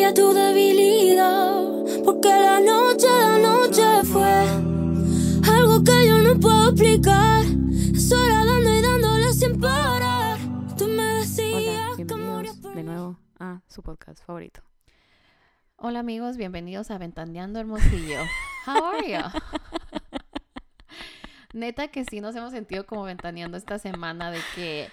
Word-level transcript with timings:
sería 0.00 0.14
tu 0.14 0.32
debilidad. 0.32 2.02
Porque 2.04 2.28
la 2.28 2.60
noche, 2.60 3.06
la 3.06 3.38
noche 3.38 4.04
fue 4.04 4.46
algo 5.52 5.84
que 5.84 6.08
yo 6.08 6.18
no 6.20 6.40
puedo 6.40 6.70
explicar. 6.70 7.44
Es 7.94 8.10
hora 8.12 8.44
dando 8.46 8.70
y 8.70 8.80
dándole 8.80 9.32
sin 9.32 9.60
parar. 9.60 10.38
Tú 10.78 10.86
me 10.86 11.02
decías 11.02 11.52
Hola, 11.52 11.96
que 11.96 12.04
bienvenidos 12.04 12.56
por 12.56 12.74
de 12.74 12.82
nuevo 12.82 13.18
a 13.38 13.60
su 13.68 13.82
podcast 13.82 14.24
favorito. 14.24 14.62
Hola 15.76 16.00
amigos, 16.00 16.38
bienvenidos 16.38 16.90
a 16.90 16.96
Ventaneando 16.96 17.58
Hermosillo. 17.60 18.20
How 18.66 18.84
are 18.84 19.06
you? 19.06 19.40
Neta 21.52 21.88
que 21.88 22.04
sí 22.04 22.20
nos 22.20 22.34
hemos 22.36 22.52
sentido 22.52 22.86
como 22.86 23.02
ventaneando 23.02 23.58
esta 23.58 23.78
semana 23.78 24.30
de 24.30 24.38
que, 24.54 24.88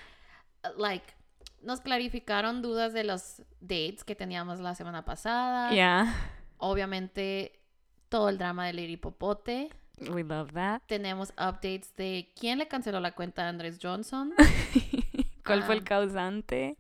like, 0.78 1.17
nos 1.68 1.82
clarificaron 1.82 2.62
dudas 2.62 2.94
de 2.94 3.04
los 3.04 3.44
dates 3.60 4.04
que 4.04 4.16
teníamos 4.16 4.60
la 4.60 4.74
semana 4.74 5.04
pasada. 5.06 5.70
Yeah, 5.72 6.16
Obviamente, 6.58 7.60
todo 8.10 8.30
el 8.30 8.38
drama 8.38 8.66
de 8.68 8.74
Lady 8.74 8.98
Popote. 8.98 9.70
we 10.12 10.24
love 10.24 10.52
that. 10.54 10.82
Tenemos 10.88 11.32
updates 11.32 11.96
de 11.96 12.32
quién 12.40 12.58
le 12.60 12.68
canceló 12.68 13.00
la 13.00 13.12
cuenta 13.14 13.46
a 13.46 13.50
Andrés 13.50 13.80
Johnson. 13.82 14.34
¿Cuál 15.46 15.64
fue 15.64 15.76
Ah. 15.76 15.78
el 15.78 15.84
causante? 15.84 16.78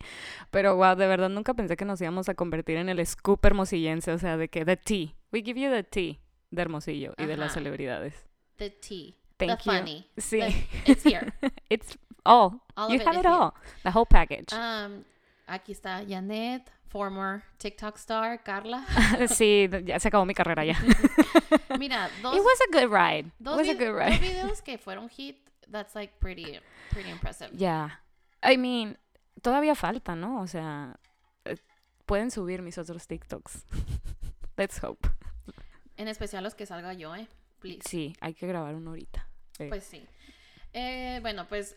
Pero 0.51 0.75
wow, 0.75 0.95
de 0.95 1.07
verdad 1.07 1.29
nunca 1.29 1.53
pensé 1.53 1.77
que 1.77 1.85
nos 1.85 2.01
íbamos 2.01 2.27
a 2.29 2.33
convertir 2.35 2.77
en 2.77 2.89
el 2.89 3.05
scoop 3.05 3.45
hermosillense, 3.45 4.11
o 4.11 4.17
sea, 4.17 4.35
de 4.37 4.49
que 4.49 4.65
the 4.65 4.77
tea. 4.77 5.15
We 5.31 5.41
give 5.43 5.59
you 5.59 5.69
the 5.69 5.83
tea 5.83 6.17
de 6.51 6.61
Hermosillo 6.61 7.13
y 7.17 7.25
de 7.25 7.37
las 7.37 7.53
celebridades. 7.53 8.13
The 8.57 8.69
tea. 8.69 9.15
Thank 9.37 9.59
the 9.59 9.63
you. 9.65 9.71
funny. 9.77 10.07
Sí. 10.17 10.39
the- 10.39 10.91
it's 10.91 11.03
here. 11.05 11.33
It's 11.69 11.97
all. 12.27 12.61
All 12.75 12.89
you 12.89 12.95
it 12.99 13.05
have 13.05 13.15
it 13.17 13.25
here. 13.25 13.33
all. 13.33 13.53
The 13.83 13.91
whole 13.91 14.05
package. 14.05 14.53
Um, 14.53 15.03
aquí 15.47 15.71
está 15.71 16.03
Janet, 16.07 16.69
former 16.89 17.43
TikTok 17.59 17.97
star, 17.97 18.43
Carla. 18.43 18.85
sí, 19.29 19.67
ya 19.85 19.99
se 19.99 20.09
acabó 20.09 20.25
mi 20.25 20.33
carrera 20.33 20.63
ya. 20.65 20.75
Mira, 21.79 22.09
dos, 22.21 22.35
It 22.35 22.41
was 22.43 22.59
a 22.67 22.71
good 22.71 22.91
ride. 22.91 23.27
It 23.27 23.33
dos, 23.39 23.57
was 23.57 23.67
a 23.69 23.73
good 23.73 23.87
dos 23.93 23.95
ride. 23.95 24.19
videos 24.19 24.61
que 24.61 24.77
fueron 24.77 25.09
hit, 25.09 25.37
that's 25.71 25.95
like 25.95 26.13
pretty, 26.19 26.59
pretty 26.91 27.09
impressive. 27.09 27.49
Yeah. 27.53 27.99
I 28.43 28.57
mean, 28.57 28.97
todavía 29.41 29.75
falta, 29.75 30.15
¿no? 30.15 30.41
O 30.41 30.47
sea, 30.47 30.97
eh, 31.45 31.57
pueden 32.05 32.29
subir 32.31 32.61
mis 32.61 32.77
otros 32.77 33.07
TikToks. 33.07 33.63
Let's 34.57 34.81
hope. 34.83 35.07
En 35.97 36.07
especial 36.07 36.43
los 36.43 36.53
que 36.55 36.65
salga 36.65 36.93
yo, 36.93 37.15
eh, 37.15 37.27
please. 37.59 37.81
Sí, 37.87 38.15
hay 38.21 38.33
que 38.33 38.45
grabar 38.47 38.75
uno 38.75 38.91
ahorita. 38.91 39.27
Eh, 39.59 39.67
Pues 39.69 39.83
sí. 39.83 40.05
Eh, 40.73 41.19
bueno, 41.21 41.47
pues 41.47 41.75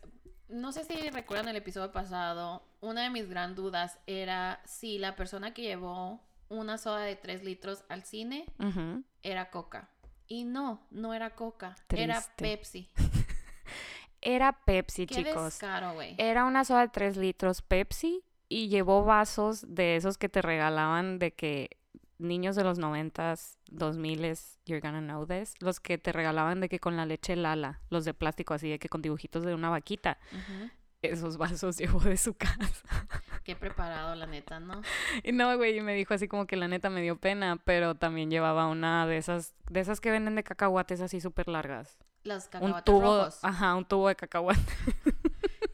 no 0.51 0.73
sé 0.73 0.85
si 0.85 1.11
recuerdan 1.11 1.49
el 1.49 1.57
episodio 1.57 1.93
pasado, 1.93 2.63
una 2.81 3.03
de 3.03 3.11
mis 3.11 3.29
gran 3.29 3.55
dudas 3.55 3.99
era 4.07 4.61
si 4.65 4.99
la 4.99 5.17
persona 5.17 5.55
que 5.55 5.63
llevó 5.63 6.21
una 6.49 6.79
soda 6.79 7.01
de 7.03 7.17
3 7.17 7.45
litros 7.45 7.85
al 7.89 8.05
cine 8.05 8.47
era 9.23 9.51
Coca. 9.51 9.89
Y 10.27 10.45
no, 10.45 10.87
no 10.91 11.15
era 11.15 11.35
Coca, 11.35 11.77
era. 11.89 12.23
Pepsi. 12.37 12.91
Era 14.23 14.53
Pepsi, 14.53 15.07
Qué 15.07 15.15
chicos. 15.15 15.45
descaro. 15.45 15.99
Era 16.19 16.45
una 16.45 16.67
soda 16.67 16.83
de 16.83 16.89
3 16.89 17.17
litros 17.17 17.63
Pepsi 17.63 18.23
y 18.51 18.69
llevó 18.69 19.03
vasos 19.03 19.65
de 19.67 19.97
esos 19.97 20.19
que 20.19 20.29
te 20.29 20.43
regalaban 20.43 21.19
de 21.19 21.33
que 21.33 21.80
niños 22.21 22.57
de 22.57 22.65
los 22.65 22.79
90s, 22.79 23.59
2000s, 23.73 24.59
you're 24.67 24.81
gonna 24.81 25.01
know 25.01 25.27
this, 25.27 25.55
los 25.61 25.81
que 25.81 25.99
te 25.99 26.13
regalaban 26.13 26.61
de 26.61 26.69
que 26.69 26.79
con 26.81 26.97
la 26.97 27.07
leche 27.07 27.35
Lala, 27.37 27.81
los 27.91 28.05
de 28.05 28.15
plástico 28.15 28.55
así, 28.55 28.69
de 28.71 28.79
que 28.79 28.89
con 28.89 29.03
dibujitos 29.03 29.45
de 29.45 29.55
una 29.55 29.71
vaquita. 29.71 30.19
Esos 31.03 31.39
vasos 31.39 31.79
llevó 31.79 32.01
de 32.01 32.17
su 32.19 32.35
casa. 32.35 33.07
Qué 33.43 33.57
preparado, 33.57 34.15
la 34.15 34.27
neta, 34.27 34.61
¿no? 34.61 34.83
Y 35.25 35.33
no, 35.33 35.57
güey, 35.57 35.79
y 35.79 35.81
me 35.81 35.95
dijo 35.95 36.13
así 36.15 36.29
como 36.29 36.47
que 36.47 36.57
la 36.57 36.69
neta 36.69 36.91
me 36.91 37.01
dio 37.01 37.17
pena, 37.17 37.57
pero 37.65 37.95
también 37.95 38.31
llevaba 38.31 38.67
una 38.69 39.07
de 39.07 39.17
esas, 39.17 39.55
de 39.71 39.81
esas 39.81 40.01
que 40.01 40.11
venden 40.11 40.35
de 40.35 40.45
cacahuates 40.45 41.01
así 41.01 41.21
súper 41.21 41.49
largas. 41.49 41.97
Un 42.25 42.31
cacahuates 42.39 42.85
tubo, 42.85 43.01
rojos. 43.01 43.39
ajá, 43.43 43.75
un 43.75 43.85
tubo 43.87 44.09
de 44.09 44.17
cacahuate. 44.17 44.61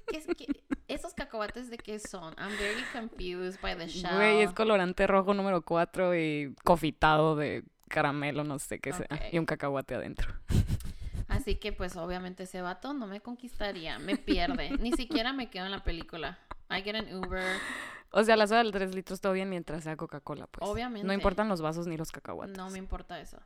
¿Qué 0.06 0.18
es- 0.18 0.26
qué- 0.36 0.46
¿Esos 0.88 1.14
cacahuates 1.14 1.68
de 1.68 1.78
qué 1.78 1.98
son? 1.98 2.34
I'm 2.38 2.56
very 2.58 2.82
confused 2.92 3.60
by 3.60 3.76
the 3.76 3.88
shell. 3.88 4.14
Güey, 4.14 4.42
es 4.42 4.52
colorante 4.52 5.06
rojo 5.06 5.34
número 5.34 5.62
4 5.62 6.14
y 6.16 6.54
cofitado 6.62 7.34
de 7.34 7.64
caramelo, 7.88 8.44
no 8.44 8.58
sé 8.58 8.78
qué 8.78 8.92
sea, 8.92 9.06
y 9.32 9.38
un 9.38 9.46
cacahuate 9.46 9.94
adentro. 9.96 10.32
Así 11.28 11.56
que 11.56 11.72
pues 11.72 11.96
obviamente 11.96 12.44
ese 12.44 12.62
vato 12.62 12.92
no 12.92 13.06
me 13.06 13.20
conquistaría, 13.20 13.98
me 13.98 14.16
pierde. 14.16 14.70
Ni 14.78 14.92
siquiera 14.92 15.32
me 15.32 15.50
quedo 15.50 15.66
en 15.66 15.72
la 15.72 15.82
película. 15.82 16.38
I 16.70 16.82
get 16.82 16.94
an 16.94 17.12
Uber. 17.14 17.44
O 18.10 18.22
sea, 18.24 18.36
la 18.36 18.46
soda 18.46 18.62
de 18.64 18.70
3 18.72 18.94
litros 18.94 19.20
todo 19.20 19.32
bien 19.32 19.50
mientras 19.50 19.84
sea 19.84 19.96
Coca-Cola, 19.96 20.46
pues. 20.46 20.68
Obviamente. 20.68 21.06
No 21.06 21.12
importan 21.12 21.48
los 21.48 21.60
vasos 21.60 21.86
ni 21.86 21.96
los 21.96 22.12
cacahuates. 22.12 22.56
No 22.56 22.70
me 22.70 22.78
importa 22.78 23.20
eso. 23.20 23.38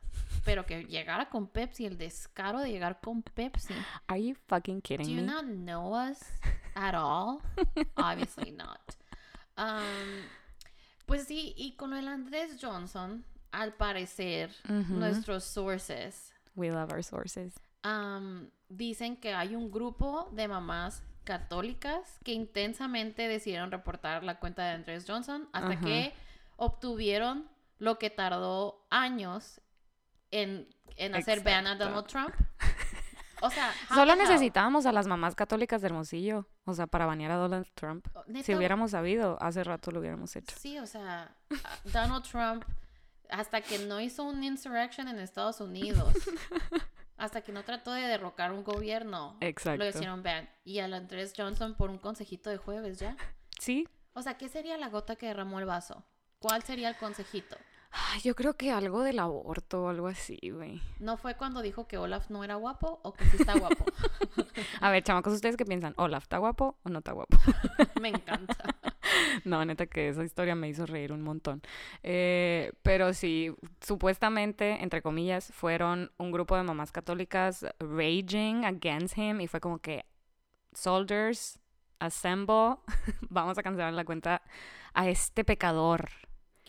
Pero 0.45 0.65
que 0.65 0.85
llegara 0.85 1.29
con 1.29 1.47
Pepsi, 1.47 1.85
el 1.85 1.97
descaro 1.97 2.59
de 2.59 2.71
llegar 2.71 2.99
con 3.01 3.21
Pepsi. 3.23 3.73
Are 4.07 4.23
you 4.23 4.35
fucking 4.47 4.77
Do 4.77 4.81
kidding 4.81 5.09
you 5.09 5.15
me? 5.17 5.21
not 5.23 5.43
know 5.45 5.93
us 5.93 6.19
at 6.75 6.95
all? 6.95 7.41
Obviously 7.95 8.51
not. 8.51 8.79
Um, 9.57 10.23
pues 11.05 11.25
sí, 11.27 11.53
y 11.57 11.75
con 11.75 11.93
el 11.93 12.07
Andrés 12.07 12.57
Johnson, 12.61 13.25
al 13.51 13.73
parecer, 13.73 14.51
nuestros 14.69 15.43
sources 15.43 16.33
We 16.55 16.69
love 16.71 16.91
our 16.93 17.03
sources. 17.03 17.53
um, 17.83 18.47
dicen 18.69 19.17
que 19.17 19.33
hay 19.33 19.55
un 19.55 19.69
grupo 19.71 20.29
de 20.31 20.47
mamás 20.47 21.03
católicas 21.23 22.19
que 22.23 22.33
intensamente 22.33 23.27
decidieron 23.27 23.71
reportar 23.71 24.23
la 24.23 24.39
cuenta 24.39 24.63
de 24.63 24.71
Andrés 24.71 25.05
Johnson 25.07 25.47
hasta 25.53 25.73
Ajá. 25.73 25.85
que 25.85 26.13
obtuvieron 26.57 27.49
lo 27.79 27.97
que 27.97 28.09
tardó 28.09 28.85
años 28.89 29.61
en, 30.31 30.67
en 30.97 31.15
hacer 31.15 31.43
ban 31.43 31.67
a 31.67 31.73
Exacto. 31.73 31.85
Donald 31.85 32.07
Trump. 32.07 32.35
O 33.41 33.49
sea, 33.49 33.73
Solo 33.93 34.15
necesitábamos 34.15 34.85
a 34.85 34.91
las 34.91 35.07
mamás 35.07 35.35
católicas 35.35 35.81
de 35.81 35.87
Hermosillo, 35.87 36.47
o 36.65 36.73
sea, 36.73 36.87
para 36.87 37.05
banear 37.05 37.31
a 37.31 37.35
Donald 37.35 37.67
Trump. 37.73 38.07
Si 38.27 38.31
Neta, 38.31 38.55
hubiéramos 38.57 38.91
sabido, 38.91 39.37
hace 39.41 39.63
rato 39.63 39.91
lo 39.91 39.99
hubiéramos 39.99 40.35
hecho. 40.35 40.55
Sí, 40.59 40.77
o 40.79 40.85
sea, 40.85 41.35
Donald 41.85 42.23
Trump, 42.23 42.63
hasta 43.29 43.61
que 43.61 43.79
no 43.79 43.99
hizo 43.99 44.23
un 44.23 44.43
insurrection 44.43 45.07
en 45.07 45.19
Estados 45.19 45.59
Unidos, 45.59 46.13
hasta 47.21 47.41
que 47.41 47.51
no 47.51 47.63
trató 47.63 47.93
de 47.93 48.01
derrocar 48.01 48.51
un 48.51 48.63
gobierno, 48.63 49.37
Exacto. 49.41 49.83
lo 49.83 49.87
hicieron 49.87 50.23
ban. 50.23 50.49
Y 50.63 50.79
al 50.79 50.91
Andrés 50.95 51.33
Johnson 51.37 51.75
por 51.75 51.91
un 51.91 51.99
consejito 51.99 52.49
de 52.49 52.57
jueves, 52.57 52.97
¿ya? 52.97 53.15
Sí. 53.59 53.87
O 54.13 54.23
sea, 54.23 54.39
¿qué 54.39 54.49
sería 54.49 54.75
la 54.77 54.89
gota 54.89 55.15
que 55.15 55.27
derramó 55.27 55.59
el 55.59 55.65
vaso? 55.65 56.03
¿Cuál 56.39 56.63
sería 56.63 56.89
el 56.89 56.97
consejito? 56.97 57.55
Ay, 57.91 58.21
yo 58.21 58.35
creo 58.35 58.55
que 58.55 58.71
algo 58.71 59.03
del 59.03 59.19
aborto 59.19 59.83
o 59.83 59.89
algo 59.89 60.07
así, 60.07 60.39
güey. 60.43 60.81
¿No 60.99 61.17
fue 61.17 61.35
cuando 61.35 61.61
dijo 61.61 61.87
que 61.87 61.97
Olaf 61.97 62.29
no 62.29 62.43
era 62.43 62.55
guapo 62.55 63.01
o 63.03 63.13
que 63.13 63.25
sí 63.25 63.37
está 63.37 63.57
guapo? 63.57 63.85
A 64.81 64.91
ver, 64.91 65.03
chamacos, 65.03 65.33
¿ustedes 65.33 65.57
qué 65.57 65.65
piensan? 65.65 65.93
¿Olaf 65.97 66.23
está 66.23 66.37
guapo 66.37 66.77
o 66.83 66.89
no 66.89 66.99
está 66.99 67.11
guapo? 67.11 67.37
Me 68.01 68.09
encanta. 68.09 68.55
No, 69.43 69.63
neta 69.65 69.87
que 69.87 70.09
esa 70.09 70.23
historia 70.23 70.55
me 70.55 70.69
hizo 70.69 70.85
reír 70.85 71.11
un 71.11 71.21
montón. 71.21 71.61
Eh, 72.01 72.71
pero 72.81 73.13
sí, 73.13 73.53
supuestamente, 73.81 74.81
entre 74.83 75.01
comillas, 75.01 75.51
fueron 75.53 76.11
un 76.17 76.31
grupo 76.31 76.55
de 76.55 76.63
mamás 76.63 76.91
católicas 76.91 77.65
raging 77.79 78.63
against 78.63 79.17
him 79.17 79.41
y 79.41 79.47
fue 79.47 79.59
como 79.59 79.79
que, 79.79 80.05
soldiers, 80.73 81.59
assemble, 81.99 82.77
vamos 83.29 83.57
a 83.57 83.63
cancelar 83.63 83.93
la 83.93 84.05
cuenta 84.05 84.43
a 84.93 85.09
este 85.09 85.43
pecador. 85.43 86.09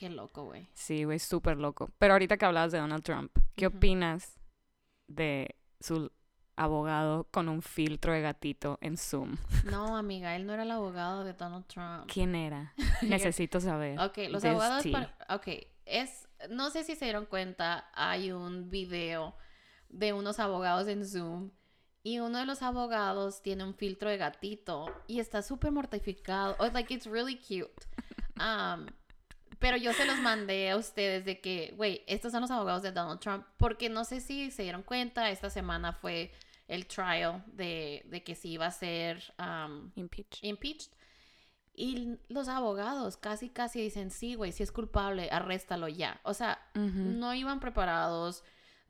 Qué 0.03 0.11
loco, 0.11 0.47
güey. 0.47 0.67
Sí, 0.75 1.05
güey, 1.05 1.21
súper 1.21 1.59
loco. 1.59 1.89
Pero 1.99 2.15
ahorita 2.15 2.37
que 2.37 2.45
hablabas 2.45 2.73
de 2.73 2.79
Donald 2.81 3.05
Trump, 3.05 3.31
¿qué 3.55 3.69
opinas 3.69 4.41
de 5.07 5.55
su 5.79 6.11
abogado 6.57 7.29
con 7.31 7.49
un 7.49 7.63
filtro 7.63 8.13
de 8.13 8.21
gatito 8.21 8.79
en 8.81 8.97
Zoom? 8.97 9.37
No, 9.71 9.97
amiga, 9.97 10.35
él 10.35 10.45
no 10.45 10.55
era 10.55 10.65
el 10.65 10.73
abogado 10.73 11.23
de 11.23 11.35
Donald 11.35 11.67
Trump. 11.69 12.11
¿Quién 12.13 12.35
era? 12.35 12.75
Necesito 13.03 13.61
saber. 13.61 13.97
Ok, 14.01 14.19
los 14.29 14.45
abogados. 14.45 14.85
para- 14.89 15.17
Ok, 15.29 15.47
es. 15.87 16.29
No 16.51 16.71
sé 16.71 16.83
si 16.83 16.97
se 16.97 17.05
dieron 17.05 17.27
cuenta, 17.27 17.89
hay 17.95 18.33
un 18.33 18.71
video 18.71 19.37
de 19.89 20.13
unos 20.15 20.41
abogados 20.41 20.89
en 20.89 21.07
Zoom 21.07 21.53
y 22.03 22.19
uno 22.19 22.39
de 22.39 22.47
los 22.47 22.63
abogados 22.63 23.41
tiene 23.41 23.63
un 23.63 23.77
filtro 23.77 24.11
de 24.11 24.17
gatito 24.17 24.87
y 25.07 25.21
está 25.21 25.43
súper 25.43 25.71
mortificado. 25.71 26.57
Oh, 26.59 26.67
like, 26.73 26.93
it's 26.93 27.07
really 27.07 27.37
cute. 27.39 27.71
Um, 28.35 28.87
pero 29.63 29.77
yo 29.77 29.93
se 29.93 30.05
los 30.05 30.19
mandé 30.19 30.71
a 30.71 30.77
ustedes 30.77 31.25
de 31.25 31.41
que, 31.41 31.73
güey, 31.77 32.03
estos 32.09 32.33
son 32.33 32.41
los 32.41 32.51
abogados 32.51 32.83
de 32.83 32.91
Donald 32.91 33.21
Trump, 33.21 33.47
porque 33.59 33.89
no 33.89 34.05
sé 34.05 34.21
si 34.21 34.51
se 34.51 34.65
dieron 34.65 34.83
cuenta, 34.83 35.31
esta 35.31 35.51
semana 35.51 35.93
fue 35.93 36.33
el 36.67 36.87
trial 36.87 37.45
de, 37.47 38.03
de 38.07 38.25
que 38.25 38.35
si 38.35 38.51
iba 38.51 38.67
a 38.67 38.73
ser 38.73 39.23
um, 39.39 39.93
Impeach. 39.95 40.43
impeached. 40.43 40.91
Y 41.75 42.19
los 42.29 42.49
abogados 42.49 43.17
casi, 43.17 43.51
casi 43.51 43.81
dicen, 43.81 44.11
sí, 44.11 44.35
güey, 44.35 44.51
si 44.51 44.65
es 44.65 44.73
culpable, 44.73 45.29
arréstalo 45.31 45.87
ya. 45.87 46.21
O 46.25 46.35
sea, 46.35 46.61
no 46.75 47.33
iban 47.33 47.61
preparados, 47.61 48.43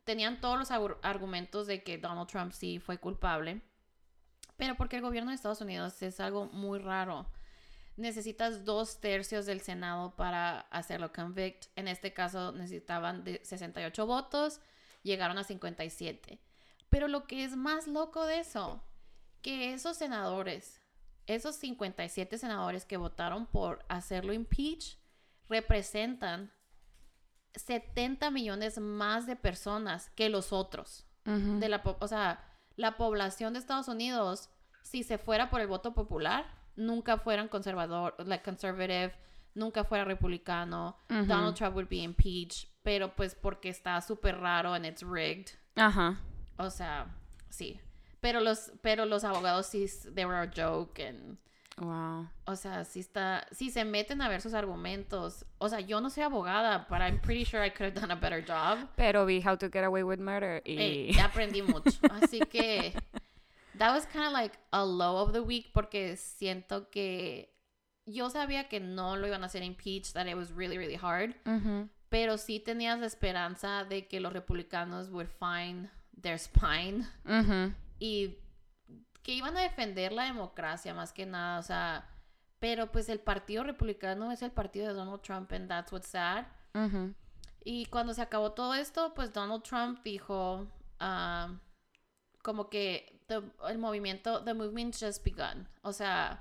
tenían 0.05 0.41
todos 0.41 0.59
los 0.59 0.71
argumentos 1.03 1.67
de 1.67 1.85
que 1.85 1.99
Donald 1.99 2.29
Trump 2.29 2.53
sí 2.53 2.79
fue 2.79 2.97
culpable, 2.97 3.61
pero 4.57 4.75
porque 4.77 4.97
el 4.97 5.03
gobierno 5.03 5.31
de 5.31 5.37
Estados 5.37 5.61
Unidos 5.61 6.01
es 6.03 6.19
algo 6.19 6.47
muy 6.47 6.79
raro. 6.79 7.27
Necesitas 7.97 8.65
dos 8.65 9.01
tercios 9.01 9.47
del 9.47 9.61
Senado 9.61 10.15
para 10.17 10.61
hacerlo 10.71 11.13
convict. 11.13 11.67
En 11.77 11.89
este 11.89 12.13
caso 12.13 12.53
necesitaban 12.53 13.25
de 13.25 13.41
68 13.45 14.07
votos, 14.07 14.61
llegaron 15.03 15.39
a 15.39 15.45
57. 15.45 16.41
Pero 16.89 17.09
lo 17.09 17.27
que 17.27 17.45
es 17.45 17.57
más 17.57 17.87
loco 17.87 18.25
de 18.27 18.41
eso, 18.41 18.83
que 19.41 19.73
esos 19.73 19.97
senadores, 19.97 20.81
esos 21.27 21.57
57 21.57 22.39
senadores 22.39 22.85
que 22.85 22.97
votaron 22.97 23.47
por 23.47 23.85
hacerlo 23.89 24.33
impeach, 24.33 24.99
representan 25.49 26.53
70 27.55 28.31
millones 28.31 28.79
más 28.79 29.27
de 29.27 29.37
personas 29.37 30.11
que 30.11 30.29
los 30.29 30.53
otros. 30.53 31.07
De 31.25 31.69
la, 31.69 31.83
o 32.01 32.09
sea, 32.09 32.45
la 32.75 32.97
población 32.97 33.53
de 33.53 33.61
Estados 33.61 33.87
Unidos, 33.87 34.51
si 34.83 35.05
se 35.05 35.19
fuera 35.19 35.51
por 35.51 35.61
el 35.61 35.69
voto 35.69 35.95
popular, 35.95 36.62
nunca 36.77 37.19
fueran 37.19 37.49
conservador, 37.49 38.15
like 38.27 38.45
conservative, 38.45 39.13
nunca 39.55 39.85
fuera 39.85 40.05
republicano. 40.05 40.97
Donald 41.09 41.57
Trump 41.57 41.75
would 41.75 41.89
be 41.89 42.03
impeached, 42.03 42.69
pero 42.83 43.15
pues 43.15 43.35
porque 43.35 43.69
está 43.69 44.01
súper 44.01 44.41
raro 44.41 44.75
and 44.75 44.87
it's 44.87 45.03
rigged. 45.03 45.53
Ajá. 45.77 46.19
O 46.59 46.71
sea, 46.71 47.07
sí. 47.49 47.81
Pero 48.21 48.41
los, 48.41 48.71
pero 48.83 49.05
los 49.05 49.25
abogados 49.25 49.67
sí, 49.67 49.87
they 50.15 50.25
were 50.25 50.39
a 50.39 50.47
joke 50.47 51.01
and 51.01 51.39
Wow. 51.79 52.29
o 52.45 52.55
sea, 52.55 52.85
sí 52.85 53.01
está, 53.01 53.47
si 53.51 53.71
se 53.71 53.85
meten 53.85 54.21
a 54.21 54.29
ver 54.29 54.43
sus 54.43 54.53
argumentos, 54.53 55.47
o 55.59 55.69
sea, 55.69 55.81
yo 55.81 56.01
no 56.01 56.11
soy 56.11 56.23
abogada, 56.25 56.87
but 56.91 57.01
I'm 57.01 57.19
pretty 57.19 57.45
sure 57.45 57.65
I 57.65 57.71
could 57.71 57.87
have 57.87 57.95
done 57.95 58.11
a 58.11 58.17
better 58.17 58.43
job. 58.43 58.89
Pero 58.97 59.25
vi 59.25 59.41
How 59.41 59.57
to 59.57 59.71
Get 59.71 59.85
Away 59.85 60.03
with 60.03 60.19
Murder 60.19 60.63
y... 60.67 61.15
Eh, 61.17 61.21
aprendí 61.21 61.63
mucho. 61.63 61.99
Así 62.11 62.41
que 62.41 62.93
that 63.79 63.93
was 63.93 64.07
kind 64.07 64.27
of 64.27 64.33
like 64.33 64.59
a 64.73 64.85
low 64.85 65.17
of 65.23 65.33
the 65.33 65.41
week 65.41 65.73
porque 65.73 66.17
siento 66.17 66.91
que 66.91 67.55
yo 68.07 68.29
sabía 68.31 68.69
que 68.69 68.81
no 68.81 69.17
lo 69.17 69.27
iban 69.27 69.43
a 69.43 69.47
hacer 69.47 69.63
impeach, 69.63 70.13
that 70.13 70.27
it 70.27 70.37
was 70.37 70.51
really, 70.53 70.77
really 70.77 70.99
hard, 71.01 71.35
Ujú. 71.47 71.89
pero 72.09 72.37
sí 72.37 72.61
tenías 72.61 72.99
la 72.99 73.07
esperanza 73.07 73.85
de 73.85 74.07
que 74.09 74.21
los 74.21 74.33
republicanos 74.33 75.09
would 75.11 75.29
find 75.29 75.89
their 76.21 76.39
spine 76.39 77.07
y 77.99 78.37
que 79.23 79.35
iban 79.35 79.57
a 79.57 79.61
defender 79.63 80.13
la 80.13 80.25
democracia 80.25 80.93
más 80.95 81.13
que 81.13 81.25
nada, 81.27 81.61
o 81.61 81.63
sea, 81.63 82.09
pero 82.59 82.91
pues 82.91 83.09
el 83.09 83.21
partido 83.21 83.63
republicano 83.65 84.31
es 84.33 84.43
el 84.43 84.51
partido 84.51 84.89
de 84.89 84.95
Donald 84.95 85.23
Trump 85.23 85.53
and 85.53 85.69
that's 85.69 85.93
what's 85.93 86.09
sad. 86.09 86.47
Ujú. 86.75 87.15
Y 87.65 87.87
cuando 87.87 88.13
se 88.15 88.23
acabó 88.23 88.53
todo 88.53 88.75
esto, 88.75 89.15
pues 89.15 89.33
Donald 89.33 89.63
Trump 89.63 90.03
dijo 90.03 90.67
ah, 90.99 91.57
como 92.43 92.69
que 92.69 93.12
the- 93.41 93.69
el 93.71 93.79
movimiento, 93.79 94.43
the 94.45 94.55
movement's 94.55 95.01
just 95.01 95.25
begun. 95.25 95.67
O 95.83 95.93
sea, 95.93 96.41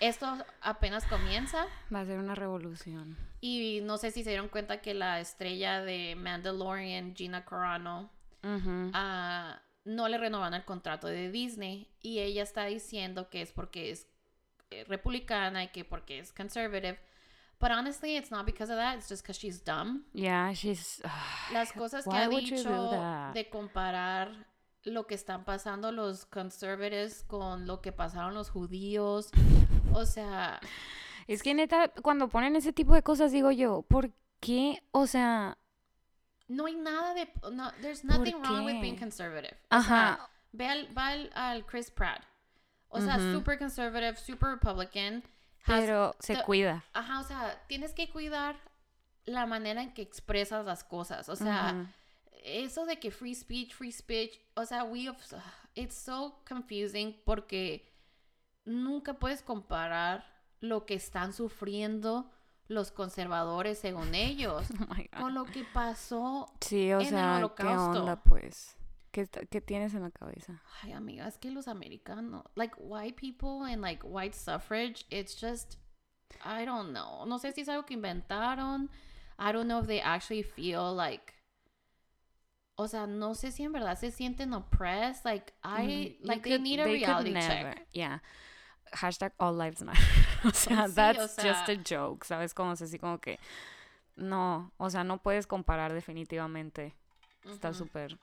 esto 0.00 0.26
apenas 0.62 1.04
comienza 1.06 1.66
Va 1.92 2.00
a 2.00 2.04
ser 2.06 2.18
una 2.18 2.34
revolución. 2.34 3.16
y 3.40 3.80
no 3.82 3.98
sé 3.98 4.10
si 4.10 4.22
se 4.24 4.30
dieron 4.30 4.48
cuenta 4.48 4.80
que 4.80 4.94
la 4.94 5.20
estrella 5.20 5.82
de 5.82 6.14
Mandalorian, 6.16 7.14
Gina 7.14 7.44
Carano, 7.44 8.10
Ujú. 8.42 8.90
ah, 8.94 9.60
no 9.84 10.08
le 10.08 10.18
renovan 10.18 10.54
el 10.54 10.64
contrato 10.64 11.06
de 11.06 11.30
Disney 11.30 11.88
y 12.00 12.20
ella 12.20 12.42
está 12.42 12.64
diciendo 12.66 13.28
que 13.30 13.42
es 13.42 13.52
porque 13.52 13.90
es 13.90 14.06
eh, 14.70 14.84
republicana 14.88 15.64
y 15.64 15.68
que 15.68 15.84
porque 15.84 16.18
es 16.20 16.32
conservative. 16.32 16.98
But 17.58 17.72
honestly, 17.72 18.16
it's 18.16 18.30
not 18.30 18.46
because 18.46 18.72
of 18.72 18.78
that. 18.78 18.96
It's 18.96 19.08
just 19.10 19.22
because 19.22 19.38
she's 19.38 19.62
dumb. 19.62 20.04
Yeah, 20.14 20.52
she's... 20.54 21.02
ah, 21.04 21.48
Las 21.52 21.72
cosas 21.72 22.04
que 22.06 22.16
ha 22.16 22.28
dicho 22.28 22.54
de 23.34 23.50
comparar 23.50 24.46
lo 24.84 25.06
que 25.06 25.14
están 25.14 25.44
pasando 25.44 25.92
los 25.92 26.24
conservatives 26.26 27.24
con 27.26 27.66
lo 27.66 27.80
que 27.80 27.92
pasaron 27.92 28.34
los 28.34 28.50
judíos. 28.50 29.30
O 29.92 30.06
sea, 30.06 30.60
Es 31.26 31.42
que 31.42 31.54
neta, 31.54 31.88
cuando 32.02 32.28
ponen 32.28 32.56
ese 32.56 32.72
tipo 32.72 32.94
de 32.94 33.02
cosas, 33.02 33.32
digo 33.32 33.50
yo, 33.50 33.82
¿por 33.82 34.10
qué? 34.40 34.82
O 34.92 35.06
sea, 35.06 35.58
no 36.48 36.66
hay 36.66 36.76
nada 36.76 37.14
de... 37.14 37.30
No, 37.52 37.70
there's 37.82 38.04
nothing 38.04 38.36
wrong 38.42 38.64
with 38.64 38.80
being 38.80 38.96
conservative. 38.98 39.56
O 39.70 39.80
sea, 39.82 40.12
ajá. 40.14 40.30
ve 40.52 40.66
al, 40.66 40.96
va 40.96 41.08
al, 41.08 41.30
al 41.34 41.66
Chris 41.66 41.90
Pratt. 41.90 42.22
O 42.88 43.00
sea, 43.00 43.18
super 43.32 43.56
conservative, 43.58 44.16
super 44.16 44.48
Republican. 44.50 45.22
has 45.66 45.80
Pero 45.80 46.16
se 46.18 46.34
the- 46.36 46.42
cuida. 46.42 46.84
Ajá, 46.92 47.20
o 47.20 47.22
sea, 47.22 47.62
tienes 47.68 47.92
que 47.94 48.10
cuidar 48.10 48.56
la 49.26 49.46
manera 49.46 49.80
en 49.82 49.94
que 49.94 50.02
expresas 50.02 50.64
las 50.66 50.82
cosas. 50.82 51.28
O 51.28 51.36
sea. 51.36 51.86
Eso 52.44 52.86
de 52.86 52.98
que 52.98 53.10
free 53.10 53.34
speech, 53.34 53.74
free 53.74 53.92
speech, 53.92 54.40
o 54.56 54.64
sea, 54.64 54.84
we 54.84 55.06
have, 55.06 55.18
it's 55.74 55.94
so 55.94 56.40
confusing 56.46 57.16
porque 57.24 57.86
nunca 58.64 59.14
puedes 59.14 59.42
comparar 59.42 60.24
lo 60.60 60.84
que 60.86 60.94
están 60.94 61.32
sufriendo 61.32 62.30
los 62.68 62.92
conservadores 62.92 63.78
según 63.78 64.14
ellos 64.14 64.66
Oh 65.16 65.20
con 65.20 65.34
lo 65.34 65.44
que 65.44 65.64
pasó. 65.64 66.52
Sí, 66.60 66.92
o 66.92 67.00
en 67.00 67.06
el 67.06 67.10
sea, 67.10 67.32
¿qué 67.32 67.36
holocausto. 67.38 68.00
onda, 68.00 68.22
pues? 68.22 68.76
¿Qué, 69.10 69.26
¿Qué 69.26 69.60
tienes 69.60 69.94
en 69.94 70.02
la 70.02 70.10
cabeza? 70.12 70.62
Ay, 70.82 70.92
amiga, 70.92 71.26
es 71.26 71.36
que 71.36 71.50
los 71.50 71.66
americanos, 71.66 72.44
like 72.54 72.74
white 72.78 73.16
people 73.20 73.64
and 73.66 73.82
like 73.82 74.06
white 74.06 74.36
suffrage, 74.36 75.04
it's 75.10 75.34
just, 75.34 75.78
I 76.44 76.64
don't 76.64 76.92
know. 76.92 77.26
No 77.26 77.38
sé 77.38 77.52
si 77.52 77.62
es 77.62 77.68
algo 77.68 77.84
que 77.86 77.94
inventaron. 77.94 78.88
I 79.36 79.52
don't 79.52 79.66
know 79.66 79.80
if 79.80 79.88
they 79.88 80.00
actually 80.00 80.44
feel 80.44 80.94
like, 80.94 81.34
o 82.80 82.88
sea, 82.88 83.06
no 83.06 83.34
sé 83.34 83.52
si 83.52 83.62
en 83.62 83.72
verdad 83.72 83.98
se 83.98 84.10
sienten 84.10 84.52
oppressed. 84.52 85.24
Like, 85.24 85.52
I, 85.64 86.16
Mm, 86.22 86.26
like, 86.26 86.42
they 86.42 86.52
could- 86.58 86.62
need 86.62 86.80
a 86.80 86.84
they 86.84 86.94
reality 86.94 87.30
never- 87.32 87.74
check. 87.74 87.88
Yeah. 87.92 88.22
Hashtag 88.92 89.32
all 89.38 89.56
lives 89.58 89.82
matter. 89.82 90.02
o 90.44 90.50
sea, 90.50 90.86
Sí, 90.86 90.90
o 90.90 90.94
that's 90.94 91.36
just 91.36 91.68
a 91.68 91.76
joke, 91.88 92.24
¿sabes? 92.24 92.54
Como 92.54 92.72
así 92.72 92.98
como 92.98 93.18
que... 93.20 93.38
No, 94.16 94.72
o 94.76 94.90
sea, 94.90 95.04
no 95.04 95.18
puedes 95.22 95.46
comparar 95.46 95.92
definitivamente. 95.92 96.94
Está 97.48 97.72
súper... 97.72 98.18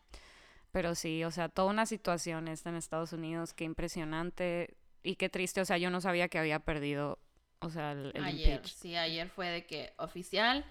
Pero 0.72 0.94
sí, 0.96 1.24
o 1.24 1.32
sea, 1.32 1.48
toda 1.50 1.70
una 1.70 1.86
situación 1.86 2.48
esta 2.50 2.70
en 2.70 2.76
Estados 2.76 3.14
Unidos, 3.14 3.54
qué 3.54 3.64
impresionante 3.64 4.76
y 5.02 5.16
qué 5.16 5.30
triste. 5.30 5.62
O 5.62 5.66
sea, 5.66 5.78
yo 5.78 5.90
no 5.90 6.02
sabía 6.02 6.28
que 6.28 6.38
había 6.38 6.60
perdido, 6.60 7.18
o 7.62 7.70
sea, 7.70 7.94
el, 7.94 8.12
el 8.14 8.24
Ayer, 8.26 8.50
impeach. 8.58 8.74
sí, 8.76 8.96
ayer 8.96 9.30
fue 9.30 9.48
de 9.48 9.66
que 9.66 9.94
oficial. 9.98 10.66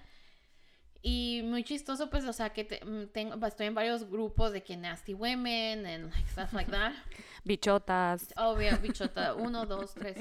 Y 1.03 1.43
muy 1.45 1.63
chistoso, 1.63 2.11
pues, 2.11 2.25
o 2.25 2.33
sea, 2.33 2.51
que 2.53 2.65
te- 2.65 2.85
mm, 2.85 3.09
tengo, 3.13 3.47
estoy 3.47 3.67
en 3.67 3.75
varios 3.75 4.09
grupos 4.11 4.53
de 4.53 4.63
que 4.63 4.77
nasty 4.77 5.15
women 5.15 5.87
and 5.87 6.11
like, 6.13 6.29
stuff 6.31 6.53
like 6.53 6.71
that. 6.71 6.93
Bichotas. 7.45 8.29
Obvio, 8.37 8.77
bichota, 8.83 9.35
uno, 9.35 9.67
dos, 9.67 9.95
tres. 9.95 10.17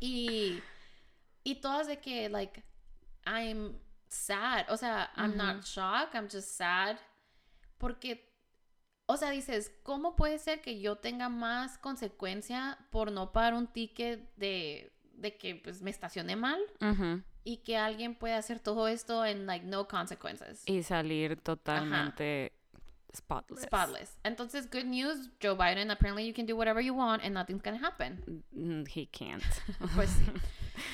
Y, 0.00 0.60
y 1.44 1.56
todas 1.56 1.86
de 1.86 1.98
que, 2.00 2.28
like, 2.28 2.64
I'm 3.26 3.78
sad. 4.08 4.66
O 4.70 4.76
sea, 4.76 5.10
I'm 5.16 5.36
not 5.36 5.64
shocked, 5.64 6.14
I'm 6.14 6.28
just 6.28 6.48
sad. 6.56 6.96
Porque, 7.78 8.32
o 9.06 9.16
sea, 9.16 9.30
dices, 9.30 9.70
¿cómo 9.82 10.16
puede 10.16 10.38
ser 10.38 10.60
que 10.60 10.80
yo 10.80 10.96
tenga 10.96 11.28
más 11.28 11.78
consecuencia 11.78 12.78
por 12.90 13.12
no 13.12 13.32
pagar 13.32 13.54
un 13.54 13.66
ticket 13.68 14.34
de, 14.36 14.92
de 15.12 15.36
que, 15.36 15.54
pues, 15.56 15.82
me 15.82 15.90
estacioné 15.90 16.36
mal? 16.36 16.60
Ujú. 16.80 17.22
Y 17.44 17.58
que 17.58 17.76
alguien 17.76 18.14
puede 18.14 18.34
hacer 18.34 18.58
todo 18.58 18.88
esto 18.88 19.24
en, 19.24 19.46
like, 19.46 19.66
no 19.66 19.86
consequences. 19.86 20.62
Y 20.66 20.82
salir 20.82 21.38
totalmente 21.40 22.52
spotless. 23.14 23.62
Spotless. 23.64 24.16
Entonces, 24.24 24.70
good 24.70 24.86
news, 24.86 25.30
Joe 25.40 25.54
Biden, 25.54 25.90
apparently 25.90 26.26
you 26.26 26.34
can 26.34 26.46
do 26.46 26.56
whatever 26.56 26.82
you 26.82 26.94
want 26.94 27.22
and 27.22 27.34
nothing's 27.34 27.62
gonna 27.62 27.78
happen. 27.86 28.42
Mm, 28.52 28.86
He 28.88 29.06
can't. 29.06 29.42
Pues 29.94 30.10
sí. 30.10 30.24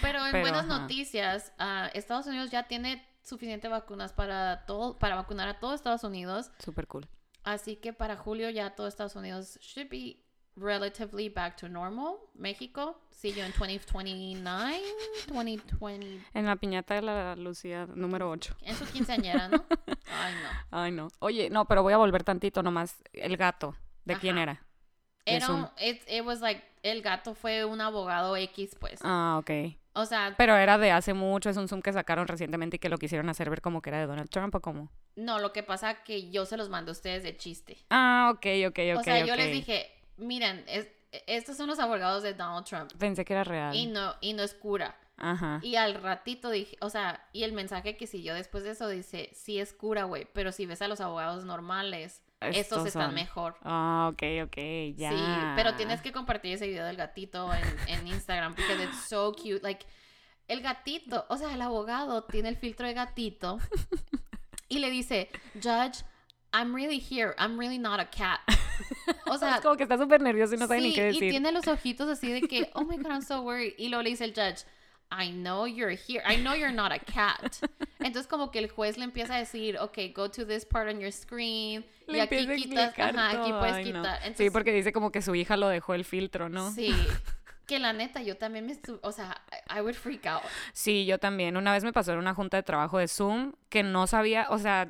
Pero 0.03 0.25
en 0.27 0.33
Pero, 0.33 0.43
buenas 0.43 0.67
noticias, 0.67 1.53
ah, 1.59 1.89
Estados 1.95 2.27
Unidos 2.27 2.51
ya 2.51 2.65
tiene 2.69 3.03
suficiente 3.23 3.69
vacunas 3.69 4.13
para 4.13 4.67
todo, 4.67 4.99
para 4.99 5.15
vacunar 5.15 5.49
a 5.49 5.59
todo 5.61 5.75
Estados 5.75 6.05
Unidos. 6.05 6.51
Súper 6.59 6.87
cool. 6.89 7.07
Así 7.45 7.77
que 7.77 7.93
para 7.93 8.17
julio 8.17 8.51
ya 8.51 8.75
todo 8.75 8.87
Estados 8.87 9.17
Unidos 9.17 9.59
should 9.63 9.89
be 9.89 10.23
relatively 10.61 11.29
back 11.29 11.57
to 11.57 11.69
normal. 11.69 12.17
México, 12.35 13.01
see 13.11 13.33
you 13.33 13.45
in 13.45 13.53
2029, 13.53 14.79
2020. 15.29 16.21
En 16.35 16.47
la 16.47 16.57
piñata 16.57 16.95
de 16.95 17.03
la 17.03 17.37
Lucía 17.37 17.87
número 17.95 18.31
8. 18.31 18.55
En 18.63 18.75
su 18.77 18.85
quinceañera, 18.87 19.49
¿no? 19.49 19.65
Ay, 20.13 20.35
no. 20.35 20.49
Ay, 20.71 20.93
no. 20.93 21.09
Oye, 21.21 21.51
no, 21.51 21.67
pero 21.67 21.83
voy 21.83 21.93
a 21.93 21.97
volver 21.99 22.25
tantito 22.25 22.63
nomás. 22.63 23.03
El 23.13 23.37
gato. 23.37 23.75
¿de 24.05 24.17
quién 24.17 24.39
era? 24.39 24.67
Era 25.25 25.51
un- 25.51 25.69
it, 25.81 26.03
it 26.09 26.25
was 26.25 26.41
like, 26.41 26.65
el 26.83 27.01
gato 27.03 27.35
fue 27.35 27.65
un 27.65 27.81
abogado 27.81 28.37
X, 28.37 28.75
pues. 28.81 28.99
Ah, 29.05 29.37
ok. 29.39 29.77
O 29.93 30.05
sea, 30.07 30.35
Pero 30.37 30.57
era 30.57 30.79
de 30.79 30.91
hace 30.91 31.15
mucho, 31.15 31.51
es 31.51 31.57
un 31.57 31.69
Zoom 31.69 31.83
que 31.83 31.93
sacaron 31.93 32.27
recientemente 32.27 32.77
y 32.77 32.79
que 32.79 32.89
lo 32.89 32.97
quisieron 32.97 33.29
hacer 33.29 33.51
ver 33.51 33.61
como 33.61 33.83
que 33.83 33.91
era 33.91 33.99
de 33.99 34.07
Donald 34.07 34.31
Trump 34.31 34.55
o 34.55 34.61
como. 34.61 34.91
no, 35.17 35.39
lo 35.39 35.53
que 35.53 35.63
pasa 35.63 36.03
que 36.03 36.31
yo 36.31 36.47
se 36.47 36.57
los 36.57 36.69
mandé 36.71 36.91
a 36.91 36.93
ustedes 36.93 37.23
de 37.23 37.37
chiste. 37.37 37.77
Ah, 37.91 38.31
ok, 38.35 38.47
ok, 38.69 38.79
ok. 38.95 39.01
o 39.01 39.03
sea, 39.05 39.25
yo 39.25 39.37
les 39.37 39.53
dije, 39.53 39.91
miren, 40.21 40.65
es- 40.69 40.89
estos 41.27 41.57
son 41.57 41.67
los 41.67 41.79
abogados 41.81 42.23
de 42.23 42.35
Donald 42.35 42.65
Trump. 42.67 42.91
Pensé 42.99 43.25
que 43.25 43.33
era 43.33 43.45
real. 43.45 43.75
Y 43.75 43.87
no, 43.87 44.15
y 44.21 44.33
no 44.33 44.43
es 44.43 44.55
cura. 44.55 44.97
Ajá. 45.17 45.59
Y 45.63 45.77
al 45.77 45.95
ratito 46.03 46.51
dije, 46.51 46.77
o 46.81 46.89
sea, 46.89 47.27
y 47.33 47.43
el 47.43 47.53
mensaje 47.53 47.97
que 47.97 48.07
siguió 48.07 48.33
después 48.35 48.65
de 48.65 48.71
eso 48.71 48.89
dice, 48.89 49.31
sí 49.35 49.59
es 49.59 49.73
cura, 49.75 50.05
güey, 50.05 50.27
pero 50.33 50.51
si 50.53 50.65
ves 50.67 50.81
a 50.83 50.89
los 50.89 51.01
abogados 51.01 51.45
normales, 51.45 52.23
estos, 52.41 52.87
están 52.87 53.07
son. 53.09 53.15
mejor. 53.15 53.57
Ah, 53.63 54.09
ok, 54.13 54.23
ok, 54.47 54.57
ya. 54.97 55.11
Sí, 55.11 55.53
pero 55.57 55.75
tienes 55.75 56.01
que 56.01 56.11
compartir 56.13 56.55
ese 56.55 56.67
video 56.69 56.87
del 56.87 56.97
gatito 56.97 57.53
en, 57.53 57.63
en 57.89 58.07
Instagram 58.07 58.55
porque 58.55 58.83
it's 58.85 59.09
so 59.09 59.33
cute. 59.33 59.61
Like, 59.63 59.85
el 60.49 60.63
gatito, 60.63 61.27
o 61.29 61.37
sea, 61.37 61.53
el 61.53 61.61
abogado 61.61 62.25
tiene 62.25 62.49
el 62.49 62.57
filtro 62.57 62.87
de 62.87 62.95
gatito 62.95 63.59
y 64.69 64.79
le 64.79 64.89
dice, 64.91 65.29
Judge, 65.55 66.03
I'm 66.53 66.75
really 66.75 66.99
here. 66.99 67.35
I'm 67.39 67.59
really 67.59 67.79
not 67.79 68.01
a 68.01 68.09
cat. 68.09 68.41
O 69.27 69.39
sea, 69.39 69.57
es 69.57 69.61
como 69.61 69.77
que 69.77 69.85
está 69.85 69.99
súper 69.99 70.21
nervioso 70.21 70.55
y 70.55 70.59
no 70.59 70.67
sabe 70.67 70.81
ni 70.81 70.91
sí, 70.91 70.95
qué 70.97 71.03
y 71.03 71.13
decir. 71.15 71.31
tiene 71.31 71.53
los 71.53 71.67
ojitos 71.69 72.09
así 72.09 72.33
de 72.33 72.43
que, 72.43 72.71
oh 72.75 72.85
my 72.85 72.97
god, 72.97 73.11
I'm 73.13 73.23
so 73.23 73.43
worried. 73.43 73.75
Y 73.79 73.89
luego 73.89 74.03
le 74.03 74.11
dice 74.11 74.25
el 74.25 74.35
judge, 74.35 74.65
I 75.13 75.31
know 75.33 75.67
you're 75.67 75.97
here. 75.97 76.23
I 76.25 76.37
know 76.37 76.55
you're 76.55 76.73
not 76.73 76.93
a 76.93 76.99
cat. 77.01 77.57
Entonces 77.99 78.29
como 78.29 78.51
que 78.51 78.61
el 78.61 78.71
juez 78.71 78.97
le 78.97 79.05
empieza 79.05 79.35
a 79.35 79.39
decir, 79.39 79.77
ok, 79.79 79.99
go 80.15 80.31
to 80.31 80.47
this 80.47 80.65
part 80.65 80.89
on 80.89 81.01
your 81.01 81.11
screen. 81.13 81.85
Le 82.07 82.19
y 82.19 82.21
aquí 82.21 82.47
quitas, 82.57 82.97
ajá, 82.99 83.31
aquí 83.43 83.53
puedes 83.53 83.75
Ay, 83.75 83.93
no. 83.93 84.03
quitar. 84.03 84.19
Sí, 84.19 84.27
Entonces, 84.29 84.53
porque 84.53 84.73
dice 84.73 84.93
como 84.93 85.11
que 85.11 85.21
su 85.21 85.35
hija 85.35 85.57
lo 85.57 85.69
dejó 85.69 85.95
el 85.95 86.05
filtro, 86.05 86.49
¿no? 86.49 86.71
Sí. 86.73 86.95
Que 87.67 87.79
la 87.79 87.93
neta, 87.93 88.21
yo 88.21 88.37
también 88.37 88.67
me 88.67 88.73
estuve, 88.73 88.99
o 89.03 89.13
sea, 89.13 89.43
I 89.73 89.79
would 89.81 89.95
freak 89.95 90.27
out. 90.27 90.43
Sí, 90.73 91.07
yo 91.07 91.19
también. 91.19 91.57
Una 91.57 91.73
vez 91.73 91.85
me 91.85 91.93
pasó 91.93 92.13
en 92.13 92.19
una 92.19 92.35
junta 92.35 92.57
de 92.57 92.65
trabajo 92.65 92.99
de 92.99 93.07
Zoom 93.07 93.53
que 93.69 93.85
no 93.85 94.09
sabía, 94.09 94.49
o 94.51 94.59
sea, 94.59 94.89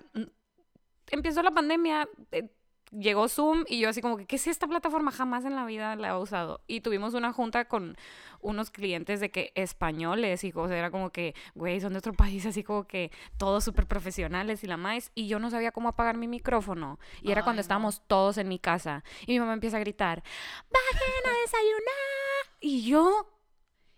empezó 1.11 1.43
la 1.43 1.51
pandemia, 1.51 2.09
eh, 2.33 2.49
llegó 2.91 3.29
Zoom 3.29 3.65
y 3.69 3.81
yo 3.81 3.89
así 3.89 4.01
como 4.03 4.17
que, 4.17 4.27
¿qué 4.27 4.37
es 4.37 4.47
esta 4.47 4.67
plataforma? 4.67 5.13
Jamás 5.13 5.45
en 5.45 5.57
la 5.57 5.65
vida 5.65 5.97
la 5.97 6.09
he 6.09 6.17
usado. 6.17 6.61
Y 6.67 6.81
tuvimos 6.81 7.15
una 7.15 7.33
junta 7.33 7.67
con 7.67 7.97
unos 8.41 8.71
clientes 8.71 9.21
de 9.21 9.31
que 9.31 9.53
españoles 9.55 10.45
y 10.45 10.53
sea, 10.53 10.79
era 10.79 10.91
como 10.91 11.11
que, 11.11 11.35
güey, 11.55 11.81
son 11.81 11.93
de 11.93 11.99
otro 11.99 12.13
país, 12.13 12.47
así 12.47 12.63
como 12.63 12.85
que 12.85 13.11
todos 13.37 13.65
súper 13.65 13.87
profesionales 13.87 14.65
y 14.65 14.67
la 14.67 14.77
más. 14.77 15.13
Y 15.15 15.29
yo 15.29 15.39
no 15.39 15.51
sabía 15.51 15.73
cómo 15.73 15.89
apagar 15.89 16.17
mi 16.17 16.29
micrófono. 16.29 16.99
Y 17.23 17.33
era 17.33 17.43
cuando 17.43 17.59
no. 17.59 17.63
estábamos 17.63 18.03
todos 18.07 18.39
en 18.39 18.49
mi 18.49 18.59
casa. 18.59 19.05
Y 19.27 19.33
mi 19.33 19.41
mamá 19.41 19.53
empieza 19.55 19.77
a 19.77 19.81
gritar, 19.81 20.23
¡bajen 20.71 21.27
a 21.27 21.41
desayunar! 21.41 22.61
Y 22.61 22.85
yo... 22.85 23.27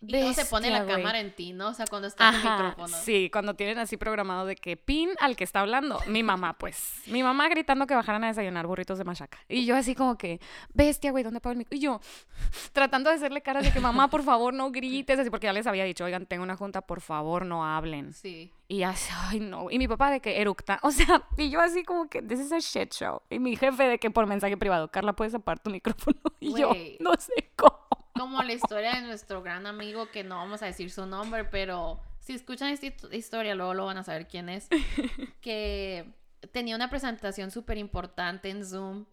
Y 0.05 0.11
luego 0.11 0.33
se 0.35 0.45
pone 0.47 0.69
la 0.71 0.85
cámara 0.85 1.21
en 1.21 1.33
ti, 1.35 1.53
¿no? 1.53 1.69
O 1.69 1.75
sea, 1.75 1.87
cuando 1.87 2.09
está 2.09 2.29
el 2.29 2.35
Ajá, 2.35 2.57
micrófono. 2.57 2.97
sí, 3.05 3.31
cuando 3.33 3.55
tienen 3.55 3.79
así 3.79 3.97
programado 3.97 4.47
de 4.47 4.57
que 4.57 4.77
pin 4.77 5.11
al 5.21 5.37
que 5.37 5.45
está 5.45 5.61
hablando, 5.61 6.01
mi 6.09 6.23
mamá, 6.25 6.59
pues, 6.59 7.03
mi 7.07 7.23
mamá 7.23 7.49
gritando 7.49 7.87
que 7.87 7.95
bajaran 7.95 8.25
a 8.25 8.27
desayunar 8.29 8.67
burritos 8.67 8.99
de 8.99 9.05
machaca. 9.05 9.39
Y 9.49 9.65
yo 9.65 9.77
así 9.77 9.95
como 9.95 10.19
que, 10.19 10.41
bestia, 10.75 11.13
güey, 11.13 11.23
¿dónde 11.23 11.41
pago 11.41 11.53
el 11.53 11.59
micrófono? 11.59 11.79
Y 11.79 11.83
yo, 11.83 12.01
tratando 12.73 13.11
de 13.11 13.17
hacerle 13.17 13.43
caras 13.43 13.65
de 13.65 13.73
que, 13.73 13.81
mamá, 13.81 14.09
por 14.09 14.25
favor, 14.25 14.53
no 14.53 14.71
grites, 14.73 15.19
así, 15.19 15.31
porque 15.31 15.47
ya 15.47 15.53
les 15.53 15.67
había 15.67 15.85
dicho, 15.85 16.05
oigan, 16.05 16.27
tengo 16.27 16.43
una 16.43 16.57
junta, 16.57 16.81
por 16.83 17.01
favor, 17.01 17.47
no 17.47 17.65
hablen. 17.65 18.13
Sí. 18.13 18.53
Y 18.69 18.83
así, 18.85 19.13
ay, 19.29 19.39
no. 19.39 19.71
Y 19.71 19.79
mi 19.79 19.87
papá 19.87 20.11
de 20.11 20.21
que 20.21 20.41
eructa, 20.41 20.81
o 20.83 20.91
sea, 20.91 21.23
y 21.37 21.51
yo 21.51 21.61
así 21.61 21.85
como 21.85 22.09
que, 22.09 22.23
this 22.23 22.41
is 22.41 22.53
a 22.53 22.59
shit 22.59 22.93
show. 22.93 23.21
Y 23.31 23.39
mi 23.39 23.55
jefe 23.55 23.85
de 23.85 23.99
que 23.99 24.11
por 24.11 24.27
mensaje 24.27 24.57
privado, 24.57 24.91
Carla, 24.91 25.13
¿puedes 25.13 25.35
apagar 25.35 25.61
tu 25.61 25.71
micrófono? 25.71 26.17
Y 26.41 26.59
yo, 26.59 26.73
no 26.99 27.13
sé 27.21 27.53
cómo. 27.55 27.82
Como 28.15 28.43
la 28.43 28.53
historia 28.53 28.95
de 28.95 29.03
nuestro 29.03 29.43
gran 29.43 29.67
amigo, 29.67 30.11
que 30.11 30.23
no 30.25 30.37
vamos 30.37 30.63
a 30.63 30.67
decir 30.67 30.91
su 30.91 31.07
nombre, 31.07 31.45
pero 31.45 32.01
si 32.21 32.35
escuchan 32.35 32.69
esta 32.69 32.87
hist- 32.87 33.13
historia, 33.15 33.55
luego 33.55 33.75
lo 33.75 33.87
van 33.87 33.97
a 33.99 34.05
saber 34.05 34.29
quién 34.29 34.49
es. 34.49 34.69
Que 35.41 36.13
tenía 36.53 36.77
una 36.77 36.91
presentación 36.91 37.51
súper 37.51 37.79
importante 37.79 38.51
en 38.51 38.65
Zoom. 38.67 39.07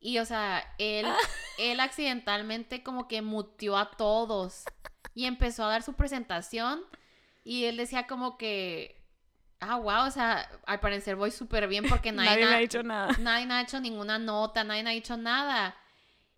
Y, 0.00 0.18
o 0.18 0.24
sea, 0.24 0.62
él, 0.78 1.06
él 1.58 1.80
accidentalmente 1.80 2.82
como 2.82 3.08
que 3.08 3.22
muteó 3.22 3.76
a 3.78 3.90
todos. 3.92 4.64
Y 5.14 5.26
empezó 5.26 5.64
a 5.64 5.68
dar 5.68 5.82
su 5.82 5.94
presentación. 5.94 6.80
Y 7.44 7.64
él 7.64 7.76
decía 7.76 8.06
como 8.06 8.36
que, 8.38 9.02
ah, 9.60 9.76
wow, 9.76 10.06
o 10.06 10.10
sea, 10.10 10.48
al 10.66 10.80
parecer 10.80 11.16
voy 11.16 11.30
súper 11.30 11.66
bien 11.68 11.84
porque 11.88 12.12
nadie, 12.12 12.30
Nadie 12.30 12.44
na- 12.46 12.56
ha 12.56 12.58
dicho 12.60 12.82
nada. 12.82 13.16
nadie 13.18 13.46
ha 13.52 13.62
hecho 13.62 13.80
ninguna 13.80 14.18
nota, 14.18 14.62
nadie 14.64 14.82
ha 14.86 14.90
dicho 14.90 15.16
nada. 15.16 15.74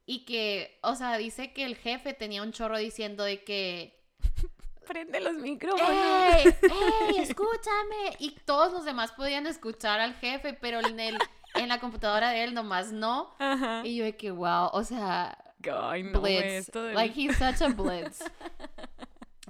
Y 0.06 0.25
que, 0.26 0.78
o 0.82 0.94
sea, 0.96 1.16
dice 1.16 1.52
que 1.52 1.64
el 1.64 1.76
jefe 1.76 2.12
tenía 2.14 2.42
un 2.42 2.52
chorro 2.52 2.78
diciendo 2.78 3.25
de 3.25 3.42
que, 3.44 3.99
Prende 4.87 5.18
los 5.20 5.34
micrófonos. 5.34 5.90
¡Ey! 5.90 6.44
¡Ey! 6.62 7.18
¡Escúchame! 7.18 8.16
Y 8.18 8.32
todos 8.44 8.73
los 8.73 8.84
demás 8.84 9.12
podían 9.12 9.46
escuchar 9.46 10.00
al 10.00 10.14
jefe, 10.16 10.52
pero 10.52 10.87
en, 10.87 11.00
el, 11.00 11.16
en 11.54 11.68
la 11.68 11.80
computadora 11.80 12.30
de 12.30 12.44
él 12.44 12.52
nomás 12.52 12.92
no. 12.92 13.34
Ajá. 13.38 13.80
Y 13.84 13.96
yo 13.96 14.04
de 14.04 14.14
que, 14.16 14.30
wow, 14.30 14.68
o 14.73 14.84
sea, 14.84 15.38
Ay, 15.73 16.02
no, 16.02 16.20
blitz. 16.20 16.44
esto 16.44 16.82
del- 16.82 16.94
Like, 16.94 17.18
he's 17.18 17.37
such 17.38 17.62
a 17.62 17.68
blitz. 17.75 18.23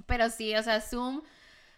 Pero 0.05 0.29
sí, 0.29 0.55
o 0.55 0.63
sea, 0.63 0.79
Zoom... 0.79 1.21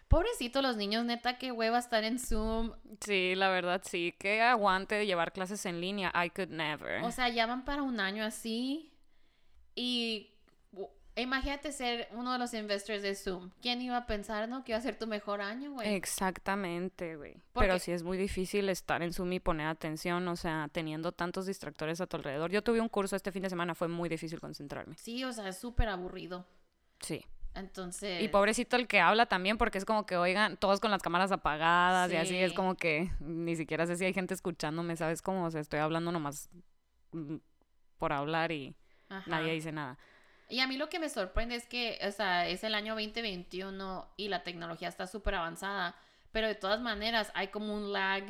Pobrecito 0.08 0.62
los 0.62 0.78
niños, 0.78 1.04
neta, 1.04 1.38
qué 1.38 1.52
hueva 1.52 1.80
estar 1.80 2.04
en 2.04 2.18
Zoom. 2.20 2.72
Sí, 3.02 3.36
la 3.36 3.50
verdad 3.50 3.82
sí. 3.84 4.16
Que 4.18 4.42
aguante 4.42 4.96
de 4.96 5.06
llevar 5.06 5.34
clases 5.34 5.66
en 5.66 5.82
línea. 5.82 6.14
I 6.16 6.30
could 6.30 6.50
never. 6.50 7.04
O 7.04 7.12
sea, 7.12 7.30
ya 7.30 7.46
van 7.46 7.66
para 7.66 7.82
un 7.82 8.00
año 8.00 8.24
así. 8.24 8.94
Y 9.76 10.34
imagínate 11.18 11.72
ser 11.72 12.08
uno 12.14 12.32
de 12.32 12.40
los 12.40 12.54
investors 12.54 13.02
de 13.02 13.16
Zoom. 13.16 13.52
¿Quién 13.62 13.82
iba 13.82 13.98
a 13.98 14.06
pensar, 14.08 14.48
no? 14.48 14.64
Que 14.64 14.72
iba 14.72 14.80
a 14.80 14.82
ser 14.82 14.98
tu 14.98 15.08
mejor 15.08 15.42
año, 15.42 15.74
güey. 15.74 15.94
Exactamente, 15.94 17.16
güey. 17.16 17.36
Pero 17.54 17.78
sí 17.78 17.92
es 17.92 18.04
muy 18.04 18.18
difícil 18.18 18.70
estar 18.70 19.02
en 19.02 19.12
Zoom 19.12 19.34
y 19.34 19.40
poner 19.40 19.68
atención, 19.68 20.28
o 20.28 20.36
sea, 20.36 20.70
teniendo 20.72 21.12
tantos 21.12 21.46
distractores 21.48 22.00
a 22.00 22.08
tu 22.08 22.18
alrededor. 22.18 22.50
Yo 22.52 22.64
tuve 22.64 22.80
un 22.80 22.90
curso 22.90 23.16
este 23.16 23.32
fin 23.32 23.44
de 23.44 23.50
semana, 23.50 23.76
fue 23.76 23.88
muy 23.88 24.08
difícil 24.10 24.40
concentrarme. 24.40 24.96
Sí, 24.98 25.24
o 25.24 25.34
sea, 25.34 25.50
es 25.50 25.58
súper 25.58 25.90
aburrido. 25.90 26.46
Sí. 27.02 27.26
Entonces. 27.58 28.22
Y 28.22 28.28
pobrecito 28.28 28.76
el 28.76 28.88
que 28.88 29.00
habla 29.00 29.26
también, 29.26 29.58
porque 29.58 29.78
es 29.78 29.86
como 29.86 30.06
que, 30.06 30.16
oigan, 30.18 30.58
todos 30.58 30.80
con 30.80 30.92
las 30.92 31.02
cámaras 31.02 31.32
apagadas 31.32 32.12
y 32.12 32.16
así, 32.16 32.38
es 32.38 32.52
Sí. 32.52 32.56
como 32.56 32.76
que 32.76 33.12
ni 33.20 33.56
siquiera 33.56 33.86
sé 33.86 33.96
si 33.98 34.06
hay 34.06 34.14
gente 34.14 34.34
escuchándome, 34.34 34.96
¿sabes? 34.96 35.22
Como, 35.22 35.46
o 35.46 35.52
sea, 35.52 35.62
estoy 35.62 35.80
hablando 35.80 36.12
nomás 36.12 36.50
mm, 37.12 37.36
por 37.98 38.14
hablar 38.14 38.52
y 38.52 38.76
Ajá. 39.10 39.30
nadie 39.30 39.54
dice 39.54 39.72
nada. 39.72 39.98
Y 40.50 40.60
a 40.62 40.68
mí 40.68 40.78
lo 40.78 40.88
que 40.90 41.00
me 41.00 41.10
sorprende 41.10 41.56
es 41.56 41.66
que, 41.68 42.00
o 42.08 42.12
sea, 42.12 42.48
es 42.48 42.64
el 42.64 42.74
año 42.76 42.94
2021 42.96 44.08
y 44.18 44.30
la 44.30 44.44
tecnología 44.44 44.88
está 44.88 45.08
súper 45.08 45.36
avanzada. 45.36 45.96
Pero 46.32 46.48
de 46.48 46.56
todas 46.56 46.80
maneras, 46.82 47.32
hay 47.34 47.48
como 47.50 47.74
un 47.74 47.92
lag 47.92 48.24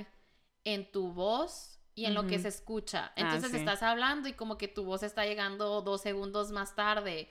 en 0.63 0.91
tu 0.91 1.11
voz 1.13 1.79
y 1.95 2.05
en 2.05 2.13
lo 2.13 2.27
que 2.27 2.39
se 2.39 2.47
escucha. 2.47 3.07
Ah, 3.07 3.13
Entonces 3.15 3.51
sí. 3.51 3.57
estás 3.57 3.81
hablando 3.83 4.27
y 4.29 4.33
como 4.33 4.57
que 4.57 4.67
tu 4.67 4.83
voz 4.85 5.03
está 5.03 5.25
llegando 5.25 5.81
dos 5.81 6.01
segundos 6.01 6.51
más 6.51 6.75
tarde. 6.75 7.29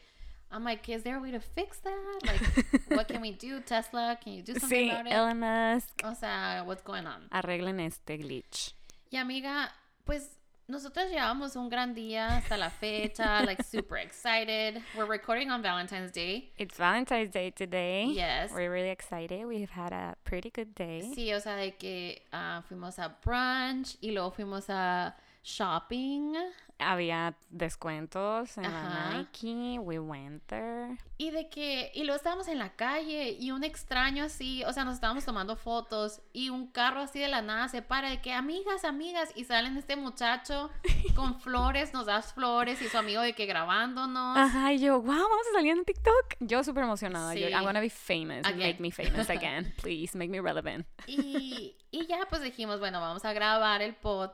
I'm 0.50 0.65
like, 0.65 0.88
is 0.88 1.03
there 1.03 1.17
a 1.19 1.21
way 1.21 1.33
to 1.33 1.41
fix 1.41 1.79
that? 1.81 2.21
Like, 2.25 2.87
what 2.88 3.09
can 3.09 3.21
we 3.21 3.33
do? 3.33 3.61
Tesla, 3.67 4.17
can 4.23 4.33
you 4.35 4.43
do 4.43 4.55
something 4.55 4.88
Sí, 4.88 4.91
about 4.91 5.07
it? 5.07 5.12
Elon 5.12 5.41
Musk, 5.41 6.03
O 6.05 6.15
sea, 6.15 6.62
what's 6.65 6.83
going 6.83 7.07
on? 7.07 7.29
arreglen 7.33 7.81
este 7.81 8.17
glitch. 8.19 8.73
Y 9.11 9.19
amiga, 9.19 9.71
pues 10.05 10.31
nosotros 10.69 11.11
llevamos 11.11 11.55
un 11.57 11.69
gran 11.69 11.95
día 11.95 12.38
hasta 12.38 12.57
la 12.57 12.71
fecha, 12.71 13.45
like 13.45 13.62
super 13.71 13.97
excited. 13.99 14.81
We're 14.97 15.07
recording 15.07 15.50
on 15.50 15.62
Valentine's 15.62 16.11
Day. 16.12 16.50
It's 16.59 16.76
Valentine's 16.76 17.31
Day 17.31 17.50
today. 17.50 18.07
Yes. 18.07 18.50
We're 18.53 18.71
really 18.73 18.91
excited. 18.91 19.47
We've 19.47 19.71
had 19.71 19.93
a 19.93 20.15
pretty 20.25 20.50
good 20.50 20.75
day. 20.75 21.03
Sí, 21.15 21.33
o 21.35 21.41
sea, 21.41 21.57
de 21.57 21.73
que 21.76 22.21
ah, 22.33 22.62
fuimos 22.69 22.99
a 22.99 23.17
brunch 23.25 23.97
y 24.00 24.11
luego 24.12 24.31
fuimos 24.33 24.69
a 24.69 25.15
shopping. 25.47 26.35
Había 26.79 27.35
descuentos 27.49 28.59
en 28.59 28.67
Ajá. 28.67 29.11
la 29.12 29.19
Nike. 29.19 29.79
We 29.79 29.99
went 29.99 30.43
there. 30.47 30.99
Y 31.17 31.31
de 31.31 31.49
que, 31.49 31.91
y 31.95 32.00
luego 32.05 32.17
estábamos 32.17 32.49
en 32.49 32.59
la 32.59 32.76
calle 32.76 33.31
y 33.41 33.50
un 33.50 33.65
extraño 33.65 34.25
así, 34.25 34.62
o 34.65 34.73
sea, 34.75 34.85
nos 34.85 34.95
estábamos 34.97 35.25
tomando 35.25 35.57
fotos 35.57 36.21
y 36.35 36.50
un 36.50 36.67
carro 36.71 37.00
así 37.00 37.19
de 37.19 37.29
la 37.29 37.41
nada 37.41 37.69
se 37.69 37.81
para 37.81 38.11
de 38.11 38.21
que, 38.21 38.35
amigas, 38.35 38.85
amigas, 38.85 39.31
y 39.35 39.45
salen 39.45 39.79
este 39.79 39.97
muchacho 39.97 40.71
con 41.15 41.41
flores, 41.41 41.95
nos 41.95 42.05
das 42.05 42.35
flores 42.35 42.83
y 42.83 42.88
su 42.88 42.99
amigo 42.99 43.23
de 43.23 43.33
que 43.33 43.47
grabándonos. 43.47 44.37
Ajá, 44.37 44.75
y 44.75 44.79
yo, 44.81 45.00
wow, 45.00 45.07
vamos 45.15 45.47
a 45.53 45.55
salir 45.57 45.73
en 45.73 45.85
TikTok. 45.87 46.35
Yo 46.41 46.62
súper 46.62 46.85
emocionada. 46.85 47.35
Yo, 47.35 47.47
Sí. 47.47 47.53
I'm 47.55 47.65
gonna 47.65 47.81
be 47.81 47.88
famous. 47.88 48.45
Again. 48.47 48.59
Make 48.59 48.81
me 48.81 48.91
famous 48.91 49.31
again. 49.31 49.73
Please, 49.81 50.15
make 50.19 50.29
me 50.31 50.41
relevant. 50.41 50.87
Y, 51.07 51.75
y 51.91 52.07
ya 52.07 52.26
pues 52.29 52.43
dijimos, 52.43 52.81
bueno, 52.81 53.00
vamos 53.00 53.25
a 53.25 53.33
grabar 53.33 53.81
el 53.81 53.95
pod. 53.95 54.33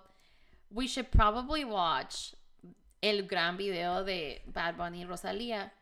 We 0.72 0.86
should 0.86 1.10
probably 1.10 1.64
watch 1.64 2.34
el 3.02 3.26
gran 3.26 3.56
video 3.56 4.04
de 4.04 4.42
Bad 4.46 4.76
Bunny 4.76 5.02
y 5.02 5.04
Rosalía. 5.04 5.72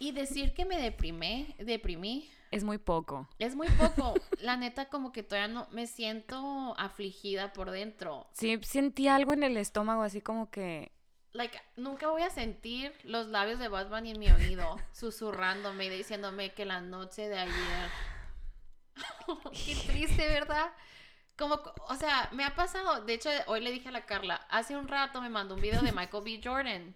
Y 0.00 0.10
decir 0.12 0.52
que 0.52 0.64
me 0.64 0.76
deprimé, 0.78 1.54
deprimí, 1.58 2.28
Es 2.50 2.64
muy 2.64 2.78
poco. 2.78 3.28
es 3.38 3.54
muy 3.54 3.68
poco. 3.68 4.14
La 4.40 4.56
neta 4.56 4.88
como 4.88 5.12
que 5.12 5.22
todavía 5.22 5.52
no 5.54 5.68
me 5.70 5.86
siento 5.86 6.74
afligida 6.76 7.52
por 7.52 7.70
dentro. 7.70 8.26
Sí, 8.32 8.58
sentí 8.62 9.06
algo 9.06 9.32
en 9.32 9.44
el 9.44 9.56
estómago, 9.56 10.02
así 10.02 10.20
como 10.20 10.50
que. 10.50 10.90
Like, 11.32 11.60
nunca 11.76 12.08
voy 12.08 12.22
a 12.22 12.30
sentir 12.30 12.92
los 13.04 13.28
labios 13.28 13.58
de 13.60 13.68
Bad 13.68 13.88
Bunny 13.88 14.10
en 14.10 14.18
mi 14.18 14.28
oído, 14.30 14.76
susurrándome 14.92 15.86
y 15.86 15.90
diciéndome 15.90 16.52
que 16.52 16.64
la 16.64 16.80
noche 16.80 17.28
de 17.28 17.38
ayer. 17.38 17.90
Qué 19.52 19.74
triste, 19.86 20.26
¿verdad? 20.28 20.72
Como, 21.36 21.60
o 21.88 21.94
sea, 21.96 22.28
me 22.32 22.44
ha 22.44 22.54
pasado. 22.54 23.04
De 23.04 23.14
hecho, 23.14 23.28
hoy 23.46 23.60
le 23.60 23.72
dije 23.72 23.88
a 23.88 23.92
la 23.92 24.06
Carla, 24.06 24.36
hace 24.50 24.76
un 24.76 24.86
rato 24.88 25.20
me 25.20 25.28
mandó 25.28 25.54
un 25.56 25.60
video 25.60 25.82
de 25.82 25.92
Michael 25.92 26.22
B. 26.24 26.40
Jordan. 26.42 26.94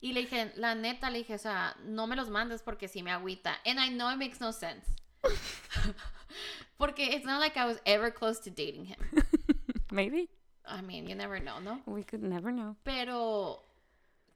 Y 0.00 0.12
le 0.12 0.20
dije, 0.20 0.52
la 0.56 0.74
neta, 0.74 1.10
le 1.10 1.18
dije, 1.18 1.34
o 1.34 1.38
sea, 1.38 1.76
no 1.84 2.06
me 2.06 2.16
los 2.16 2.28
mandes 2.28 2.62
porque 2.62 2.86
sí 2.88 3.02
me 3.02 3.10
agüita. 3.10 3.58
And 3.64 3.80
I 3.80 3.88
know 3.88 4.10
it 4.10 4.18
makes 4.18 4.40
no 4.40 4.52
sense. 4.52 4.86
porque 6.78 7.14
it's 7.14 7.24
not 7.24 7.40
like 7.40 7.56
I 7.56 7.64
was 7.66 7.80
ever 7.86 8.10
close 8.12 8.38
to 8.40 8.50
dating 8.50 8.86
him. 8.86 8.98
Maybe. 9.90 10.28
I 10.66 10.82
mean, 10.82 11.06
you 11.06 11.14
never 11.14 11.40
know, 11.40 11.60
¿no? 11.60 11.80
We 11.86 12.02
could 12.02 12.22
never 12.22 12.52
know. 12.52 12.76
Pero 12.84 13.62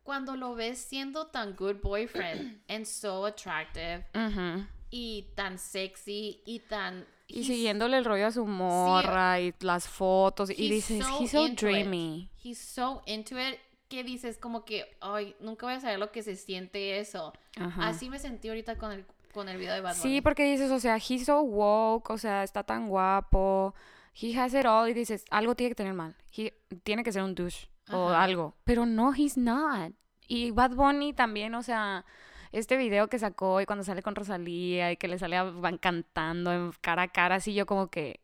cuando 0.04 0.34
lo 0.34 0.54
ves 0.54 0.78
siendo 0.78 1.26
tan 1.30 1.52
good 1.52 1.80
boyfriend 1.82 2.60
and 2.68 2.86
so 2.86 3.26
attractive 3.26 4.04
Ujú. 4.14 4.66
y 4.90 5.26
tan 5.36 5.58
sexy 5.58 6.40
y 6.46 6.60
tan 6.68 7.04
Y 7.32 7.44
siguiéndole 7.44 7.96
el 7.96 8.04
rollo 8.04 8.26
a 8.26 8.30
su 8.32 8.44
morra 8.46 9.40
y 9.40 9.54
las 9.60 9.88
fotos. 9.88 10.50
Y 10.50 10.68
dices, 10.68 11.04
so 11.04 11.20
he's 11.20 11.30
so 11.30 11.46
it. 11.46 11.58
dreamy. 11.58 12.28
He's 12.42 12.58
so 12.58 13.02
into 13.06 13.38
it 13.38 13.58
que 13.88 14.04
dices 14.04 14.36
como 14.38 14.64
que, 14.64 14.84
ay, 15.00 15.34
nunca 15.40 15.66
voy 15.66 15.74
a 15.74 15.80
saber 15.80 15.98
lo 15.98 16.12
que 16.12 16.22
se 16.22 16.36
siente 16.36 16.98
eso. 17.00 17.32
Ajá. 17.58 17.88
Así 17.88 18.08
me 18.08 18.18
sentí 18.18 18.48
ahorita 18.48 18.76
con 18.78 18.92
el, 18.92 19.04
con 19.32 19.48
el 19.48 19.58
video 19.58 19.74
de 19.74 19.80
Bad 19.80 19.96
Bunny. 19.96 20.02
Sí, 20.16 20.20
porque 20.20 20.44
dices, 20.44 20.70
o 20.70 20.78
sea, 20.80 20.96
he's 20.96 21.26
so 21.26 21.40
woke, 21.42 22.10
o 22.10 22.18
sea, 22.18 22.42
está 22.44 22.62
tan 22.62 22.88
guapo. 22.88 23.74
He 24.20 24.36
has 24.38 24.54
it 24.54 24.66
all. 24.66 24.88
Y 24.88 24.94
dices, 24.94 25.24
algo 25.30 25.54
tiene 25.54 25.70
que 25.70 25.74
tener 25.76 25.94
mal. 25.94 26.14
He- 26.36 26.54
tiene 26.84 27.02
que 27.02 27.12
ser 27.12 27.22
un 27.22 27.34
douche 27.34 27.68
o 27.92 28.08
algo. 28.10 28.54
Pero 28.64 28.86
no, 28.86 29.12
he's 29.14 29.36
not. 29.36 29.92
Y 30.28 30.52
Bad 30.52 30.76
Bunny 30.76 31.12
también, 31.12 31.54
o 31.56 31.62
sea, 31.62 32.04
este 32.52 32.76
video 32.76 33.08
que 33.08 33.18
sacó 33.18 33.60
y 33.60 33.66
cuando 33.66 33.84
sale 33.84 34.02
con 34.02 34.14
Rosalía 34.14 34.92
y 34.92 34.96
que 34.96 35.08
le 35.08 35.18
sale 35.18 35.36
a- 35.36 35.44
van 35.44 35.78
cantando 35.78 36.52
en 36.52 36.72
cara 36.80 37.02
a 37.02 37.08
cara, 37.08 37.36
así 37.36 37.54
yo 37.54 37.66
como 37.66 37.88
que 37.88 38.20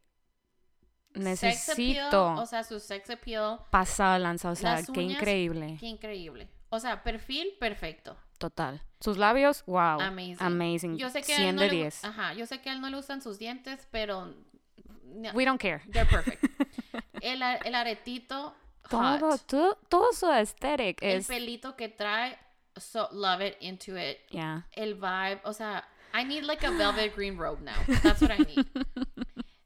Sex 1.15 1.71
appeal, 1.71 1.95
necesito 2.05 2.35
o 2.35 2.45
sea, 2.47 2.63
su 2.63 2.79
sex 2.79 3.09
appeal, 3.09 3.61
pasar 3.71 4.21
lanza, 4.21 4.51
o 4.51 4.55
sea, 4.55 4.83
qué 4.93 5.01
increíble. 5.01 5.77
qué 5.81 5.87
increíble. 5.87 6.49
O 6.69 6.79
sea, 6.79 7.03
perfil 7.03 7.55
perfecto. 7.59 8.17
Total. 8.39 8.83
Sus 9.01 9.17
labios, 9.17 9.65
wow. 9.67 9.99
Amazing. 10.01 10.37
Amazing. 10.41 10.97
Yo 10.99 11.09
sé 11.09 11.23
que 11.23 11.33
a 11.33 11.37
100 11.37 11.49
él 11.49 11.57
no 11.57 11.63
de 11.63 11.69
le, 11.69 11.75
gu- 11.75 11.81
10. 11.85 12.05
Ajá, 12.05 12.35
yo 12.35 12.45
sé 12.45 12.61
que 12.61 12.69
a 12.69 12.75
él 12.75 12.83
no 12.83 12.91
le 12.91 12.97
gustan 12.97 13.23
sus 13.23 13.39
dientes, 13.39 13.89
pero 13.91 14.27
no, 15.05 15.31
We 15.33 15.47
don't 15.47 15.59
care. 15.61 15.81
they're 15.91 16.05
perfect. 16.11 16.45
el, 17.23 17.41
el 17.43 17.75
aretito 17.75 18.55
hot. 18.83 18.91
Todo, 18.91 19.39
todo, 19.39 19.79
todo 19.89 20.13
su 20.13 20.27
aesthetic 20.27 20.99
el 21.03 21.19
es... 21.21 21.27
pelito 21.29 21.77
que 21.77 21.89
trae, 21.89 22.39
so 22.79 23.09
love 23.13 23.41
it, 23.41 23.57
into 23.61 23.97
it. 23.97 24.19
Yeah. 24.31 24.63
El 24.77 24.95
vibe, 24.95 25.41
o 25.45 25.53
sea, 25.53 25.85
I 26.15 26.25
need 26.25 26.45
like 26.45 26.67
a 26.67 26.71
velvet 26.79 27.15
green 27.15 27.37
robe 27.37 27.61
now. 27.63 27.77
That's 28.03 28.21
what 28.21 28.31
I 28.31 28.39
need. 28.39 28.67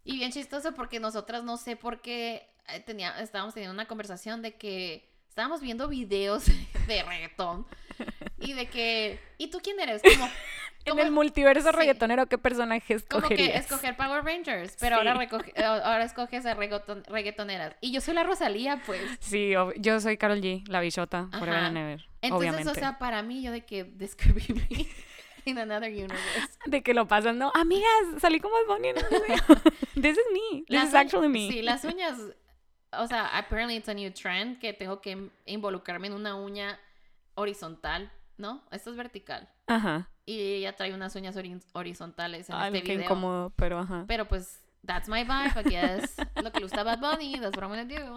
Y 0.03 0.17
bien 0.17 0.33
chistoso 0.33 0.75
porque 0.75 0.99
nosotras 0.99 1.45
no 1.45 1.57
sé 1.57 1.77
por 1.77 2.01
qué 2.01 2.49
eh, 2.67 2.81
tenía, 2.81 3.21
estábamos 3.21 3.55
teniendo 3.55 3.73
una 3.73 3.87
conversación 3.87 4.43
de 4.43 4.57
que 4.57 5.09
estábamos 5.29 5.61
viendo 5.61 5.87
videos 5.87 6.47
de 6.89 7.03
reggaetón 7.05 7.65
y 8.39 8.55
de 8.55 8.67
que, 8.67 9.21
¿y 9.39 9.51
tú 9.51 9.61
quién 9.63 9.79
eres? 9.79 10.03
Como, 10.03 10.29
En 10.85 10.99
el 10.99 11.11
multiverso 11.11 11.71
sí. 11.71 11.77
reggaetonero, 11.77 12.27
¿qué 12.27 12.39
personaje 12.39 12.97
como 13.09 13.29
que 13.29 13.35
escogerías? 13.35 13.65
escoger 13.65 13.97
Power 13.97 14.25
Rangers, 14.25 14.77
pero 14.81 14.97
ahora, 14.97 15.13
Sí. 15.15 15.19
recoge- 15.27 15.53
eh, 15.55 15.65
ahora 15.65 16.05
escoges 16.05 16.47
a 16.47 16.57
reggaeton- 16.57 17.05
reggaetoneras. 17.07 17.77
Y 17.81 17.93
yo 17.93 18.01
soy 18.01 18.15
la 18.15 18.25
Rosalía, 18.25 18.81
pues. 18.87 19.01
Sí, 19.21 19.53
yo 19.77 20.01
soy 20.01 20.17
Carol 20.17 20.41
G, 20.41 20.67
la 20.69 20.81
bichota, 20.81 21.29
forever 21.33 21.59
Ajá. 21.59 21.67
and 21.67 21.77
ever, 21.79 22.01
Entonces, 22.23 22.33
obviamente. 22.51 22.71
o 22.71 22.75
sea, 22.75 22.99
para 22.99 23.23
mí, 23.23 23.43
yo 23.43 23.53
de 23.53 23.65
que 23.65 23.85
this 23.85 24.17
could 24.17 24.35
be 24.35 24.55
me 24.55 24.87
in 25.45 25.59
another 25.59 25.91
universe. 25.91 26.49
de 26.67 26.83
que 26.83 26.95
lo 26.95 27.07
pasan, 27.07 27.39
no, 27.39 27.53
amigas, 27.55 27.91
salí 28.21 28.41
como 28.41 28.55
Bonnie 28.67 28.91
en. 28.91 28.97
This 30.03 30.17
is 30.17 30.25
me. 30.33 30.61
This 30.63 30.65
Las 30.69 30.89
is 30.89 30.95
actually 30.95 31.29
me. 31.29 31.49
Sí, 31.51 31.63
las 31.63 31.85
uñas. 31.85 32.19
O 32.93 33.07
sea, 33.07 33.27
apparently 33.39 33.77
it's 33.77 33.89
a 33.89 33.95
new 33.95 34.11
trend 34.13 34.59
que 34.59 34.73
tengo 34.73 35.01
que 35.01 35.29
involucrarme 35.47 36.07
en 36.09 36.15
una 36.15 36.35
uña 36.37 36.81
horizontal, 37.35 38.11
¿no? 38.37 38.65
Esto 38.73 38.91
es 38.91 38.97
vertical. 38.97 39.49
Ajá. 39.67 40.09
Y 40.31 40.41
ella 40.57 40.77
trae 40.77 40.95
unas 40.95 41.15
uñas 41.17 41.37
hori- 41.37 41.61
horizontales 41.73 42.49
en 42.51 42.55
Ay, 42.57 42.69
este 42.69 42.83
qué 42.85 42.93
video. 42.93 43.05
incómodo, 43.07 43.51
pero 43.57 43.79
ajá. 43.81 44.05
Pero 44.07 44.29
pues, 44.29 44.63
that's 44.87 45.09
my 45.09 45.25
vibe, 45.25 45.61
I 45.61 45.69
guess. 45.71 46.17
Lo 46.43 46.53
que 46.53 46.61
le 46.61 46.67
gusta 46.67 46.83
Bad 46.85 47.01
Bunny, 47.01 47.33
that's 47.41 47.57
what 47.57 47.65
I'm 47.65 47.71
gonna 47.71 47.85
do. 47.85 48.17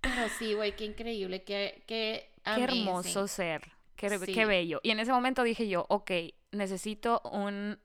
Pero 0.00 0.28
sí, 0.38 0.54
güey, 0.54 0.74
qué 0.76 0.84
increíble, 0.86 1.42
qué, 1.44 1.82
qué, 1.86 2.32
Qué 2.44 2.62
hermoso 2.64 3.26
ser. 3.26 3.62
Qué, 3.96 4.08
Sí. 4.18 4.32
qué 4.32 4.46
bello. 4.46 4.80
Y 4.82 4.90
en 4.90 5.00
ese 5.00 5.12
momento 5.12 5.42
dije 5.42 5.68
yo, 5.68 5.84
ok, 5.88 6.10
necesito 6.52 7.20
un 7.30 7.78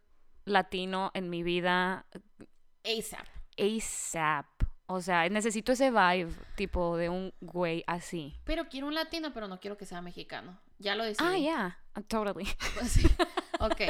latino 0.46 1.10
en 1.16 1.30
mi 1.30 1.42
vida 1.44 2.06
ASAP. 2.86 3.28
ASAP. 3.58 4.46
O 4.86 5.02
sea, 5.02 5.28
necesito 5.30 5.72
ese 5.72 5.90
vibe, 5.90 6.32
tipo, 6.56 6.98
de 6.98 7.10
un 7.10 7.34
güey 7.42 7.84
así. 7.88 8.36
Pero 8.44 8.70
quiero 8.70 8.88
un 8.88 8.94
latino, 8.94 9.34
pero 9.34 9.48
no 9.48 9.60
quiero 9.60 9.76
que 9.78 9.86
sea 9.86 10.02
mexicano. 10.02 10.60
Ya 10.80 10.96
lo 10.96 11.04
decidí. 11.04 11.26
Ah, 11.28 11.38
yeah, 11.38 11.78
totally. 12.08 12.48
Sí, 12.88 13.06
ok. 13.60 13.82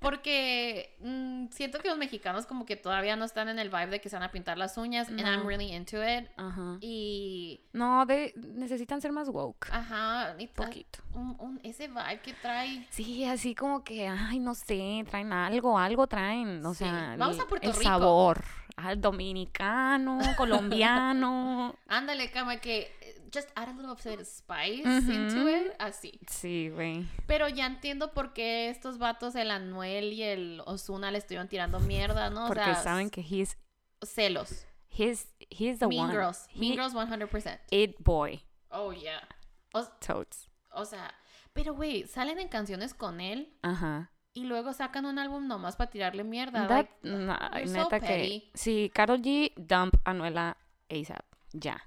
Porque 0.00 0.96
mm, 1.00 1.46
siento 1.50 1.78
que 1.78 1.88
los 1.88 1.96
mexicanos 1.98 2.46
como 2.46 2.66
que 2.66 2.74
todavía 2.76 3.14
no 3.16 3.24
están 3.24 3.48
en 3.48 3.58
el 3.58 3.68
vibe 3.70 3.86
de 3.86 4.00
que 4.00 4.08
se 4.08 4.16
van 4.16 4.24
a 4.24 4.30
pintar 4.32 4.58
las 4.58 4.76
uñas. 4.76 5.08
And 5.08 5.20
I'm 5.20 5.46
really 5.46 5.72
into 5.72 5.96
it. 6.02 6.28
Ajá. 6.36 6.78
Y... 6.80 7.60
No, 7.72 8.04
de, 8.06 8.32
necesitan 8.36 9.00
ser 9.00 9.12
más 9.12 9.28
woke. 9.28 9.68
Ajá. 9.70 10.34
y 10.38 10.48
Poquito. 10.48 10.98
un- 11.14 11.36
un- 11.38 11.60
ese 11.62 11.86
vibe 11.88 12.20
que 12.22 12.32
trae... 12.34 12.86
Sí, 12.90 13.24
así 13.24 13.54
como 13.54 13.84
que, 13.84 14.08
ay, 14.08 14.40
no 14.40 14.54
sé, 14.54 15.04
traen 15.08 15.32
algo, 15.32 15.78
algo 15.78 16.06
traen. 16.08 16.64
O 16.66 16.74
Sí. 16.74 16.84
sea, 16.84 17.14
Vamos 17.16 17.36
el, 17.36 17.42
a 17.42 17.46
Puerto 17.46 17.66
el 17.68 17.72
Rico. 17.74 17.84
sabor. 17.84 18.42
Al 18.74 19.00
dominicano, 19.00 20.18
colombiano. 20.36 21.76
Ándale, 21.88 22.32
como 22.32 22.58
que... 22.60 22.90
Just 23.32 23.48
add 23.54 23.68
a 23.68 23.72
little 23.72 23.94
bit 23.94 24.20
of 24.20 24.26
spice 24.26 24.82
into 24.84 25.48
it. 25.48 25.72
Así. 25.78 26.20
Sí, 26.28 26.68
güey. 26.68 27.06
Pero 27.26 27.48
ya 27.48 27.66
entiendo 27.66 28.12
por 28.12 28.32
qué 28.34 28.68
estos 28.68 28.98
vatos, 28.98 29.34
el 29.36 29.50
Anuel 29.50 30.12
y 30.12 30.22
el 30.22 30.62
Osuna, 30.66 31.10
le 31.10 31.18
estuvieron 31.18 31.48
tirando 31.48 31.80
mierda, 31.80 32.28
¿no? 32.30 32.44
O 32.44 32.48
Porque 32.48 32.64
sea, 32.64 32.74
saben 32.76 33.08
que 33.10 33.22
he's, 33.22 33.56
celos. 34.04 34.66
he's, 34.90 35.28
he's 35.50 35.78
the 35.78 35.86
mean 35.86 36.02
one. 36.04 36.12
Girls. 36.12 36.46
Mean 36.54 36.72
He- 36.72 36.76
Girls 36.76 36.92
100%. 36.94 37.58
It 37.70 37.96
boy. 38.00 38.42
Oh, 38.70 38.92
yeah. 38.92 39.26
O, 39.72 39.82
Totes. 40.06 40.48
o 40.70 40.84
sea, 40.84 41.14
pero 41.54 41.74
güey, 41.74 42.06
salen 42.06 42.38
en 42.38 42.48
canciones 42.48 42.92
con 42.92 43.20
él 43.22 43.56
Ajá. 43.62 44.10
y 44.34 44.44
luego 44.44 44.74
sacan 44.74 45.06
un 45.06 45.18
álbum 45.18 45.46
nomás 45.48 45.76
para 45.76 45.90
tirarle 45.90 46.24
mierda. 46.24 46.66
That- 46.68 46.88
like, 47.02 47.68
so 47.68 47.72
neta 47.84 48.00
que. 48.00 48.50
Sí, 48.52 48.90
Carol 48.94 49.22
G, 49.22 49.52
dump 49.56 49.94
Anuela 50.04 50.58
ASAP. 50.90 51.24
Ya. 51.54 51.82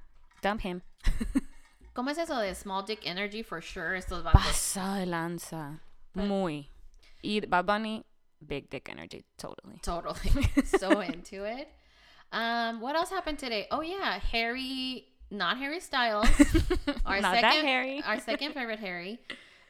Dump 0.45 0.61
him. 0.61 0.83
¿Cómo 1.95 2.11
es 2.11 2.19
eso 2.19 2.39
de 2.39 2.53
small 2.53 2.83
dick 2.83 2.99
energy 3.03 3.41
for 3.41 3.61
sure? 3.61 3.95
Estos 3.95 4.21
vatos. 4.21 4.33
Pasa 4.43 4.99
de 4.99 5.07
lanza. 5.07 5.79
Pero- 6.13 6.27
Muy. 6.27 6.69
Y 7.23 7.39
Bad 7.39 7.65
Bunny, 7.65 8.05
big 8.45 8.69
dick 8.69 8.87
energy. 8.87 9.25
Totally. 9.39 9.79
Totally. 9.81 10.43
so 10.65 10.99
into 11.01 11.45
it. 11.45 11.67
Um, 12.31 12.79
what 12.79 12.95
else 12.95 13.09
happened 13.09 13.39
today? 13.39 13.65
Oh 13.71 13.81
yeah, 13.81 14.19
Harry, 14.19 15.07
not 15.31 15.57
Harry 15.57 15.79
Styles. 15.79 16.29
Our 17.07 17.21
Not 17.21 17.33
second, 17.37 17.41
that 17.41 17.65
Harry. 17.65 18.03
Our 18.05 18.19
second 18.19 18.53
favorite 18.53 18.79
Harry. 18.79 19.19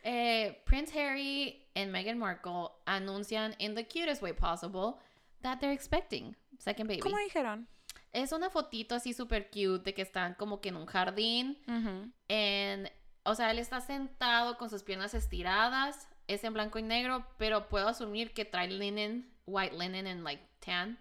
Eh, 0.04 0.52
Prince 0.66 0.92
Harry 0.92 1.62
and 1.74 1.94
Meghan 1.94 2.18
Markle 2.18 2.74
anuncian 2.86 3.54
in 3.60 3.76
the 3.76 3.84
cutest 3.84 4.22
way 4.22 4.34
possible 4.34 5.00
that 5.42 5.62
they're 5.62 5.72
expecting 5.72 6.36
second 6.60 6.88
baby. 6.88 7.00
¿Cómo 7.02 7.18
dijeron? 7.30 7.64
Es 8.16 8.32
una 8.32 8.50
fotito 8.50 8.96
así 8.96 9.14
super 9.14 9.50
cute 9.50 9.80
de 9.80 9.94
que 9.94 10.02
están 10.02 10.36
como 10.36 10.62
que 10.62 10.70
en 10.70 10.78
un 10.78 10.86
jardín. 10.86 11.62
Ujú. 11.68 12.14
En, 12.30 12.90
o 13.24 13.36
sea, 13.36 13.52
él 13.52 13.60
está 13.60 13.82
sentado 13.82 14.58
con 14.58 14.70
sus 14.70 14.84
piernas 14.84 15.14
estiradas. 15.14 16.08
Es 16.28 16.46
en 16.46 16.54
blanco 16.54 16.80
y 16.80 16.82
negro, 16.82 17.28
pero 17.38 17.68
puedo 17.68 17.90
asumir 17.90 18.34
que 18.34 18.46
trae 18.46 18.70
linen, 18.70 19.30
white 19.46 19.78
linen 19.78 20.08
and 20.08 20.24
like 20.24 20.42
tan. 20.60 20.98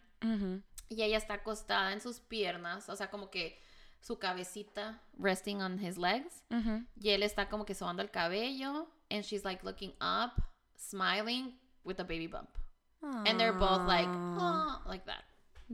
Y 0.89 1.03
ella 1.03 1.17
está 1.17 1.35
acostada 1.35 1.93
en 1.93 2.01
sus 2.01 2.19
piernas, 2.19 2.89
o 2.89 2.97
sea, 2.97 3.11
como 3.11 3.31
que 3.31 3.61
su 4.01 4.19
cabecita 4.19 5.01
resting 5.17 5.63
on 5.63 5.79
his 5.83 5.97
legs. 5.97 6.43
Y 7.01 7.11
él 7.11 7.23
está 7.23 7.49
como 7.49 7.65
que 7.65 7.75
sobando 7.75 8.03
el 8.03 8.11
cabello. 8.11 8.89
And 9.11 9.23
she's 9.23 9.45
like 9.45 9.65
looking 9.65 9.95
up, 10.01 10.43
smiling 10.77 11.61
with 11.85 12.01
a 12.01 12.05
baby 12.05 12.27
bump. 12.27 12.51
And 13.03 13.39
they're 13.39 13.53
both 13.53 13.87
like, 13.87 14.09
oh, 14.09 14.83
like 14.87 15.05
that. 15.07 15.25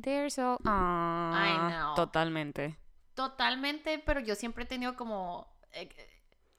They're 0.03 0.31
so. 0.31 0.59
Ah, 0.65 1.69
know. 1.71 1.95
Totalmente. 1.95 2.77
Totalmente, 3.15 3.99
pero 3.99 4.21
yo 4.21 4.35
siempre 4.35 4.65
he 4.65 4.67
tenido 4.67 4.97
como. 4.97 5.47
eh, 5.73 5.89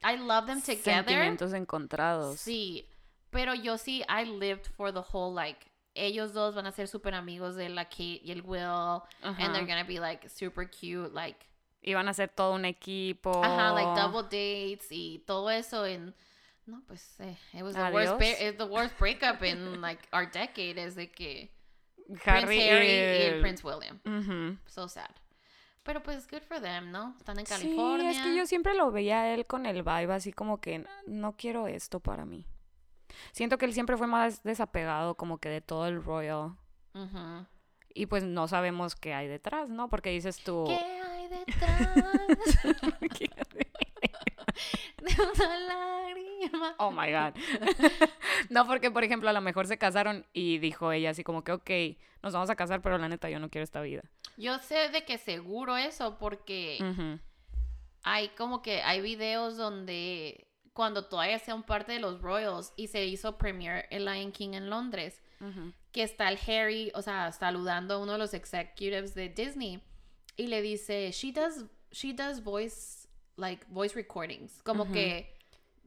I 0.03 0.17
love 0.17 0.45
them 0.47 0.61
together. 0.61 1.05
Sentimientos 1.05 1.53
encontrados. 1.53 2.39
Sí, 2.39 2.87
pero 3.29 3.53
yo 3.53 3.77
sí, 3.77 4.03
I 4.09 4.25
lived 4.25 4.67
for 4.75 4.91
the 4.91 5.01
whole 5.01 5.33
like. 5.33 5.65
Ellos 5.93 6.33
dos 6.33 6.55
van 6.55 6.65
a 6.67 6.71
ser 6.71 6.87
súper 6.87 7.13
amigos 7.15 7.55
de 7.55 7.67
la 7.69 7.85
Kate 7.85 8.21
y 8.23 8.31
el 8.31 8.41
Will. 8.43 9.01
And 9.21 9.53
they're 9.53 9.65
gonna 9.65 9.83
be 9.83 9.99
like 9.99 10.29
super 10.29 10.65
cute, 10.69 11.13
like. 11.13 11.45
Iban 11.83 12.07
a 12.07 12.13
ser 12.13 12.29
todo 12.29 12.53
un 12.53 12.65
equipo. 12.65 13.43
Ajá, 13.43 13.73
like 13.73 13.99
double 13.99 14.23
dates 14.23 14.87
y 14.91 15.23
todo 15.25 15.49
eso. 15.49 15.83
And 15.83 16.13
no, 16.67 16.81
pues, 16.87 17.19
eh, 17.19 17.35
it 17.53 17.63
was 17.63 17.75
the 17.75 17.81
worst, 17.91 18.13
Adiós. 18.13 18.19
ba- 18.19 18.45
it's 18.47 18.57
the 18.57 18.65
worst 18.67 18.97
breakup 18.99 19.43
in 19.43 19.81
like 19.81 20.07
our 20.13 20.25
decade. 20.25 20.77
Es 20.77 20.95
de 20.95 21.11
que 21.11 21.51
Harry, 22.25 22.45
Prince 22.45 22.71
Harry 22.71 22.87
y 22.87 22.89
el 22.91 23.33
el- 23.35 23.41
Prince 23.41 23.65
William. 23.67 23.99
Ujú. 24.05 24.57
So 24.67 24.87
sad. 24.87 25.09
Pero 25.83 26.03
pues 26.03 26.27
good 26.29 26.43
for 26.43 26.59
them, 26.61 26.91
¿no? 26.91 27.15
Están 27.17 27.39
en 27.39 27.45
Sí, 27.47 27.51
California. 27.53 28.11
es 28.11 28.19
que 28.19 28.35
yo 28.35 28.45
siempre 28.45 28.75
lo 28.75 28.91
veía 28.91 29.21
a 29.21 29.33
él 29.33 29.45
con 29.47 29.65
el 29.65 29.81
vibe 29.81 30.13
así 30.13 30.31
como 30.31 30.61
que 30.61 30.85
no 31.07 31.35
quiero 31.37 31.67
esto 31.67 31.99
para 31.99 32.23
mí. 32.25 32.45
Siento 33.31 33.57
que 33.57 33.65
él 33.65 33.73
siempre 33.73 33.97
fue 33.97 34.07
más 34.07 34.43
desapegado 34.43 35.15
como 35.15 35.39
que 35.39 35.49
de 35.49 35.61
todo 35.61 35.87
el 35.87 36.03
royal. 36.03 36.55
Ujú. 36.93 37.45
Y 37.93 38.05
pues 38.05 38.23
no 38.23 38.47
sabemos 38.47 38.95
qué 38.95 39.13
hay 39.13 39.27
detrás, 39.27 39.69
¿no? 39.69 39.89
Porque 39.89 40.11
dices 40.11 40.37
tú... 40.43 40.65
¿Qué 40.67 40.75
hay 40.77 41.27
detrás 41.45 41.95
de 45.01 45.15
una 45.23 46.10
Oh 46.77 46.91
my 46.91 47.11
God. 47.11 47.33
no, 48.49 48.65
porque, 48.65 48.91
por 48.91 49.03
ejemplo, 49.03 49.29
a 49.29 49.33
lo 49.33 49.41
mejor 49.41 49.67
se 49.67 49.77
casaron 49.77 50.25
y 50.33 50.57
dijo 50.59 50.91
ella 50.91 51.11
así 51.11 51.23
como 51.23 51.43
que, 51.43 51.51
ok, 51.51 51.69
nos 52.23 52.33
vamos 52.33 52.49
a 52.49 52.55
casar, 52.55 52.81
pero 52.81 52.97
la 52.97 53.09
neta 53.09 53.29
yo 53.29 53.39
no 53.39 53.49
quiero 53.49 53.63
esta 53.63 53.81
vida. 53.81 54.03
Yo 54.37 54.57
sé 54.59 54.89
de 54.89 55.05
que 55.05 55.17
seguro 55.17 55.77
eso 55.77 56.17
porque 56.17 56.79
hay 58.03 58.29
como 58.29 58.61
que 58.61 58.81
hay 58.81 59.01
videos 59.01 59.57
donde 59.57 60.47
cuando 60.73 61.05
todavía 61.05 61.37
sean 61.39 61.63
parte 61.63 61.91
de 61.93 61.99
los 61.99 62.21
Royals 62.21 62.73
y 62.75 62.87
se 62.87 63.05
hizo 63.05 63.37
premiere 63.37 63.87
el 63.89 64.05
Lion 64.05 64.31
King 64.31 64.53
en 64.53 64.69
Londres, 64.69 65.21
que 65.91 66.03
está 66.03 66.29
el 66.29 66.39
Harry, 66.47 66.91
o 66.95 67.01
sea, 67.01 67.31
saludando 67.31 67.95
a 67.95 67.97
uno 67.97 68.13
de 68.13 68.17
los 68.19 68.33
executives 68.33 69.13
de 69.13 69.29
Disney 69.29 69.81
y 70.37 70.47
le 70.47 70.61
dice, 70.61 71.11
she 71.11 71.31
does, 71.31 71.65
she 71.91 72.13
does 72.13 72.43
voice, 72.43 73.07
like, 73.35 73.65
voice 73.69 73.95
recordings. 73.95 74.61
Como 74.63 74.91
que, 74.91 75.37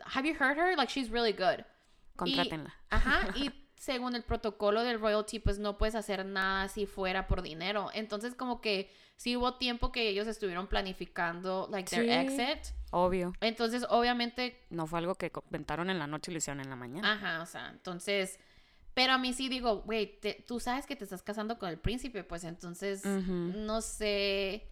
have 0.04 0.26
you 0.26 0.34
heard 0.34 0.56
her? 0.58 0.76
Like, 0.76 0.90
she's 0.90 1.10
really 1.10 1.32
good. 1.32 1.64
Contrátenla. 2.16 2.72
Ajá, 2.90 3.28
y 3.36 3.50
según 3.76 4.14
el 4.14 4.22
protocolo 4.22 4.82
del 4.82 5.00
royalty, 5.00 5.38
pues 5.38 5.58
no 5.58 5.76
puedes 5.78 5.94
hacer 5.94 6.24
nada 6.24 6.68
si 6.68 6.86
fuera 6.86 7.26
por 7.26 7.42
dinero. 7.42 7.90
Entonces, 7.92 8.34
como 8.34 8.60
que 8.60 8.90
sí 9.16 9.36
hubo 9.36 9.54
tiempo 9.56 9.92
que 9.92 10.08
ellos 10.08 10.26
estuvieron 10.26 10.66
planificando, 10.68 11.68
like, 11.70 11.90
their 11.94 12.08
exit. 12.08 12.74
Obvio. 12.90 13.32
Entonces, 13.40 13.84
obviamente, 13.90 14.64
No 14.70 14.86
fue 14.86 15.00
algo 15.00 15.16
que 15.16 15.30
comentaron 15.30 15.90
en 15.90 15.98
la 15.98 16.06
noche 16.06 16.30
y 16.30 16.34
lo 16.34 16.38
hicieron 16.38 16.60
en 16.60 16.70
la 16.70 16.76
mañana. 16.76 17.12
ajá, 17.12 17.42
o 17.42 17.46
sea, 17.46 17.68
entonces... 17.70 18.38
Pero 18.94 19.14
a 19.14 19.18
mí 19.18 19.32
sí 19.32 19.48
digo, 19.48 19.82
güey, 19.82 20.20
tú 20.46 20.60
sabes 20.60 20.86
que 20.86 20.94
te 20.94 21.02
estás 21.02 21.20
casando 21.20 21.58
con 21.58 21.68
el 21.68 21.78
príncipe, 21.78 22.22
pues 22.22 22.44
entonces, 22.44 23.04
no 23.04 23.80
sé... 23.80 24.68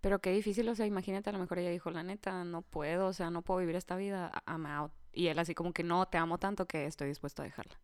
Pero 0.00 0.20
qué 0.20 0.30
difícil, 0.30 0.68
o 0.68 0.74
sea, 0.74 0.86
imagínate, 0.86 1.30
a 1.30 1.32
lo 1.32 1.38
mejor 1.38 1.58
ella 1.58 1.70
dijo, 1.70 1.90
la 1.90 2.02
neta, 2.02 2.44
no 2.44 2.62
puedo, 2.62 3.06
o 3.06 3.12
sea, 3.12 3.30
no 3.30 3.42
puedo 3.42 3.60
vivir 3.60 3.76
esta 3.76 3.96
vida, 3.96 4.30
I'm 4.46 4.66
out. 4.66 4.92
Y 5.12 5.28
él 5.28 5.38
así 5.38 5.54
como 5.54 5.72
que 5.72 5.82
no, 5.82 6.06
te 6.06 6.18
amo 6.18 6.38
tanto 6.38 6.66
que 6.66 6.86
estoy 6.86 7.08
dispuesto 7.08 7.42
a 7.42 7.44
dejarla. 7.44 7.80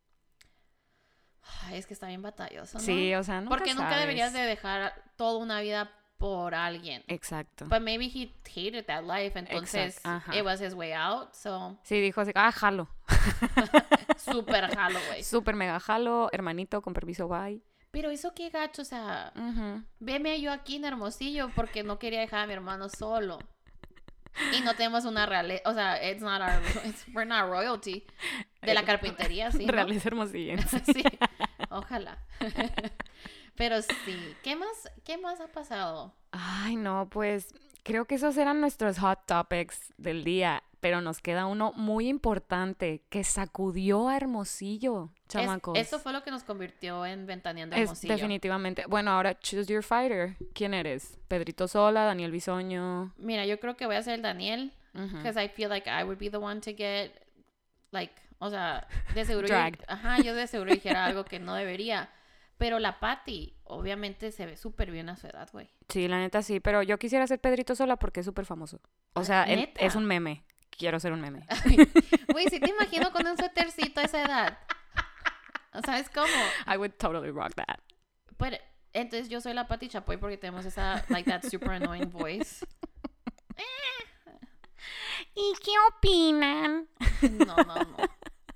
Ay, 1.62 1.79
es 1.79 1.87
que 1.87 1.94
está 1.94 2.07
bien 2.07 2.22
batalloso, 2.22 2.79
¿no? 2.79 2.85
Sí, 2.85 3.14
o 3.14 3.22
sea, 3.22 3.40
nunca 3.40 3.57
Porque 3.57 3.74
nunca 3.74 3.98
deberías 3.98 4.33
de 4.33 4.40
dejar 4.40 4.94
toda 5.16 5.38
una 5.38 5.61
vida 5.61 5.90
por 6.18 6.55
alguien. 6.55 7.05
Exacto. 7.09 7.66
But 7.66 7.81
maybe 7.81 8.07
he 8.07 8.33
hated 8.48 8.87
that 8.87 9.03
life, 9.03 9.38
entonces 9.38 10.00
it 10.33 10.44
was 10.44 10.61
his 10.61 10.74
way 10.74 10.92
out, 10.92 11.35
so 11.35 11.79
Sí, 11.83 12.00
dijo 12.00 12.20
así, 12.20 12.33
ah, 12.35 12.53
jalo. 12.53 12.88
super 14.18 14.74
jalo, 14.74 14.98
güey. 15.09 15.22
Súper 15.22 15.55
mega 15.55 15.79
jalo, 15.81 16.31
hermanito, 16.33 16.81
con 16.81 16.94
permiso, 16.94 17.29
bye. 17.29 17.62
Pero 17.94 18.11
eso 18.11 18.35
qué 18.35 18.50
gacho, 18.50 18.83
o 18.83 18.85
sea, 18.85 19.33
Ujú. 19.37 19.83
veme 20.00 20.40
yo 20.40 20.52
aquí 20.52 20.76
en 20.76 20.85
Hermosillo 20.85 21.50
porque 21.54 21.83
no 21.85 21.98
quería 22.00 22.18
dejar 22.20 22.40
a 22.40 22.46
mi 22.46 22.52
hermano 22.52 22.88
solo. 22.88 23.38
Y 24.52 24.62
no 24.62 24.74
tenemos 24.74 25.04
una 25.04 25.26
realeza, 25.26 25.62
o 25.70 25.74
sea, 25.74 26.11
it's 26.11 26.20
not 26.20 26.40
our, 26.42 26.61
it's- 26.85 27.04
we're 27.14 27.24
not 27.24 27.48
royalty 27.48 28.04
de 28.62 28.74
la 28.74 28.85
carpintería, 28.85 29.52
sí. 29.52 29.64
¿no? 29.64 29.72
Reales 29.72 30.04
hermosillense. 30.04 30.80
sí, 30.92 31.04
ojalá. 31.70 32.18
Pero 33.57 33.80
sí, 33.80 34.35
¿qué 34.42 34.57
más, 34.57 34.90
qué 35.04 35.16
más 35.18 35.40
ha 35.40 35.46
pasado? 35.46 36.12
Ay, 36.33 36.74
no, 36.74 37.09
pues 37.09 37.54
creo 37.85 38.07
que 38.07 38.16
esos 38.16 38.37
eran 38.37 38.61
nuestros 38.61 38.99
hot 38.99 39.20
topics 39.27 39.92
del 39.97 40.25
día, 40.25 40.62
pero 40.81 41.01
nos 41.01 41.20
queda 41.20 41.47
uno 41.47 41.73
muy 41.77 42.09
importante 42.09 43.03
que 43.09 43.23
sacudió 43.25 44.09
a 44.09 44.16
Hermosillo, 44.16 45.11
Es- 45.14 45.29
chamacos. 45.29 45.79
eso 45.79 45.99
fue 46.01 46.12
lo 46.12 46.23
que 46.25 46.31
nos 46.33 46.42
convirtió 46.44 47.07
en 47.07 47.27
Ventaneando 47.27 47.77
Es 47.77 47.83
Hermosillo. 47.83 48.14
definitivamente. 48.14 48.85
Bueno, 48.88 49.12
ahora 49.12 49.38
choose 49.38 49.73
your 49.73 49.83
fighter. 49.83 50.37
¿Quién 50.55 50.75
eres? 50.75 51.18
Pedrito 51.29 51.68
Sola, 51.68 52.05
Daniel 52.05 52.33
Bisoño. 52.33 53.12
Mira, 53.16 53.47
yo 53.47 53.61
creo 53.61 53.77
que 53.77 53.87
voy 53.87 53.97
a 53.97 54.03
ser 54.03 54.14
el 54.14 54.23
Daniel. 54.23 54.73
Because 54.92 55.42
I 55.42 55.49
feel 55.49 55.68
like 55.70 55.88
I 55.90 56.05
would 56.05 56.18
be 56.18 56.31
the 56.31 56.37
one 56.37 56.61
to 56.61 56.70
get, 56.77 57.11
like, 57.90 58.14
o 58.38 58.49
sea, 58.49 58.87
de 59.14 59.25
seguro 59.25 59.49
yo, 59.49 59.57
ajá, 59.88 60.18
yo 60.23 60.35
de 60.37 60.47
seguro 60.47 60.73
dijera 60.73 61.05
algo 61.07 61.25
que 61.25 61.40
no 61.40 61.55
debería. 61.55 62.11
Pero 62.59 62.79
la 62.79 63.01
Patty, 63.01 63.57
obviamente, 63.64 64.31
se 64.31 64.47
ve 64.47 64.57
súper 64.57 64.90
bien 64.90 65.09
a 65.09 65.17
su 65.17 65.27
edad, 65.27 65.49
güey. 65.53 65.69
Sí, 65.88 66.07
la 66.09 66.19
neta 66.19 66.43
sí, 66.43 66.61
pero 66.61 66.83
yo 66.83 66.99
quisiera 66.99 67.27
ser 67.27 67.40
Pedrito 67.40 67.75
Sola 67.75 67.97
porque 67.97 68.21
es 68.21 68.27
súper 68.27 68.47
famoso. 68.47 68.81
O 69.14 69.25
sea, 69.25 69.45
es 69.45 69.95
un 69.95 70.05
meme. 70.05 70.45
Quiero 70.71 70.99
ser 71.01 71.12
un 71.12 71.21
meme. 71.21 71.47
Güey, 72.33 72.49
si 72.49 72.59
te 72.59 72.71
imagino 72.71 73.12
con 73.12 73.27
un 73.27 73.37
suétercito 73.37 74.01
a 74.01 74.05
esa 74.05 74.25
edad. 74.25 74.59
¿Sabes 75.85 76.09
cómo? 76.11 76.27
I 76.67 76.77
would 76.77 76.93
totally 76.99 77.31
rock 77.31 77.55
that. 77.55 77.79
Pero, 78.37 78.57
entonces 78.93 79.29
yo 79.29 79.40
soy 79.40 79.55
la 79.55 79.69
Patty 79.69 79.88
Chapoy 79.88 80.17
porque 80.17 80.37
tenemos 80.37 80.64
esa, 80.64 81.05
like, 81.09 81.31
that 81.31 81.43
super 81.45 81.71
annoying 81.71 82.11
voice. 82.11 82.67
¿Y 85.35 85.53
qué 85.64 85.73
opinan? 85.97 86.88
No, 87.47 87.57
no, 87.57 87.75
no. 87.75 87.97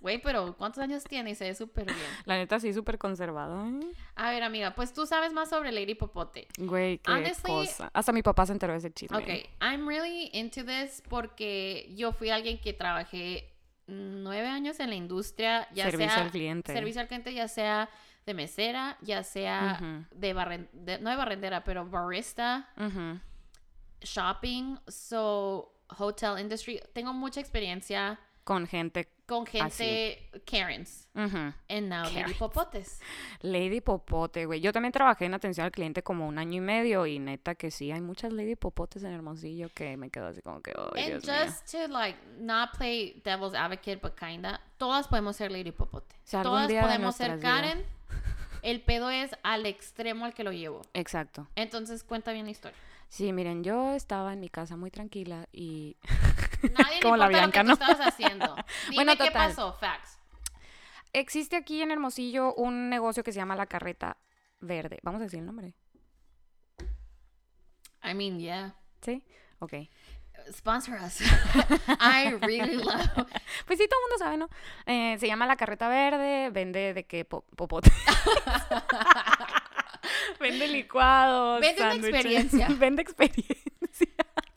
Güey, 0.01 0.23
pero 0.23 0.57
¿cuántos 0.57 0.81
años 0.83 1.03
tiene? 1.05 1.31
Y 1.31 1.35
se 1.35 1.45
ve 1.45 1.55
súper 1.55 1.87
bien. 1.87 1.99
La 2.25 2.37
neta 2.37 2.61
sí, 2.61 2.73
súper 2.73 2.99
conservado. 2.99 3.67
¿eh? 3.67 3.81
A 4.15 4.31
ver, 4.31 4.45
amiga, 4.45 4.75
pues 4.75 4.93
tú 4.93 5.07
sabes 5.07 5.33
más 5.33 5.49
sobre 5.51 5.73
Lady 5.73 5.95
Popote. 5.97 6.47
Güey, 6.57 6.99
qué 6.99 7.11
Honestly- 7.11 7.43
cosa. 7.51 7.91
Hasta 7.93 8.13
mi 8.13 8.23
papá 8.23 8.47
se 8.47 8.53
enteró 8.53 8.73
de 8.75 8.79
ese 8.79 8.93
chisme. 8.93 9.19
Ok, 9.19 9.29
I'm 9.61 9.89
really 9.89 10.31
into 10.33 10.65
this 10.65 11.03
porque 11.09 11.93
yo 11.97 12.13
fui 12.13 12.31
alguien 12.31 12.61
que 12.61 12.73
trabajé 12.73 13.53
nueve 13.89 14.47
años 14.47 14.79
en 14.81 14.91
la 14.91 14.95
industria, 14.97 15.69
ya 15.73 15.85
Servicio 15.91 16.13
sea 16.15 16.23
al 16.25 16.31
cliente. 16.31 16.73
servicio 16.73 17.01
al 17.01 17.09
cliente, 17.09 17.35
ya 17.35 17.49
sea 17.49 17.89
de 18.25 18.35
mesera, 18.35 18.99
ya 19.01 19.23
sea 19.25 20.07
de 20.13 20.33
barren, 20.33 20.69
de- 20.75 20.99
no 21.01 21.11
de 21.11 21.17
barrendera, 21.17 21.65
pero 21.65 21.87
barista, 21.87 22.69
shopping, 24.01 24.77
so 24.87 25.73
hotel 25.99 26.39
industry. 26.39 26.81
Tengo 26.93 27.13
mucha 27.13 27.41
experiencia 27.41 28.21
Con 28.45 28.67
gente. 28.67 29.09
Con 29.29 29.45
gente 29.45 30.31
Karens 30.51 31.07
Ujú. 31.15 31.53
and 31.69 31.89
now 31.89 32.05
Lady. 32.13 32.33
Popotes. 32.35 32.99
Lady 33.43 33.83
Popote, 33.83 34.47
güey. 34.47 34.61
Yo 34.63 34.73
también 34.73 34.91
trabajé 34.91 35.27
en 35.27 35.35
atención 35.35 35.67
al 35.67 35.71
cliente 35.71 36.03
como 36.03 36.27
un 36.27 36.39
año 36.39 36.57
y 36.57 36.61
medio 36.61 37.05
y 37.05 37.19
neta 37.19 37.55
que 37.55 37.71
sí, 37.71 37.93
hay 37.93 38.01
muchas 38.01 38.33
Lady 38.33 38.57
Popotes 38.57 39.05
en 39.05 39.13
Hermosillo 39.13 39.69
que 39.75 39.99
me 39.99 40.09
quedo 40.09 40.29
así 40.29 40.41
como 40.41 40.63
que, 40.63 40.73
ay, 40.95 41.03
And 41.13 41.23
Dios 41.23 41.27
mío. 41.27 41.35
just 41.45 41.71
to 41.73 41.89
like 41.89 42.19
not 42.41 42.71
play 42.77 43.21
devil's 43.23 43.55
advocate, 43.55 43.97
but 44.03 44.15
kinda, 44.19 44.61
todas 44.79 45.07
podemos 45.07 45.37
ser 45.37 45.53
Lady 45.53 45.73
Popote. 45.73 46.17
Todas 46.31 46.73
podemos 46.73 47.15
ser 47.15 47.39
Karen. 47.39 47.85
El 48.63 48.81
pedo 48.81 49.11
es 49.11 49.31
al 49.45 49.67
extremo 49.67 50.25
al 50.25 50.33
que 50.35 50.43
lo 50.43 50.53
llevo. 50.53 50.83
Exacto. 50.95 51.47
Entonces 51.55 52.03
cuenta 52.03 52.33
bien 52.33 52.47
la 52.47 52.51
historia. 52.53 52.77
Sí, 53.11 53.33
miren, 53.33 53.63
yo 53.63 53.93
estaba 53.93 54.33
en 54.33 54.41
mi 54.41 54.49
casa 54.49 54.77
muy 54.77 54.91
tranquila 54.91 55.49
y 55.53 55.97
Nadie 56.63 57.01
le 57.03 57.17
la 57.17 57.29
Bianca, 57.29 57.63
lo 57.63 57.69
que 57.69 57.71
¿no? 57.71 57.77
tú 57.77 57.83
estabas 57.85 58.09
haciendo. 58.15 58.55
Dime 58.91 59.05
Bueno, 59.05 59.17
qué 59.17 59.31
pasó, 59.31 59.73
facts. 59.75 60.19
existe 61.13 61.57
aquí 61.57 61.83
en 61.83 61.91
Hermosillo 61.91 62.55
un 62.55 62.89
negocio 62.91 63.23
que 63.25 63.33
se 63.33 63.39
llama 63.39 63.57
La 63.57 63.67
Carreta 63.67 64.17
Verde. 64.61 64.99
Vamos 65.03 65.21
a 65.21 65.25
decir 65.25 65.39
el 65.41 65.47
nombre. 65.47 65.75
I 68.05 68.15
mean, 68.15 68.39
yeah. 68.39 68.75
¿Sí? 69.03 69.23
Ok. 69.59 69.75
Sponsor 70.53 70.99
us. 71.03 71.21
I 72.01 72.31
really 72.41 72.77
love. 72.77 73.11
Pues 73.67 73.79
sí, 73.79 73.87
todo 73.89 73.99
el 74.01 74.05
mundo 74.09 74.19
sabe, 74.19 74.37
¿no? 74.39 74.49
Eh, 74.87 75.19
se 75.19 75.27
llama 75.27 75.47
La 75.47 75.57
Carreta 75.57 75.89
Verde, 75.89 76.49
vende 76.51 76.95
de 76.95 77.05
qué 77.05 77.25
Po- 77.25 77.45
popote. 77.57 77.91
vende 80.41 80.69
licuados. 80.69 81.61
Vende 81.61 81.83
una 81.83 81.95
experiencia. 81.95 82.69
vende 82.79 83.03
experiencia. 83.03 83.57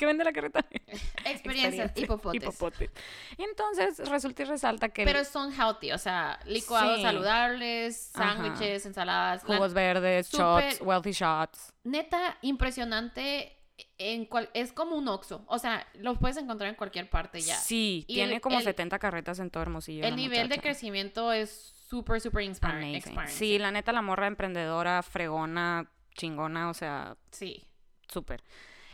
¿Qué 0.01 0.07
vende 0.07 0.23
la 0.23 0.33
carreta? 0.33 0.65
Experiencias 1.25 1.91
y 1.95 2.07
popotes. 2.07 2.41
Hipopotes. 2.41 2.89
Entonces, 3.37 3.99
resulta 4.09 4.41
y 4.41 4.45
resalta 4.45 4.89
que 4.89 5.05
Pero 5.05 5.23
son 5.23 5.53
healthy, 5.53 5.91
o 5.91 5.99
sea, 5.99 6.39
licuados 6.47 6.95
Sí. 6.97 7.03
saludables, 7.03 8.09
sándwiches, 8.11 8.87
ensaladas. 8.87 9.43
la- 9.47 9.55
jugos 9.57 9.73
verdes, 9.75 10.27
súper- 10.27 10.71
shots, 10.73 10.81
wealthy 10.81 11.11
shots. 11.11 11.71
neta, 11.83 12.39
impresionante. 12.41 13.55
En 13.99 14.25
cual, 14.25 14.49
es 14.55 14.73
como 14.73 14.95
un 14.95 15.07
Oxxo. 15.07 15.43
O 15.47 15.59
sea, 15.59 15.85
los 15.95 16.17
puedes 16.17 16.37
encontrar 16.37 16.69
en 16.69 16.75
cualquier 16.75 17.07
parte 17.09 17.39
ya. 17.41 17.55
Sí, 17.57 18.03
Y 18.07 18.15
tiene 18.15 18.35
el- 18.35 18.41
como 18.41 18.57
el- 18.57 18.63
70 18.63 18.97
carretas 18.97 19.37
en 19.37 19.51
todo 19.51 19.61
Hermosillo. 19.61 20.03
El 20.03 20.11
la 20.11 20.15
nivel 20.15 20.37
de 20.49 20.55
muchacha. 20.55 20.61
crecimiento 20.61 21.31
es 21.31 21.51
súper, 21.89 22.21
súper 22.21 22.41
inspiring. 22.43 23.01
Sí, 23.27 23.59
la 23.59 23.69
neta, 23.71 23.91
la 23.91 24.01
morra 24.01 24.25
emprendedora, 24.25 25.03
fregona, 25.03 25.91
chingona, 26.15 26.69
o 26.71 26.73
sea, 26.73 27.15
Sí. 27.31 27.67
súper. 28.07 28.43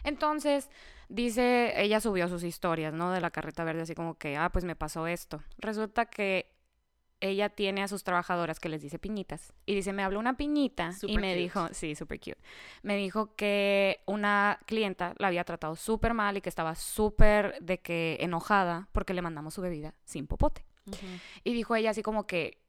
Entonces, 0.03 0.69
dice, 1.09 1.73
ella 1.81 1.99
subió 1.99 2.27
sus 2.27 2.43
historias, 2.43 2.93
¿no? 2.93 3.11
De 3.11 3.21
la 3.21 3.31
carreta 3.31 3.63
verde, 3.63 3.81
así 3.81 3.95
como 3.95 4.15
que, 4.15 4.37
ah, 4.37 4.49
pues 4.51 4.65
me 4.65 4.75
pasó 4.75 5.07
esto. 5.07 5.41
Resulta 5.57 6.05
que 6.05 6.51
ella 7.19 7.49
tiene 7.49 7.81
a 7.81 7.87
sus 7.87 8.03
trabajadoras 8.03 8.59
que 8.59 8.69
les 8.69 8.81
dice 8.81 8.99
piñitas. 8.99 9.53
Y 9.65 9.75
dice, 9.75 9.93
me 9.93 10.03
habló 10.03 10.19
una 10.19 10.37
piñita 10.37 10.91
y 11.01 11.17
me 11.17 11.31
cute. 11.31 11.35
dijo, 11.35 11.67
sí, 11.71 11.95
súper 11.95 12.19
cute. 12.19 12.37
Me 12.83 12.95
dijo 12.95 13.35
que 13.35 14.01
una 14.05 14.59
clienta 14.65 15.13
la 15.17 15.27
había 15.27 15.43
tratado 15.43 15.75
súper 15.75 16.13
mal 16.13 16.37
y 16.37 16.41
que 16.41 16.49
estaba 16.49 16.75
súper 16.75 17.57
de 17.61 17.79
que 17.79 18.17
enojada 18.21 18.89
porque 18.91 19.13
le 19.13 19.21
mandamos 19.21 19.53
su 19.53 19.61
bebida 19.61 19.95
sin 20.05 20.27
popote. 20.27 20.65
Y 21.43 21.53
dijo 21.53 21.75
ella 21.75 21.89
así 21.89 22.01
como 22.01 22.27
que, 22.27 22.59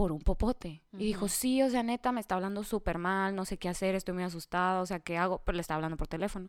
por 0.00 0.12
un 0.12 0.20
popote. 0.22 0.80
Y 0.94 1.04
dijo, 1.04 1.28
sí, 1.28 1.62
o 1.62 1.68
sea, 1.68 1.82
neta, 1.82 2.10
me 2.10 2.20
está 2.20 2.34
hablando 2.34 2.64
súper 2.64 2.96
mal, 2.96 3.34
no 3.36 3.44
sé 3.44 3.58
qué 3.58 3.68
hacer, 3.68 3.94
estoy 3.94 4.14
muy 4.14 4.22
asustada, 4.24 4.80
o 4.80 4.86
sea, 4.86 4.98
¿qué 5.00 5.18
hago? 5.18 5.42
Pero 5.44 5.56
le 5.56 5.60
estaba 5.60 5.76
hablando 5.76 5.98
por 5.98 6.08
teléfono. 6.08 6.48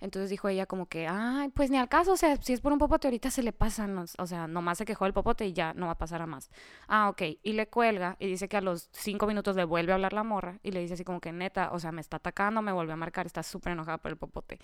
Entonces 0.00 0.30
dijo 0.30 0.48
ella 0.48 0.66
como 0.66 0.86
que, 0.86 1.06
ay, 1.08 1.48
pues 1.50 1.70
ni 1.70 1.76
al 1.78 1.88
caso, 1.88 2.12
o 2.12 2.16
sea, 2.16 2.36
si 2.40 2.52
es 2.52 2.60
por 2.60 2.72
un 2.72 2.78
popote, 2.78 3.06
ahorita 3.08 3.30
se 3.30 3.42
le 3.44 3.52
pasa, 3.52 3.86
no- 3.86 4.04
o 4.18 4.26
sea, 4.26 4.46
nomás 4.48 4.78
se 4.78 4.84
quejó 4.84 5.04
del 5.04 5.12
popote 5.14 5.46
y 5.46 5.52
ya 5.52 5.74
no 5.74 5.86
va 5.86 5.92
a 5.92 5.98
pasar 5.98 6.22
a 6.22 6.26
más. 6.26 6.50
Ah, 6.88 7.08
ok. 7.08 7.22
Y 7.42 7.52
le 7.52 7.68
cuelga 7.68 8.16
y 8.18 8.26
dice 8.26 8.48
que 8.48 8.56
a 8.56 8.60
los 8.60 8.88
cinco 8.92 9.26
minutos 9.28 9.54
le 9.56 9.64
vuelve 9.64 9.92
a 9.92 9.94
hablar 9.96 10.12
la 10.12 10.22
morra 10.24 10.58
y 10.64 10.70
le 10.72 10.80
dice 10.80 10.94
así 10.94 11.04
como 11.04 11.20
que, 11.20 11.32
neta, 11.32 11.70
o 11.72 11.78
sea, 11.80 11.90
me 11.92 12.00
está 12.00 12.16
atacando, 12.18 12.62
me 12.62 12.72
vuelve 12.72 12.92
a 12.92 12.96
marcar, 12.96 13.26
está 13.26 13.42
súper 13.44 13.72
enojada 13.74 13.98
por 13.98 14.10
el 14.10 14.16
popote. 14.16 14.58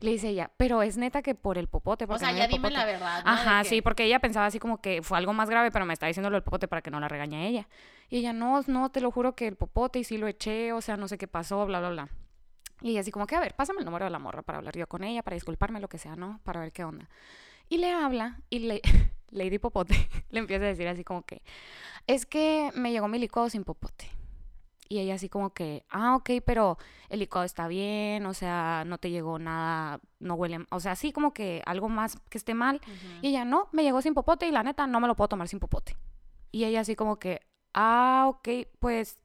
Y 0.00 0.04
le 0.04 0.12
dice 0.12 0.28
ella, 0.28 0.50
pero 0.56 0.82
es 0.82 0.96
neta 0.96 1.22
que 1.22 1.34
por 1.36 1.56
el 1.58 1.66
popote, 1.68 2.04
O 2.08 2.18
sea, 2.18 2.32
no 2.32 2.38
ya 2.38 2.46
dime 2.48 2.58
popote". 2.68 2.74
la 2.74 2.84
verdad. 2.84 3.24
¿no? 3.24 3.30
Ajá, 3.30 3.62
que- 3.62 3.68
sí, 3.68 3.82
porque 3.82 4.04
ella 4.04 4.18
pensaba 4.20 4.46
así 4.46 4.58
como 4.60 4.80
que 4.80 5.02
fue 5.02 5.18
algo 5.18 5.32
más 5.32 5.50
grave, 5.50 5.70
pero 5.72 5.86
me 5.86 5.92
está 5.92 6.06
diciendo 6.06 6.30
lo 6.30 6.36
del 6.36 6.42
popote 6.44 6.66
para 6.68 6.82
que 6.82 6.90
no 6.90 6.98
la 7.00 7.08
regañe 7.08 7.46
ella. 7.48 7.68
Y 8.08 8.18
ella, 8.18 8.32
no, 8.32 8.60
no, 8.66 8.90
te 8.90 9.00
lo 9.00 9.10
juro 9.10 9.34
que 9.36 9.46
el 9.46 9.56
popote 9.56 10.00
y 10.00 10.04
sí 10.04 10.18
lo 10.18 10.26
eché, 10.26 10.72
o 10.72 10.80
sea, 10.80 10.96
no 10.96 11.06
sé 11.08 11.16
qué 11.16 11.28
pasó, 11.28 11.64
bla, 11.66 11.78
bla, 11.78 11.90
bla. 11.90 12.08
Y 12.82 12.90
ella 12.90 13.00
así 13.00 13.10
como 13.10 13.26
que, 13.26 13.36
a 13.36 13.40
ver, 13.40 13.54
pásame 13.54 13.80
el 13.80 13.84
número 13.84 14.04
de 14.04 14.10
la 14.10 14.18
morra 14.18 14.42
para 14.42 14.58
hablar 14.58 14.76
yo 14.76 14.86
con 14.86 15.04
ella, 15.04 15.22
para 15.22 15.34
disculparme, 15.34 15.80
lo 15.80 15.88
que 15.88 15.98
sea, 15.98 16.16
¿no? 16.16 16.40
Para 16.44 16.60
ver 16.60 16.72
qué 16.72 16.84
onda. 16.84 17.08
Y 17.68 17.78
le 17.78 17.92
habla 17.92 18.40
y 18.50 18.60
le, 18.60 18.80
Lady 19.30 19.58
Popote 19.58 19.94
le 20.30 20.40
empieza 20.40 20.64
a 20.64 20.68
decir 20.68 20.88
así 20.88 21.04
como 21.04 21.22
que, 21.22 21.42
es 22.06 22.26
que 22.26 22.70
me 22.74 22.90
llegó 22.92 23.08
mi 23.08 23.18
licuado 23.18 23.48
sin 23.48 23.64
popote. 23.64 24.10
Y 24.88 24.98
ella 24.98 25.14
así 25.14 25.28
como 25.28 25.50
que, 25.54 25.84
ah, 25.88 26.16
ok, 26.16 26.30
pero 26.44 26.76
el 27.10 27.20
licuado 27.20 27.44
está 27.44 27.68
bien, 27.68 28.26
o 28.26 28.34
sea, 28.34 28.82
no 28.84 28.98
te 28.98 29.10
llegó 29.10 29.38
nada, 29.38 30.00
no 30.18 30.34
huele, 30.34 30.66
o 30.72 30.80
sea, 30.80 30.92
así 30.92 31.12
como 31.12 31.32
que 31.32 31.62
algo 31.64 31.88
más 31.88 32.18
que 32.28 32.38
esté 32.38 32.54
mal. 32.54 32.80
Y 33.22 33.28
ella, 33.28 33.44
no, 33.44 33.68
me 33.70 33.84
llegó 33.84 34.02
sin 34.02 34.14
popote 34.14 34.48
y 34.48 34.50
la 34.50 34.64
neta 34.64 34.88
no 34.88 34.98
me 34.98 35.06
lo 35.06 35.14
puedo 35.14 35.28
tomar 35.28 35.46
sin 35.46 35.60
popote. 35.60 35.96
Y 36.50 36.64
ella 36.64 36.80
así 36.80 36.96
como 36.96 37.20
que, 37.20 37.40
ah, 37.74 38.26
ok, 38.28 38.48
pues, 38.78 39.18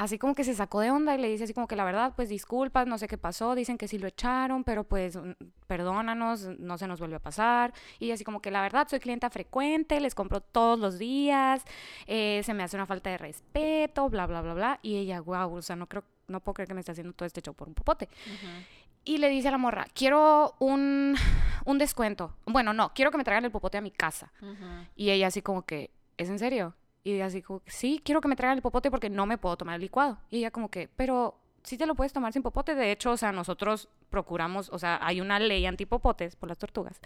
así 0.00 0.18
como 0.18 0.34
que 0.34 0.44
se 0.44 0.54
sacó 0.54 0.80
de 0.80 0.90
onda 0.90 1.14
y 1.14 1.20
le 1.20 1.28
dice 1.28 1.44
así 1.44 1.52
como 1.52 1.68
que 1.68 1.76
la 1.76 1.84
verdad, 1.84 2.14
pues 2.16 2.30
disculpas, 2.30 2.86
no 2.86 2.96
sé 2.96 3.06
qué 3.06 3.18
pasó, 3.18 3.54
dicen 3.54 3.76
que 3.76 3.86
sí 3.86 3.98
lo 3.98 4.08
echaron, 4.08 4.64
pero 4.64 4.84
pues 4.84 5.18
perdónanos, 5.66 6.58
no 6.58 6.78
se 6.78 6.86
nos 6.86 6.98
vuelve 7.00 7.16
a 7.16 7.20
pasar. 7.20 7.74
Y 7.98 8.10
así 8.10 8.24
como 8.24 8.40
que 8.40 8.50
la 8.50 8.62
verdad, 8.62 8.88
soy 8.88 8.98
clienta 8.98 9.28
frecuente, 9.28 10.00
les 10.00 10.14
compro 10.14 10.40
todos 10.40 10.78
los 10.78 10.98
días, 10.98 11.62
eh, 12.06 12.40
se 12.44 12.54
me 12.54 12.62
hace 12.62 12.76
una 12.76 12.86
falta 12.86 13.10
de 13.10 13.18
respeto, 13.18 14.08
bla, 14.08 14.26
bla, 14.26 14.40
bla, 14.40 14.54
bla. 14.54 14.80
Y 14.82 14.96
ella, 14.96 15.20
wow, 15.20 15.54
o 15.54 15.62
sea, 15.62 15.76
no 15.76 15.86
creo, 15.86 16.04
no 16.28 16.40
puedo 16.40 16.54
creer 16.54 16.68
que 16.68 16.74
me 16.74 16.80
esté 16.80 16.92
haciendo 16.92 17.12
todo 17.12 17.26
este 17.26 17.42
show 17.42 17.52
por 17.54 17.68
un 17.68 17.74
popote. 17.74 18.08
Y 19.04 19.18
le 19.18 19.28
dice 19.28 19.48
a 19.48 19.50
la 19.50 19.58
morra, 19.58 19.86
quiero 19.92 20.54
un, 20.60 21.14
un 21.66 21.78
descuento. 21.78 22.34
Bueno, 22.46 22.72
no, 22.72 22.92
quiero 22.94 23.10
que 23.10 23.18
me 23.18 23.24
traigan 23.24 23.44
el 23.44 23.50
popote 23.50 23.76
a 23.76 23.82
mi 23.82 23.90
casa. 23.90 24.32
Y 24.96 25.10
ella 25.10 25.26
así 25.26 25.42
como 25.42 25.62
que, 25.66 25.90
¿es 26.16 26.30
en 26.30 26.38
serio? 26.38 26.74
Y 27.02 27.12
ella 27.12 27.26
así 27.26 27.42
como, 27.42 27.62
sí, 27.66 28.00
quiero 28.04 28.20
que 28.20 28.28
me 28.28 28.36
traigan 28.36 28.58
el 28.58 28.62
popote 28.62 28.90
porque 28.90 29.10
no 29.10 29.26
me 29.26 29.38
puedo 29.38 29.56
tomar 29.56 29.76
el 29.76 29.80
licuado. 29.80 30.18
Y 30.30 30.38
ella 30.38 30.50
como 30.50 30.70
que, 30.70 30.88
pero 30.96 31.38
sí 31.62 31.78
te 31.78 31.86
lo 31.86 31.94
puedes 31.94 32.12
tomar 32.12 32.32
sin 32.32 32.42
popote. 32.42 32.74
De 32.74 32.92
hecho, 32.92 33.12
o 33.12 33.16
sea, 33.16 33.32
nosotros 33.32 33.88
procuramos, 34.10 34.68
o 34.70 34.78
sea, 34.78 34.98
hay 35.02 35.20
una 35.20 35.38
ley 35.38 35.66
antipopotes 35.66 36.36
por 36.36 36.48
las 36.48 36.58
tortugas. 36.58 37.00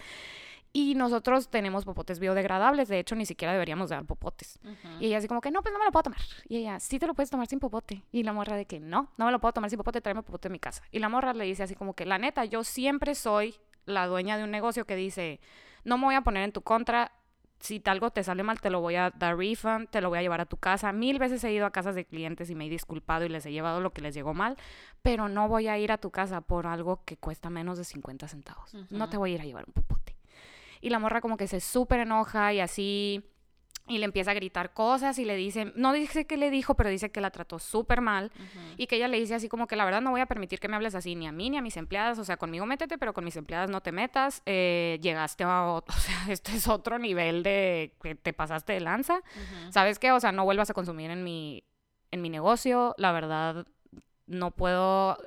Y 0.76 0.96
nosotros 0.96 1.48
tenemos 1.50 1.84
popotes 1.84 2.18
biodegradables. 2.18 2.88
De 2.88 2.98
hecho, 2.98 3.14
ni 3.14 3.26
siquiera 3.26 3.52
deberíamos 3.52 3.90
dar 3.90 4.04
popotes. 4.04 4.58
Y 4.98 5.06
ella 5.06 5.18
así 5.18 5.28
como 5.28 5.40
que, 5.40 5.52
no, 5.52 5.62
pues 5.62 5.72
no 5.72 5.78
me 5.78 5.84
lo 5.84 5.92
puedo 5.92 6.02
tomar. 6.02 6.18
Y 6.48 6.56
ella, 6.56 6.80
sí 6.80 6.98
te 6.98 7.06
lo 7.06 7.14
puedes 7.14 7.30
tomar 7.30 7.46
sin 7.46 7.60
popote. 7.60 8.02
Y 8.10 8.24
la 8.24 8.32
morra 8.32 8.56
de 8.56 8.66
que, 8.66 8.80
no, 8.80 9.12
no 9.16 9.26
me 9.26 9.30
lo 9.30 9.40
puedo 9.40 9.52
tomar 9.52 9.70
sin 9.70 9.76
popote, 9.76 10.00
tráeme 10.00 10.24
popote 10.24 10.48
a 10.48 10.50
mi 10.50 10.58
casa. 10.58 10.82
Y 10.90 10.98
la 10.98 11.08
morra 11.08 11.32
le 11.32 11.44
dice 11.44 11.62
así 11.62 11.76
como 11.76 11.94
que, 11.94 12.04
la 12.06 12.18
neta, 12.18 12.44
yo 12.44 12.64
siempre 12.64 13.14
soy 13.14 13.54
la 13.86 14.08
dueña 14.08 14.36
de 14.36 14.42
un 14.42 14.50
negocio 14.50 14.84
que 14.84 14.96
dice, 14.96 15.38
no 15.84 15.96
me 15.96 16.06
voy 16.06 16.16
a 16.16 16.22
poner 16.22 16.42
en 16.42 16.50
tu 16.50 16.62
contra. 16.62 17.12
Si 17.64 17.82
algo 17.86 18.10
te 18.10 18.22
sale 18.22 18.42
mal, 18.42 18.60
te 18.60 18.68
lo 18.68 18.82
voy 18.82 18.96
a 18.96 19.08
dar 19.08 19.38
refund, 19.38 19.88
te 19.88 20.02
lo 20.02 20.10
voy 20.10 20.18
a 20.18 20.22
llevar 20.22 20.42
a 20.42 20.44
tu 20.44 20.58
casa. 20.58 20.92
Mil 20.92 21.18
veces 21.18 21.42
he 21.44 21.50
ido 21.50 21.64
a 21.64 21.70
casas 21.70 21.94
de 21.94 22.04
clientes 22.04 22.50
y 22.50 22.54
me 22.54 22.66
he 22.66 22.68
disculpado 22.68 23.24
y 23.24 23.30
les 23.30 23.46
he 23.46 23.52
llevado 23.52 23.80
lo 23.80 23.90
que 23.94 24.02
les 24.02 24.14
llegó 24.14 24.34
mal, 24.34 24.58
pero 25.00 25.30
no 25.30 25.48
voy 25.48 25.68
a 25.68 25.78
ir 25.78 25.90
a 25.90 25.96
tu 25.96 26.10
casa 26.10 26.42
por 26.42 26.66
algo 26.66 27.02
que 27.06 27.16
cuesta 27.16 27.48
menos 27.48 27.78
de 27.78 27.84
50 27.84 28.28
centavos. 28.28 28.74
No 28.90 29.08
te 29.08 29.16
voy 29.16 29.32
a 29.32 29.34
ir 29.36 29.40
a 29.40 29.44
llevar 29.44 29.64
un 29.66 29.72
popote. 29.72 30.14
Y 30.82 30.90
la 30.90 30.98
morra 30.98 31.22
como 31.22 31.38
que 31.38 31.46
se 31.46 31.60
súper 31.60 32.00
enoja 32.00 32.52
y 32.52 32.60
así, 32.60 33.24
y 33.86 33.98
le 33.98 34.06
empieza 34.06 34.30
a 34.30 34.34
gritar 34.34 34.72
cosas 34.72 35.18
y 35.18 35.26
le 35.26 35.36
dice, 35.36 35.70
no 35.76 35.92
dice 35.92 36.26
que 36.26 36.38
le 36.38 36.48
dijo, 36.50 36.74
pero 36.74 36.88
dice 36.88 37.10
que 37.10 37.20
la 37.20 37.30
trató 37.30 37.58
súper 37.58 38.00
mal 38.00 38.32
y 38.78 38.86
que 38.86 38.96
ella 38.96 39.08
le 39.08 39.18
dice 39.20 39.34
así 39.34 39.48
como 39.48 39.66
que 39.66 39.76
la 39.76 39.84
verdad 39.84 40.00
no 40.00 40.10
voy 40.10 40.22
a 40.22 40.26
permitir 40.26 40.58
que 40.58 40.68
me 40.68 40.76
hables 40.76 40.94
así 40.94 41.14
ni 41.14 41.26
a 41.26 41.32
mí 41.32 41.50
ni 41.50 41.58
a 41.58 41.62
mis 41.62 41.76
empleadas, 41.76 42.18
o 42.18 42.24
sea, 42.24 42.38
conmigo 42.38 42.64
métete, 42.64 42.96
pero 42.96 43.12
con 43.12 43.24
mis 43.24 43.36
empleadas 43.36 43.68
no 43.68 43.82
te 43.82 43.92
metas, 43.92 44.40
eh, 44.46 44.98
llegaste 45.02 45.44
a, 45.44 45.66
ot- 45.66 45.84
o 45.88 45.92
sea, 45.92 46.24
este 46.30 46.52
es 46.56 46.66
otro 46.66 46.98
nivel 46.98 47.42
de 47.42 47.94
que 48.02 48.14
te 48.14 48.32
pasaste 48.32 48.72
de 48.72 48.80
lanza. 48.80 49.20
¿sabes 49.70 49.98
qué? 49.98 50.12
O 50.12 50.20
sea, 50.20 50.32
no 50.32 50.44
vuelvas 50.44 50.70
a 50.70 50.74
consumir 50.74 51.10
en 51.10 51.22
mi, 51.22 51.64
en 52.10 52.22
mi 52.22 52.30
negocio, 52.30 52.94
la 52.96 53.12
verdad 53.12 53.66
no 54.26 54.50
puedo, 54.52 55.18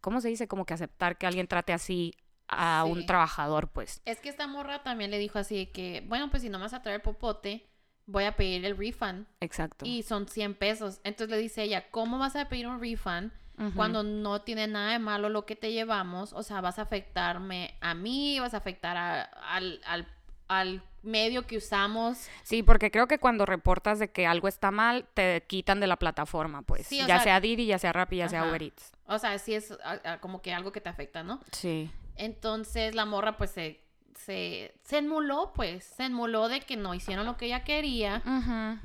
¿cómo 0.00 0.20
se 0.20 0.28
dice? 0.28 0.48
Como 0.48 0.64
que 0.66 0.74
aceptar 0.74 1.16
que 1.16 1.26
alguien 1.28 1.46
trate 1.46 1.72
así 1.72 2.12
a 2.48 2.82
Sí. 2.84 2.90
un 2.90 3.06
trabajador, 3.06 3.68
pues. 3.68 4.02
Es 4.04 4.18
que 4.18 4.28
esta 4.28 4.48
morra 4.48 4.82
también 4.82 5.12
le 5.12 5.18
dijo 5.18 5.38
así 5.38 5.56
de 5.56 5.70
que, 5.70 6.04
bueno, 6.08 6.30
pues 6.30 6.42
si 6.42 6.48
no 6.48 6.58
me 6.58 6.64
vas 6.64 6.74
a 6.74 6.82
traer 6.82 7.00
popote, 7.00 7.69
voy 8.10 8.24
a 8.24 8.32
pedir 8.32 8.64
el 8.64 8.76
refund. 8.76 9.26
Exacto. 9.40 9.84
Y 9.86 10.02
son 10.02 10.26
100 10.28 10.54
pesos. 10.54 11.00
Entonces 11.04 11.30
le 11.36 11.40
dice 11.42 11.62
ella, 11.62 11.90
¿cómo 11.90 12.18
vas 12.18 12.36
a 12.36 12.48
pedir 12.48 12.66
un 12.66 12.80
refund 12.80 13.32
cuando 13.76 14.02
no 14.02 14.40
tiene 14.40 14.66
nada 14.66 14.92
de 14.92 14.98
malo 14.98 15.28
lo 15.28 15.44
que 15.44 15.54
te 15.56 15.70
llevamos? 15.72 16.32
O 16.32 16.42
sea, 16.42 16.60
vas 16.62 16.78
a 16.78 16.82
afectarme 16.82 17.74
a 17.80 17.94
mí, 17.94 18.40
vas 18.40 18.54
a 18.54 18.56
afectar 18.58 18.96
a- 18.96 19.22
al, 19.22 19.80
al, 19.84 20.06
al 20.48 20.82
medio 21.02 21.46
que 21.46 21.58
usamos. 21.58 22.26
Sí, 22.42 22.62
porque 22.62 22.90
creo 22.90 23.06
que 23.06 23.18
cuando 23.18 23.44
reportas 23.46 23.98
de 23.98 24.10
que 24.10 24.26
algo 24.26 24.48
está 24.48 24.70
mal, 24.70 25.06
te 25.14 25.44
quitan 25.46 25.78
de 25.78 25.86
la 25.86 25.96
plataforma, 25.96 26.62
pues. 26.62 26.86
Sí, 26.86 26.98
ya 26.98 27.06
sea- 27.06 27.20
sea 27.20 27.40
Didi, 27.40 27.66
ya 27.66 27.78
sea 27.78 27.92
Rappi, 27.92 28.16
ya 28.16 28.28
sea. 28.30 28.44
Uber 28.48 28.62
Eats. 28.62 28.92
O 29.06 29.18
sea, 29.18 29.38
sí 29.38 29.54
es 29.54 29.76
como 30.20 30.40
que 30.40 30.52
algo 30.54 30.72
que 30.72 30.80
te 30.80 30.88
afecta, 30.88 31.22
¿no? 31.22 31.40
Sí. 31.52 31.90
Entonces 32.16 32.94
la 32.94 33.04
morra 33.04 33.36
pues 33.36 33.50
se, 33.50 33.80
se, 34.24 34.74
se 34.84 34.98
enmuló, 34.98 35.52
pues. 35.54 35.84
Se 35.84 36.04
enmuló 36.04 36.48
de 36.48 36.60
que 36.60 36.76
no 36.76 36.94
hicieron 36.94 37.26
lo 37.26 37.36
que 37.36 37.46
ella 37.46 37.64
quería. 37.64 38.22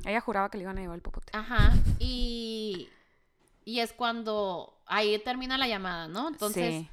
Ella 0.05 0.21
juraba 0.21 0.49
que 0.49 0.57
le 0.57 0.63
iban 0.63 0.77
a 0.77 0.81
llevar 0.81 0.95
el 0.95 1.01
popote. 1.01 1.31
Ajá. 1.35 1.73
Y, 1.99 2.89
y 3.63 3.79
es 3.79 3.93
cuando 3.93 4.77
ahí 4.85 5.17
termina 5.19 5.57
la 5.57 5.67
llamada, 5.67 6.07
¿no? 6.07 6.27
Entonces 6.27 6.73
sí. 6.83 6.89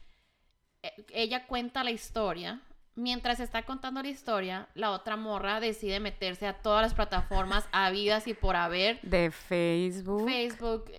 e- 0.82 1.06
ella 1.12 1.46
cuenta 1.46 1.84
la 1.84 1.90
historia. 1.90 2.60
Mientras 2.94 3.40
está 3.40 3.62
contando 3.64 4.02
la 4.02 4.08
historia, 4.10 4.68
la 4.74 4.90
otra 4.90 5.16
morra 5.16 5.60
decide 5.60 5.98
meterse 5.98 6.46
a 6.46 6.60
todas 6.60 6.82
las 6.82 6.92
plataformas 6.94 7.66
habidas 7.72 8.26
y 8.28 8.34
por 8.34 8.54
haber. 8.56 9.00
De 9.02 9.30
Facebook. 9.30 10.26
Facebook, 10.26 10.90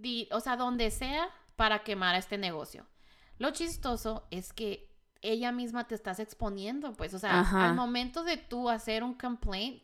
di- 0.00 0.28
o 0.32 0.40
sea, 0.40 0.56
donde 0.56 0.90
sea, 0.90 1.28
para 1.54 1.84
quemar 1.84 2.16
a 2.16 2.18
este 2.18 2.36
negocio. 2.36 2.84
Lo 3.38 3.50
chistoso 3.50 4.26
es 4.30 4.52
que 4.52 4.85
ella 5.22 5.52
misma 5.52 5.86
te 5.86 5.94
estás 5.94 6.18
exponiendo, 6.20 6.92
pues, 6.92 7.14
o 7.14 7.18
sea, 7.18 7.40
Ajá. 7.40 7.66
al 7.70 7.74
momento 7.74 8.22
de 8.24 8.36
tú 8.36 8.68
hacer 8.70 9.02
un 9.04 9.14
complaint, 9.14 9.82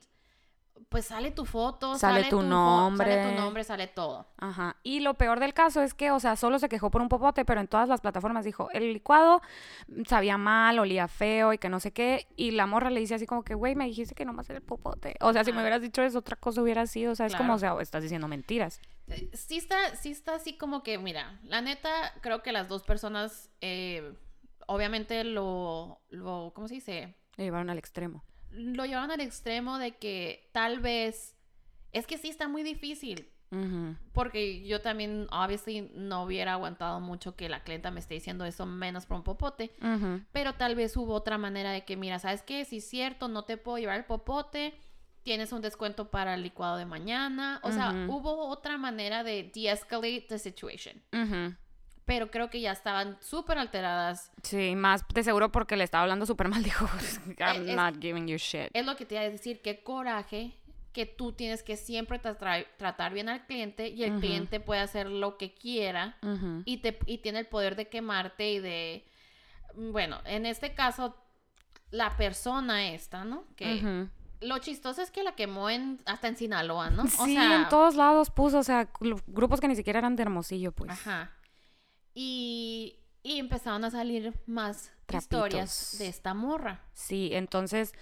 pues 0.88 1.06
sale 1.06 1.30
tu 1.30 1.46
foto, 1.46 1.96
Sale 1.96 2.20
sale, 2.20 2.30
tu 2.30 2.42
nombre. 2.42 3.06
sale 3.22 3.30
tu 3.34 3.40
nombre, 3.40 3.64
sale 3.64 3.86
todo. 3.86 4.26
Ajá. 4.36 4.76
Y 4.82 5.00
lo 5.00 5.14
peor 5.14 5.40
del 5.40 5.54
caso 5.54 5.80
es 5.80 5.94
que, 5.94 6.10
o 6.10 6.20
sea, 6.20 6.36
solo 6.36 6.58
se 6.58 6.68
quejó 6.68 6.90
por 6.90 7.00
un 7.00 7.08
popote, 7.08 7.44
pero 7.46 7.60
en 7.60 7.68
todas 7.68 7.88
las 7.88 8.00
plataformas 8.02 8.44
dijo, 8.44 8.68
el 8.72 8.92
licuado 8.92 9.40
sabía 10.06 10.36
mal, 10.36 10.78
olía 10.78 11.08
feo 11.08 11.52
y 11.54 11.58
que 11.58 11.68
no 11.70 11.80
sé 11.80 11.92
qué. 11.92 12.26
Y 12.36 12.50
la 12.50 12.66
morra 12.66 12.90
le 12.90 13.00
dice 13.00 13.14
así 13.14 13.26
como 13.26 13.42
que, 13.42 13.54
güey, 13.54 13.74
me 13.74 13.86
dijiste 13.86 14.14
que 14.14 14.24
nomás 14.26 14.50
era 14.50 14.58
el 14.58 14.64
popote. 14.64 15.14
O 15.20 15.32
sea, 15.32 15.44
si 15.44 15.52
me 15.52 15.60
hubieras 15.60 15.80
dicho 15.80 16.02
eso, 16.02 16.18
otra 16.18 16.36
cosa 16.36 16.60
hubiera 16.60 16.86
sido. 16.86 17.12
O 17.12 17.14
sea, 17.14 17.26
es 17.26 17.36
como, 17.36 17.54
o 17.54 17.58
sea, 17.58 17.74
estás 17.80 18.02
diciendo 18.02 18.28
mentiras. 18.28 18.80
Eh, 19.08 19.30
Sí 19.32 19.56
está, 19.58 19.94
sí 19.96 20.10
está 20.10 20.34
así 20.34 20.58
como 20.58 20.82
que, 20.82 20.98
mira, 20.98 21.40
la 21.44 21.62
neta, 21.62 21.90
creo 22.20 22.42
que 22.42 22.52
las 22.52 22.68
dos 22.68 22.82
personas, 22.82 23.50
eh, 23.62 24.12
obviamente 24.66 25.24
lo, 25.24 26.00
lo, 26.08 26.52
¿cómo 26.54 26.68
se 26.68 26.74
dice? 26.74 27.16
Le 27.36 27.44
llevaron 27.44 27.70
al 27.70 27.78
extremo. 27.78 28.24
Lo 28.50 28.84
llevaron 28.84 29.10
al 29.10 29.20
extremo 29.20 29.78
de 29.78 29.96
que 29.96 30.50
tal 30.52 30.80
vez, 30.80 31.36
es 31.92 32.06
que 32.06 32.18
sí 32.18 32.28
está 32.28 32.48
muy 32.48 32.62
difícil. 32.62 33.28
Porque 34.14 34.64
yo 34.66 34.80
también, 34.80 35.26
obviously, 35.30 35.90
no 35.94 36.22
hubiera 36.24 36.54
aguantado 36.54 37.00
mucho 37.00 37.36
que 37.36 37.50
la 37.50 37.62
clienta 37.62 37.90
me 37.90 38.00
esté 38.00 38.14
diciendo 38.14 38.46
eso 38.46 38.64
menos 38.64 39.04
por 39.04 39.18
un 39.18 39.24
popote. 39.24 39.74
Pero 40.32 40.54
tal 40.54 40.74
vez 40.74 40.96
hubo 40.96 41.12
otra 41.12 41.36
manera 41.36 41.70
de 41.70 41.84
que, 41.84 41.98
mira, 41.98 42.18
¿sabes 42.18 42.42
qué? 42.42 42.64
Si 42.64 42.78
es 42.78 42.88
cierto, 42.88 43.28
no 43.28 43.44
te 43.44 43.58
puedo 43.58 43.76
llevar 43.76 43.98
el 43.98 44.06
popote, 44.06 44.74
tienes 45.22 45.52
un 45.52 45.60
descuento 45.60 46.10
para 46.10 46.34
el 46.34 46.42
licuado 46.42 46.78
de 46.78 46.86
mañana. 46.86 47.60
O 47.62 47.72
sea, 47.72 47.90
hubo 48.08 48.48
otra 48.48 48.78
manera 48.78 49.22
de 49.22 49.50
de-escalate 49.54 50.26
the 50.28 50.38
situation. 50.38 51.02
Pero 52.04 52.30
creo 52.30 52.50
que 52.50 52.60
ya 52.60 52.72
estaban 52.72 53.16
súper 53.20 53.58
alteradas. 53.58 54.32
Sí, 54.42 54.74
más 54.74 55.04
de 55.14 55.22
seguro 55.22 55.52
porque 55.52 55.76
le 55.76 55.84
estaba 55.84 56.02
hablando 56.02 56.26
súper 56.26 56.48
mal, 56.48 56.62
dijo, 56.62 56.86
I'm 57.38 57.68
es- 57.68 57.76
not 57.76 58.00
giving 58.00 58.26
you 58.26 58.36
shit. 58.38 58.68
Es 58.72 58.84
lo 58.84 58.96
que 58.96 59.06
te 59.06 59.14
iba 59.14 59.22
a 59.24 59.30
decir, 59.30 59.62
qué 59.62 59.82
coraje 59.82 60.56
que 60.92 61.06
tú 61.06 61.32
tienes 61.32 61.62
que 61.62 61.76
siempre 61.76 62.20
tra- 62.20 62.66
tratar 62.76 63.14
bien 63.14 63.28
al 63.30 63.46
cliente 63.46 63.88
y 63.88 64.04
el 64.04 64.18
cliente 64.20 64.60
puede 64.60 64.80
hacer 64.82 65.08
lo 65.08 65.38
que 65.38 65.54
quiera 65.54 66.18
y, 66.66 66.78
te, 66.78 66.98
y 67.06 67.18
tiene 67.18 67.38
el 67.38 67.46
poder 67.46 67.76
de 67.76 67.88
quemarte 67.88 68.50
y 68.52 68.58
de... 68.58 69.06
Bueno, 69.74 70.18
en 70.26 70.44
este 70.44 70.74
caso, 70.74 71.16
la 71.90 72.14
persona 72.18 72.88
esta, 72.88 73.24
¿no? 73.24 73.44
Que, 73.56 74.08
lo 74.42 74.58
chistoso 74.58 75.00
es 75.00 75.10
que 75.10 75.22
la 75.22 75.34
quemó 75.34 75.70
en, 75.70 76.00
hasta 76.04 76.28
en 76.28 76.36
Sinaloa, 76.36 76.90
¿no? 76.90 77.06
sí, 77.06 77.36
en 77.36 77.68
todos 77.68 77.94
lados 77.94 78.28
puso, 78.30 78.58
o 78.58 78.62
sea, 78.64 78.90
grupos 79.28 79.60
que 79.60 79.68
ni 79.68 79.76
siquiera 79.76 80.00
eran 80.00 80.16
de 80.16 80.24
Hermosillo, 80.24 80.72
pues. 80.72 80.90
Ajá. 80.90 81.30
Y, 82.14 82.98
y 83.22 83.38
empezaron 83.38 83.84
a 83.84 83.90
salir 83.90 84.32
más 84.46 84.92
historias 85.12 85.96
de 85.98 86.08
esta 86.08 86.34
morra. 86.34 86.80
Sí, 86.92 87.30
entonces, 87.32 87.92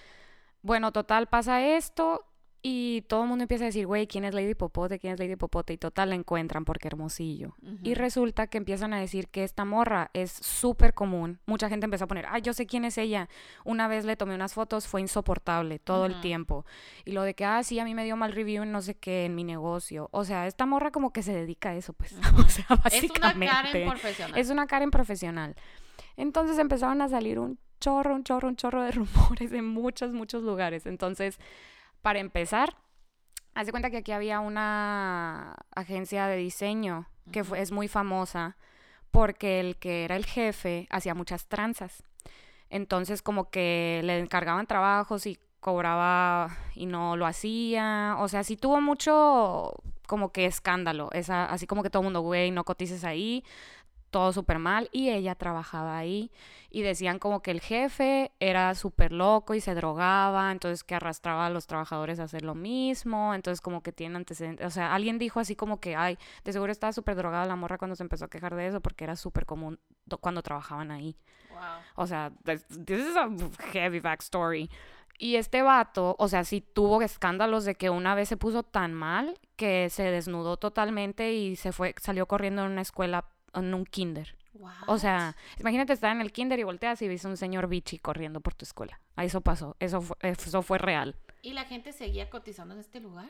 bueno, 0.62 0.92
total, 0.92 1.27
pasa 1.29 1.64
esto 1.64 2.25
y 2.62 3.03
todo 3.03 3.23
el 3.23 3.29
mundo 3.29 3.42
empieza 3.42 3.64
a 3.64 3.66
decir, 3.66 3.87
güey, 3.87 4.07
¿quién 4.07 4.25
es 4.25 4.35
Lady 4.35 4.55
Popote? 4.55 4.99
¿Quién 4.99 5.14
es 5.14 5.18
Lady 5.18 5.37
Popote? 5.37 5.73
Y 5.73 5.79
total 5.79 6.11
la 6.11 6.14
encuentran 6.14 6.66
porque 6.66 6.88
hermosillo. 6.88 7.55
Y 7.83 7.94
resulta 7.94 8.49
que 8.49 8.59
empiezan 8.59 8.92
a 8.92 9.01
decir 9.01 9.29
que 9.29 9.44
esta 9.44 9.64
morra 9.64 10.11
es 10.12 10.31
súper 10.31 10.92
común. 10.92 11.40
Mucha 11.46 11.70
gente 11.70 11.87
empezó 11.87 12.05
a 12.05 12.09
poner, 12.09 12.27
ay, 12.29 12.42
yo 12.42 12.53
sé 12.53 12.66
quién 12.66 12.85
es 12.85 12.99
ella. 12.99 13.31
Una 13.64 13.88
vez 13.88 14.05
le 14.05 14.14
tomé 14.16 14.35
unas 14.35 14.53
fotos, 14.53 14.87
fue 14.87 15.01
insoportable 15.01 15.79
todo 15.79 16.05
el 16.05 16.20
tiempo. 16.20 16.66
Y 17.07 17.12
lo 17.12 17.23
de 17.23 17.35
que, 17.35 17.46
ah, 17.46 17.62
sí, 17.62 17.79
a 17.79 17.85
mí 17.85 17.94
me 17.94 18.05
dio 18.05 18.16
mal 18.16 18.33
review 18.33 18.62
en 18.62 18.73
no 18.73 18.83
sé 18.83 18.94
qué, 18.94 19.25
en 19.25 19.35
mi 19.35 19.44
negocio. 19.44 20.11
O 20.12 20.25
sea, 20.25 20.46
esta 20.46 20.66
morra 20.66 20.90
como 20.90 21.14
que 21.14 21.23
se 21.23 21.33
dedica 21.33 21.70
a 21.70 21.77
eso, 21.77 21.94
pues. 21.94 22.14
o 22.37 22.49
sea, 22.49 22.66
básicamente. 22.85 23.46
Es 23.46 23.51
una 23.51 23.73
Karen 23.73 23.88
profesional. 23.88 24.38
Es 24.38 24.51
una 24.51 24.66
Karen 24.66 24.90
profesional. 24.90 25.57
Entonces 26.18 26.59
empezaron 26.59 27.01
a 27.01 27.09
salir 27.09 27.38
un 27.38 27.59
chorro, 27.81 28.14
un 28.14 28.25
chorro, 28.25 28.49
un 28.49 28.57
chorro 28.57 28.83
de 28.83 28.90
rumores 28.92 29.51
de 29.51 29.62
muchos, 29.62 30.12
muchos 30.12 30.42
lugares. 30.42 30.85
Entonces 30.85 31.38
para 32.03 32.19
empezar, 32.19 32.77
hace 33.55 33.71
cuenta 33.71 33.91
que 33.91 33.99
aquí 33.99 34.13
había 34.13 34.41
una 34.41 35.57
agencia 35.75 36.27
de 36.27 36.37
diseño 36.37 37.09
que 37.33 37.45
es 37.57 37.73
muy 37.73 37.89
famosa 37.89 38.57
porque 39.11 39.61
el 39.61 39.77
que 39.77 40.05
era 40.05 40.17
el 40.17 40.27
jefe 40.27 40.87
hacía 40.91 41.15
muchas 41.15 41.47
tranzas. 41.47 42.03
Entonces 42.69 43.23
como 43.23 43.51
que 43.51 44.01
le 44.05 44.19
encargaban 44.19 44.67
trabajos 44.67 45.27
y 45.27 45.39
cobraba 45.61 46.57
y 46.75 46.87
no 46.87 47.17
lo 47.17 47.27
hacía. 47.27 48.17
O 48.19 48.29
sea, 48.29 48.45
sí 48.45 48.57
tuvo 48.57 48.81
mucho 48.81 49.75
como 50.07 50.33
que 50.33 50.47
escándalo. 50.47 51.11
Esa, 51.13 51.45
así 51.47 51.67
como 51.67 51.83
que 51.83 51.91
todo 51.91 52.03
el 52.03 52.05
mundo, 52.05 52.21
güey, 52.21 52.51
no 52.51 52.65
cotices 52.65 53.05
ahí 53.05 53.45
todo 54.11 54.33
súper 54.33 54.59
mal 54.59 54.88
y 54.92 55.11
ella 55.11 55.35
trabajaba 55.35 55.96
ahí 55.96 56.31
y 56.70 56.83
decían 56.83 57.18
como 57.18 57.42
que 57.42 57.51
el 57.51 57.61
jefe 57.61 58.33
era 58.40 58.75
súper 58.75 59.12
loco 59.12 59.55
y 59.55 59.61
se 59.61 59.75
drogaba, 59.75 60.53
entonces 60.53 60.85
que 60.85 60.94
arrastraba 60.94 61.46
a 61.46 61.51
los 61.51 61.66
trabajadores 61.66 62.20
a 62.20 62.25
hacer 62.25 62.42
lo 62.42 62.55
mismo, 62.55 63.35
entonces 63.35 63.61
como 63.61 63.83
que 63.83 63.92
tiene 63.92 64.16
antecedentes, 64.16 64.66
o 64.66 64.70
sea, 64.70 64.94
alguien 64.94 65.18
dijo 65.18 65.40
así 65.40 65.57
como 65.57 65.81
que, 65.81 65.96
ay, 65.96 66.18
de 66.44 66.53
seguro 66.53 66.73
estaba 66.73 66.92
súper 66.92 67.16
drogada 67.16 67.46
la 67.46 67.57
morra 67.57 67.79
cuando 67.79 67.96
se 67.96 68.03
empezó 68.03 68.27
a 68.27 68.31
quejar 68.31 68.55
de 68.55 68.66
eso 68.66 68.81
porque 68.81 69.05
era 69.05 69.16
súper 69.16 69.46
común 69.46 69.79
cuando 70.20 70.42
trabajaban 70.42 70.90
ahí. 70.90 71.16
Wow. 71.51 71.61
O 71.96 72.07
sea, 72.07 72.33
this 72.44 72.64
is 72.88 73.16
a 73.16 73.29
heavy 73.73 74.01
backstory. 74.01 74.70
Y 75.18 75.37
este 75.37 75.61
vato, 75.61 76.16
o 76.18 76.29
sea, 76.29 76.44
sí 76.44 76.62
tuvo 76.62 77.03
escándalos 77.03 77.66
de 77.66 77.75
que 77.75 77.90
una 77.90 78.14
vez 78.14 78.31
se 78.31 78.38
puso 78.38 78.62
tan 78.62 78.94
mal 78.94 79.38
que 79.57 79.90
se 79.90 80.05
desnudó 80.05 80.57
totalmente 80.57 81.35
y 81.35 81.57
se 81.57 81.73
fue, 81.73 81.94
salió 82.01 82.25
corriendo 82.25 82.64
en 82.64 82.73
una 82.73 82.81
escuela 82.81 83.27
en 83.55 83.75
un 83.75 83.85
kinder. 83.85 84.35
O 84.87 84.99
sea, 84.99 85.37
imagínate 85.59 85.93
estar 85.93 86.15
en 86.15 86.21
el 86.21 86.33
kinder 86.33 86.59
y 86.59 86.65
volteas 86.65 87.01
y 87.03 87.09
ves 87.09 87.25
un 87.25 87.37
señor 87.37 87.69
bichi 87.69 87.99
corriendo 87.99 88.41
por 88.41 88.55
tu 88.55 88.65
escuela. 88.65 89.01
Eso 89.17 89.41
pasó, 89.41 89.77
eso 89.79 90.01
fue, 90.01 90.17
eso 90.23 90.63
fue 90.63 90.79
real. 90.79 91.17
¿Y 91.43 91.53
la 91.53 91.65
gente 91.65 91.93
seguía 91.93 92.29
cotizando 92.29 92.75
en 92.75 92.81
este 92.81 93.01
lugar? 93.01 93.29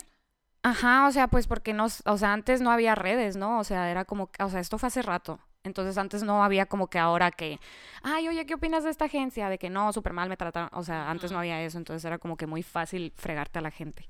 Ajá, 0.63 1.07
o 1.07 1.13
sea, 1.13 1.29
pues 1.29 1.47
porque 1.47 1.73
no, 1.73 1.87
o 1.87 2.19
sea, 2.19 2.33
antes 2.33 2.61
no 2.61 2.71
había 2.71 2.95
redes, 2.95 3.37
¿no? 3.37 3.59
O 3.59 3.65
sea, 3.65 3.91
era 3.91 4.05
como, 4.05 4.31
o 4.39 4.49
sea, 4.49 4.61
esto 4.61 4.79
fue 4.79 4.89
hace 4.89 5.03
rato. 5.03 5.41
Entonces 5.63 5.99
antes 5.99 6.23
no 6.23 6.43
había 6.43 6.67
como 6.67 6.89
que 6.89 6.99
ahora 6.99 7.31
que, 7.31 7.61
ay, 8.03 8.29
oye, 8.29 8.47
¿qué 8.47 8.55
opinas 8.55 8.85
de 8.85 8.91
esta 8.91 9.07
agencia? 9.07 9.51
De 9.51 9.59
que 9.59 9.69
no, 9.69 9.93
súper 9.93 10.15
mal 10.15 10.29
me 10.29 10.37
trataron. 10.37 10.71
O 10.73 10.83
sea, 10.83 11.11
antes 11.11 11.33
no 11.33 11.39
había 11.39 11.63
eso, 11.63 11.77
entonces 11.79 12.05
era 12.05 12.19
como 12.19 12.37
que 12.37 12.47
muy 12.47 12.63
fácil 12.63 13.13
fregarte 13.17 13.59
a 13.59 13.63
la 13.63 13.71
gente. 13.71 14.09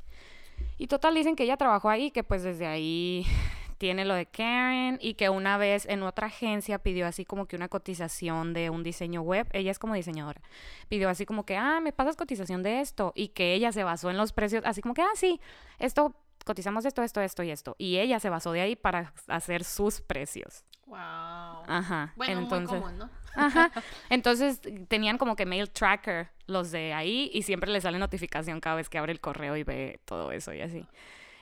Y 0.78 0.86
total 0.86 1.14
dicen 1.14 1.36
que 1.36 1.44
ella 1.44 1.56
trabajó 1.56 1.88
ahí, 1.88 2.10
que 2.10 2.22
pues 2.22 2.42
desde 2.42 2.66
ahí 2.66 3.26
tiene 3.80 4.04
lo 4.04 4.14
de 4.14 4.26
Karen 4.26 4.98
y 5.00 5.14
que 5.14 5.30
una 5.30 5.56
vez 5.56 5.86
en 5.86 6.02
otra 6.02 6.26
agencia 6.26 6.78
pidió 6.80 7.06
así 7.06 7.24
como 7.24 7.46
que 7.46 7.56
una 7.56 7.68
cotización 7.68 8.52
de 8.52 8.68
un 8.68 8.82
diseño 8.82 9.22
web. 9.22 9.48
Ella 9.54 9.70
es 9.70 9.78
como 9.78 9.94
diseñadora. 9.94 10.42
Pidió 10.90 11.08
así 11.08 11.24
como 11.24 11.46
que, 11.46 11.56
ah, 11.56 11.80
me 11.80 11.90
pasas 11.90 12.14
cotización 12.14 12.62
de 12.62 12.82
esto. 12.82 13.12
Y 13.16 13.28
que 13.28 13.54
ella 13.54 13.72
se 13.72 13.82
basó 13.82 14.10
en 14.10 14.18
los 14.18 14.34
precios, 14.34 14.62
así 14.66 14.82
como 14.82 14.92
que, 14.92 15.00
ah, 15.00 15.14
sí, 15.14 15.40
esto, 15.78 16.14
cotizamos 16.44 16.84
esto, 16.84 17.02
esto, 17.02 17.22
esto 17.22 17.42
y 17.42 17.50
esto. 17.50 17.74
Y 17.78 17.96
ella 17.96 18.20
se 18.20 18.28
basó 18.28 18.52
de 18.52 18.60
ahí 18.60 18.76
para 18.76 19.14
hacer 19.28 19.64
sus 19.64 20.02
precios. 20.02 20.62
Wow. 20.84 20.98
Ajá. 20.98 22.12
Bueno, 22.16 22.42
entonces, 22.42 22.70
muy 22.72 22.80
común, 22.80 22.98
¿no? 22.98 23.10
Ajá. 23.34 23.70
Entonces 24.10 24.60
tenían 24.88 25.16
como 25.16 25.36
que 25.36 25.46
mail 25.46 25.70
tracker 25.70 26.28
los 26.46 26.70
de 26.70 26.92
ahí 26.92 27.30
y 27.32 27.44
siempre 27.44 27.70
le 27.70 27.80
sale 27.80 27.98
notificación 27.98 28.60
cada 28.60 28.76
vez 28.76 28.90
que 28.90 28.98
abre 28.98 29.12
el 29.12 29.20
correo 29.20 29.56
y 29.56 29.62
ve 29.62 30.00
todo 30.04 30.32
eso 30.32 30.52
y 30.52 30.60
así. 30.60 30.86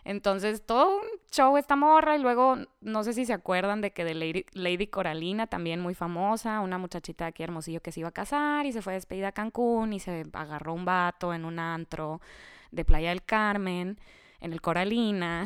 Entonces, 0.08 0.64
todo 0.64 1.00
un 1.00 1.06
show 1.30 1.58
esta 1.58 1.76
morra 1.76 2.16
y 2.16 2.18
luego, 2.18 2.56
no 2.80 3.04
sé 3.04 3.12
si 3.12 3.26
se 3.26 3.34
acuerdan 3.34 3.82
de 3.82 3.90
que 3.90 4.06
de 4.06 4.14
Lady, 4.14 4.46
Lady 4.54 4.86
Coralina, 4.86 5.48
también 5.48 5.80
muy 5.80 5.92
famosa, 5.92 6.60
una 6.60 6.78
muchachita 6.78 7.26
de 7.26 7.28
aquí 7.28 7.42
Hermosillo 7.42 7.82
que 7.82 7.92
se 7.92 8.00
iba 8.00 8.08
a 8.08 8.12
casar 8.12 8.64
y 8.64 8.72
se 8.72 8.80
fue 8.80 8.94
despedida 8.94 9.28
a 9.28 9.32
Cancún 9.32 9.92
y 9.92 10.00
se 10.00 10.24
agarró 10.32 10.72
un 10.72 10.86
vato 10.86 11.34
en 11.34 11.44
un 11.44 11.58
antro 11.58 12.22
de 12.70 12.86
Playa 12.86 13.10
del 13.10 13.22
Carmen, 13.22 14.00
en 14.40 14.52
el 14.54 14.62
Coralina, 14.62 15.44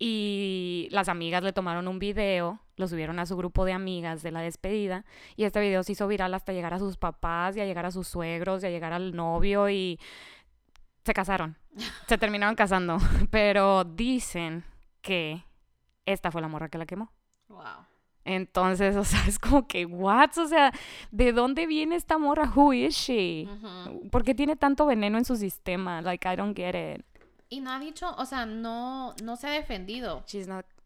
y 0.00 0.88
las 0.90 1.08
amigas 1.08 1.44
le 1.44 1.52
tomaron 1.52 1.86
un 1.86 2.00
video, 2.00 2.58
lo 2.74 2.88
subieron 2.88 3.20
a 3.20 3.26
su 3.26 3.36
grupo 3.36 3.64
de 3.64 3.74
amigas 3.74 4.24
de 4.24 4.32
la 4.32 4.40
despedida, 4.40 5.04
y 5.36 5.44
este 5.44 5.60
video 5.60 5.84
se 5.84 5.92
hizo 5.92 6.08
viral 6.08 6.34
hasta 6.34 6.52
llegar 6.52 6.74
a 6.74 6.80
sus 6.80 6.96
papás 6.96 7.56
y 7.56 7.60
a 7.60 7.64
llegar 7.64 7.86
a 7.86 7.92
sus 7.92 8.08
suegros 8.08 8.64
y 8.64 8.66
a 8.66 8.70
llegar 8.70 8.92
al 8.92 9.14
novio 9.14 9.70
y 9.70 10.00
se 11.04 11.14
casaron. 11.14 11.59
Se 12.06 12.18
terminaron 12.18 12.54
casando. 12.54 12.98
Pero 13.30 13.84
dicen 13.84 14.64
que 15.02 15.44
esta 16.06 16.30
fue 16.30 16.40
la 16.40 16.48
morra 16.48 16.68
que 16.68 16.78
la 16.78 16.86
quemó. 16.86 17.12
Wow. 17.48 17.86
Entonces, 18.24 18.96
o 18.96 19.04
sea, 19.04 19.24
es 19.28 19.38
como 19.38 19.66
que, 19.66 19.86
what? 19.86 20.36
O 20.38 20.46
sea, 20.46 20.72
¿de 21.10 21.32
dónde 21.32 21.66
viene 21.66 21.96
esta 21.96 22.18
morra? 22.18 22.50
Who 22.54 22.72
is 22.72 22.94
she? 22.94 23.48
¿Por 24.10 24.24
qué 24.24 24.34
tiene 24.34 24.56
tanto 24.56 24.86
veneno 24.86 25.18
en 25.18 25.24
su 25.24 25.36
sistema? 25.36 26.02
Like, 26.02 26.30
I 26.30 26.36
don't 26.36 26.56
get 26.56 26.74
it. 26.74 27.04
Y 27.52 27.60
no 27.60 27.72
ha 27.72 27.80
dicho, 27.80 28.14
o 28.16 28.24
sea, 28.26 28.46
no, 28.46 29.12
no 29.24 29.34
se 29.34 29.48
ha 29.48 29.50
defendido. 29.50 30.24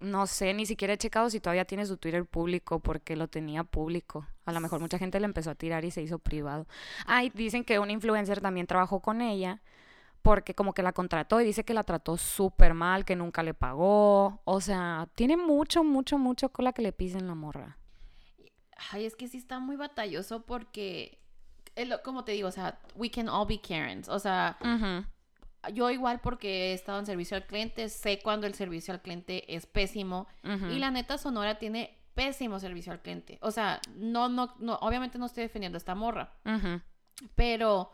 no 0.01 0.27
sé, 0.27 0.55
ni 0.55 0.65
siquiera 0.65 0.95
he 0.95 0.97
checado 0.99 1.29
si 1.29 1.39
todavía 1.39 1.67
tiene 1.67 1.85
su 1.85 1.99
Twitter 1.99 2.25
público 2.25 2.81
porque 2.81 3.17
lo 3.17 3.29
tenía 3.29 3.65
público. 3.65 4.27
A 4.47 4.53
lo 4.53 4.61
mejor 4.61 4.81
mucha 4.81 4.99
gente 4.99 5.21
le 5.21 5.27
empezó 5.27 5.51
a 5.51 5.55
tirar 5.55 5.85
y 5.85 5.91
se 5.91 6.01
hizo 6.01 6.19
privado. 6.19 6.67
Ay, 7.05 7.31
dicen 7.35 7.65
que 7.65 7.79
un 7.79 7.91
influencer 7.91 8.41
también 8.41 8.67
trabajó 8.67 9.01
con 9.01 9.21
ella 9.21 9.61
porque 10.25 10.55
como 10.55 10.73
que 10.73 10.83
la 10.83 10.95
contrató 10.95 11.39
y 11.39 11.45
dice 11.45 11.67
que 11.67 11.75
la 11.75 11.83
trató 11.83 12.17
súper 12.17 12.73
mal, 12.73 13.05
que 13.05 13.15
nunca 13.15 13.43
le 13.43 13.53
pagó. 13.53 14.41
O 14.45 14.61
sea, 14.63 15.07
tiene 15.15 15.37
mucho, 15.37 15.85
mucho, 15.85 16.17
mucho 16.17 16.49
cola 16.49 16.73
que 16.73 16.81
le 16.81 16.93
pisen 16.93 17.27
la 17.27 17.35
morra. 17.35 17.77
Ay, 18.91 19.05
es 19.05 19.17
que 19.17 19.29
sí 19.29 19.37
está 19.37 19.59
muy 19.59 19.77
batalloso 19.77 20.47
porque, 20.47 21.21
como 22.03 22.25
te 22.25 22.33
digo, 22.33 22.49
o 22.49 22.53
sea, 22.53 22.81
we 22.95 23.11
can 23.11 23.29
all 23.29 23.47
be 23.47 23.61
Karens. 23.61 24.09
O 24.09 24.19
sea, 24.19 24.57
yo 25.75 25.91
igual 25.91 26.23
porque 26.23 26.71
he 26.71 26.73
estado 26.73 27.01
en 27.01 27.05
servicio 27.05 27.37
al 27.37 27.47
cliente, 27.47 27.91
sé 27.91 28.19
cuando 28.23 28.47
el 28.47 28.55
servicio 28.55 28.95
al 28.95 29.03
cliente 29.03 29.55
es 29.55 29.67
pésimo. 29.67 30.27
Y 30.43 30.79
la 30.79 30.91
neta, 30.91 31.19
Sonora 31.19 31.59
tiene 31.59 31.99
pésimo 32.15 32.59
servicio 32.61 32.93
al 32.93 33.03
cliente. 33.03 33.39
O 33.43 33.51
sea, 33.51 33.79
no, 33.95 34.31
no, 34.31 34.55
no, 34.59 34.77
obviamente 34.77 35.19
no 35.19 35.27
estoy 35.27 35.43
defendiendo 35.43 35.77
a 35.77 35.81
esta 35.85 35.95
morra. 35.95 36.33
Pero 37.35 37.91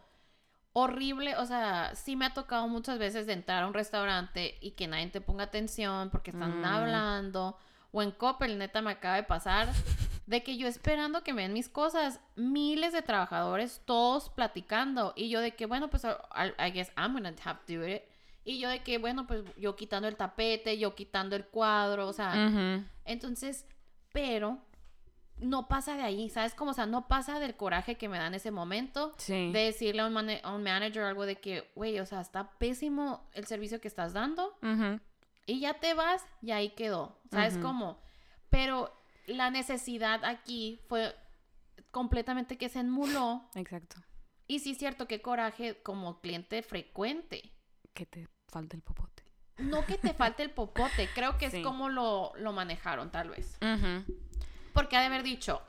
horrible, 0.72 1.37
o 1.37 1.46
sea, 1.46 1.94
sí 1.94 2.16
me 2.16 2.26
ha 2.26 2.35
tocado 2.35 2.68
muchas 2.68 2.98
veces 2.98 3.26
de 3.26 3.33
entrar 3.33 3.62
a 3.62 3.66
un 3.66 3.74
restaurante 3.74 4.56
y 4.61 4.72
que 4.72 4.87
nadie 4.87 5.09
te 5.09 5.20
ponga 5.20 5.44
atención 5.44 6.11
porque 6.11 6.30
están 6.30 6.61
mm. 6.61 6.64
hablando. 6.64 7.56
O 7.92 8.02
en 8.02 8.12
Coppel, 8.12 8.59
neta, 8.59 8.83
me 8.83 8.92
acaba 8.92 9.16
de 9.16 9.24
pasar 9.24 9.68
de 10.26 10.42
que 10.44 10.56
yo 10.56 10.68
esperando 10.68 11.24
que 11.24 11.33
me 11.33 11.42
den 11.42 11.52
mis 11.52 11.68
cosas, 11.68 12.20
miles 12.37 12.92
de 12.92 13.02
trabajadores, 13.02 13.83
todos 13.85 14.30
platicando. 14.30 15.12
Y 15.16 15.28
yo 15.28 15.40
de 15.40 15.56
que, 15.56 15.66
bueno, 15.66 15.90
pues, 15.90 16.04
I, 16.04 16.70
guess 16.70 16.92
I'm 16.96 17.14
gonna 17.14 17.35
have 17.44 17.61
to 17.66 17.72
do 17.72 17.87
it. 17.87 18.02
Y 18.44 18.61
yo 18.61 18.68
de 18.68 18.83
que, 18.83 18.98
bueno, 18.98 19.26
pues 19.26 19.44
yo 19.56 19.76
quitando 19.76 20.09
el 20.09 20.16
tapete, 20.16 20.78
yo 20.78 20.94
quitando 20.94 21.37
el 21.37 21.44
cuadro, 21.46 22.06
o 22.06 22.12
sea. 22.12 22.85
Entonces, 23.04 23.66
pero 24.12 24.59
no 25.40 25.68
pasa 25.68 25.96
de 25.96 26.03
ahí, 26.03 26.29
¿sabes? 26.29 26.55
Como, 26.55 26.72
o 26.72 26.74
sea, 26.74 26.87
no 26.87 27.09
pasa 27.09 27.40
del 27.40 27.57
coraje 27.57 27.96
que 27.96 28.09
me 28.09 28.18
da 28.18 28.26
en 28.26 28.35
ese 28.35 28.50
momento 28.50 29.14
de 29.26 29.50
decirle 29.53 30.03
a 30.03 30.07
un, 30.07 30.12
manager 30.62 31.03
algo 31.03 31.26
de 31.26 31.37
que, 31.37 31.70
güey, 31.74 31.98
o 31.98 32.07
sea, 32.07 32.20
está 32.20 32.59
pésimo 32.59 33.28
el 33.32 33.47
servicio 33.47 33.80
que 33.80 33.88
estás 33.88 34.12
dando 34.12 34.59
y 35.47 35.61
ya 35.61 35.74
te 35.74 35.95
vas 35.95 36.24
y 36.43 36.53
ahí 36.53 36.70
quedó, 36.70 37.18
¿sabes 37.30 37.59
cómo? 37.59 38.01
Pero 38.49 38.93
la 39.26 39.51
necesidad 39.51 40.24
aquí 40.24 40.80
fue 40.88 41.14
completamente 41.91 42.59
que 42.59 42.68
se 42.68 42.80
enmuló. 42.80 43.49
Exacto. 43.55 43.97
Y 44.47 44.59
sí 44.59 44.72
es 44.72 44.78
cierto 44.78 45.07
que 45.07 45.22
coraje 45.22 45.80
como 45.82 46.20
cliente 46.20 46.62
frecuente. 46.62 47.53
Que 47.95 48.07
te 48.07 48.28
falte 48.49 48.76
el 48.76 48.82
popote. 48.82 49.22
No 49.59 49.84
que 49.84 49.99
te 49.99 50.14
falte 50.14 50.43
el 50.43 50.51
popote, 50.51 51.09
creo 51.14 51.36
que 51.36 51.47
es 51.47 51.62
como 51.62 51.88
lo, 51.88 52.32
lo 52.36 52.53
manejaron 52.53 53.11
tal 53.11 53.30
vez. 53.30 53.59
Porque 54.72 54.96
ha 54.96 55.00
de 55.00 55.06
haber 55.06 55.22
dicho, 55.22 55.60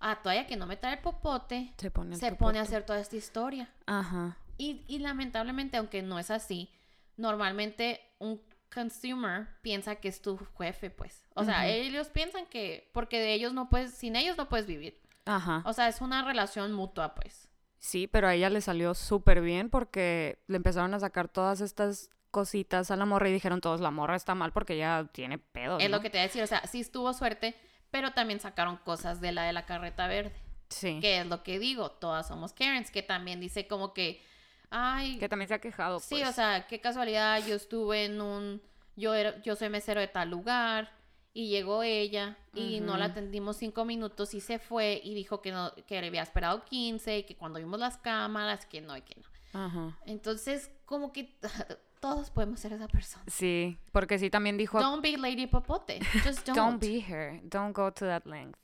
ah, 0.00 0.20
todavía 0.22 0.46
que 0.46 0.56
no 0.56 0.66
me 0.66 0.76
trae 0.76 0.94
el 0.94 1.00
popote, 1.00 1.72
se 1.76 1.90
pone, 1.90 2.58
a 2.58 2.62
hacer 2.62 2.84
toda 2.84 3.00
esta 3.00 3.16
historia. 3.16 3.70
Ajá. 3.86 4.36
Y, 4.58 4.84
y 4.86 4.98
lamentablemente, 4.98 5.76
aunque 5.76 6.02
no 6.02 6.18
es 6.18 6.30
así, 6.30 6.70
normalmente 7.16 8.00
un 8.18 8.40
consumer 8.72 9.48
piensa 9.62 9.96
que 9.96 10.08
es 10.08 10.22
tu 10.22 10.38
jefe, 10.58 10.90
pues. 10.90 11.24
O 11.34 11.44
sea, 11.44 11.68
ellos 11.68 12.08
piensan 12.08 12.46
que, 12.46 12.90
porque 12.92 13.20
de 13.20 13.34
ellos 13.34 13.52
no 13.52 13.68
puedes, 13.68 13.94
sin 13.94 14.16
ellos 14.16 14.36
no 14.36 14.48
puedes 14.48 14.66
vivir. 14.66 15.00
Ajá. 15.24 15.62
O 15.66 15.72
sea, 15.72 15.88
es 15.88 16.00
una 16.00 16.24
relación 16.24 16.72
mutua, 16.72 17.14
pues. 17.14 17.48
Sí, 17.78 18.06
pero 18.06 18.28
a 18.28 18.34
ella 18.34 18.48
le 18.48 18.60
salió 18.60 18.94
súper 18.94 19.40
bien 19.40 19.68
porque 19.68 20.38
le 20.46 20.56
empezaron 20.56 20.94
a 20.94 21.00
sacar 21.00 21.28
todas 21.28 21.60
estas 21.60 22.10
cositas 22.30 22.90
a 22.90 22.96
la 22.96 23.04
morra 23.04 23.28
y 23.28 23.32
dijeron 23.32 23.60
todos, 23.60 23.80
la 23.80 23.90
morra 23.90 24.16
está 24.16 24.34
mal 24.34 24.52
porque 24.52 24.74
ella 24.74 25.08
tiene 25.12 25.38
pedos, 25.38 25.82
Es 25.82 25.90
¿no? 25.90 25.96
lo 25.96 26.02
que 26.02 26.08
te 26.08 26.16
voy 26.16 26.20
a 26.20 26.28
decir, 26.28 26.42
o 26.42 26.46
sea, 26.46 26.66
sí 26.66 26.80
estuvo 26.80 27.12
suerte, 27.12 27.54
pero 27.92 28.10
también 28.12 28.40
sacaron 28.40 28.78
cosas 28.78 29.20
de 29.20 29.30
la 29.30 29.44
de 29.44 29.52
la 29.52 29.64
carreta 29.66 30.08
verde. 30.08 30.34
Sí. 30.70 30.98
Que 31.00 31.20
es 31.20 31.26
lo 31.26 31.42
que 31.44 31.60
digo, 31.60 31.90
todas 31.90 32.26
somos 32.26 32.52
Karens, 32.54 32.90
que 32.90 33.02
también 33.02 33.38
dice 33.38 33.68
como 33.68 33.92
que, 33.92 34.20
ay, 34.70 35.18
Que 35.18 35.28
también 35.28 35.46
se 35.46 35.54
ha 35.54 35.60
quejado, 35.60 36.00
sí, 36.00 36.16
pues. 36.16 36.30
o 36.30 36.32
sea, 36.32 36.66
qué 36.66 36.80
casualidad, 36.80 37.46
yo 37.46 37.54
estuve 37.54 38.06
en 38.06 38.20
un, 38.22 38.62
yo 38.96 39.14
era, 39.14 39.40
yo 39.42 39.54
soy 39.54 39.68
mesero 39.68 40.00
de 40.00 40.08
tal 40.08 40.30
lugar 40.30 40.90
y 41.34 41.48
llegó 41.48 41.82
ella 41.82 42.38
y 42.54 42.80
no 42.80 42.96
la 42.96 43.06
atendimos 43.06 43.58
cinco 43.58 43.84
minutos 43.84 44.32
y 44.32 44.40
se 44.40 44.58
fue 44.58 45.00
y 45.04 45.14
dijo 45.14 45.42
que 45.42 45.52
no, 45.52 45.74
que 45.86 46.00
le 46.00 46.06
había 46.06 46.22
esperado 46.22 46.64
15 46.64 47.18
y 47.18 47.22
que 47.24 47.36
cuando 47.36 47.58
vimos 47.58 47.78
las 47.78 47.98
cámaras, 47.98 48.64
que 48.64 48.80
no 48.80 48.96
y 48.96 49.02
que 49.02 49.16
no. 49.20 49.60
Ajá. 49.66 49.98
Entonces, 50.06 50.70
como 50.86 51.12
que 51.12 51.38
todos 52.02 52.30
podemos 52.30 52.58
ser 52.58 52.72
esa 52.72 52.88
persona. 52.88 53.24
Sí, 53.28 53.78
porque 53.92 54.18
sí 54.18 54.28
también 54.28 54.58
dijo, 54.58 54.80
Don't 54.80 55.02
be 55.02 55.16
Lady 55.16 55.46
Popote, 55.46 56.00
just 56.24 56.44
don't. 56.44 56.56
don't 56.56 56.80
be 56.80 57.00
her, 57.00 57.40
don't 57.44 57.74
go 57.74 57.92
to 57.92 58.04
that 58.04 58.26
length. 58.26 58.58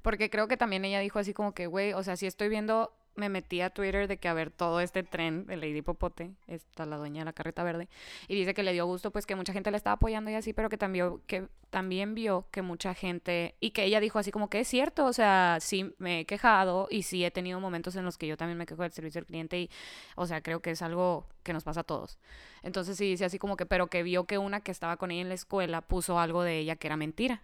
Porque 0.00 0.30
creo 0.30 0.48
que 0.48 0.56
también 0.56 0.86
ella 0.86 1.00
dijo 1.00 1.18
así 1.18 1.34
como 1.34 1.52
que, 1.52 1.66
güey, 1.66 1.92
o 1.92 2.02
sea, 2.02 2.16
si 2.16 2.26
estoy 2.26 2.48
viendo, 2.48 2.96
me 3.18 3.28
metí 3.28 3.60
a 3.60 3.70
Twitter 3.70 4.06
de 4.06 4.16
que 4.16 4.28
a 4.28 4.32
ver 4.32 4.50
todo 4.50 4.80
este 4.80 5.02
tren 5.02 5.44
de 5.46 5.56
Lady 5.56 5.82
Popote, 5.82 6.30
está 6.46 6.86
la 6.86 6.96
dueña 6.96 7.22
de 7.22 7.24
la 7.26 7.32
carreta 7.32 7.64
verde, 7.64 7.88
y 8.28 8.36
dice 8.36 8.54
que 8.54 8.62
le 8.62 8.72
dio 8.72 8.86
gusto 8.86 9.10
pues 9.10 9.26
que 9.26 9.34
mucha 9.34 9.52
gente 9.52 9.70
la 9.70 9.76
estaba 9.76 9.94
apoyando 9.94 10.30
y 10.30 10.34
así, 10.34 10.52
pero 10.52 10.68
que 10.68 10.78
también, 10.78 11.20
que 11.26 11.48
también 11.70 12.14
vio 12.14 12.46
que 12.50 12.62
mucha 12.62 12.94
gente, 12.94 13.56
y 13.60 13.72
que 13.72 13.84
ella 13.84 14.00
dijo 14.00 14.18
así 14.18 14.30
como 14.30 14.48
que 14.48 14.60
es 14.60 14.68
cierto, 14.68 15.04
o 15.04 15.12
sea, 15.12 15.58
sí 15.60 15.94
me 15.98 16.20
he 16.20 16.24
quejado 16.26 16.86
y 16.90 17.02
sí 17.02 17.24
he 17.24 17.30
tenido 17.30 17.60
momentos 17.60 17.96
en 17.96 18.04
los 18.04 18.16
que 18.16 18.28
yo 18.28 18.36
también 18.36 18.56
me 18.56 18.66
quejo 18.66 18.82
del 18.82 18.92
servicio 18.92 19.18
al 19.18 19.26
cliente 19.26 19.58
y, 19.58 19.70
o 20.14 20.26
sea, 20.26 20.40
creo 20.40 20.60
que 20.60 20.70
es 20.70 20.82
algo 20.82 21.26
que 21.42 21.52
nos 21.52 21.64
pasa 21.64 21.80
a 21.80 21.84
todos. 21.84 22.18
Entonces 22.62 22.96
sí 22.96 23.04
dice 23.06 23.24
así 23.24 23.38
como 23.38 23.56
que, 23.56 23.66
pero 23.66 23.88
que 23.88 24.02
vio 24.02 24.24
que 24.24 24.38
una 24.38 24.60
que 24.60 24.70
estaba 24.70 24.96
con 24.96 25.10
ella 25.10 25.22
en 25.22 25.28
la 25.28 25.34
escuela 25.34 25.80
puso 25.80 26.18
algo 26.20 26.42
de 26.42 26.58
ella 26.58 26.76
que 26.76 26.86
era 26.86 26.96
mentira. 26.96 27.42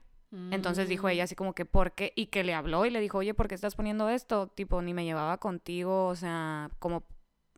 Entonces 0.50 0.88
dijo 0.88 1.06
Mm. 1.06 1.10
ella 1.10 1.24
así 1.24 1.34
como 1.34 1.54
que, 1.54 1.64
¿por 1.64 1.92
qué? 1.92 2.12
Y 2.16 2.26
que 2.26 2.44
le 2.44 2.54
habló 2.54 2.86
y 2.86 2.90
le 2.90 3.00
dijo, 3.00 3.18
oye, 3.18 3.34
¿por 3.34 3.48
qué 3.48 3.54
estás 3.54 3.76
poniendo 3.76 4.08
esto? 4.08 4.48
Tipo, 4.48 4.82
ni 4.82 4.94
me 4.94 5.04
llevaba 5.04 5.38
contigo, 5.38 6.06
o 6.06 6.16
sea, 6.16 6.70
como 6.78 7.04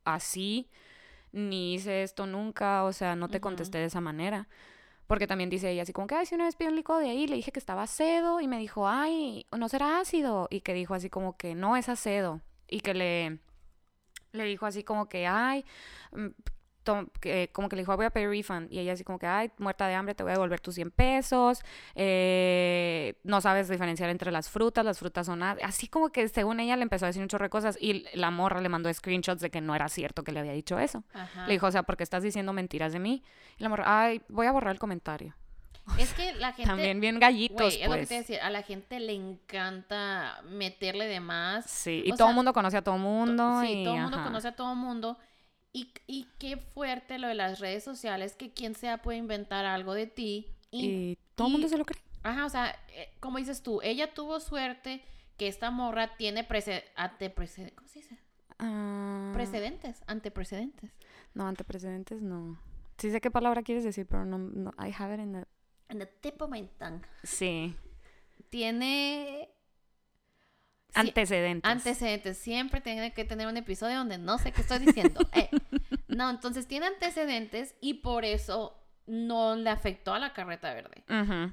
así, 0.05 0.69
ni 1.33 1.75
hice 1.75 2.03
esto 2.03 2.27
nunca, 2.27 2.85
o 2.85 2.93
sea, 2.93 3.17
no 3.17 3.29
te 3.29 3.41
contesté 3.41 3.79
de 3.79 3.87
esa 3.87 4.01
manera. 4.01 4.49
Porque 5.07 5.27
también 5.27 5.51
dice 5.51 5.71
ella 5.71 5.83
así 5.83 5.93
como 5.93 6.07
que, 6.07 6.17
ay, 6.17 6.27
si 6.27 6.35
una 6.35 6.47
vez 6.47 6.57
pidió 6.57 6.71
un 6.71 6.77
licuado 6.77 7.01
de 7.01 7.11
ahí, 7.11 7.27
le 7.27 7.37
dije 7.37 7.53
que 7.53 7.61
estaba 7.61 7.85
acedo 7.85 8.41
y 8.41 8.49
me 8.49 8.59
dijo, 8.59 8.89
ay, 8.89 9.47
no 9.57 9.69
será 9.69 10.01
ácido. 10.01 10.49
Y 10.51 10.63
que 10.63 10.75
dijo 10.75 10.95
así 10.95 11.11
como 11.11 11.37
que, 11.37 11.55
no, 11.55 11.77
es 11.77 11.89
acedo. 11.89 12.41
Y 12.69 12.81
que 12.81 12.95
le, 12.95 13.39
le 14.33 14.45
dijo 14.45 14.67
así 14.67 14.83
como 14.83 15.09
que, 15.09 15.27
ay, 15.27 15.65
mm, 16.13 16.27
que- 17.21 17.51
como 17.53 17.69
que 17.69 17.77
le 17.77 17.83
dijo, 17.83 17.97
voy 17.97 18.07
a 18.07 18.11
pedir 18.11 18.29
refund. 18.31 18.73
Y 18.73 18.79
ella 18.79 18.93
así 18.95 19.05
como 19.05 19.19
que, 19.19 19.27
ay, 19.27 19.51
muerta 19.59 19.87
de 19.89 19.95
hambre, 19.95 20.15
te 20.15 20.23
voy 20.23 20.31
a 20.31 20.35
devolver 20.35 20.61
tus 20.61 20.75
100 20.75 20.91
pesos. 20.91 21.61
eh, 21.95 23.15
no 23.25 23.41
sabes 23.41 23.69
diferenciar 23.69 24.09
entre 24.11 24.31
las 24.31 24.49
frutas, 24.49 24.85
las 24.85 24.99
frutas 24.99 25.27
son... 25.27 25.43
a-". 25.43 25.57
Así 25.63 25.89
como 25.89 26.09
que 26.11 26.29
según 26.29 26.61
ella 26.61 26.77
le 26.77 26.83
empezó 26.83 27.05
a 27.07 27.09
decir 27.09 27.23
un 27.23 27.29
chorro 27.29 27.45
de 27.45 27.51
cosas 27.51 27.77
y 27.81 28.05
la 28.15 28.31
morra 28.31 28.61
le 28.61 28.69
mandó 28.69 28.93
screenshots 28.93 29.41
de 29.41 29.51
que 29.51 29.61
no 29.61 29.75
era 29.75 29.89
cierto 29.89 30.23
que 30.25 30.33
le 30.33 30.41
había 30.41 30.53
dicho 30.53 30.79
eso. 30.79 31.05
Ajá. 31.13 31.47
Le 31.47 31.53
dijo, 31.55 31.67
o 31.67 31.71
sea, 31.71 31.83
porque 31.83 32.03
estás 32.03 32.23
diciendo 32.23 32.53
mentiras 32.53 32.93
de 32.93 32.99
mí. 33.01 33.23
Y 33.59 33.63
la 33.63 33.69
morra, 33.69 33.85
ay, 33.87 34.23
voy 34.29 34.47
a 34.47 34.53
borrar 34.53 34.73
el 34.73 34.79
comentario. 34.79 35.35
Es 35.99 36.13
que 36.15 36.35
la 36.35 36.53
gente. 36.53 36.69
También 36.69 37.01
bien 37.01 37.21
gallitos, 37.21 37.59
Güey, 37.75 37.83
es 37.83 37.89
lo 37.89 37.95
que 37.95 37.99
pues. 38.01 38.09
te 38.09 38.15
decía, 38.17 38.45
a 38.47 38.51
la 38.51 38.63
gente 38.63 38.99
le 38.99 39.13
encanta 39.13 40.41
meterle 40.45 41.07
de 41.07 41.21
más. 41.21 41.65
Sí, 41.67 42.03
y 42.05 42.13
O 42.13 42.17
todo 42.17 42.29
el 42.31 42.35
mundo 42.35 42.53
conoce 42.53 42.77
a 42.77 42.83
todo 42.83 42.97
el 42.97 43.03
mundo. 43.03 43.61
sí, 43.63 43.83
y, 43.83 43.85
todo 43.85 43.95
el 43.95 44.03
mundo 44.03 44.23
conoce 44.23 44.49
a 44.49 44.57
todo 44.57 44.73
el 44.73 44.79
mundo. 44.79 45.17
Y, 45.77 45.93
y 46.07 46.27
qué 46.39 46.57
fuerte 46.57 47.19
lo 47.19 47.29
de 47.29 47.35
las 47.35 47.61
redes 47.61 47.85
sociales, 47.85 48.35
que 48.35 48.51
quien 48.53 48.75
sea 48.75 49.03
puede 49.03 49.19
inventar 49.19 49.65
algo 49.67 49.93
de 49.93 50.07
ti. 50.07 50.47
Y, 50.71 50.87
Y 50.87 51.19
todo 51.35 51.49
el 51.49 51.53
mundo 51.53 51.69
se 51.69 51.77
lo 51.77 51.85
cree. 51.85 52.01
ajá, 52.23 52.47
o 52.47 52.49
sea, 52.49 52.75
eh, 52.95 53.11
como 53.21 53.37
dices 53.39 53.63
tú, 53.63 53.81
ella 53.83 54.15
tuvo 54.15 54.41
suerte 54.41 55.03
que 55.37 55.49
esta 55.49 55.71
morra 55.71 56.17
tiene 56.17 56.45
prece 56.45 56.83
anteprecedentes. 56.97 57.77
¿Cómo 57.77 57.89
se 57.89 57.99
dice? 57.99 58.19
Ah, 58.59 59.33
Precedentes, 59.35 60.03
anteprecedentes. 60.07 60.91
No, 61.35 61.47
anteprecedentes 61.47 62.23
no. 62.23 62.59
Sí 62.97 63.11
sé 63.11 63.21
qué 63.21 63.31
palabra 63.31 63.63
quieres 63.63 63.85
decir, 63.85 64.07
pero 64.07 64.25
no, 64.25 64.39
no 64.39 64.71
I 64.83 64.95
have 64.99 65.13
it 65.15 65.21
in 65.21 65.33
the... 65.33 65.45
En 65.91 65.99
the 65.99 66.07
tip 66.07 66.41
of 66.41 66.49
my 66.49 66.67
tongue. 66.79 67.03
Sí. 67.23 67.77
Tiene. 68.49 69.51
sí, 70.89 70.99
Antecedentes. 71.01 71.71
Antecedentes. 71.71 72.39
Siempre 72.39 72.81
tiene 72.81 73.13
que 73.13 73.25
tener 73.25 73.47
un 73.47 73.57
episodio 73.57 73.99
donde 73.99 74.19
no 74.19 74.39
sé 74.39 74.53
qué 74.53 74.63
estoy 74.63 74.79
diciendo. 74.79 75.21
Eh, 75.35 75.51
No, 76.17 76.31
entonces 76.31 76.67
tiene 76.67 76.87
antecedentes 76.87 77.75
y 77.81 77.95
por 77.95 78.25
eso 78.25 78.77
no 79.07 79.55
le 79.55 79.71
afectó 79.71 80.15
a 80.15 80.19
la 80.19 80.33
carreta 80.33 80.73
verde. 80.75 81.05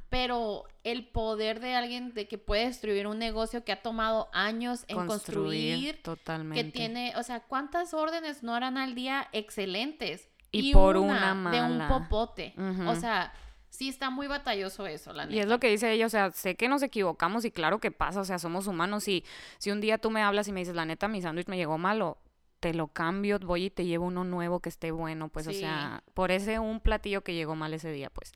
Pero 0.10 0.64
el 0.84 1.08
poder 1.08 1.60
de 1.60 1.76
alguien 1.76 2.14
de 2.14 2.28
que 2.28 2.38
puede 2.38 2.66
destruir 2.66 3.06
un 3.06 3.20
negocio 3.20 3.64
que 3.64 3.72
ha 3.72 3.82
tomado 3.82 4.30
años 4.34 4.86
en 4.88 5.06
construir, 5.06 6.02
Totalmente. 6.02 6.64
que 6.64 6.72
tiene, 6.72 7.14
o 7.18 7.24
sea, 7.24 7.42
¿cuántas 7.42 7.94
órdenes 7.94 8.42
no 8.42 8.56
harán 8.56 8.78
al 8.78 8.96
día 8.96 9.28
excelentes? 9.34 10.30
Y 10.52 10.72
por 10.74 10.98
una 10.98 11.52
de 11.52 11.62
un 11.62 11.88
popote. 11.88 12.54
O 12.88 12.96
sea, 12.96 13.34
sí 13.70 13.90
está 13.90 14.10
muy 14.10 14.28
batalloso 14.28 14.88
eso, 14.88 15.14
la 15.14 15.24
Y 15.26 15.40
es 15.40 15.46
neta. 15.46 15.50
lo 15.50 15.60
que 15.60 15.70
dice 15.70 15.92
ella, 15.92 16.06
o 16.06 16.10
sea, 16.10 16.32
sé 16.32 16.56
que 16.56 16.68
nos 16.68 16.82
equivocamos 16.84 17.44
y 17.44 17.52
claro 17.52 17.80
que 17.80 17.92
pasa, 17.92 18.22
o 18.22 18.26
sea, 18.26 18.40
somos 18.40 18.68
humanos 18.68 19.08
y 19.08 19.24
si 19.58 19.72
un 19.72 19.82
día 19.82 19.98
tú 19.98 20.10
me 20.10 20.22
hablas 20.22 20.48
y 20.48 20.52
me 20.54 20.60
dices, 20.62 20.76
la 20.76 20.86
neta, 20.86 21.08
mi 21.08 21.22
sándwich 21.22 21.48
me 21.48 21.58
llegó 21.58 21.78
malo, 21.78 22.18
te 22.64 22.74
lo 22.74 22.88
cambio, 22.88 23.38
voy 23.40 23.66
y 23.66 23.70
te 23.70 23.86
llevo 23.86 24.06
uno 24.06 24.24
nuevo 24.24 24.62
que 24.62 24.70
esté 24.70 24.92
bueno, 24.92 25.28
pues, 25.28 25.48
o 25.48 25.52
sea, 25.52 26.02
por 26.14 26.32
ese 26.32 26.60
un 26.60 26.80
platillo 26.80 27.22
que 27.22 27.34
llegó 27.34 27.56
mal 27.56 27.74
ese 27.74 27.92
día, 27.92 28.10
pues, 28.10 28.32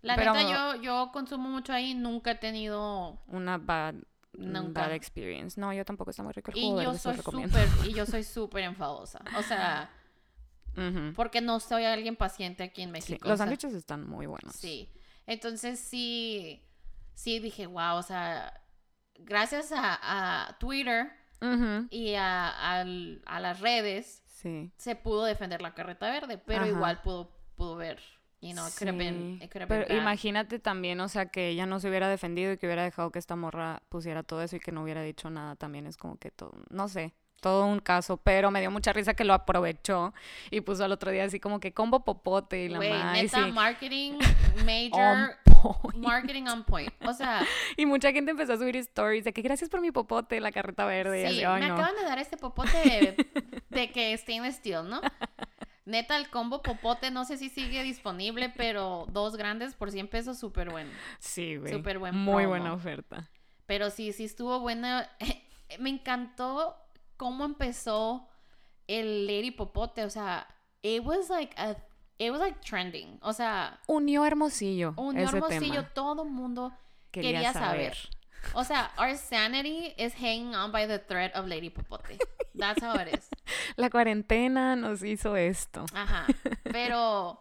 La 0.00 0.16
pero- 0.16 0.32
neta, 0.32 0.50
yo, 0.76 0.82
yo 0.82 1.10
consumo 1.12 1.50
mucho 1.50 1.74
ahí, 1.74 1.92
nunca 1.92 2.30
he 2.30 2.34
tenido 2.36 3.20
una 3.26 3.58
bad, 3.58 3.96
Nunca. 4.32 4.80
bad 4.80 4.94
experience. 4.94 5.60
No, 5.60 5.74
yo 5.74 5.84
tampoco 5.84 6.10
está 6.10 6.22
muy 6.22 6.32
rico 6.32 6.50
el 6.52 6.56
Y 6.56 6.62
jugo 6.62 6.80
yo 6.80 6.88
verde, 6.92 6.98
se 6.98 7.02
soy 7.02 7.16
súper, 7.22 7.68
y 7.86 7.92
yo 7.92 8.06
soy 8.06 8.24
súper 8.24 8.64
enfadosa. 8.64 9.20
O 9.36 9.42
sea, 9.42 9.90
porque 11.14 11.42
no 11.42 11.60
soy 11.60 11.84
alguien 11.84 12.16
paciente 12.16 12.62
aquí 12.62 12.80
en 12.80 12.92
México. 12.92 13.28
Los 13.28 13.38
sándwiches 13.38 13.74
están 13.74 14.08
muy 14.08 14.24
buenos. 14.26 14.54
Sí. 14.56 14.88
Entonces 15.26 15.78
sí, 15.78 16.62
sí 17.14 17.38
dije, 17.40 17.66
wow, 17.66 17.96
o 17.96 18.02
sea, 18.02 18.58
gracias 19.18 19.70
a, 19.72 19.98
a 20.48 20.56
Twitter 20.58 21.12
Y 21.90 22.14
a, 22.14 22.48
al- 22.80 23.22
a 23.26 23.40
las 23.40 23.60
redes 23.60 24.22
Sí. 24.26 24.72
se 24.76 24.94
pudo 24.96 25.24
defender 25.24 25.60
la 25.60 25.74
carreta 25.74 26.10
verde, 26.10 26.38
pero 26.38 26.60
Ajá. 26.60 26.68
igual 26.68 27.00
pudo, 27.02 27.30
pudo 27.56 27.76
ver, 27.76 27.98
you 28.40 28.52
know, 28.52 28.66
Sí, 28.68 28.84
been 28.86 29.38
Pero 29.68 29.94
imagínate 29.94 30.58
también, 30.58 30.98
o 31.00 31.08
sea, 31.08 31.26
que 31.26 31.48
ella 31.48 31.66
no 31.66 31.78
se 31.78 31.88
hubiera 31.90 32.08
defendido 32.08 32.52
y 32.52 32.56
que 32.58 32.66
hubiera 32.66 32.82
dejado 32.84 33.10
que 33.12 33.18
esta 33.18 33.36
morra 33.36 33.82
pusiera 33.90 34.22
todo 34.22 34.40
eso 34.42 34.56
y 34.56 34.60
que 34.60 34.72
no 34.72 34.82
hubiera 34.82 35.02
dicho 35.02 35.28
nada. 35.28 35.56
También 35.56 35.86
es 35.86 35.96
como 35.98 36.16
que 36.18 36.30
todo, 36.30 36.52
no 36.70 36.88
sé, 36.88 37.12
todo 37.40 37.64
un 37.66 37.80
caso. 37.80 38.16
Pero 38.18 38.50
me 38.50 38.60
dio 38.60 38.70
mucha 38.70 38.92
risa 38.92 39.14
que 39.14 39.24
lo 39.24 39.34
aprovechó 39.34 40.12
y 40.50 40.60
puso 40.60 40.84
al 40.84 40.92
otro 40.92 41.10
día 41.10 41.24
así 41.24 41.40
como 41.40 41.58
que 41.60 41.72
combo 41.72 42.04
popote 42.04 42.64
y 42.64 42.68
la 42.68 42.78
madre. 42.78 43.22
neta, 43.22 43.44
sí, 43.46 43.52
marketing 43.52 44.12
on 44.58 44.66
major, 44.66 45.36
point. 45.44 45.96
marketing 46.06 46.44
on 46.48 46.64
point. 46.64 46.92
O 47.06 47.12
sea, 47.12 47.44
Y 47.76 47.86
mucha 47.86 48.12
gente 48.12 48.30
empezó 48.30 48.52
a 48.54 48.56
subir 48.58 48.76
stories 48.76 49.24
de 49.24 49.32
que 49.32 49.42
gracias 49.42 49.68
por 49.70 49.80
mi 49.80 49.90
popote, 49.90 50.40
la 50.40 50.52
carreta 50.52 50.84
verde. 50.84 51.22
y 51.22 51.26
Sí, 51.28 51.36
así, 51.36 51.44
ay, 51.44 51.60
me 51.62 51.68
no. 51.68 51.74
acaban 51.74 51.94
de 51.96 52.04
dar 52.04 52.18
este 52.18 52.36
popote 52.36 52.76
de, 52.76 53.26
de 53.70 53.90
que 53.92 54.16
stainless 54.16 54.56
steel, 54.56 54.88
¿no? 54.88 55.00
Neta, 55.86 56.16
el 56.16 56.28
combo 56.30 56.62
popote, 56.62 57.10
no 57.10 57.24
sé 57.24 57.36
si 57.36 57.48
sigue 57.48 57.82
disponible, 57.82 58.52
pero 58.56 59.06
dos 59.10 59.36
grandes 59.36 59.74
por 59.74 59.90
100 59.90 60.06
pesos, 60.08 60.38
súper 60.38 60.70
bueno. 60.70 60.90
Sí, 61.18 61.56
güey. 61.56 61.72
súper 61.72 61.98
buen 61.98 62.14
Muy 62.14 62.44
promo. 62.44 62.48
buena 62.50 62.72
oferta. 62.74 63.28
Pero 63.66 63.90
sí, 63.90 64.12
sí 64.12 64.24
estuvo 64.24 64.60
buena. 64.60 65.08
Me 65.80 65.90
encantó 65.90 66.76
cómo 67.20 67.44
empezó 67.44 68.26
el 68.88 69.26
Lady 69.26 69.50
Popote, 69.50 70.04
o 70.04 70.10
sea, 70.10 70.46
it 70.82 71.04
was 71.04 71.28
like 71.28 71.54
a, 71.58 71.76
it 72.18 72.30
was 72.30 72.40
like 72.40 72.58
trending, 72.64 73.18
o 73.20 73.34
sea, 73.34 73.78
Unió 73.86 74.24
Hermosillo. 74.24 74.94
un 74.96 75.18
ese 75.18 75.36
hermosillo, 75.36 75.82
tema. 75.82 75.90
todo 75.94 76.22
el 76.22 76.30
mundo 76.30 76.72
Quería, 77.12 77.32
quería 77.32 77.52
saber. 77.52 77.94
saber. 77.94 78.16
O 78.54 78.64
sea, 78.64 78.90
our 78.96 79.14
sanity 79.18 79.92
is 79.98 80.14
hanging 80.14 80.54
on 80.54 80.72
by 80.72 80.86
the 80.86 80.98
thread 80.98 81.30
of 81.34 81.46
Lady 81.46 81.68
Popote. 81.68 82.18
That's 82.54 82.82
how 82.82 82.94
it 82.98 83.08
is. 83.14 83.28
La 83.76 83.90
cuarentena 83.90 84.76
nos 84.76 85.02
hizo 85.02 85.36
esto. 85.36 85.84
Ajá. 85.92 86.24
Pero 86.64 87.38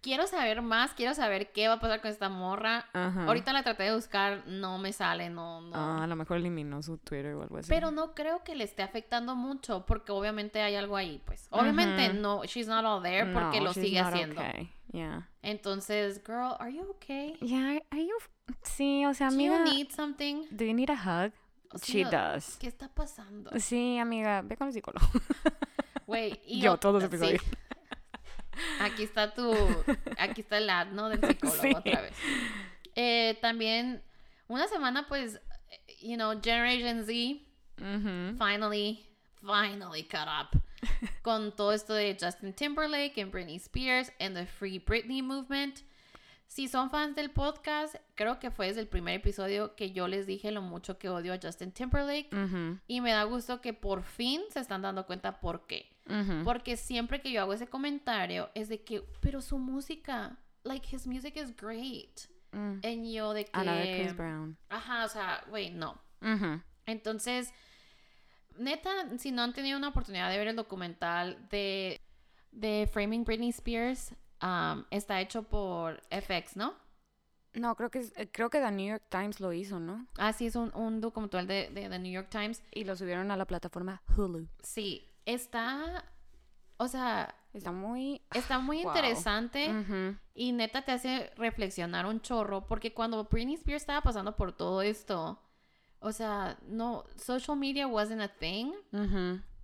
quiero 0.00 0.26
saber 0.26 0.62
más, 0.62 0.92
quiero 0.94 1.14
saber 1.14 1.52
qué 1.52 1.68
va 1.68 1.74
a 1.74 1.80
pasar 1.80 2.00
con 2.00 2.10
esta 2.10 2.28
morra. 2.28 2.86
Ajá. 2.92 3.24
Ahorita 3.26 3.52
la 3.52 3.62
traté 3.62 3.84
de 3.84 3.94
buscar, 3.94 4.44
no 4.46 4.78
me 4.78 4.92
sale, 4.92 5.30
no, 5.30 5.60
no. 5.60 5.74
Ah, 5.74 6.04
a 6.04 6.06
lo 6.06 6.16
mejor 6.16 6.38
eliminó 6.38 6.82
su 6.82 6.98
Twitter 6.98 7.34
o 7.34 7.42
algo 7.42 7.58
así. 7.58 7.68
Pero 7.68 7.90
no 7.90 8.14
creo 8.14 8.42
que 8.44 8.54
le 8.54 8.64
esté 8.64 8.82
afectando 8.82 9.36
mucho 9.36 9.84
porque 9.86 10.12
obviamente 10.12 10.60
hay 10.62 10.74
algo 10.76 10.96
ahí, 10.96 11.22
pues. 11.26 11.46
Obviamente 11.50 12.12
no, 12.14 12.44
she's 12.44 12.66
not 12.68 12.84
all 12.84 13.02
there 13.02 13.32
porque 13.32 13.58
No, 13.58 13.66
lo 13.66 13.72
she's 13.72 13.84
sigue 13.84 14.02
not 14.02 14.12
haciendo. 14.12 14.40
okay. 14.40 14.72
Yeah. 14.92 15.28
Entonces, 15.42 16.20
girl, 16.26 16.56
are 16.58 16.72
you 16.72 16.82
okay? 16.96 17.36
Yeah, 17.40 17.80
are 17.90 18.02
you... 18.04 18.14
Sí, 18.62 19.06
o 19.06 19.14
sea, 19.14 19.28
Do 19.28 19.34
amiga... 19.34 19.58
you 19.58 19.64
need 19.72 19.90
something? 19.90 20.46
Do 20.50 20.64
you 20.64 20.74
need 20.74 20.90
a 20.90 20.94
hug? 20.96 21.32
O 21.72 21.78
sea, 21.78 21.86
She 21.86 22.04
does. 22.04 22.56
¿Qué 22.58 22.66
está 22.66 22.88
pasando? 22.88 23.50
Sí, 23.60 23.98
amiga, 23.98 24.42
ve 24.42 24.56
con 24.56 24.66
el 24.66 24.72
psicólogo. 24.74 25.06
Güey, 26.06 26.40
Yo, 26.60 26.76
todos 26.78 27.02
los 27.04 27.20
sí. 27.20 27.36
Aquí 28.80 29.02
está 29.02 29.34
tu, 29.34 29.52
aquí 30.18 30.40
está 30.42 30.58
el 30.58 30.68
ad, 30.70 30.88
¿no? 30.88 31.08
Del 31.08 31.20
psicólogo 31.26 31.60
Sí. 31.62 31.72
otra 31.74 32.00
vez. 32.02 32.12
Eh, 32.96 33.38
también, 33.40 34.02
una 34.48 34.66
semana, 34.68 35.06
pues, 35.08 35.40
eh, 35.70 35.96
you 36.02 36.16
know, 36.16 36.40
Generation 36.42 37.04
Z 37.04 37.12
finally, 38.38 39.06
finally 39.40 40.02
caught 40.04 40.28
up 40.28 40.60
con 41.22 41.52
todo 41.54 41.72
esto 41.72 41.94
de 41.94 42.16
Justin 42.20 42.52
Timberlake 42.52 43.18
and 43.20 43.30
Britney 43.32 43.56
Spears 43.56 44.12
and 44.20 44.34
the 44.36 44.46
Free 44.46 44.78
Britney 44.78 45.22
movement. 45.22 45.80
Si 46.46 46.66
son 46.66 46.90
fans 46.90 47.14
del 47.14 47.30
podcast, 47.30 47.94
creo 48.16 48.40
que 48.40 48.50
fue 48.50 48.66
desde 48.66 48.80
el 48.80 48.88
primer 48.88 49.14
episodio 49.14 49.76
que 49.76 49.92
yo 49.92 50.08
les 50.08 50.26
dije 50.26 50.50
lo 50.50 50.62
mucho 50.62 50.98
que 50.98 51.08
odio 51.08 51.32
a 51.32 51.38
Justin 51.40 51.70
Timberlake. 51.70 52.28
Y 52.88 53.00
me 53.00 53.12
da 53.12 53.22
gusto 53.22 53.60
que 53.60 53.72
por 53.72 54.02
fin 54.02 54.42
se 54.50 54.58
están 54.58 54.82
dando 54.82 55.06
cuenta 55.06 55.38
por 55.38 55.66
qué. 55.68 55.88
Porque 56.44 56.76
siempre 56.76 57.20
que 57.20 57.30
yo 57.30 57.40
hago 57.40 57.52
ese 57.52 57.66
comentario 57.66 58.50
es 58.54 58.68
de 58.68 58.82
que, 58.82 59.02
pero 59.20 59.40
su 59.40 59.58
música, 59.58 60.38
like 60.64 60.94
his 60.94 61.06
music 61.06 61.36
is 61.36 61.54
great. 61.56 62.22
Mm. 62.52 62.80
And 62.84 63.06
yo 63.06 63.32
de 63.32 63.44
que... 63.44 63.50
Another 63.52 64.00
Chris 64.00 64.16
Brown. 64.16 64.56
Ajá, 64.68 65.04
o 65.04 65.08
sea, 65.08 65.44
güey, 65.48 65.70
no. 65.70 66.00
Entonces, 66.86 67.52
neta, 68.58 68.90
si 69.18 69.32
no 69.32 69.42
han 69.42 69.52
tenido 69.52 69.78
una 69.78 69.88
oportunidad 69.88 70.30
de 70.30 70.38
ver 70.38 70.48
el 70.48 70.56
documental 70.56 71.48
de, 71.48 72.00
de 72.50 72.88
Framing 72.92 73.24
Britney 73.24 73.50
Spears, 73.50 74.14
um, 74.42 74.84
está 74.90 75.20
hecho 75.20 75.44
por 75.44 76.02
FX, 76.10 76.56
¿no? 76.56 76.74
No, 77.52 77.74
creo 77.74 77.90
que 77.90 78.06
eh, 78.14 78.30
creo 78.30 78.48
que 78.48 78.60
The 78.60 78.70
New 78.70 78.88
York 78.88 79.04
Times 79.08 79.40
lo 79.40 79.52
hizo, 79.52 79.80
¿no? 79.80 80.06
Ah, 80.18 80.32
sí, 80.32 80.46
es 80.46 80.56
un, 80.56 80.72
un 80.74 81.00
documental 81.00 81.46
de, 81.46 81.70
de 81.70 81.88
The 81.88 81.98
New 81.98 82.12
York 82.12 82.28
Times. 82.30 82.62
Y 82.72 82.84
lo 82.84 82.94
subieron 82.94 83.30
a 83.30 83.36
la 83.36 83.44
plataforma 83.44 84.02
Hulu. 84.16 84.46
Sí, 84.62 85.09
está, 85.34 86.04
o 86.76 86.88
sea, 86.88 87.34
Está 87.52 87.72
muy... 87.72 88.22
está 88.32 88.58
muy 88.60 88.78
Wow. 88.82 88.88
interesante 88.94 90.16
y 90.34 90.52
neta 90.52 90.82
te 90.82 90.92
hace 90.92 91.32
reflexionar 91.36 92.06
un 92.06 92.20
chorro 92.20 92.66
porque 92.66 92.94
cuando 92.94 93.24
Britney 93.24 93.54
Spears 93.54 93.82
estaba 93.82 94.02
pasando 94.02 94.36
por 94.36 94.52
todo 94.52 94.82
esto, 94.82 95.40
o 95.98 96.12
sea, 96.12 96.56
no, 96.68 97.04
social 97.16 97.56
media 97.56 97.86
wasn't 97.86 98.22
a 98.22 98.28
thing. 98.28 98.72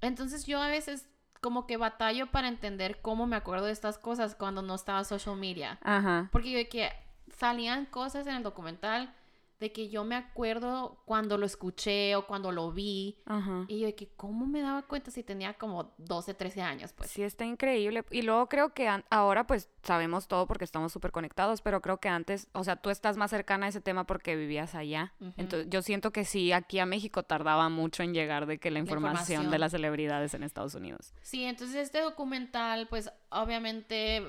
Entonces 0.00 0.46
yo 0.46 0.60
a 0.60 0.68
veces 0.68 1.08
como 1.40 1.66
que 1.66 1.76
batallo 1.76 2.30
para 2.32 2.48
entender 2.48 3.00
cómo 3.02 3.26
me 3.26 3.36
acuerdo 3.36 3.66
de 3.66 3.72
estas 3.72 3.98
cosas 3.98 4.34
cuando 4.34 4.62
no 4.62 4.74
estaba 4.74 5.04
social 5.04 5.36
media. 5.36 5.78
Ajá. 5.82 6.28
Porque 6.32 6.50
yo 6.50 6.58
de 6.58 6.68
que 6.68 6.90
salían 7.36 7.86
cosas 7.86 8.26
en 8.26 8.34
el 8.34 8.42
documental 8.42 9.14
de 9.58 9.72
que 9.72 9.88
yo 9.88 10.04
me 10.04 10.16
acuerdo 10.16 11.02
cuando 11.04 11.38
lo 11.38 11.46
escuché 11.46 12.14
o 12.16 12.26
cuando 12.26 12.52
lo 12.52 12.72
vi. 12.72 13.18
Ajá. 13.24 13.64
Y 13.68 13.80
yo 13.80 13.86
de 13.86 13.94
que 13.94 14.08
cómo 14.08 14.46
me 14.46 14.60
daba 14.60 14.82
cuenta 14.82 15.10
si 15.10 15.22
tenía 15.22 15.54
como 15.54 15.94
12, 15.98 16.34
13 16.34 16.62
años, 16.62 16.92
pues. 16.92 17.10
Sí, 17.10 17.22
está 17.22 17.44
increíble. 17.44 18.04
Y 18.10 18.22
luego 18.22 18.48
creo 18.48 18.74
que 18.74 18.88
ahora 19.10 19.46
pues 19.46 19.70
sabemos 19.82 20.28
todo 20.28 20.46
porque 20.46 20.64
estamos 20.64 20.92
súper 20.92 21.12
conectados, 21.12 21.62
pero 21.62 21.80
creo 21.80 21.98
que 21.98 22.08
antes, 22.08 22.48
o 22.52 22.64
sea, 22.64 22.76
tú 22.76 22.90
estás 22.90 23.16
más 23.16 23.30
cercana 23.30 23.66
a 23.66 23.68
ese 23.70 23.80
tema 23.80 24.04
porque 24.04 24.36
vivías 24.36 24.74
allá. 24.74 25.14
Entonces 25.36 25.68
yo 25.70 25.82
siento 25.82 26.12
que 26.12 26.24
sí, 26.24 26.52
aquí 26.52 26.78
a 26.78 26.86
México 26.86 27.22
tardaba 27.22 27.68
mucho 27.68 28.02
en 28.02 28.12
llegar 28.12 28.46
de 28.46 28.58
que 28.58 28.70
la 28.70 28.78
información, 28.78 29.20
información. 29.20 29.50
de 29.50 29.58
las 29.58 29.72
celebridades 29.72 30.34
en 30.34 30.42
Estados 30.42 30.74
Unidos. 30.74 31.14
Sí, 31.22 31.44
entonces 31.44 31.76
este 31.76 32.00
documental, 32.00 32.88
pues 32.88 33.10
obviamente 33.30 34.22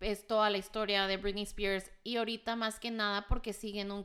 es 0.00 0.26
toda 0.26 0.50
la 0.50 0.58
historia 0.58 1.06
de 1.06 1.16
Britney 1.16 1.44
Spears 1.44 1.90
y 2.02 2.16
ahorita 2.16 2.56
más 2.56 2.80
que 2.80 2.90
nada 2.90 3.26
porque 3.28 3.52
siguen 3.52 3.90
un 3.90 4.02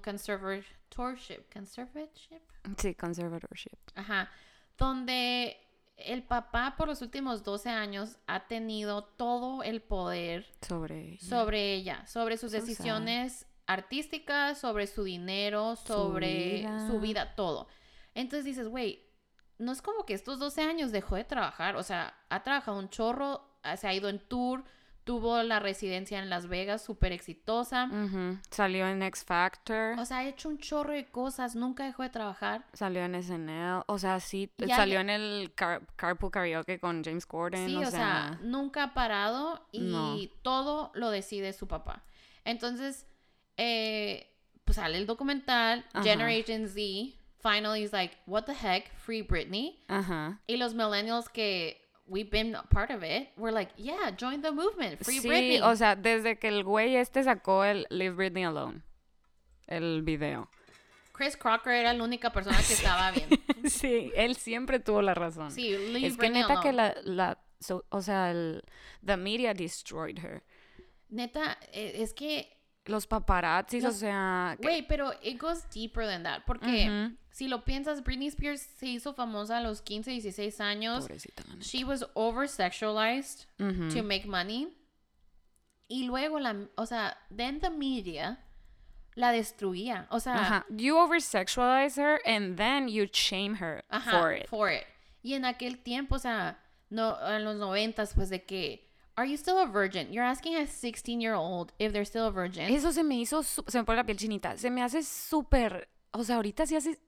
conservatorship. 0.95 1.51
¿Conservatorship? 1.51 2.41
Sí, 2.77 2.95
conservatorship. 2.95 3.77
Ajá. 3.95 4.29
Donde 4.77 5.57
el 5.97 6.23
papá 6.23 6.75
por 6.77 6.87
los 6.87 7.01
últimos 7.01 7.43
12 7.43 7.69
años 7.69 8.17
ha 8.27 8.47
tenido 8.47 9.03
todo 9.03 9.63
el 9.63 9.81
poder 9.81 10.45
Sobre... 10.61 11.17
sobre 11.19 11.73
ella, 11.73 12.05
sobre 12.07 12.37
sus 12.37 12.51
decisiones 12.51 13.45
artísticas, 13.67 14.59
sobre 14.59 14.87
su 14.87 15.03
dinero, 15.03 15.75
Su 15.75 15.87
sobre 15.87 16.57
vida. 16.59 16.87
su 16.87 16.99
vida, 16.99 17.35
todo. 17.35 17.67
Entonces 18.13 18.45
dices, 18.45 18.67
güey, 18.67 19.05
no 19.57 19.71
es 19.71 19.81
como 19.81 20.05
que 20.05 20.13
estos 20.13 20.37
12 20.39 20.61
años 20.61 20.91
dejó 20.91 21.15
de 21.15 21.23
trabajar, 21.23 21.75
o 21.77 21.83
sea, 21.83 22.13
ha 22.29 22.43
trabajado 22.43 22.77
un 22.77 22.89
chorro, 22.89 23.57
se 23.77 23.87
ha 23.87 23.93
ido 23.93 24.09
en 24.09 24.19
tour, 24.19 24.63
tuvo 25.05 25.41
la 25.43 25.59
residencia 25.59 26.19
en 26.19 26.29
Las 26.29 26.47
Vegas 26.47 26.83
súper 26.83 27.13
exitosa. 27.13 27.89
Salió 28.49 28.87
en 28.87 29.01
X 29.03 29.23
Factor. 29.23 29.97
o 29.97 30.03
sea, 30.05 30.17
ha 30.17 30.27
hecho 30.27 30.49
un 30.49 30.57
chorro 30.57 30.91
de 30.93 31.05
cosas, 31.05 31.55
nunca 31.55 31.85
dejó 31.85 32.03
de 32.03 32.09
trabajar. 32.09 32.65
Salió 32.73 33.03
en 33.05 33.15
SNL, 33.15 33.83
o 33.87 33.97
sea, 33.99 34.19
sí, 34.19 34.51
Y 34.57 34.63
hay- 34.63 34.69
salió 34.71 34.99
en 34.99 35.09
el 35.11 35.53
car- 35.55 35.83
Carpool 35.95 36.31
Karaoke 36.31 36.79
con 36.79 37.03
James 37.03 37.25
Corden, 37.25 37.67
Sí, 37.69 37.75
o, 37.77 37.89
sea, 37.89 38.37
nunca 38.41 38.83
ha 38.83 38.93
parado 38.93 39.65
y 39.71 39.79
No. 39.79 40.17
todo 40.41 40.91
lo 40.95 41.09
decide 41.11 41.53
su 41.53 41.67
papá. 41.67 42.03
Entonces, 42.43 43.07
eh, 43.57 44.31
pues 44.65 44.77
sale 44.77 44.97
el 44.97 45.05
documental. 45.05 45.85
Generation 46.03 46.67
Z, 46.67 47.15
finally 47.41 47.83
is 47.83 47.93
like, 47.93 48.17
what 48.25 48.45
the 48.45 48.53
heck, 48.53 48.91
free 48.97 49.21
Britney. 49.21 49.83
Y 50.47 50.57
los 50.57 50.73
millennials 50.73 51.29
que 51.29 51.84
we've 52.07 52.29
been 52.29 52.55
part 52.69 52.91
of 52.91 53.03
it, 53.03 53.29
we're 53.37 53.51
like, 53.51 53.71
yeah, 53.77 54.11
join 54.15 54.41
the 54.41 54.51
movement, 54.51 55.03
free 55.03 55.19
sí, 55.19 55.27
Britney. 55.27 55.61
o 55.61 55.75
sea, 55.75 55.95
desde 55.95 56.37
que 56.37 56.47
el 56.47 56.63
güey 56.63 56.95
este 56.95 57.23
sacó 57.23 57.63
el 57.63 57.85
Leave 57.89 58.15
Britney 58.15 58.43
Alone, 58.43 58.81
el 59.67 60.01
video. 60.03 60.49
Chris 61.13 61.37
Crocker 61.37 61.71
era 61.73 61.93
la 61.93 62.03
única 62.03 62.31
persona 62.31 62.57
que 62.57 62.73
estaba 62.73 63.11
bien. 63.11 63.29
sí, 63.69 64.11
él 64.15 64.35
siempre 64.35 64.79
tuvo 64.79 65.01
la 65.01 65.13
razón. 65.13 65.49
Sí, 65.51 65.69
leave 65.69 66.07
es 66.07 66.17
que 66.17 66.29
neta 66.29 66.59
que 66.61 66.73
la, 66.73 66.93
la 67.03 67.37
so- 67.59 67.85
o 67.89 68.01
sea, 68.01 68.31
el, 68.31 68.63
the 69.05 69.15
media 69.15 69.53
destroyed 69.53 70.17
her. 70.19 70.43
Neta, 71.09 71.57
eh, 71.71 71.93
es 71.99 72.13
que 72.13 72.54
Los 72.87 73.07
paparazzis, 73.07 73.83
o 73.85 73.91
sea, 73.91 74.55
que- 74.61 74.67
Güey, 74.67 74.87
pero 74.87 75.11
it 75.23 75.39
goes 75.39 75.63
deeper 75.73 76.05
than 76.05 76.23
that. 76.23 76.43
Porque 76.45 77.11
si 77.31 77.47
lo 77.47 77.63
piensas, 77.65 78.03
Britney 78.03 78.27
Spears 78.27 78.61
se 78.61 78.87
hizo 78.87 79.13
famosa 79.13 79.57
a 79.57 79.61
los 79.61 79.81
15, 79.81 80.11
16 80.11 80.59
años. 80.61 81.01
pobrecita 81.03 81.43
la 81.47 81.53
neta. 81.55 81.65
She 81.65 81.83
was 81.83 82.05
over 82.13 82.47
sexualized 82.47 83.47
Ujú. 83.59 83.89
to 83.93 84.03
make 84.03 84.25
money. 84.27 84.67
Y 85.87 86.05
luego 86.05 86.39
la, 86.39 86.55
o 86.77 86.85
sea, 86.85 87.17
then 87.35 87.59
the 87.59 87.69
media 87.69 88.39
la 89.15 89.31
destruía. 89.31 90.07
O 90.09 90.19
sea, 90.19 90.35
Ajá. 90.35 90.65
You 90.69 90.97
over 90.97 91.19
sexualize 91.21 91.97
her 91.97 92.19
and 92.25 92.57
then 92.57 92.87
you 92.87 93.07
shame 93.11 93.55
her 93.59 93.83
ajá, 93.89 94.11
for 94.11 94.31
it. 94.33 94.47
for 94.47 94.69
it. 94.71 94.83
Y 95.23 95.33
en 95.33 95.45
aquel 95.45 95.79
tiempo, 95.81 96.15
o 96.15 96.19
sea, 96.19 96.59
no, 96.89 97.17
en 97.27 97.43
los 97.43 97.55
noventas, 97.55 98.13
pues 98.13 98.29
de 98.29 98.43
que, 98.45 98.84
are 99.17 99.25
you 99.27 99.37
still 99.37 99.57
a 99.59 99.65
virgin? 99.65 100.11
You're 100.11 100.25
asking 100.25 100.55
a 100.57 100.67
16 100.67 101.21
year 101.21 101.33
old 101.35 101.71
if 101.79 101.91
they're 101.93 102.05
still 102.05 102.25
a 102.27 102.31
virgin. 102.31 102.69
Eso 102.73 102.91
se 102.91 103.03
me 103.03 103.15
hizo, 103.19 103.43
se 103.43 103.77
me 103.77 103.83
pone 103.83 103.97
la 103.97 104.03
piel 104.05 104.17
chinita. 104.17 104.57
Se 104.57 104.69
me 104.69 104.81
hace 104.81 105.03
súper, 105.03 105.87
o 106.11 106.23
sea, 106.23 106.35
ahorita 106.37 106.65
sí 106.65 106.75
hace, 106.75 106.99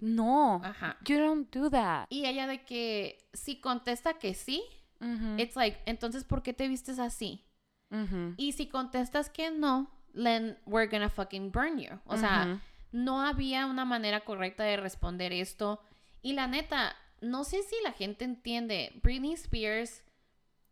no, 0.00 0.60
Ajá. 0.64 0.96
you 1.06 1.18
don't 1.18 1.50
do 1.54 1.70
that. 1.70 2.06
Y 2.10 2.26
ella 2.26 2.46
de 2.46 2.64
que 2.64 3.18
si 3.32 3.60
contesta 3.60 4.14
que 4.14 4.34
sí, 4.34 4.62
Ujú, 5.00 5.38
it's 5.38 5.56
like, 5.56 5.78
entonces, 5.86 6.24
¿por 6.24 6.42
qué 6.42 6.52
te 6.52 6.68
vistes 6.68 6.98
así? 6.98 7.44
ujú, 7.90 8.34
Y 8.36 8.52
si 8.52 8.66
contestas 8.68 9.30
que 9.30 9.50
no, 9.50 9.90
then 10.14 10.58
we're 10.66 10.88
gonna 10.90 11.08
fucking 11.10 11.50
burn 11.52 11.78
you. 11.78 11.98
O 12.06 12.16
sea, 12.16 12.46
Ujú. 12.46 12.60
no 12.92 13.22
había 13.22 13.66
una 13.66 13.84
manera 13.84 14.20
correcta 14.24 14.64
de 14.64 14.76
responder 14.78 15.32
esto. 15.32 15.80
Y 16.22 16.32
la 16.32 16.46
neta, 16.46 16.96
no 17.20 17.44
sé 17.44 17.62
si 17.62 17.76
la 17.84 17.92
gente 17.92 18.24
entiende. 18.24 18.98
Britney 19.02 19.34
Spears, 19.34 20.02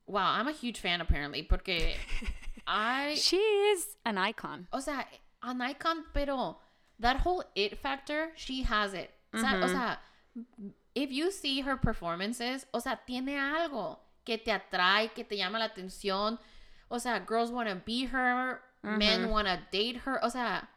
wow, 0.07 0.33
I'm 0.33 0.49
a 0.49 0.53
huge 0.53 0.81
fan 0.81 1.01
apparently, 1.01 1.43
porque 1.43 1.95
I, 2.67 3.15
She 3.17 3.37
is 3.37 3.97
an 4.05 4.19
icon. 4.19 4.69
o 4.73 4.81
sea, 4.81 5.05
an 5.43 5.61
icon, 5.61 6.05
pero 6.13 6.59
that 6.99 7.19
whole 7.19 7.45
it 7.55 7.79
factor, 7.79 8.31
she 8.37 8.63
has 8.63 8.95
it. 8.95 9.11
O 9.35 9.39
sea, 9.39 9.55
o 9.55 9.67
mm-hmm. 9.67 9.69
sea, 9.69 9.99
if 10.95 11.11
you 11.11 11.31
see 11.31 11.61
her 11.61 11.77
performances, 11.77 12.67
o 12.73 12.79
sea, 12.79 12.99
tiene 13.07 13.37
algo 13.37 13.99
que 14.25 14.39
te 14.39 14.53
atrae, 14.53 15.13
que 15.13 15.25
te 15.25 15.37
llama 15.37 15.59
la 15.59 15.69
atención. 15.69 16.39
O 16.91 16.99
sea, 16.99 17.21
girls 17.27 17.51
want 17.51 17.69
to 17.69 17.77
be 17.85 18.07
her, 18.07 18.61
men 18.83 19.23
mm-hmm. 19.23 19.31
want 19.31 19.49
to 19.49 19.59
date 19.73 19.97
her. 20.05 20.25
O 20.25 20.29
sea, 20.29 20.69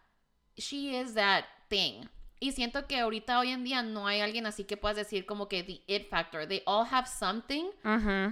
she 0.58 0.96
is 0.96 1.14
that 1.14 1.46
thing. 1.70 2.10
Y 2.40 2.52
siento 2.52 2.86
que 2.86 3.00
ahorita 3.00 3.40
hoy 3.40 3.50
en 3.50 3.64
día 3.64 3.82
no 3.82 4.06
hay 4.06 4.22
alguien 4.22 4.46
así 4.46 4.64
que 4.64 4.78
puedas 4.78 4.96
decir 4.96 5.26
como 5.26 5.48
que 5.48 5.64
the 5.64 5.82
it 5.88 6.08
factor. 6.10 6.48
They 6.48 6.62
all 6.66 6.86
have 6.92 7.08
something, 7.08 7.66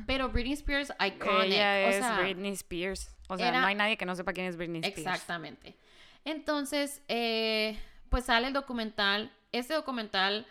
pero 0.06 0.30
Britney 0.30 0.54
Spears 0.54 0.92
iconic. 1.00 1.54
Ella 1.54 1.88
o 1.88 1.90
es 1.90 1.96
sea, 1.98 2.20
Britney 2.20 2.52
Spears. 2.52 3.16
O 3.28 3.38
sea, 3.38 3.48
era- 3.50 3.62
no 3.62 3.68
hay 3.68 3.76
nadie 3.76 3.98
que 3.98 4.06
no 4.06 4.16
sepa 4.16 4.34
quién 4.34 4.46
es 4.46 4.58
Britney 4.58 4.82
Spears. 4.82 5.00
Exactamente. 5.00 5.76
Entonces, 6.24 7.02
eh, 7.08 7.80
pues 8.10 8.26
sale 8.26 8.48
el 8.48 8.54
documental. 8.54 9.32
Este 9.52 9.74
documental 9.74 10.46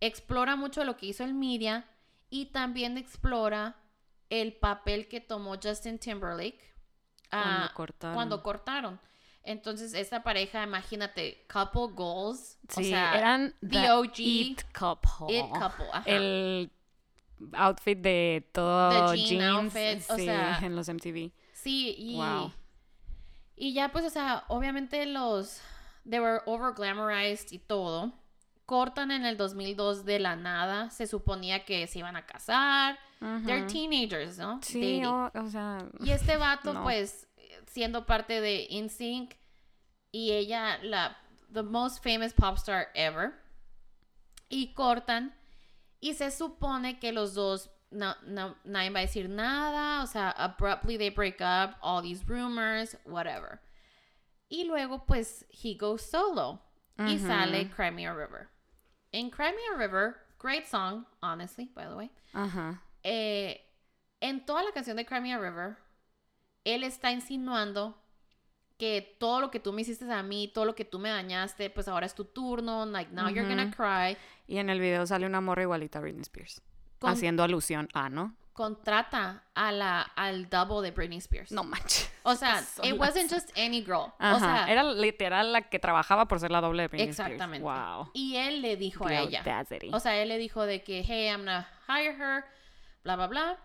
explora 0.00 0.56
mucho 0.56 0.84
lo 0.84 0.96
que 0.96 1.06
hizo 1.06 1.24
el 1.24 1.34
media 1.34 1.84
y 2.30 2.46
también 2.46 2.98
explora 2.98 3.76
el 4.30 4.52
papel 4.52 5.08
que 5.08 5.20
tomó 5.20 5.56
Justin 5.62 5.98
Timberlake 5.98 6.72
Cuando 7.30 7.64
ah, 7.66 7.70
cortaron. 7.74 8.14
cuando 8.14 8.42
cortaron. 8.42 9.00
Entonces, 9.44 9.92
esta 9.94 10.22
pareja, 10.22 10.62
imagínate, 10.62 11.44
couple 11.52 11.92
goals. 11.94 12.58
Sí, 12.68 12.80
o 12.80 12.84
sea, 12.84 13.18
eran 13.18 13.54
the 13.60 13.90
OG 13.90 14.18
It 14.18 14.62
Couple. 14.72 15.36
It 15.36 15.46
couple. 15.52 15.86
Ajá. 15.92 16.04
El 16.06 16.70
outfit 17.54 17.98
de 17.98 18.48
todo 18.52 19.10
The 19.12 19.16
jean 19.16 19.40
jeans. 19.40 19.42
outfit, 19.74 20.10
o 20.10 20.16
sí, 20.16 20.24
sea, 20.26 20.58
en 20.62 20.76
los 20.76 20.88
MTV. 20.88 21.32
Sí, 21.54 21.94
y, 21.98 22.16
Wow. 22.16 22.52
y 23.56 23.72
ya 23.74 23.90
pues, 23.90 24.04
o 24.04 24.10
sea, 24.10 24.44
obviamente 24.48 25.04
los, 25.06 25.60
they 26.08 26.20
were 26.20 26.40
over 26.46 26.72
glamorized 26.74 27.50
y 27.52 27.58
todo. 27.58 28.12
Cortan 28.64 29.10
en 29.10 29.26
el 29.26 29.36
2002 29.36 30.04
de 30.04 30.20
la 30.20 30.36
nada, 30.36 30.88
se 30.90 31.06
suponía 31.08 31.64
que 31.64 31.86
se 31.88 31.98
iban 31.98 32.14
a 32.16 32.24
casar. 32.26 32.96
They're 33.44 33.66
teenagers, 33.66 34.38
¿no? 34.38 34.60
Sí, 34.62 35.04
o, 35.04 35.30
o 35.34 35.48
sea, 35.48 35.78
Y 36.00 36.10
este 36.10 36.36
vato, 36.36 36.72
No. 36.74 36.82
pues, 36.84 37.26
siendo 37.72 38.04
parte 38.06 38.40
de 38.40 38.66
InSync 38.70 39.34
y 40.12 40.32
ella, 40.32 40.78
la 40.82 41.16
the 41.52 41.62
most 41.62 42.02
famous 42.02 42.32
pop 42.32 42.56
star 42.56 42.88
ever. 42.94 43.32
Y 44.50 44.74
cortan. 44.74 45.32
Y 46.00 46.14
se 46.14 46.30
supone 46.30 46.98
que 46.98 47.12
los 47.12 47.34
dos, 47.34 47.70
no, 47.90 48.14
no, 48.26 48.56
nadie 48.64 48.90
va 48.90 48.98
a 49.00 49.02
decir 49.02 49.28
nada. 49.28 50.02
O 50.02 50.06
sea, 50.06 50.30
abruptly 50.30 50.98
they 50.98 51.10
break 51.10 51.40
up, 51.40 51.76
all 51.80 52.02
these 52.02 52.22
rumors, 52.26 52.96
whatever. 53.06 53.60
Y 54.50 54.64
luego, 54.64 55.06
pues, 55.06 55.44
he 55.50 55.74
goes 55.74 56.02
solo. 56.02 56.60
Y 56.98 57.18
sale 57.18 57.70
Cry 57.70 57.90
Me 57.90 58.06
a 58.06 58.12
River. 58.12 58.50
En 59.12 59.30
Cry 59.30 59.52
Me 59.52 59.62
a 59.74 59.78
River, 59.78 60.16
great 60.38 60.66
song, 60.66 61.06
honestly, 61.22 61.70
by 61.74 61.86
the 61.86 61.96
way 61.96 62.10
ajá. 62.34 62.80
eh, 63.02 63.60
en 64.20 64.44
toda 64.44 64.62
la 64.62 64.72
canción 64.72 64.96
de 64.96 65.04
Cry 65.04 65.20
Me 65.20 65.32
a 65.32 65.38
River, 65.38 65.78
él 66.64 66.84
está 66.84 67.10
insinuando 67.12 67.98
que 68.78 69.16
todo 69.20 69.40
lo 69.40 69.50
que 69.50 69.60
tú 69.60 69.72
me 69.72 69.82
hiciste 69.82 70.10
a 70.12 70.22
mí, 70.22 70.48
todo 70.52 70.64
lo 70.64 70.74
que 70.74 70.84
tú 70.84 70.98
me 70.98 71.08
dañaste, 71.10 71.70
pues 71.70 71.86
ahora 71.88 72.06
es 72.06 72.14
tu 72.14 72.24
turno, 72.24 72.84
like 72.86 73.12
now 73.12 73.28
you're 73.28 73.48
gonna 73.48 73.70
cry. 73.70 74.16
Y 74.48 74.58
en 74.58 74.70
el 74.70 74.80
video 74.80 75.06
sale 75.06 75.26
una 75.26 75.40
morra 75.40 75.62
igualita 75.62 75.98
a 75.98 76.02
Britney 76.02 76.22
Spears. 76.22 76.62
Con- 76.98 77.10
Haciendo 77.10 77.42
alusión 77.44 77.88
a, 77.94 78.08
¿no? 78.08 78.36
Contrata 78.52 79.44
a 79.54 79.72
la, 79.72 80.02
al 80.02 80.48
double 80.50 80.82
de 80.82 80.90
Britney 80.94 81.18
Spears. 81.18 81.52
No 81.52 81.64
manches. 81.64 82.10
O 82.22 82.34
sea, 82.34 82.60
it 82.82 82.90
las- 82.90 82.98
wasn't 82.98 83.32
just 83.32 83.56
any 83.56 83.82
girl. 83.82 84.12
Ajá. 84.18 84.36
O 84.36 84.38
sea, 84.40 84.66
Era 84.70 84.82
literal 84.92 85.52
la 85.52 85.62
que 85.68 85.78
trabajaba 85.78 86.26
por 86.26 86.38
ser 86.40 86.50
la 86.50 86.60
doble 86.60 86.82
de 86.82 86.88
Britney 86.88 87.08
exactamente. 87.08 87.64
Spears. 87.66 87.96
Wow. 87.96 88.10
Y 88.14 88.36
él 88.36 88.62
le 88.62 88.76
dijo 88.76 89.06
The 89.06 89.16
a 89.16 89.20
ella. 89.22 89.38
audacity. 89.40 89.90
O 89.92 90.00
sea, 90.00 90.16
él 90.20 90.28
le 90.28 90.38
dijo 90.38 90.66
de 90.66 90.82
que, 90.82 91.02
hey, 91.02 91.26
I'm 91.28 91.40
gonna 91.40 91.68
hire 91.88 92.14
her, 92.16 92.44
bla, 93.04 93.16
bla, 93.16 93.26
bla. 93.28 93.58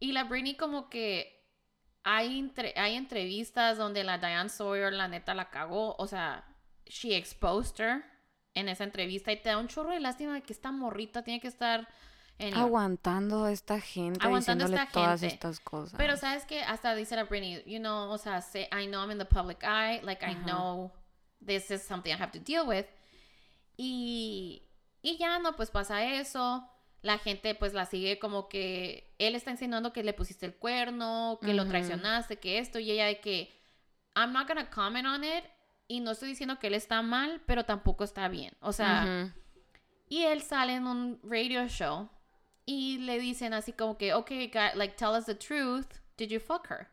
Y 0.00 0.12
la 0.12 0.24
Britney 0.24 0.56
como 0.56 0.88
que 0.90 1.35
hay, 2.08 2.38
entre- 2.38 2.72
hay 2.76 2.94
entrevistas 2.94 3.78
donde 3.78 4.04
la 4.04 4.18
Diane 4.18 4.48
Sawyer 4.48 4.92
la 4.92 5.08
neta 5.08 5.34
la 5.34 5.50
cagó. 5.50 5.96
O 5.98 6.06
sea, 6.06 6.44
she 6.86 7.16
exposed 7.16 7.80
her 7.80 8.04
en 8.54 8.68
esa 8.68 8.84
entrevista 8.84 9.32
y 9.32 9.42
te 9.42 9.48
da 9.48 9.58
un 9.58 9.66
chorro 9.66 9.90
de 9.90 9.98
lástima 9.98 10.34
de 10.34 10.42
que 10.42 10.52
esta 10.52 10.70
morrita 10.70 11.24
tiene 11.24 11.40
que 11.40 11.48
estar 11.48 11.88
en... 12.38 12.54
Aguantando 12.54 13.44
a 13.44 13.50
esta 13.50 13.80
gente, 13.80 14.24
Aguantando 14.24 14.64
a 14.64 14.68
diciéndole 14.68 14.76
esta 14.76 14.92
todas 14.92 15.20
gente. 15.20 15.34
estas 15.34 15.58
cosas. 15.58 15.94
Pero 15.98 16.16
sabes 16.16 16.44
que 16.44 16.62
hasta 16.62 16.94
dice 16.94 17.16
la 17.16 17.24
Britney, 17.24 17.64
you 17.66 17.80
know, 17.80 18.08
o 18.08 18.18
sea, 18.18 18.40
say, 18.40 18.68
I 18.72 18.86
know 18.86 19.02
I'm 19.02 19.10
in 19.10 19.18
the 19.18 19.24
public 19.24 19.64
eye, 19.64 20.00
like 20.04 20.24
I 20.24 20.34
know 20.44 20.92
this 21.44 21.72
is 21.72 21.82
something 21.82 22.12
I 22.12 22.16
have 22.22 22.30
to 22.32 22.38
deal 22.38 22.66
with. 22.68 22.86
Y, 23.76 24.62
y 25.02 25.16
ya 25.18 25.40
no, 25.40 25.56
pues 25.56 25.70
pasa 25.70 26.04
eso. 26.04 26.64
La 27.06 27.18
gente 27.18 27.54
pues 27.54 27.72
la 27.72 27.86
sigue 27.86 28.18
como 28.18 28.48
que 28.48 29.12
él 29.18 29.34
está 29.36 29.50
insinuando 29.52 29.92
que 29.92 30.02
le 30.02 30.12
pusiste 30.12 30.44
el 30.46 30.54
cuerno, 30.54 31.38
que 31.40 31.54
lo 31.54 31.66
traicionaste, 31.68 32.38
que 32.38 32.58
esto, 32.58 32.78
y 32.80 32.90
ella 32.90 33.06
de 33.06 33.20
que 33.20 33.54
I'm 34.16 34.32
not 34.32 34.48
gonna 34.48 34.68
comment 34.70 35.06
on 35.06 35.22
it. 35.22 35.44
Y 35.88 36.00
no 36.00 36.10
estoy 36.10 36.30
diciendo 36.30 36.58
que 36.58 36.66
él 36.66 36.74
está 36.74 37.00
mal, 37.02 37.40
pero 37.46 37.64
tampoco 37.64 38.02
está 38.02 38.26
bien. 38.28 38.52
O 38.60 38.72
sea, 38.72 39.04
Ujú. 39.04 39.32
y 40.08 40.22
él 40.22 40.42
sale 40.42 40.74
en 40.74 40.86
un 40.88 41.20
radio 41.22 41.68
show 41.68 42.08
y 42.64 42.98
le 42.98 43.20
dicen 43.20 43.54
así 43.54 43.72
como 43.72 43.96
que, 43.96 44.12
okay, 44.12 44.48
guy, 44.48 44.70
like, 44.74 44.96
tell 44.96 45.10
us 45.16 45.26
the 45.26 45.34
truth. 45.36 45.86
Did 46.16 46.30
you 46.30 46.40
fuck 46.40 46.66
her? 46.70 46.88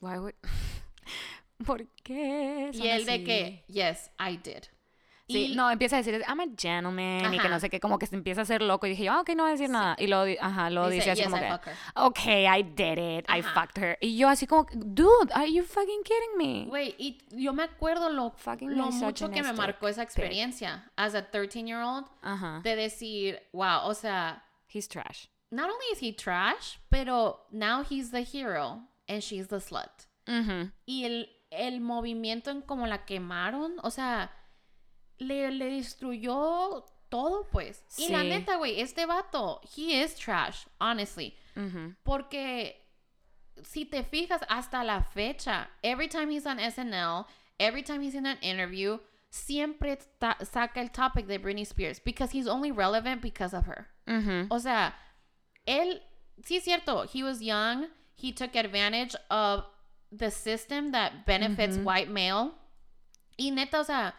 Why 0.00 0.16
would- 0.16 0.34
¿Por 1.66 1.86
qué? 2.02 2.70
Y 2.72 2.88
él 2.88 3.04
de 3.04 3.24
que, 3.24 3.64
yes, 3.68 4.10
I 4.18 4.36
did. 4.38 4.64
Sí, 5.26 5.52
Y- 5.52 5.56
no, 5.56 5.70
empieza 5.70 5.96
a 5.96 6.02
decir, 6.02 6.22
I'm 6.28 6.40
a 6.40 6.44
gentleman, 6.58 7.32
y 7.32 7.38
que 7.38 7.46
Ajá. 7.46 7.48
no 7.48 7.58
sé 7.58 7.70
qué, 7.70 7.80
como 7.80 7.98
que 7.98 8.06
se 8.06 8.14
empieza 8.14 8.42
a 8.42 8.44
hacer 8.44 8.60
loco. 8.60 8.86
Y 8.86 8.90
dije, 8.90 9.08
ah, 9.08 9.20
ok, 9.20 9.30
no 9.30 9.44
voy 9.44 9.50
a 9.50 9.52
decir 9.52 9.70
nada. 9.70 9.96
Y 9.98 10.06
di- 10.06 10.36
ajá, 10.38 10.68
luego 10.68 10.90
dice, 10.90 11.10
así 11.10 11.22
yes, 11.22 11.30
como 11.30 11.42
I 11.42 11.58
que, 11.60 11.70
okay, 11.94 12.46
I 12.46 12.62
did 12.62 12.98
it, 13.20 13.24
I 13.30 13.40
Ajá. 13.40 13.54
fucked 13.54 13.82
her. 13.82 13.98
Y 14.02 14.16
yo 14.18 14.28
así 14.28 14.46
como, 14.46 14.66
dude, 14.74 15.32
are 15.32 15.50
you 15.50 15.62
fucking 15.64 16.02
kidding 16.04 16.36
me? 16.36 16.66
Güey, 16.68 16.94
y 16.98 17.18
yo 17.30 17.54
me 17.54 17.62
acuerdo 17.62 18.10
lo, 18.10 18.32
Fucking 18.32 18.76
lo 18.76 18.90
mucho 18.90 19.30
que 19.30 19.42
me 19.42 19.52
marcó 19.54 19.88
esa 19.88 20.02
experiencia 20.02 20.90
as 20.96 21.14
a 21.14 21.30
13-year-old 21.30 22.04
Ajá, 22.20 22.60
de 22.62 22.76
decir, 22.76 23.40
wow, 23.52 23.80
o 23.86 23.94
sea, 23.94 24.44
he's 24.68 24.86
trash. 24.88 25.26
not 25.50 25.70
only 25.70 25.86
is 25.92 26.02
he 26.02 26.12
trash, 26.12 26.76
pero 26.90 27.46
now 27.50 27.82
he's 27.88 28.10
the 28.10 28.24
hero 28.24 28.88
and 29.08 29.22
she's 29.22 29.48
the 29.48 29.60
slut. 29.60 29.88
Ujú. 30.26 30.70
Y 30.84 31.04
el, 31.04 31.28
el 31.50 31.80
movimiento 31.80 32.50
en 32.50 32.60
cómo 32.60 32.86
la 32.86 33.04
quemaron, 33.06 33.76
o 33.82 33.90
sea, 33.90 34.30
le, 35.18 35.50
le 35.50 35.70
destruyó 35.70 36.84
todo, 37.08 37.46
pues. 37.50 37.84
Y 37.98 38.08
la 38.08 38.22
Sí. 38.22 38.28
neta, 38.28 38.56
güey, 38.56 38.80
este 38.80 39.06
vato, 39.06 39.60
he 39.76 40.02
is 40.02 40.14
trash, 40.16 40.66
honestly. 40.80 41.36
Ujú. 41.56 41.94
Porque 42.02 42.80
si 43.62 43.84
te 43.84 44.02
fijas 44.02 44.40
hasta 44.48 44.82
la 44.82 45.02
fecha, 45.02 45.68
every 45.82 46.08
time 46.08 46.30
he's 46.30 46.46
on 46.46 46.58
SNL, 46.58 47.26
every 47.60 47.82
time 47.82 48.02
he's 48.02 48.14
in 48.14 48.26
an 48.26 48.38
interview, 48.42 48.98
siempre 49.30 49.96
saca 50.42 50.78
el 50.80 50.88
topic 50.90 51.26
de 51.26 51.38
Britney 51.38 51.64
Spears 51.64 52.00
because 52.00 52.32
he's 52.32 52.46
only 52.48 52.72
relevant 52.72 53.20
because 53.22 53.54
of 53.54 53.66
her. 53.66 53.88
Ujú. 54.08 54.48
O 54.50 54.58
sea, 54.58 54.94
él, 55.66 56.00
sí 56.42 56.56
es 56.56 56.64
cierto, 56.64 57.04
he 57.06 57.22
was 57.22 57.40
young, 57.40 57.86
he 58.16 58.32
took 58.32 58.56
advantage 58.56 59.14
of 59.30 59.64
the 60.10 60.30
system 60.30 60.90
that 60.92 61.24
benefits 61.26 61.76
Ujú. 61.76 61.84
white 61.84 62.08
male. 62.10 62.54
Y 63.38 63.50
neta, 63.50 63.80
o 63.80 63.84
sea, 63.84 64.14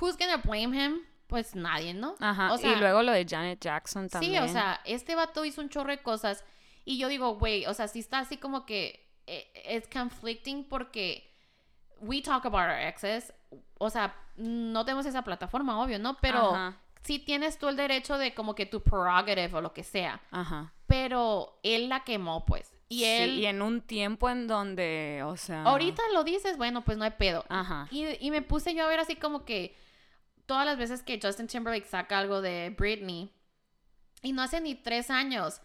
who's 0.00 0.16
gonna 0.16 0.38
blame 0.38 0.72
him? 0.74 1.00
Pues 1.26 1.56
nadie, 1.56 1.92
¿no? 1.92 2.14
Ajá, 2.20 2.52
O 2.52 2.58
sea, 2.58 2.72
y 2.72 2.76
luego 2.76 3.02
lo 3.02 3.12
de 3.12 3.26
Janet 3.28 3.60
Jackson 3.60 4.08
también. 4.08 4.32
Sí, 4.32 4.38
o 4.38 4.52
sea, 4.52 4.80
este 4.84 5.16
vato 5.16 5.44
hizo 5.44 5.60
un 5.60 5.68
chorro 5.68 5.90
de 5.90 6.02
cosas. 6.02 6.44
Y 6.84 6.98
yo 6.98 7.08
digo, 7.08 7.34
güey, 7.34 7.66
o 7.66 7.74
sea, 7.74 7.88
sí 7.88 7.98
está 7.98 8.20
así 8.20 8.36
como 8.36 8.64
que 8.64 9.08
eh, 9.26 9.50
es 9.64 9.88
conflicting 9.88 10.68
porque 10.68 11.28
we 12.00 12.22
talk 12.22 12.46
about 12.46 12.68
our 12.68 12.78
exes. 12.78 13.32
O 13.78 13.90
sea, 13.90 14.14
no 14.36 14.84
tenemos 14.84 15.04
esa 15.06 15.22
plataforma, 15.22 15.82
obvio, 15.82 15.98
¿no? 15.98 16.16
Pero 16.20 16.54
Ajá. 16.54 16.76
sí 17.02 17.18
tienes 17.18 17.58
tú 17.58 17.68
el 17.68 17.76
derecho 17.76 18.18
de 18.18 18.34
como 18.34 18.54
que 18.54 18.66
tu 18.66 18.82
prerogative 18.82 19.52
o 19.54 19.60
lo 19.60 19.72
que 19.72 19.82
sea. 19.82 20.20
Ajá. 20.30 20.72
Pero 20.86 21.58
él 21.64 21.88
la 21.88 22.04
quemó, 22.04 22.44
pues. 22.46 22.75
Y 22.88 23.00
Sí, 23.00 23.04
él, 23.04 23.38
y 23.38 23.46
en 23.46 23.62
un 23.62 23.80
tiempo 23.80 24.30
en 24.30 24.46
donde, 24.46 25.22
o 25.24 25.36
sea... 25.36 25.64
ahorita 25.64 26.02
lo 26.12 26.22
dices, 26.22 26.56
bueno, 26.56 26.84
pues 26.84 26.96
no 26.96 27.04
hay 27.04 27.10
pedo. 27.12 27.44
Ajá. 27.48 27.88
Y, 27.90 28.06
y 28.24 28.30
me 28.30 28.42
puse 28.42 28.74
yo 28.74 28.84
a 28.84 28.88
ver 28.88 29.00
así 29.00 29.16
como 29.16 29.44
que 29.44 29.76
todas 30.46 30.64
las 30.64 30.78
veces 30.78 31.02
que 31.02 31.18
Justin 31.20 31.48
Timberlake 31.48 31.86
saca 31.86 32.18
algo 32.18 32.40
de 32.40 32.70
Britney, 32.70 33.32
y 34.22 34.32
no 34.32 34.42
hace 34.42 34.60
ni 34.60 34.74
tres 34.76 35.10
años, 35.10 35.60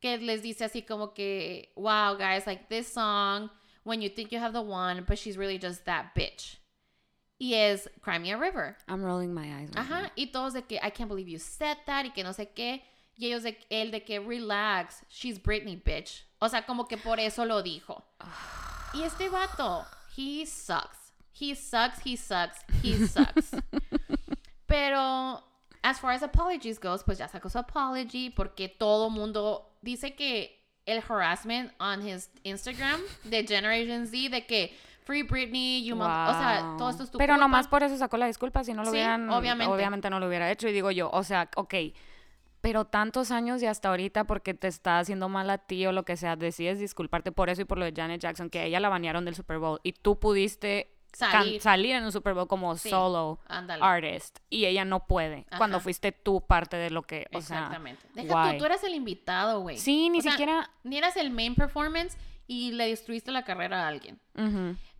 que 0.00 0.18
les 0.18 0.42
dice 0.42 0.64
así 0.64 0.82
como 0.82 1.12
que, 1.12 1.72
wow, 1.76 2.16
guys, 2.16 2.46
like 2.46 2.66
this 2.68 2.86
song, 2.92 3.50
when 3.84 4.00
you 4.00 4.08
think 4.08 4.30
you 4.30 4.38
have 4.38 4.52
the 4.52 4.62
one, 4.62 5.02
but 5.02 5.18
she's 5.18 5.36
really 5.36 5.58
just 5.58 5.84
that 5.84 6.14
bitch. 6.14 6.58
Y 7.38 7.54
es 7.54 7.88
Cry 8.02 8.18
Me 8.18 8.30
a 8.32 8.36
River. 8.36 8.76
I'm 8.86 9.02
rolling 9.02 9.32
my 9.34 9.46
eyes. 9.46 9.70
right 9.70 9.86
Ajá, 9.86 10.02
now. 10.02 10.10
y 10.14 10.26
todos 10.26 10.52
de 10.52 10.62
que 10.62 10.78
I 10.82 10.90
can't 10.90 11.08
believe 11.08 11.28
you 11.28 11.38
said 11.38 11.78
that 11.86 12.04
y 12.04 12.10
que 12.10 12.22
no 12.22 12.30
sé 12.32 12.48
qué. 12.54 12.82
Y 13.16 13.26
ellos 13.26 13.42
de 13.42 13.56
él 13.70 13.90
de 13.90 14.00
que 14.04 14.20
relax, 14.20 15.02
she's 15.08 15.38
Britney, 15.38 15.76
bitch. 15.76 16.22
O 16.40 16.48
sea, 16.48 16.64
como 16.66 16.88
que 16.88 16.96
por 16.96 17.20
eso 17.20 17.44
lo 17.44 17.62
dijo. 17.62 18.02
Y 18.94 19.02
este 19.02 19.28
vato, 19.28 19.84
he 20.16 20.44
sucks. 20.46 21.12
He 21.38 21.54
sucks, 21.54 22.04
he 22.04 22.16
sucks, 22.16 22.64
he 22.82 23.06
sucks. 23.06 23.50
Pero 24.66 25.42
as 25.82 25.98
far 26.00 26.12
as 26.12 26.22
apologies 26.22 26.78
goes, 26.78 27.02
pues 27.04 27.18
ya 27.18 27.28
sacó 27.28 27.48
su 27.50 27.58
apology 27.58 28.30
porque 28.30 28.68
todo 28.68 29.10
mundo 29.10 29.66
dice 29.82 30.14
que 30.14 30.56
el 30.86 31.02
harassment 31.08 31.72
on 31.80 32.06
his 32.06 32.30
Instagram 32.44 33.00
de 33.24 33.44
Generation 33.46 34.06
Z 34.06 34.30
de 34.30 34.46
que 34.46 34.76
Free 35.04 35.22
Britney, 35.22 35.82
you 35.84 35.96
mother- 35.96 36.28
o 36.34 36.38
sea, 36.38 36.60
todo 36.76 36.78
Wow. 36.78 36.88
esto 36.90 37.02
es 37.04 37.10
tu 37.10 37.18
Pero 37.18 37.34
culpa. 37.34 37.40
nomás 37.46 37.68
por 37.68 37.82
eso 37.82 37.96
sacó 37.96 38.16
la 38.16 38.26
disculpa, 38.26 38.62
si 38.64 38.72
no 38.74 38.82
lo 38.82 38.86
Sí, 38.90 38.96
hubieran, 38.96 39.28
obviamente. 39.30 40.10
no 40.10 40.20
lo 40.20 40.28
hubiera 40.28 40.50
hecho. 40.50 40.68
Y 40.68 40.72
digo 40.72 40.90
yo, 40.90 41.10
o 41.10 41.24
sea, 41.24 41.48
ok, 41.56 41.74
pero 42.60 42.84
tantos 42.84 43.30
años 43.30 43.62
y 43.62 43.66
hasta 43.66 43.88
ahorita 43.88 44.24
porque 44.24 44.54
te 44.54 44.68
está 44.68 44.98
haciendo 44.98 45.28
mal 45.28 45.48
a 45.50 45.58
ti 45.58 45.86
o 45.86 45.92
lo 45.92 46.04
que 46.04 46.16
sea, 46.16 46.36
decides 46.36 46.78
disculparte 46.78 47.32
por 47.32 47.50
eso 47.50 47.62
y 47.62 47.64
por 47.64 47.78
lo 47.78 47.84
de 47.84 47.92
Janet 47.94 48.20
Jackson, 48.20 48.50
que 48.50 48.60
a 48.60 48.64
ella 48.64 48.80
la 48.80 48.88
banearon 48.88 49.24
del 49.24 49.34
Super 49.34 49.58
Bowl 49.58 49.80
y 49.82 49.92
tú 49.92 50.18
pudiste 50.18 50.94
Salir. 51.12 51.60
salir 51.60 51.96
en 51.96 52.04
un 52.04 52.12
Super 52.12 52.34
Bowl 52.34 52.46
como 52.46 52.76
Sí, 52.76 52.88
solo 52.88 53.40
ándale. 53.48 53.82
artist 53.82 54.38
y 54.48 54.66
ella 54.66 54.84
no 54.84 55.06
puede 55.08 55.44
cuando 55.58 55.80
fuiste 55.80 56.12
tú 56.12 56.40
parte 56.46 56.76
de 56.76 56.90
lo 56.90 57.02
que, 57.02 57.26
o 57.32 57.40
sea, 57.42 57.56
Exactamente. 57.58 58.06
Deja 58.14 58.44
why? 58.44 58.52
tú, 58.52 58.58
tú 58.58 58.64
eras 58.66 58.84
el 58.84 58.94
invitado, 58.94 59.60
güey. 59.60 59.76
Sí, 59.76 60.08
ni 60.08 60.18
O 60.20 60.22
sea, 60.22 60.32
siquiera... 60.32 60.70
Ni 60.84 60.98
eras 60.98 61.16
el 61.16 61.30
main 61.32 61.56
performance 61.56 62.16
y 62.46 62.72
le 62.72 62.86
destruiste 62.88 63.32
la 63.32 63.42
carrera 63.44 63.84
a 63.84 63.88
alguien. 63.88 64.20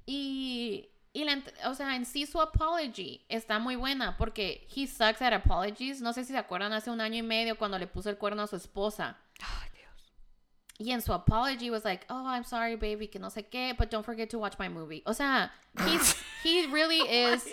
Y, 0.07 0.90
y 1.13 1.25
la, 1.25 1.43
o 1.67 1.75
sea, 1.75 1.97
en 1.97 2.05
sí 2.05 2.25
su 2.27 2.41
apology 2.41 3.25
está 3.29 3.59
muy 3.59 3.75
buena 3.77 4.17
porque 4.17 4.67
he 4.75 4.87
sucks 4.87 5.21
at 5.23 5.33
apologies. 5.33 6.01
No 6.01 6.13
sé 6.13 6.25
si 6.25 6.33
se 6.33 6.39
acuerdan 6.39 6.73
hace 6.73 6.91
un 6.91 7.01
año 7.01 7.17
y 7.17 7.23
medio 7.23 7.59
cuando 7.59 7.79
le 7.79 7.87
puso 7.87 8.11
el 8.11 8.17
cuerno 8.17 8.43
a 8.43 8.47
su 8.47 8.57
esposa. 8.57 9.17
Ay, 9.41 9.69
Dios. 9.75 10.13
Y 10.79 10.93
en 10.93 11.03
su 11.03 11.13
apology 11.13 11.69
was 11.71 11.85
like, 11.85 12.07
oh, 12.11 12.27
I'm 12.27 12.45
sorry, 12.45 12.77
baby, 12.77 13.09
que 13.09 13.19
no 13.19 13.29
sé 13.29 13.49
qué, 13.49 13.75
but 13.77 13.91
don't 13.91 14.05
forget 14.05 14.31
to 14.31 14.39
watch 14.39 14.55
my 14.59 14.69
movie. 14.69 15.03
O 15.05 15.13
sea, 15.13 15.51
he's, 15.87 16.15
he 16.45 16.67
really 16.67 17.01
Oh 17.01 17.35
is, 17.35 17.45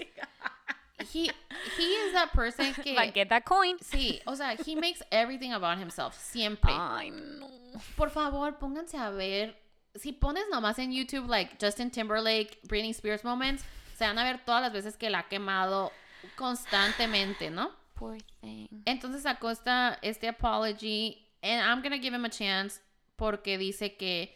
he, 1.11 1.31
he 1.77 1.83
is 1.83 2.13
that 2.13 2.31
person 2.33 2.73
que, 2.75 2.93
Like, 2.95 3.13
get 3.15 3.29
that 3.29 3.43
coin. 3.43 3.77
sí, 3.79 4.21
o 4.27 4.35
sea, 4.35 4.55
he 4.65 4.75
makes 4.75 5.01
everything 5.11 5.53
about 5.53 5.79
himself, 5.79 6.15
siempre. 6.15 6.71
Ay, 6.71 7.09
no. 7.09 7.47
Por 7.95 8.09
favor, 8.11 8.57
pónganse 8.59 8.97
a 8.97 9.09
ver. 9.09 9.55
Si 9.97 10.13
pones 10.13 10.43
nomás 10.51 10.79
en 10.79 10.91
YouTube, 10.91 11.27
like 11.27 11.57
Justin 11.59 11.89
Timberlake, 11.91 12.59
Britney 12.63 12.91
Spears 12.91 13.23
moments, 13.23 13.63
se 13.97 14.05
van 14.05 14.17
a 14.17 14.23
ver 14.23 14.43
todas 14.45 14.61
las 14.61 14.71
veces 14.73 14.95
que 14.97 15.09
la 15.09 15.19
ha 15.19 15.27
quemado 15.27 15.91
constantemente, 16.35 17.49
¿no? 17.49 17.71
Poor 17.95 18.17
thing. 18.41 18.67
Entonces 18.85 19.23
sacó 19.23 19.49
esta, 19.49 19.97
este 20.01 20.27
apology, 20.27 21.17
and 21.41 21.61
I'm 21.61 21.81
gonna 21.81 21.97
give 21.99 22.13
him 22.15 22.25
a 22.25 22.29
chance 22.29 22.79
porque 23.15 23.57
dice 23.57 23.95
que 23.97 24.35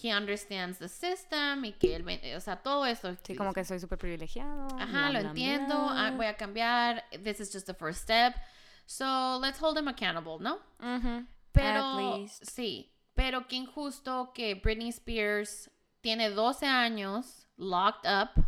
he 0.00 0.14
understands 0.14 0.78
the 0.78 0.88
system 0.88 1.64
y 1.64 1.72
que 1.72 1.96
él, 1.96 2.04
o 2.36 2.40
sea, 2.40 2.56
todo 2.56 2.84
esto. 2.86 3.16
Sí, 3.24 3.34
como 3.34 3.52
que 3.52 3.64
soy 3.64 3.80
súper 3.80 3.98
privilegiado. 3.98 4.68
Ajá, 4.78 5.08
bla, 5.08 5.12
lo 5.12 5.20
bla, 5.20 5.28
entiendo, 5.30 5.74
bla. 5.74 6.06
ah, 6.06 6.10
voy 6.12 6.26
a 6.26 6.36
cambiar, 6.36 7.04
this 7.24 7.40
is 7.40 7.50
just 7.52 7.66
the 7.66 7.74
first 7.74 8.02
step. 8.02 8.34
So, 8.86 9.38
let's 9.40 9.58
hold 9.60 9.76
him 9.76 9.88
accountable, 9.88 10.38
¿no? 10.40 10.58
Ujú. 10.80 11.26
Pero, 11.52 11.82
At 11.82 11.96
least. 11.96 12.44
sí, 12.44 12.90
pero 13.18 13.48
qué 13.48 13.56
injusto 13.56 14.30
que 14.32 14.54
Britney 14.54 14.90
Spears 14.90 15.72
tiene 16.00 16.30
12 16.30 16.66
años, 16.66 17.48
locked 17.56 18.08
up, 18.08 18.44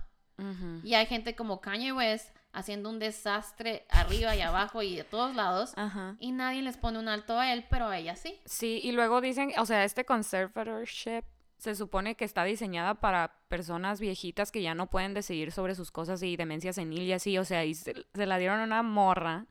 y 0.85 0.95
hay 0.95 1.07
gente 1.07 1.35
como 1.35 1.61
Kanye 1.61 1.93
West 1.93 2.35
haciendo 2.53 2.89
un 2.89 3.01
desastre 3.01 3.85
arriba 3.91 4.35
y 4.37 4.41
abajo 4.41 4.81
y 4.83 4.95
de 4.95 5.03
todos 5.03 5.35
lados, 5.35 5.75
y 6.21 6.31
nadie 6.31 6.63
les 6.63 6.77
pone 6.77 7.01
un 7.01 7.09
alto 7.09 7.37
a 7.37 7.53
él, 7.53 7.67
pero 7.69 7.89
a 7.89 7.99
ella 7.99 8.15
sí. 8.15 8.39
Sí, 8.45 8.81
y 8.85 8.93
luego 8.93 9.21
dicen, 9.21 9.53
o 9.59 9.67
sea, 9.67 9.85
este 9.85 10.05
conservatorship 10.05 11.25
se 11.59 11.75
supone 11.75 12.15
que 12.15 12.25
está 12.25 12.45
diseñada 12.45 12.95
para 12.95 13.41
personas 13.49 13.99
viejitas 13.99 14.53
que 14.53 14.63
ya 14.63 14.77
no 14.77 14.89
pueden 14.89 15.15
decidir 15.15 15.51
sobre 15.51 15.75
sus 15.75 15.91
cosas 15.91 16.23
y 16.23 16.37
demencia 16.37 16.73
senil 16.73 17.03
y 17.03 17.13
así, 17.13 17.37
o 17.39 17.45
sea, 17.45 17.65
y 17.65 17.75
se, 17.75 18.07
se 18.15 18.27
la 18.27 18.39
dieron 18.39 18.61
a 18.61 18.65
una 18.65 18.85
morra 18.85 19.47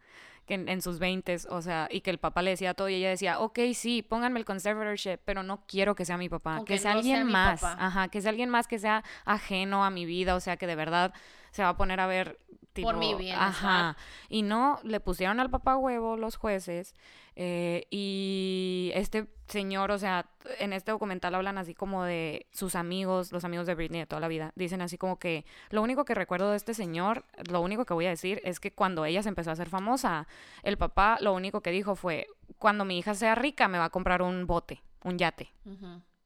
que 0.49 0.55
en, 0.55 0.67
en 0.67 0.81
sus 0.81 0.97
veintes, 0.97 1.47
o 1.47 1.61
sea, 1.61 1.87
y 1.91 2.01
que 2.01 2.09
el 2.09 2.17
papá 2.17 2.41
le 2.41 2.49
decía 2.49 2.73
todo 2.73 2.89
y 2.89 2.95
ella 2.95 3.09
decía, 3.09 3.39
ok, 3.39 3.59
sí, 3.75 4.01
pónganme 4.01 4.39
el 4.39 4.45
conservatorship, 4.45 5.19
pero 5.23 5.43
no 5.43 5.63
quiero 5.67 5.93
que 5.93 6.05
sea 6.05 6.17
mi 6.17 6.27
papá, 6.27 6.63
que, 6.65 6.79
sea 6.79 6.93
no 6.93 6.99
alguien 6.99 7.27
más, 7.27 7.61
papá. 7.61 7.85
ajá, 7.85 8.07
que 8.07 8.19
sea 8.19 8.31
alguien 8.31 8.49
más 8.49 8.67
que 8.67 8.79
sea 8.79 9.03
ajeno 9.25 9.85
a 9.85 9.91
mi 9.91 10.05
vida, 10.05 10.33
o 10.33 10.39
sea, 10.39 10.57
que 10.57 10.65
de 10.65 10.75
verdad 10.75 11.13
se 11.51 11.61
va 11.61 11.69
a 11.69 11.77
poner 11.77 11.99
a 11.99 12.07
ver 12.07 12.39
tipo, 12.79 12.89
Por 12.89 12.97
mi 12.97 13.13
bienestar. 13.13 13.49
ajá, 13.49 13.97
y 14.29 14.41
no, 14.41 14.79
le 14.83 14.99
pusieron 14.99 15.39
al 15.39 15.49
papá 15.49 15.77
huevo 15.77 16.17
los 16.17 16.35
jueces 16.35 16.93
eh, 17.41 17.87
y 17.89 18.91
este 18.95 19.27
señor, 19.47 19.91
o 19.91 19.97
sea, 19.97 20.29
en 20.59 20.73
este 20.73 20.91
documental 20.91 21.35
hablan 21.35 21.57
así 21.57 21.73
como 21.73 22.03
de 22.03 22.47
sus 22.51 22.75
amigos, 22.75 23.31
los 23.31 23.45
amigos 23.45 23.65
de 23.65 23.75
Britney 23.75 24.01
de 24.01 24.05
toda 24.07 24.19
la 24.19 24.27
vida. 24.27 24.51
Dicen 24.55 24.81
así 24.81 24.97
como 24.97 25.19
que 25.19 25.45
lo 25.69 25.81
único 25.81 26.03
que 26.03 26.13
recuerdo 26.13 26.51
de 26.51 26.57
este 26.57 26.73
señor, 26.73 27.23
lo 27.49 27.61
único 27.61 27.85
que 27.85 27.93
voy 27.93 28.07
a 28.07 28.09
decir 28.09 28.41
es 28.43 28.59
que 28.59 28.73
cuando 28.73 29.05
ella 29.05 29.23
se 29.23 29.29
empezó 29.29 29.51
a 29.51 29.53
hacer 29.53 29.69
famosa, 29.69 30.27
el 30.63 30.77
papá 30.77 31.17
lo 31.21 31.33
único 31.33 31.61
que 31.61 31.71
dijo 31.71 31.95
fue, 31.95 32.27
cuando 32.57 32.83
mi 32.83 32.99
hija 32.99 33.15
sea 33.15 33.35
rica 33.35 33.69
me 33.69 33.77
va 33.77 33.85
a 33.85 33.89
comprar 33.89 34.21
un 34.21 34.45
bote, 34.45 34.83
un 35.03 35.17
yate. 35.17 35.53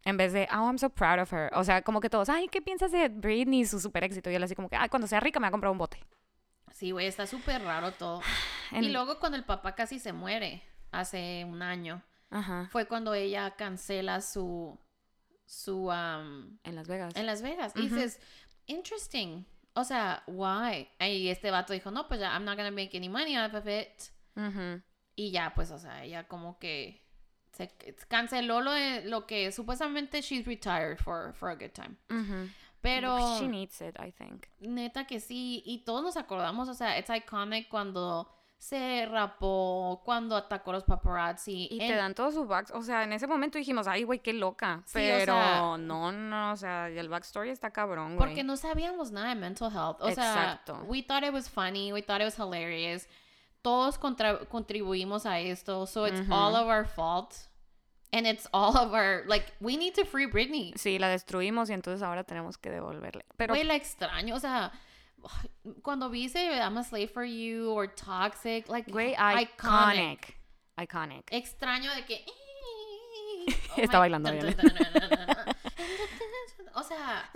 En 0.06 0.18
vez 0.18 0.34
de, 0.34 0.47
oh, 0.51 0.66
I'm 0.66 0.80
so 0.80 0.89
proud 0.89 1.20
of 1.20 1.32
her. 1.32 1.51
O 1.54 1.64
sea, 1.64 1.84
como 1.84 2.01
que 2.01 2.10
todos, 2.10 2.28
ay, 2.28 2.47
¿qué 2.47 2.62
piensas 2.62 2.91
de 2.91 3.08
Britney 3.10 3.66
su 3.66 3.80
super 3.80 4.04
éxito? 4.04 4.32
Y 4.32 4.36
él 4.36 4.43
así 4.43 4.56
como 4.56 4.68
que, 4.68 4.76
ay, 4.76 4.89
cuando 4.89 5.08
sea 5.08 5.20
rica 5.20 5.39
me 5.39 5.45
va 5.45 5.49
a 5.49 5.51
comprar 5.51 5.72
un 5.72 5.78
bote. 5.78 5.99
Sí, 6.74 6.91
güey, 6.91 7.07
está 7.07 7.26
súper 7.28 7.61
raro 7.63 7.91
todo. 7.93 8.21
En- 8.71 8.84
Y 8.84 8.89
luego 8.89 9.19
cuando 9.19 9.38
el 9.38 9.43
papá 9.45 9.74
casi 9.76 9.99
se 9.99 10.11
muere, 10.13 10.61
hace 10.91 11.45
un 11.47 11.61
año, 11.61 12.01
Ajá. 12.32 12.67
fue 12.71 12.88
cuando 12.88 13.13
ella 13.13 13.51
cancela 13.55 14.19
su, 14.21 14.78
su, 15.45 15.88
um, 15.89 16.57
En 16.63 16.76
Las 16.76 16.88
Vegas. 16.88 17.15
en 17.15 17.26
Las 17.26 17.41
Vegas. 17.41 17.74
Y 17.76 17.86
Ujú. 17.86 17.95
dices, 17.95 18.19
interesting. 18.67 19.45
O 19.76 19.84
sea, 19.84 20.24
why? 20.28 20.88
Y 20.99 21.30
este 21.30 21.51
vato 21.51 21.74
dijo, 21.74 21.91
no, 21.91 22.07
pues 22.07 22.19
ya, 22.19 22.32
I'm 22.34 22.45
not 22.45 22.57
gonna 22.57 22.71
make 22.71 22.95
any 22.97 23.09
money 23.09 23.36
out 23.36 23.53
of 23.53 23.67
it. 23.67 24.11
Ujú. 24.36 24.82
Y 25.15 25.32
ya, 25.32 25.53
pues, 25.55 25.71
o 25.71 25.78
sea, 25.80 26.03
ella 26.03 26.28
como 26.28 26.57
que 26.59 27.01
se 27.51 27.71
canceló 28.07 28.61
lo, 28.61 28.71
de, 28.71 29.05
lo 29.05 29.28
que 29.28 29.51
supuestamente 29.51 30.21
she's 30.21 30.45
retired 30.47 30.97
for, 30.97 31.34
for 31.36 31.49
a 31.49 31.55
good 31.55 31.71
time. 31.71 31.95
Ujú. 32.09 32.49
Pero 32.84 33.39
She 33.39 33.47
needs 33.47 33.81
it, 33.81 33.95
I 33.99 34.11
think. 34.11 34.45
neta 34.59 35.07
que 35.07 35.19
sí, 35.19 35.63
y 35.65 35.79
todos 35.86 36.03
nos 36.03 36.17
acordamos, 36.17 36.69
o 36.69 36.73
sea, 36.75 36.99
it's 36.99 37.09
iconic 37.09 37.67
cuando 37.69 38.29
se 38.57 39.05
rapó, 39.07 40.01
cuando 40.05 40.38
atacó 40.38 40.69
a 40.71 40.73
los 40.75 40.84
paparazzi. 40.86 41.67
Y 41.69 41.81
en- 41.81 41.89
te 41.89 41.95
dan 41.95 42.13
todo 42.15 42.31
su 42.31 42.45
back, 42.45 42.71
o 42.73 42.81
sea, 42.81 43.03
en 43.03 43.11
ese 43.13 43.27
momento 43.27 43.57
dijimos, 43.57 43.88
ay, 43.88 44.03
güey, 44.03 44.19
qué 44.19 44.31
loca. 44.34 44.84
Sí, 44.86 44.99
o 44.99 45.17
Pero 45.17 45.34
sea- 45.34 45.77
no, 45.77 46.11
no, 46.13 46.51
o 46.51 46.55
sea, 46.55 46.88
el 46.88 47.09
backstory 47.09 47.49
está 47.49 47.71
cabrón, 47.71 48.15
güey. 48.15 48.27
Porque 48.27 48.43
no 48.43 48.55
sabíamos 48.55 49.11
nada 49.11 49.29
de 49.29 49.36
mental 49.36 49.69
health. 49.71 50.01
O 50.01 50.07
Exacto. 50.07 50.75
sea, 50.75 50.84
we 50.86 51.01
thought 51.03 51.23
it 51.23 51.34
was 51.34 51.49
funny, 51.49 51.91
we 51.91 52.01
thought 52.01 52.21
it 52.21 52.25
was 52.25 52.38
hilarious. 52.38 53.07
Todos 53.61 53.97
contra- 53.97 54.45
contribuimos 54.45 55.25
a 55.25 55.39
esto, 55.39 55.86
so 55.86 56.05
it's 56.07 56.21
all 56.29 56.55
of 56.55 56.67
our 56.67 56.86
fault. 56.86 57.34
And 58.14 58.28
it's 58.28 58.47
all 58.53 58.78
of 58.78 58.93
our, 58.93 59.24
like, 59.26 59.51
we 59.59 59.76
need 59.76 59.95
to 59.95 60.05
free 60.05 60.28
Britney. 60.28 60.72
Sí, 60.76 60.99
la 60.99 61.09
destruimos 61.09 61.70
y 61.70 61.74
entonces 61.74 62.03
ahora 62.03 62.24
tenemos 62.24 62.57
que 62.57 62.70
devolverle. 62.70 63.26
Pero 63.38 63.55
Güey, 63.55 63.64
la 63.64 63.76
extraño, 63.76 64.36
o 64.36 64.39
sea, 64.39 64.72
cuando 65.82 66.09
vi 66.09 66.26
ese 66.26 66.59
I'm 66.59 66.78
a 66.78 66.84
slave 66.84 67.09
for 67.09 67.26
you 67.26 67.72
or 67.72 67.88
toxic, 67.88 68.70
like, 68.70 68.91
güey, 68.91 69.16
iconic. 69.16 69.49
iconic. 69.57 70.38
Iconic. 70.78 71.32
Extraño 71.32 71.93
de 71.95 72.05
que... 72.05 72.26
Está 73.78 73.97
bailando, 73.99 74.32
dun, 74.32 74.39
dun, 74.41 74.55
dun, 74.57 74.74
dun, 74.76 75.09
dun. 75.09 75.55
O 76.76 76.82
sea, 76.82 77.30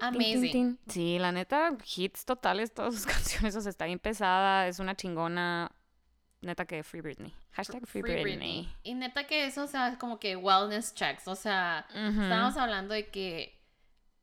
amazing. 0.00 0.78
Sí, 0.88 1.18
la 1.20 1.30
neta, 1.30 1.76
hits 1.96 2.24
totales, 2.24 2.74
todas 2.74 2.94
sus 2.94 3.06
canciones, 3.14 3.54
o 3.54 3.60
sea, 3.60 3.70
está 3.70 3.84
bien 3.84 4.00
pesada, 4.00 4.66
es 4.66 4.80
una 4.80 4.96
chingona. 4.96 5.70
Neta 6.42 6.64
que 6.64 6.82
Free 6.82 7.00
Britney. 7.02 7.34
Hashtag 7.52 7.86
Free, 7.86 8.00
Free 8.02 8.22
Britney. 8.22 8.22
Britney. 8.24 8.74
Y 8.82 8.94
neta 8.94 9.24
que 9.26 9.44
eso, 9.44 9.64
o 9.64 9.66
sea, 9.66 9.98
como 9.98 10.18
que 10.18 10.36
wellness 10.36 10.94
checks. 10.94 11.28
O 11.28 11.34
sea, 11.36 11.86
Ujú. 11.90 12.22
estábamos 12.22 12.56
hablando 12.56 12.94
de 12.94 13.08
que, 13.10 13.58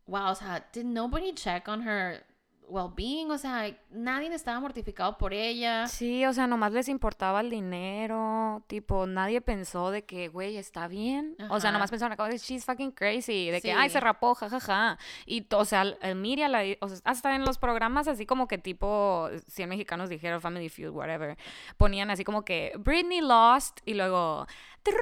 wow, 0.08 0.30
o 0.32 0.36
sea, 0.36 0.68
did 0.74 0.86
nobody 0.86 1.34
check 1.34 1.68
on 1.68 1.88
her 1.88 2.26
well-being? 2.68 3.32
O 3.32 3.38
sea, 3.38 3.76
nadie 3.90 4.34
estaba 4.34 4.60
mortificado 4.60 5.18
por 5.18 5.34
ella. 5.34 5.88
Sí, 5.88 6.26
o 6.26 6.34
sea, 6.34 6.48
nomás 6.48 6.74
les 6.74 6.90
importaba 6.90 7.42
el 7.42 7.50
dinero, 7.50 8.64
tipo, 8.68 9.08
nadie 9.08 9.42
pensó 9.42 9.92
de 9.92 10.06
que, 10.06 10.28
güey, 10.28 10.58
está 10.58 10.88
bien. 10.88 11.36
O 11.50 11.60
sea, 11.60 11.72
nomás 11.72 11.90
pensaron, 11.90 12.18
oh, 12.20 12.30
she's 12.30 12.66
fucking 12.66 12.92
crazy, 12.92 13.50
de 13.50 13.62
que, 13.62 13.72
ay, 13.74 13.90
se 13.90 14.00
rapó, 14.00 14.36
jajaja. 14.36 14.98
Y, 15.26 15.46
o 15.54 15.66
sea, 15.66 15.86
media, 16.16 16.48
la, 16.48 16.64
o 16.82 16.88
sea, 16.90 17.00
hasta 17.04 17.36
en 17.36 17.46
los 17.46 17.58
programas 17.58 18.08
así 18.08 18.26
como 18.26 18.48
que 18.48 18.58
tipo, 18.58 19.30
100 19.48 19.70
mexicanos 19.70 20.10
dijeron 20.10 20.42
Family 20.42 20.70
Feud, 20.70 20.92
whatever, 20.92 21.38
ponían 21.78 22.10
así 22.10 22.24
como 22.24 22.44
que, 22.44 22.74
Britney 22.78 23.22
lost, 23.22 23.80
y 23.86 23.94
luego, 23.94 24.46
"Trin, 24.84 24.98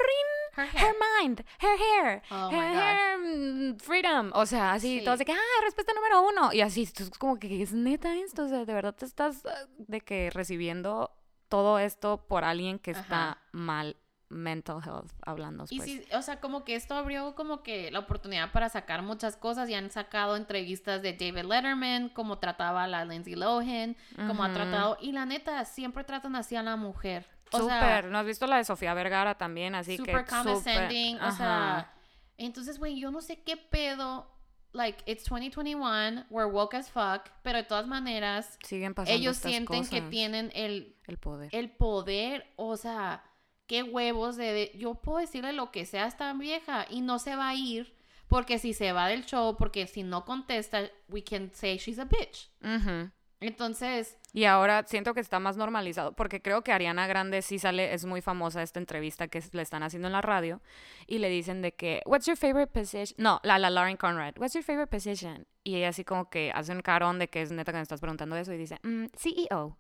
Her 0.58 0.96
mind, 1.22 1.42
her 1.62 1.78
hair, 1.78 2.22
Oh 2.32 2.50
her 2.52 2.74
hair, 2.74 3.18
mm, 3.20 3.78
freedom. 3.80 4.32
O 4.34 4.46
sea, 4.46 4.74
así, 4.74 5.00
Sí. 5.00 5.06
todos 5.06 5.20
de 5.20 5.26
que, 5.26 5.34
ah, 5.34 5.62
respuesta 5.64 5.94
número 5.94 6.22
uno. 6.28 6.54
Y 6.54 6.62
así, 6.62 6.84
esto 6.84 7.04
es 7.04 7.10
como 7.12 7.38
que 7.38 7.62
es 7.62 7.74
neta 7.74 8.16
esto. 8.16 8.44
O 8.44 8.48
sea, 8.48 8.66
de 8.66 8.74
verdad 8.74 8.96
te 8.96 9.06
estás 9.06 9.46
ah, 9.46 9.68
de 9.78 10.02
que 10.02 10.30
recibiendo 10.30 11.12
todo 11.50 11.80
esto 11.80 12.26
por 12.28 12.44
alguien 12.44 12.80
que 12.80 12.92
está 12.92 13.40
mal 13.52 13.98
mental 14.30 14.82
health 14.84 15.12
hablando. 15.26 15.66
Y 15.70 15.78
Pues. 15.78 15.88
sí, 15.90 16.04
o 16.12 16.22
sea, 16.24 16.42
como 16.42 16.66
que 16.66 16.76
esto 16.76 16.96
abrió 16.96 17.36
como 17.36 17.62
que 17.62 17.92
la 17.92 18.00
oportunidad 18.00 18.52
para 18.52 18.70
sacar 18.70 19.04
muchas 19.04 19.38
cosas 19.38 19.70
y 19.70 19.76
han 19.76 19.92
sacado 19.92 20.36
entrevistas 20.36 21.02
de 21.04 21.14
David 21.14 21.46
Letterman, 21.48 22.10
como 22.10 22.40
trataba 22.40 22.86
a 22.86 22.88
la 22.88 23.06
Lindsay 23.06 23.36
Lohan, 23.36 23.96
como 24.28 24.44
ha 24.44 24.52
tratado, 24.52 24.98
y 25.00 25.12
la 25.12 25.26
neta, 25.28 25.64
siempre 25.66 26.04
tratan 26.04 26.36
así 26.36 26.56
a 26.56 26.64
la 26.64 26.76
mujer. 26.76 27.28
Súper. 27.62 28.06
¿No 28.06 28.18
has 28.20 28.26
visto 28.26 28.48
la 28.48 28.58
de 28.58 28.66
Sofía 28.66 28.94
Vergara 28.94 29.36
también? 29.38 29.76
Así 29.76 29.98
super 29.98 30.26
que. 30.26 30.30
condescending, 30.32 31.16
súper, 31.18 31.30
o 31.32 31.36
sea, 31.36 31.94
entonces, 32.38 32.78
güey, 32.80 33.00
yo 33.00 33.12
no 33.12 33.22
sé 33.22 33.42
qué 33.44 33.56
pedo, 33.58 34.30
like, 34.74 35.02
it's 35.10 35.24
2021, 35.26 36.26
we're 36.30 36.50
woke 36.52 36.76
as 36.76 36.90
fuck, 36.90 37.30
pero 37.44 37.58
de 37.60 37.64
todas 37.64 37.88
maneras, 37.88 38.58
Siguen 38.66 38.94
pasando 38.94 39.18
ellos 39.18 39.38
estas 39.38 39.52
sienten 39.52 39.88
que 39.88 40.02
tienen 40.02 40.52
el, 40.54 40.98
el 41.08 41.18
poder. 41.18 41.50
el 41.54 41.70
poder, 41.72 42.46
o 42.58 42.76
sea, 42.78 43.24
qué 43.68 43.84
huevos 43.84 44.36
de, 44.36 44.52
de- 44.54 44.72
yo 44.78 44.96
puedo 44.96 45.20
decirle 45.20 45.54
lo 45.54 45.72
que 45.72 45.86
sea 45.86 46.04
a 46.06 46.08
esta 46.08 46.34
vieja 46.34 46.86
y 46.90 47.02
no 47.02 47.20
se 47.20 47.36
va 47.36 47.50
a 47.50 47.56
ir 47.56 47.96
porque 48.28 48.58
si 48.60 48.74
se 48.74 48.92
va 48.92 49.08
del 49.08 49.24
show, 49.26 49.56
porque 49.56 49.88
si 49.88 50.02
no 50.04 50.26
contesta, 50.26 50.90
we 51.08 51.24
can 51.24 51.52
say 51.54 51.78
she's 51.78 52.00
a 52.00 52.06
bitch. 52.06 52.50
Ujú. 52.62 53.12
Entonces, 53.48 54.18
Y 54.34 54.46
ahora 54.46 54.84
siento 54.86 55.14
que 55.14 55.22
está 55.22 55.40
más 55.40 55.56
normalizado, 55.56 56.14
porque 56.14 56.42
creo 56.42 56.62
que 56.62 56.74
Ariana 56.74 57.08
Grande 57.08 57.42
sí 57.42 57.58
sale, 57.58 57.94
es 57.94 58.04
muy 58.06 58.22
famosa 58.22 58.62
esta 58.62 58.80
entrevista 58.80 59.28
que 59.28 59.42
le 59.54 59.62
están 59.62 59.82
haciendo 59.84 60.08
en 60.08 60.12
la 60.14 60.22
radio, 60.22 60.62
y 61.08 61.20
le 61.20 61.30
dicen 61.30 61.62
de 61.62 61.74
que, 61.74 62.02
what's 62.06 62.26
your 62.26 62.36
favorite 62.36 62.72
position? 62.72 63.16
No, 63.18 63.40
la, 63.44 63.58
la 63.60 63.70
Lauren 63.70 63.98
Conrad, 63.98 64.34
what's 64.38 64.54
your 64.54 64.64
favorite 64.64 64.90
position? 64.90 65.48
Y 65.64 65.76
ella 65.78 65.90
así 65.90 66.04
como 66.04 66.30
que 66.30 66.52
hace 66.54 66.72
un 66.74 66.82
carón 66.82 67.18
de 67.20 67.30
que 67.30 67.42
es 67.42 67.52
neta 67.52 67.72
que 67.72 67.78
me 67.78 67.84
estás 67.84 68.02
preguntando 68.02 68.36
eso, 68.36 68.52
y 68.52 68.58
dice, 68.58 68.78
"Mm, 68.84 69.06
CEO. 69.16 69.78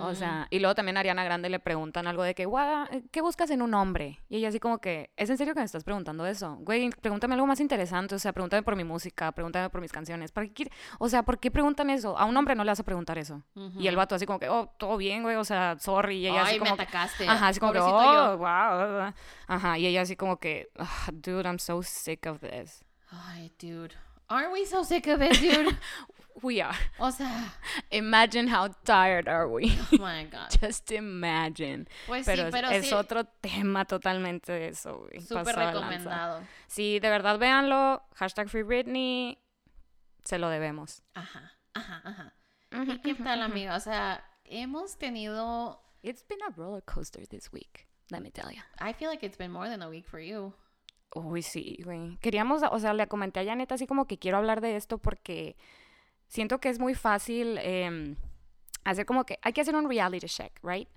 O 0.00 0.10
mm, 0.10 0.14
sea, 0.16 0.46
y 0.50 0.58
luego 0.58 0.74
también 0.74 0.96
a 0.96 1.00
Ariana 1.00 1.22
Grande 1.22 1.48
le 1.48 1.60
preguntan 1.60 2.06
algo 2.08 2.22
de 2.24 2.34
que, 2.34 2.46
"Gua- 2.46 2.88
¿qué 3.12 3.20
buscas 3.22 3.50
en 3.50 3.62
un 3.62 3.72
hombre? 3.74 4.18
Y 4.28 4.36
ella 4.38 4.48
así 4.48 4.58
como 4.58 4.78
que, 4.78 5.10
¿es 5.16 5.30
en 5.30 5.38
serio 5.38 5.54
que 5.54 5.60
me 5.60 5.64
estás 5.66 5.84
preguntando 5.84 6.26
eso? 6.26 6.56
Güey, 6.60 6.90
pregúntame 7.00 7.34
algo 7.34 7.46
más 7.46 7.60
interesante, 7.60 8.14
o 8.14 8.18
sea, 8.18 8.32
pregúntame 8.32 8.62
por 8.64 8.74
mi 8.74 8.82
música, 8.84 9.30
pregúntame 9.32 9.70
por 9.70 9.80
mis 9.80 9.92
canciones. 9.92 10.32
¿Para 10.32 10.48
qué 10.48 10.70
O 10.98 11.08
sea, 11.08 11.22
¿por 11.22 11.38
qué 11.38 11.50
preguntan 11.50 11.88
eso? 11.90 12.18
A 12.18 12.24
un 12.24 12.36
hombre 12.36 12.54
no 12.56 12.64
le 12.64 12.70
vas 12.72 12.80
a 12.80 12.84
preguntar 12.84 13.16
eso. 13.18 13.42
Y 13.78 13.86
el 13.86 13.96
vato 13.96 14.14
así 14.16 14.26
como 14.26 14.38
que, 14.40 14.48
oh, 14.48 14.72
todo 14.78 14.96
bien, 14.96 15.22
güey, 15.22 15.36
o 15.36 15.44
sea, 15.44 15.76
sorry. 15.78 16.18
Y 16.18 16.26
ella 16.26 16.40
Ay, 16.44 16.50
así 16.56 16.60
me 16.60 16.66
como 16.66 16.76
que, 16.76 16.82
atacaste. 16.82 17.28
Ajá, 17.28 17.48
así 17.48 17.60
como 17.60 17.72
que, 17.72 17.78
oh, 17.78 18.36
wow. 18.38 19.12
Ajá, 19.46 19.78
y 19.78 19.86
ella 19.86 20.02
así 20.02 20.16
como 20.16 20.38
que, 20.38 20.68
"Ugh, 20.78 21.12
dude, 21.12 21.44
I'm 21.48 21.58
so 21.58 21.82
sick 21.82 22.26
of 22.26 22.40
this. 22.40 22.84
Ay, 23.12 23.52
dude. 23.60 23.94
Aren't 24.28 24.52
we 24.52 24.64
so 24.66 24.84
sick 24.84 25.06
of 25.08 25.20
it, 25.22 25.32
dude? 25.40 25.76
We 26.42 26.60
are. 26.62 26.76
o 26.98 27.10
sea, 27.10 27.52
Imagine 27.90 28.48
how 28.48 28.68
tired 28.84 29.28
are 29.28 29.46
we. 29.48 29.72
oh 29.92 29.98
my 29.98 30.24
God. 30.30 30.48
Just 30.60 30.90
imagine. 30.92 31.86
Pues 32.06 32.26
Pero, 32.26 32.42
sí, 32.42 32.46
es- 32.48 32.52
pero 32.52 32.68
es, 32.70 32.86
sí, 32.88 32.94
otro 32.94 33.24
tema 33.24 33.84
totalmente 33.84 34.68
eso, 34.68 35.06
súper 35.26 35.56
recomendado. 35.56 36.42
Sí, 36.66 36.98
de 37.00 37.10
verdad, 37.10 37.38
véanlo. 37.38 38.02
Hashtag 38.14 38.48
Free 38.48 38.62
Britney. 38.62 39.38
Se 40.24 40.38
lo 40.38 40.48
debemos. 40.48 41.02
Ajá, 41.14 41.52
ajá, 41.74 42.02
ajá. 42.04 42.34
¿Y 42.86 42.98
qué 43.00 43.14
tal, 43.14 43.42
amiga? 43.42 43.74
O 43.76 43.80
sea, 43.80 44.22
hemos 44.44 44.96
tenido... 44.98 45.82
It's 46.02 46.24
been 46.26 46.40
a 46.42 46.50
roller 46.56 46.82
coaster 46.84 47.26
this 47.26 47.52
week, 47.52 47.86
let 48.10 48.20
me 48.20 48.30
tell 48.30 48.50
you. 48.50 48.62
I 48.80 48.92
feel 48.94 49.10
like 49.10 49.24
it's 49.26 49.36
been 49.36 49.50
more 49.50 49.68
than 49.68 49.82
a 49.82 49.88
week 49.88 50.06
for 50.06 50.20
you. 50.20 50.54
Uy, 51.14 51.42
sí, 51.42 51.78
güey. 51.84 52.16
Queríamos, 52.20 52.62
o 52.70 52.78
sea, 52.78 52.94
le 52.94 53.06
comenté 53.08 53.40
a 53.40 53.44
Janet 53.44 53.72
así 53.72 53.86
como 53.86 54.06
que 54.06 54.18
quiero 54.18 54.36
hablar 54.38 54.60
de 54.60 54.76
esto 54.76 54.98
porque 54.98 55.56
siento 56.30 56.58
que 56.60 56.70
es 56.70 56.78
muy 56.78 56.94
fácil 56.94 57.58
em, 57.58 58.16
hacer 58.84 59.04
como 59.04 59.24
que 59.26 59.38
hay 59.42 59.52
que 59.52 59.60
hacer 59.60 59.74
un 59.74 59.86
reality 59.88 60.26
check, 60.26 60.52
right? 60.62 60.88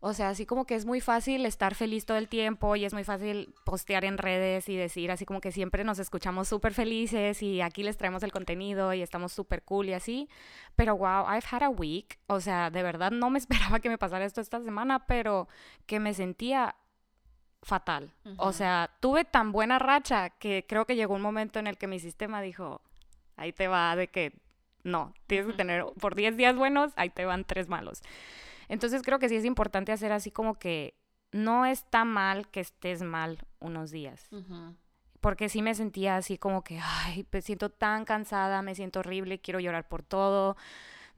O 0.00 0.12
sea, 0.14 0.28
así 0.28 0.46
como 0.46 0.64
que 0.64 0.76
es 0.76 0.86
muy 0.86 1.00
fácil 1.00 1.44
estar 1.44 1.74
feliz 1.74 2.06
todo 2.06 2.18
el 2.18 2.28
tiempo 2.28 2.76
y 2.76 2.84
es 2.84 2.94
muy 2.94 3.02
fácil 3.02 3.52
postear 3.64 4.04
en 4.04 4.16
redes 4.16 4.68
y 4.68 4.76
decir 4.76 5.10
así 5.10 5.26
como 5.26 5.40
que 5.40 5.50
siempre 5.50 5.82
nos 5.82 5.98
escuchamos 5.98 6.46
súper 6.46 6.72
felices 6.72 7.42
y 7.42 7.60
aquí 7.60 7.82
les 7.82 7.96
traemos 7.96 8.22
el 8.22 8.30
contenido 8.30 8.94
y 8.94 9.02
estamos 9.02 9.32
súper 9.32 9.64
cool 9.64 9.88
y 9.88 9.94
así. 9.94 10.28
Pero 10.76 10.96
wow, 10.96 11.26
I've 11.28 11.46
had 11.50 11.64
a 11.64 11.68
week. 11.68 12.20
O 12.28 12.40
sea, 12.40 12.70
de 12.70 12.82
verdad 12.84 13.10
no 13.10 13.28
me 13.28 13.38
esperaba 13.40 13.80
que 13.80 13.88
me 13.88 13.98
pasara 13.98 14.24
esto 14.24 14.40
esta 14.40 14.60
semana, 14.62 15.04
pero 15.06 15.48
que 15.86 15.98
me 15.98 16.14
sentía 16.14 16.76
fatal. 17.62 18.14
O 18.36 18.50
Ujú. 18.50 18.52
sea, 18.52 18.90
tuve 19.00 19.24
tan 19.24 19.50
buena 19.50 19.80
racha 19.80 20.30
que 20.30 20.64
creo 20.68 20.86
que 20.86 20.94
llegó 20.94 21.14
un 21.14 21.22
momento 21.22 21.58
en 21.58 21.66
el 21.66 21.76
que 21.76 21.88
mi 21.88 21.98
sistema 21.98 22.40
dijo, 22.40 22.80
ahí 23.36 23.52
te 23.52 23.66
va 23.66 23.96
de 23.96 24.06
que 24.06 24.32
no, 24.82 25.14
tienes 25.26 25.46
que 25.46 25.52
tener 25.54 25.84
por 26.00 26.14
10 26.14 26.36
días 26.36 26.56
buenos, 26.56 26.92
ahí 26.96 27.10
te 27.10 27.24
van 27.24 27.44
tres 27.44 27.68
malos. 27.68 28.02
Entonces 28.68 29.02
creo 29.02 29.18
que 29.18 29.28
sí 29.28 29.36
es 29.36 29.44
importante 29.44 29.92
hacer 29.92 30.12
así 30.12 30.30
como 30.30 30.54
que 30.58 30.94
no 31.32 31.66
está 31.66 32.04
mal 32.04 32.48
que 32.48 32.60
estés 32.60 33.02
mal 33.02 33.38
unos 33.60 33.90
días. 33.90 34.28
Porque 35.20 35.48
sí 35.48 35.62
me 35.62 35.74
sentía 35.74 36.16
así 36.16 36.38
como 36.38 36.62
que, 36.62 36.78
ay, 36.82 37.26
me 37.30 37.42
siento 37.42 37.70
tan 37.70 38.04
cansada, 38.04 38.62
me 38.62 38.74
siento 38.74 39.00
horrible, 39.00 39.40
quiero 39.40 39.58
llorar 39.60 39.88
por 39.88 40.02
todo, 40.02 40.56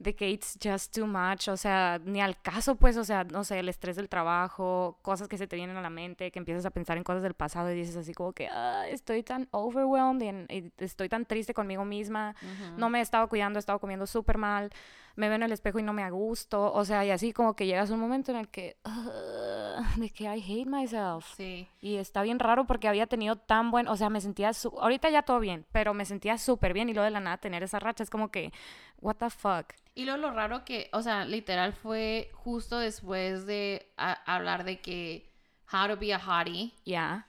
de 0.01 0.15
que 0.15 0.29
it's 0.29 0.57
just 0.61 0.95
too 0.95 1.05
much, 1.05 1.47
o 1.47 1.55
sea, 1.55 1.99
ni 2.03 2.21
al 2.21 2.41
caso, 2.41 2.75
pues, 2.75 2.97
o 2.97 3.03
sea, 3.03 3.23
no 3.23 3.43
sé, 3.43 3.59
el 3.59 3.69
estrés 3.69 3.95
del 3.95 4.09
trabajo, 4.09 4.97
cosas 5.03 5.27
que 5.27 5.37
se 5.37 5.47
te 5.47 5.55
vienen 5.55 5.77
a 5.77 5.81
la 5.81 5.91
mente, 5.91 6.31
que 6.31 6.39
empiezas 6.39 6.65
a 6.65 6.71
pensar 6.71 6.97
en 6.97 7.03
cosas 7.03 7.21
del 7.21 7.35
pasado 7.35 7.71
y 7.71 7.75
dices 7.75 7.95
así 7.95 8.13
como 8.13 8.33
que, 8.33 8.47
ah, 8.47 8.87
estoy 8.87 9.21
tan 9.21 9.47
overwhelmed 9.51 10.47
y, 10.49 10.71
estoy 10.79 11.07
tan 11.07 11.25
triste 11.25 11.53
conmigo 11.53 11.85
misma, 11.85 12.35
no 12.77 12.89
me 12.89 12.99
he 12.99 13.01
estado 13.01 13.27
cuidando, 13.29 13.59
he 13.59 13.61
estado 13.61 13.79
comiendo 13.79 14.07
súper 14.07 14.37
mal, 14.37 14.71
me 15.15 15.27
veo 15.27 15.35
en 15.35 15.43
el 15.43 15.51
espejo 15.51 15.79
y 15.79 15.83
no 15.83 15.93
me 15.93 16.09
gusto, 16.11 16.71
o 16.73 16.85
sea, 16.85 17.05
y 17.05 17.11
así 17.11 17.33
como 17.33 17.55
que 17.55 17.65
llegas 17.65 17.91
a 17.91 17.93
un 17.93 17.99
momento 17.99 18.31
en 18.31 18.37
el 18.37 18.47
que, 18.49 18.77
de 19.97 20.09
que 20.09 20.23
I 20.25 20.41
hate 20.41 20.67
myself. 20.69 21.33
Sí. 21.35 21.67
Y 21.81 21.95
está 21.97 22.21
bien 22.21 22.39
raro 22.39 22.65
porque 22.65 22.87
había 22.87 23.07
tenido 23.07 23.35
tan 23.35 23.71
buen, 23.71 23.87
o 23.87 23.95
sea, 23.97 24.09
me 24.09 24.21
sentía, 24.21 24.53
su- 24.53 24.77
ahorita 24.79 25.09
ya 25.09 25.23
todo 25.23 25.39
bien, 25.39 25.65
pero 25.71 25.93
me 25.93 26.05
sentía 26.05 26.37
súper 26.37 26.73
bien 26.73 26.89
y 26.89 26.93
luego 26.93 27.05
de 27.05 27.11
la 27.11 27.19
nada 27.19 27.37
tener 27.37 27.63
esa 27.63 27.79
racha 27.79 28.03
es 28.03 28.09
como 28.09 28.29
que, 28.31 28.51
what 28.99 29.15
the 29.15 29.29
fuck. 29.29 29.73
Y 29.93 30.05
luego 30.05 30.19
lo 30.21 30.31
raro 30.31 30.63
que, 30.63 30.89
o 30.93 31.01
sea, 31.01 31.25
literal 31.25 31.73
fue 31.73 32.29
justo 32.33 32.79
después 32.79 33.45
de 33.45 33.91
hablar 33.97 34.63
de 34.63 34.79
que 34.79 35.29
how 35.71 35.87
to 35.87 35.97
be 35.97 36.13
a 36.13 36.19
hottie. 36.19 36.73
Ya. 36.85 37.27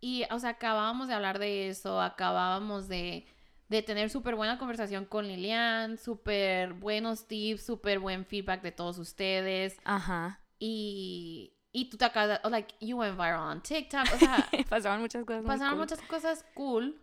Y, 0.00 0.24
o 0.30 0.38
sea, 0.38 0.50
acabábamos 0.50 1.08
de 1.08 1.14
hablar 1.14 1.38
de 1.38 1.68
eso, 1.68 2.00
acabábamos 2.00 2.88
de, 2.88 3.24
de 3.72 3.82
tener 3.82 4.10
súper 4.10 4.34
buena 4.36 4.58
conversación 4.58 5.04
con 5.06 5.26
Lilian, 5.26 5.96
súper 5.98 6.74
buenos 6.74 7.26
tips, 7.26 7.64
súper 7.64 7.98
buen 7.98 8.24
feedback 8.26 8.62
de 8.62 8.70
todos 8.70 8.98
ustedes. 8.98 9.78
Ajá. 9.84 10.38
Y, 10.58 11.54
y 11.72 11.88
tú 11.90 11.96
te 11.96 12.04
acabas, 12.04 12.40
de- 12.42 12.50
like, 12.50 12.74
you 12.80 12.98
went 12.98 13.16
viral 13.16 13.40
on 13.40 13.62
TikTok. 13.62 14.04
O 14.14 14.18
sea, 14.18 14.46
Pasaban 14.68 15.00
muchas 15.00 15.24
cosas. 15.24 15.42
pasaron 15.44 15.70
cool. 15.72 15.78
muchas 15.80 16.00
cosas 16.02 16.44
cool, 16.54 17.00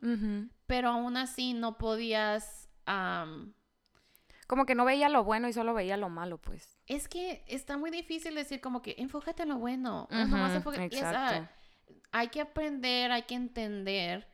pero 0.67 0.89
aún 0.89 1.17
así 1.17 1.53
no 1.53 1.77
podías... 1.77 2.69
am, 2.85 3.53
Como 4.47 4.65
que 4.65 4.75
no 4.75 4.85
veía 4.85 5.09
lo 5.09 5.23
bueno 5.23 5.47
y 5.47 5.53
solo 5.53 5.73
veía 5.73 5.97
lo 5.97 6.09
malo, 6.09 6.37
pues. 6.37 6.77
Es 6.85 7.07
que 7.07 7.43
está 7.47 7.77
muy 7.77 7.89
difícil 7.89 8.35
decir 8.35 8.61
como 8.61 8.81
que 8.81 8.95
enfócate 8.99 9.43
en 9.43 9.49
lo 9.49 9.57
bueno. 9.57 10.07
nomás 10.11 10.53
enfoca- 10.55 10.83
y 10.85 10.95
esa- 10.95 11.09
exacto. 11.09 11.49
hay 12.11 12.27
que 12.27 12.41
aprender, 12.41 13.11
hay 13.11 13.23
que 13.23 13.35
entender 13.35 14.27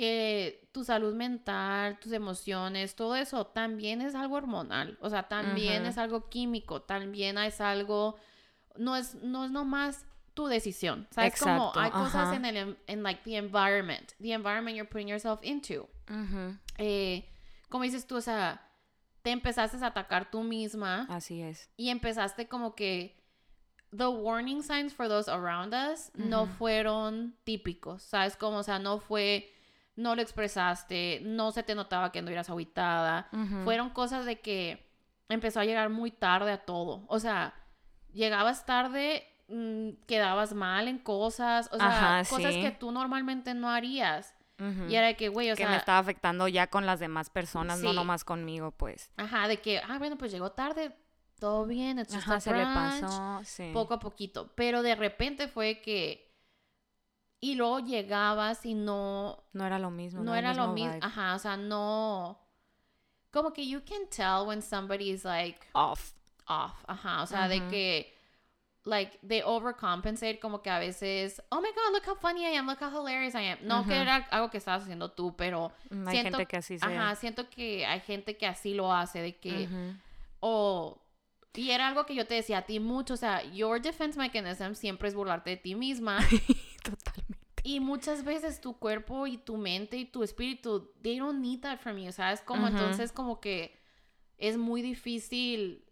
que 0.00 0.66
tu 0.72 0.82
salud 0.82 1.14
mental, 1.14 1.98
tus 2.00 2.12
emociones, 2.12 2.94
todo 2.96 3.16
eso 3.16 3.46
también 3.48 4.00
es 4.00 4.14
algo 4.14 4.36
hormonal. 4.36 4.96
O 5.02 5.10
sea, 5.10 5.28
también 5.28 5.82
Ujú. 5.82 5.90
es 5.90 5.98
algo 5.98 6.30
químico, 6.30 6.80
también 6.80 7.36
es 7.36 7.60
algo, 7.60 8.16
no 8.76 8.96
es, 8.96 9.16
no 9.16 9.44
es 9.44 9.50
nomás 9.50 10.06
tu 10.32 10.46
decisión. 10.46 11.06
¿Sabes? 11.10 11.38
Como 11.38 11.52
Exacto, 11.66 11.80
hay 11.80 11.90
cosas 11.90 12.28
ajá. 12.28 12.36
en 12.36 12.44
el, 12.46 12.78
en 12.86 13.02
like 13.02 13.20
the 13.24 13.36
environment, 13.36 14.12
the 14.22 14.32
environment 14.32 14.74
you're 14.74 14.88
putting 14.88 15.08
yourself 15.08 15.40
into. 15.42 15.86
Ujú. 16.08 16.56
Eh, 16.78 17.28
como 17.68 17.84
dices 17.84 18.06
tú, 18.06 18.16
o 18.16 18.20
sea, 18.22 18.66
te 19.20 19.32
empezaste 19.32 19.76
a 19.84 19.88
atacar 19.88 20.30
tú 20.30 20.42
misma 20.42 21.06
Así 21.10 21.42
es. 21.42 21.68
y 21.76 21.90
empezaste 21.90 22.48
como 22.48 22.74
que 22.74 23.20
the 23.94 24.06
warning 24.06 24.62
signs 24.62 24.94
for 24.94 25.08
those 25.08 25.30
around 25.30 25.74
us 25.74 26.10
no 26.14 26.46
fueron 26.46 27.36
típicos, 27.44 28.02
¿sabes? 28.02 28.34
Como, 28.36 28.56
o 28.56 28.62
sea, 28.62 28.78
no 28.78 28.98
fue, 28.98 29.52
no 29.96 30.14
lo 30.14 30.22
expresaste, 30.22 31.20
no 31.24 31.52
se 31.52 31.62
te 31.62 31.74
notaba 31.74 32.12
que 32.12 32.18
anduvieras 32.20 32.50
aguitada. 32.50 33.28
Ujú. 33.32 33.64
Fueron 33.64 33.90
cosas 33.90 34.24
de 34.24 34.40
que 34.40 34.88
empezó 35.28 35.60
a 35.60 35.64
llegar 35.64 35.90
muy 35.90 36.10
tarde 36.10 36.52
a 36.52 36.64
todo. 36.64 37.04
O 37.08 37.18
sea, 37.18 37.54
llegabas 38.12 38.66
tarde, 38.66 39.26
mm, 39.48 39.90
quedabas 40.06 40.54
mal 40.54 40.88
en 40.88 40.98
cosas, 40.98 41.68
o 41.72 41.76
sea, 41.76 42.18
Ajá, 42.18 42.28
cosas 42.30 42.54
sí. 42.54 42.60
que 42.62 42.70
tú 42.70 42.92
normalmente 42.92 43.54
no 43.54 43.68
harías. 43.70 44.34
Y 44.88 44.94
era 44.94 45.06
de 45.06 45.16
que, 45.16 45.30
güey, 45.30 45.50
o 45.50 45.54
que 45.56 45.62
sea, 45.62 45.70
me 45.70 45.78
estaba 45.78 45.98
afectando 46.00 46.46
ya 46.46 46.66
con 46.66 46.84
las 46.84 47.00
demás 47.00 47.30
personas, 47.30 47.80
no 47.80 47.94
nomás 47.94 48.24
conmigo, 48.24 48.72
pues. 48.72 49.10
ajá, 49.16 49.48
de 49.48 49.58
que, 49.62 49.78
ah, 49.78 49.96
bueno, 49.98 50.18
pues 50.18 50.30
llegó 50.32 50.52
tarde, 50.52 50.94
todo 51.38 51.64
bien, 51.64 51.98
Ajá, 51.98 52.34
a 52.34 52.40
se 52.40 52.52
le 52.52 52.64
pasó, 52.64 53.40
sí. 53.42 53.70
poco 53.72 53.94
a 53.94 53.98
poquito. 53.98 54.52
Pero 54.54 54.82
de 54.82 54.94
repente 54.94 55.48
fue 55.48 55.80
que. 55.80 56.29
Y 57.40 57.54
luego 57.54 57.80
llegabas 57.80 58.64
y 58.66 58.74
no. 58.74 59.42
No 59.52 59.64
era 59.66 59.78
lo 59.78 59.90
mismo. 59.90 60.22
No, 60.22 60.34
era 60.34 60.52
lo 60.54 60.68
mismo. 60.68 60.98
Ajá, 61.00 61.34
o 61.34 61.38
sea, 61.38 61.56
no. 61.56 62.38
Como 63.32 63.52
que 63.52 63.66
you 63.66 63.80
can 63.84 64.06
tell 64.10 64.46
when 64.46 64.60
somebody 64.60 65.10
is 65.10 65.24
like 65.24 65.58
Off. 65.72 66.12
off. 66.46 66.84
Ajá, 66.86 67.22
o 67.22 67.26
sea, 67.26 67.48
de 67.48 67.66
que. 67.68 68.14
Like, 68.84 69.18
they 69.26 69.42
overcompensate, 69.42 70.40
como 70.40 70.62
que 70.62 70.70
a 70.70 70.78
veces, 70.78 71.42
oh 71.50 71.60
my 71.60 71.68
god, 71.68 71.92
look 71.92 72.02
how 72.08 72.14
funny 72.16 72.46
I 72.46 72.56
am, 72.56 72.66
look 72.66 72.80
how 72.80 72.88
hilarious 72.90 73.34
I 73.34 73.50
am. 73.50 73.58
No 73.60 73.84
que 73.84 73.92
Ujú. 73.92 74.00
era 74.00 74.16
algo 74.30 74.48
que 74.50 74.56
estabas 74.56 74.84
haciendo 74.84 75.10
tú, 75.10 75.36
pero 75.36 75.70
Mm, 75.90 76.08
Hay 76.08 76.14
siento, 76.16 76.38
gente 76.38 76.46
que 76.46 76.56
así 76.56 76.78
se... 76.78 76.86
ajá, 76.86 77.14
siento 77.14 77.48
que 77.50 77.84
hay 77.84 78.00
gente 78.00 78.38
que 78.38 78.46
así 78.46 78.72
lo 78.72 78.90
hace, 78.90 79.20
de 79.20 79.36
que, 79.36 79.68
o 80.40 80.98
y 81.54 81.70
era 81.70 81.88
algo 81.88 82.06
que 82.06 82.14
yo 82.14 82.26
te 82.26 82.34
decía 82.34 82.58
a 82.58 82.62
ti 82.62 82.78
mucho, 82.80 83.14
o 83.14 83.16
sea, 83.16 83.42
your 83.52 83.80
defense 83.80 84.18
mechanism 84.18 84.74
siempre 84.74 85.08
es 85.08 85.14
burlarte 85.14 85.50
de 85.50 85.56
ti 85.56 85.74
misma 85.74 86.18
Totalmente. 86.82 87.38
Y 87.62 87.80
muchas 87.80 88.24
veces 88.24 88.60
tu 88.60 88.78
cuerpo 88.78 89.26
y 89.26 89.36
tu 89.36 89.56
mente 89.58 89.96
y 89.98 90.06
tu 90.06 90.22
espíritu, 90.22 90.90
they 91.02 91.18
don't 91.18 91.40
need 91.40 91.60
that 91.60 91.78
from 91.78 91.98
you, 91.98 92.10
¿sabes? 92.12 92.40
Como 92.40 92.66
Ujú. 92.66 92.76
entonces 92.76 93.12
como 93.12 93.38
que 93.40 93.78
es 94.38 94.56
muy 94.56 94.80
difícil 94.80 95.84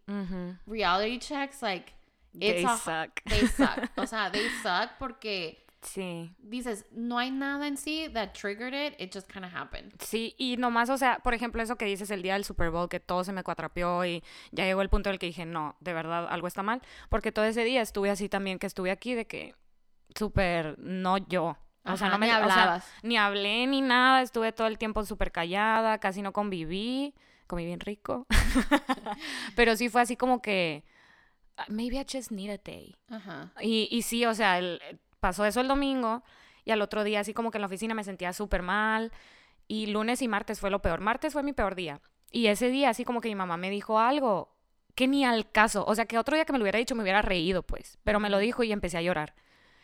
reality 0.66 1.18
checks, 1.18 1.60
like, 1.62 1.92
They 2.32 2.62
it's 2.62 2.64
a- 2.70 2.76
suck. 2.78 3.22
they 3.24 3.46
suck. 3.46 3.90
O 3.98 4.06
sea, 4.06 4.30
they 4.30 4.48
suck 4.62 4.92
porque 4.98 5.66
Sí. 5.82 6.32
dices, 6.38 6.86
no 6.90 7.18
hay 7.18 7.30
nada 7.30 7.66
en 7.68 7.76
sí 7.76 8.08
that 8.12 8.30
triggered 8.32 8.74
it, 8.74 9.00
it 9.00 9.14
just 9.14 9.30
kind 9.32 9.44
of 9.44 9.54
happened. 9.54 9.92
Sí, 10.00 10.34
y 10.36 10.56
nomás, 10.56 10.90
o 10.90 10.98
sea, 10.98 11.20
por 11.20 11.34
ejemplo, 11.34 11.62
eso 11.62 11.76
que 11.76 11.84
dices 11.84 12.10
el 12.10 12.20
día 12.22 12.34
del 12.34 12.44
Super 12.44 12.70
Bowl, 12.70 12.88
que 12.88 12.98
todo 13.00 13.22
se 13.24 13.32
me 13.32 13.44
cuatrapeó 13.44 14.04
y 14.04 14.22
ya 14.50 14.64
llegó 14.64 14.82
el 14.82 14.88
punto 14.88 15.08
en 15.08 15.14
el 15.14 15.18
que 15.18 15.26
dije, 15.26 15.46
no, 15.46 15.76
de 15.80 15.92
verdad, 15.92 16.26
algo 16.28 16.48
está 16.48 16.62
mal. 16.62 16.82
Porque 17.08 17.30
todo 17.32 17.44
ese 17.44 17.62
día 17.64 17.80
estuve 17.80 18.10
así 18.10 18.28
también, 18.28 18.58
que 18.58 18.66
estuve 18.66 18.90
aquí 18.90 19.14
de 19.14 19.26
que 19.26 19.54
súper 20.16 20.78
no 20.78 21.18
yo. 21.18 21.56
O 21.84 21.96
sea, 21.96 22.08
no 22.10 22.18
me 22.18 22.26
ni 22.26 22.32
o 22.32 22.34
sea, 22.34 22.42
hablabas. 22.42 22.86
ni 23.02 23.16
hablé 23.16 23.66
ni 23.66 23.80
nada, 23.80 24.20
estuve 24.22 24.52
todo 24.52 24.66
el 24.66 24.76
tiempo 24.78 25.04
súper 25.06 25.32
callada, 25.32 25.98
casi 25.98 26.20
no 26.22 26.32
conviví, 26.32 27.14
comí 27.46 27.64
bien 27.64 27.80
rico. 27.80 28.26
Pero 29.56 29.76
sí 29.76 29.88
fue 29.88 30.02
así 30.02 30.16
como 30.16 30.42
que, 30.42 30.84
"Ah, 31.56 31.64
maybe 31.68 31.96
I 31.96 32.04
just 32.10 32.30
need 32.30 32.50
a 32.50 32.58
day. 32.58 32.96
Ajá. 33.08 33.52
Y, 33.62 33.88
y 33.90 34.02
sí, 34.02 34.24
o 34.26 34.34
sea, 34.34 34.58
el- 34.58 34.80
pasó 35.20 35.44
eso 35.44 35.60
el 35.60 35.68
domingo 35.68 36.22
y 36.64 36.70
al 36.70 36.82
otro 36.82 37.04
día 37.04 37.20
así 37.20 37.34
como 37.34 37.50
que 37.50 37.58
en 37.58 37.62
la 37.62 37.66
oficina 37.66 37.94
me 37.94 38.04
sentía 38.04 38.32
súper 38.32 38.62
mal 38.62 39.12
y 39.66 39.86
lunes 39.86 40.22
y 40.22 40.28
martes 40.28 40.60
fue 40.60 40.70
lo 40.70 40.80
peor. 40.80 41.00
Martes 41.00 41.32
fue 41.32 41.42
mi 41.42 41.52
peor 41.52 41.74
día. 41.74 42.00
Y 42.30 42.46
ese 42.48 42.68
día 42.68 42.90
así 42.90 43.04
como 43.04 43.20
que 43.20 43.28
mi 43.28 43.34
mamá 43.34 43.56
me 43.56 43.70
dijo 43.70 43.98
algo 43.98 44.54
que 44.94 45.06
ni 45.06 45.24
al 45.24 45.50
caso. 45.50 45.84
O 45.86 45.94
sea, 45.94 46.06
que 46.06 46.18
otro 46.18 46.34
día 46.34 46.44
que 46.44 46.52
me 46.52 46.58
lo 46.58 46.64
hubiera 46.64 46.78
dicho 46.78 46.94
me 46.94 47.02
hubiera 47.02 47.22
reído, 47.22 47.62
pues. 47.62 47.98
Pero 48.04 48.20
me 48.20 48.30
lo 48.30 48.38
dijo 48.38 48.64
y 48.64 48.72
empecé 48.72 48.98
a 48.98 49.02
llorar. 49.02 49.34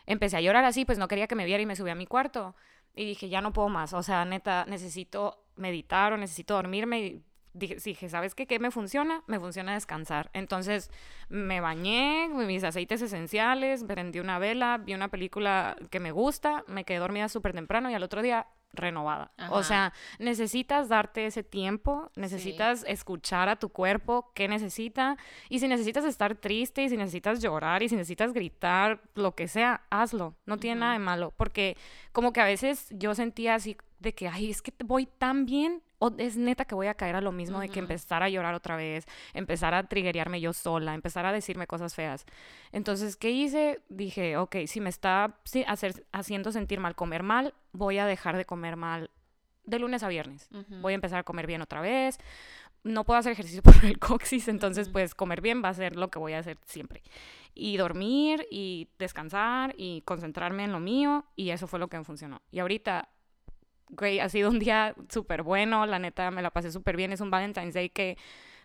Empecé 0.07 0.37
a 0.37 0.41
llorar 0.41 0.65
así, 0.65 0.85
pues 0.85 0.99
no 0.99 1.09
quería 1.09 1.27
que 1.27 1.37
me 1.37 1.45
viera 1.45 1.63
y 1.63 1.67
me 1.67 1.77
subí 1.77 1.91
a 1.91 1.95
mi 1.95 2.07
cuarto. 2.07 2.57
Y 2.95 3.05
dije, 3.05 3.29
ya 3.29 3.41
no 3.41 3.53
puedo 3.53 3.69
más. 3.69 3.93
O 3.93 4.03
sea, 4.03 4.25
neta, 4.25 4.65
necesito 4.67 5.47
meditar 5.57 6.13
o 6.13 6.17
necesito 6.17 6.55
dormirme. 6.55 7.01
Y 7.01 7.25
dije, 7.55 7.77
dije, 7.77 8.09
¿sabes 8.09 8.35
qué? 8.35 8.47
¿Qué 8.47 8.59
me 8.59 8.71
funciona? 8.71 9.23
Me 9.27 9.41
funciona 9.41 9.75
descansar. 9.75 10.31
Entonces 10.35 10.91
me 11.29 11.61
bañé, 11.61 12.29
mis 12.29 12.65
aceites 12.65 13.01
esenciales, 13.01 13.85
prendí 13.85 14.21
una 14.21 14.39
vela, 14.39 14.79
vi 14.79 14.95
una 14.95 15.09
película 15.09 15.77
que 15.91 16.01
me 16.01 16.13
gusta, 16.13 16.65
me 16.67 16.85
quedé 16.85 16.99
dormida 16.99 17.29
súper 17.29 17.53
temprano 17.53 17.91
y 17.91 17.95
al 17.95 18.03
otro 18.03 18.21
día 18.21 18.47
renovada. 18.75 19.33
O 19.51 19.63
sea, 19.63 19.93
necesitas 20.19 20.89
darte 20.89 21.27
ese 21.27 21.43
tiempo, 21.43 22.11
necesitas 22.17 22.85
escuchar 22.89 23.49
a 23.49 23.57
tu 23.57 23.69
cuerpo 23.69 24.33
qué 24.35 24.49
necesita 24.49 25.17
y 25.49 25.61
si 25.61 25.69
necesitas 25.69 26.05
estar 26.05 26.35
triste 26.35 26.83
y 26.83 26.89
si 26.89 26.97
necesitas 26.97 27.41
llorar 27.41 27.83
y 27.83 27.89
si 27.89 27.97
necesitas 27.97 28.33
gritar, 28.33 29.01
lo 29.15 29.35
que 29.35 29.49
sea, 29.49 29.83
hazlo. 29.91 30.35
No 30.45 30.59
tiene 30.59 30.81
nada 30.81 30.95
de 30.95 30.99
malo 30.99 31.33
porque 31.37 31.77
como 32.13 32.33
que 32.33 32.41
a 32.41 32.45
veces 32.45 32.89
yo 32.91 33.15
sentía 33.15 33.55
así 33.55 33.77
de 34.01 34.15
que, 34.15 34.29
ay, 34.29 34.51
es 34.51 34.61
que 34.61 34.73
voy 34.85 35.07
tan 35.07 35.47
bien 35.47 35.83
o 36.07 36.15
es 36.19 36.37
neta 36.37 36.65
que 36.65 36.75
voy 36.75 36.87
a 36.89 36.95
caer 36.95 37.17
a 37.17 37.21
lo 37.21 37.33
mismo 37.33 37.61
de 37.61 37.69
que 37.69 37.79
empezar 37.81 38.23
a 38.23 38.29
llorar 38.29 38.55
otra 38.55 38.77
vez, 38.77 39.07
empezar 39.33 39.75
a 39.75 39.85
triggerearme 39.89 40.41
yo 40.41 40.53
sola, 40.53 40.95
empezar 40.95 41.25
a 41.27 41.33
decirme 41.33 41.67
cosas 41.67 41.95
feas. 41.95 42.27
Entonces, 42.73 43.17
¿qué 43.17 43.31
hice? 43.31 43.81
Dije, 43.89 44.37
ok, 44.37 44.57
si 44.67 44.81
me 44.81 44.91
está 44.91 45.37
hacer- 45.67 46.05
haciendo 46.13 46.53
sentir 46.53 46.81
mal 46.81 46.95
comer 46.95 47.23
mal, 47.23 47.55
voy 47.73 47.99
a 47.99 48.07
dejar 48.07 48.37
de 48.37 48.45
comer 48.45 48.77
mal 48.77 49.11
de 49.65 49.79
lunes 49.79 50.03
a 50.03 50.09
viernes. 50.09 50.49
Voy 50.83 50.93
a 50.93 50.97
empezar 50.97 51.19
a 51.21 51.23
comer 51.23 51.47
bien 51.47 51.63
otra 51.63 51.81
vez. 51.81 52.19
No 52.83 53.05
puedo 53.05 53.19
hacer 53.19 53.33
ejercicio 53.33 53.63
por 53.63 53.83
el 53.85 53.99
coxis, 53.99 54.49
entonces 54.49 54.91
pues 54.91 55.15
comer 55.15 55.41
bien 55.41 55.63
va 55.65 55.71
a 55.71 55.75
ser 55.75 55.97
lo 55.97 56.09
que 56.11 56.19
voy 56.19 56.35
a 56.35 56.41
hacer 56.41 56.59
siempre. 56.67 57.03
Y 57.55 57.77
dormir 57.79 58.47
y 58.51 58.89
descansar 58.99 59.75
y 59.79 60.03
concentrarme 60.03 60.65
en 60.65 60.73
lo 60.73 60.81
mío 60.81 61.25
y 61.35 61.51
eso 61.51 61.67
fue 61.67 61.79
lo 61.79 61.89
que 61.89 61.97
me 61.97 62.05
funcionó. 62.05 62.43
Y 62.51 62.59
ahorita, 62.59 63.09
ha 64.21 64.29
sido 64.29 64.51
un 64.51 64.59
día 64.59 64.95
súper 65.09 65.43
bueno, 65.43 65.87
la 65.87 65.99
neta 65.99 66.31
me 66.31 66.43
la 66.43 66.51
pasé 66.51 66.71
súper 66.71 66.97
bien, 66.97 67.13
es 67.13 67.21
un 67.21 67.31
Valentine's 67.31 67.75
Day 67.75 67.91
que 67.91 68.17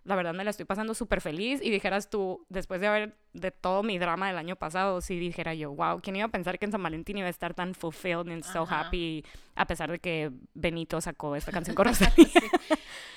la 0.06 0.16
verdad 0.16 0.34
me 0.34 0.44
la 0.44 0.50
estoy 0.50 0.66
pasando 0.66 0.94
súper 0.94 1.22
feliz 1.22 1.60
y 1.62 1.70
dijeras 1.70 2.10
tú, 2.10 2.46
después 2.50 2.82
de 2.82 2.88
haber 2.88 3.18
de 3.34 3.52
todo 3.52 3.84
mi 3.84 4.00
drama 4.00 4.28
del 4.28 4.38
año 4.38 4.56
pasado, 4.56 5.02
si 5.02 5.20
dijera 5.20 5.54
yo, 5.54 5.72
wow, 5.72 6.00
¿quién 6.02 6.16
iba 6.16 6.26
a 6.26 6.30
pensar 6.30 6.58
que 6.58 6.66
en 6.66 6.72
San 6.72 6.82
Valentín 6.82 7.18
iba 7.18 7.28
a 7.28 7.30
estar 7.30 7.54
tan 7.54 7.76
fulfilled 7.76 8.32
and 8.32 8.44
so 8.44 8.64
Ajá. 8.64 8.82
happy 8.82 9.24
a 9.56 9.66
pesar 9.66 9.92
de 9.92 10.00
que 10.00 10.32
Benito 10.54 11.00
sacó 11.02 11.36
esta 11.36 11.52
canción 11.52 11.76
con 11.76 11.86
Rosalía? 11.88 12.28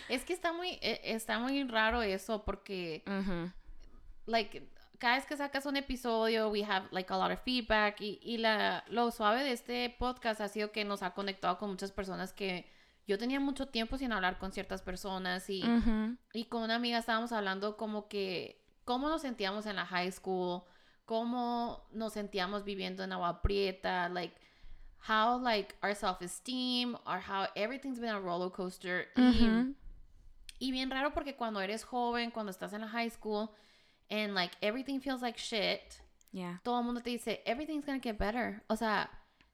Es 0.08 0.24
que 0.24 0.32
está 0.32 0.52
muy, 0.52 0.78
eh, 0.82 1.00
está 1.04 1.38
muy 1.38 1.64
raro 1.64 2.02
eso 2.02 2.44
porque, 2.44 3.02
like, 4.26 4.62
cada 5.02 5.16
vez 5.16 5.26
que 5.26 5.36
sacas 5.36 5.66
un 5.66 5.76
episodio, 5.76 6.48
we 6.48 6.62
have, 6.62 6.86
like, 6.92 7.12
a 7.12 7.16
lot 7.18 7.32
of 7.32 7.40
feedback 7.42 8.00
y, 8.00 8.20
y 8.22 8.38
la, 8.38 8.84
lo 8.88 9.10
suave 9.10 9.42
de 9.42 9.50
este 9.50 9.90
podcast 9.98 10.40
ha 10.40 10.46
sido 10.48 10.70
que 10.70 10.84
nos 10.84 11.02
ha 11.02 11.10
conectado 11.12 11.58
con 11.58 11.70
muchas 11.70 11.90
personas 11.90 12.32
que 12.32 12.70
yo 13.08 13.18
tenía 13.18 13.40
mucho 13.40 13.66
tiempo 13.66 13.98
sin 13.98 14.12
hablar 14.12 14.38
con 14.38 14.52
ciertas 14.52 14.80
personas 14.80 15.50
y, 15.50 15.64
Ujú. 15.68 16.16
y 16.32 16.44
con 16.44 16.62
una 16.62 16.76
amiga 16.76 16.98
estábamos 16.98 17.32
hablando 17.32 17.76
como 17.76 18.06
que 18.06 18.62
cómo 18.84 19.08
nos 19.08 19.22
sentíamos 19.22 19.66
en 19.66 19.74
la 19.74 19.84
high 19.86 20.12
school, 20.12 20.62
cómo 21.04 21.84
nos 21.92 22.12
sentíamos 22.12 22.62
viviendo 22.62 23.02
en 23.02 23.12
agua 23.12 23.42
prieta, 23.42 24.08
like 24.08 24.36
how 25.08 25.36
like 25.42 25.74
our 25.82 25.96
self-esteem 25.96 26.94
or 27.06 27.18
how 27.18 27.46
everything's 27.56 27.98
been 27.98 28.14
a 28.14 28.20
roller 28.20 28.52
coaster. 28.52 29.08
Y- 29.16 29.20
Ujú. 29.46 29.74
y 30.60 30.70
bien 30.70 30.90
raro 30.92 31.12
porque 31.12 31.34
cuando 31.34 31.60
eres 31.60 31.82
joven, 31.84 32.30
cuando 32.30 32.50
estás 32.50 32.72
en 32.72 32.82
la 32.82 32.88
high 32.88 33.10
school, 33.10 33.48
and 34.12 34.34
like 34.34 34.54
everything 34.60 35.00
feels 35.00 35.22
like 35.22 35.38
shit, 35.38 36.00
Yeah. 36.32 36.60
todo 36.62 36.78
el 36.78 36.84
mundo 36.84 37.00
te 37.00 37.10
dice, 37.10 37.42
everything's 37.46 37.84
gonna 37.86 37.98
get 37.98 38.16
better. 38.18 38.62
O 38.68 38.76
sea, 38.76 39.10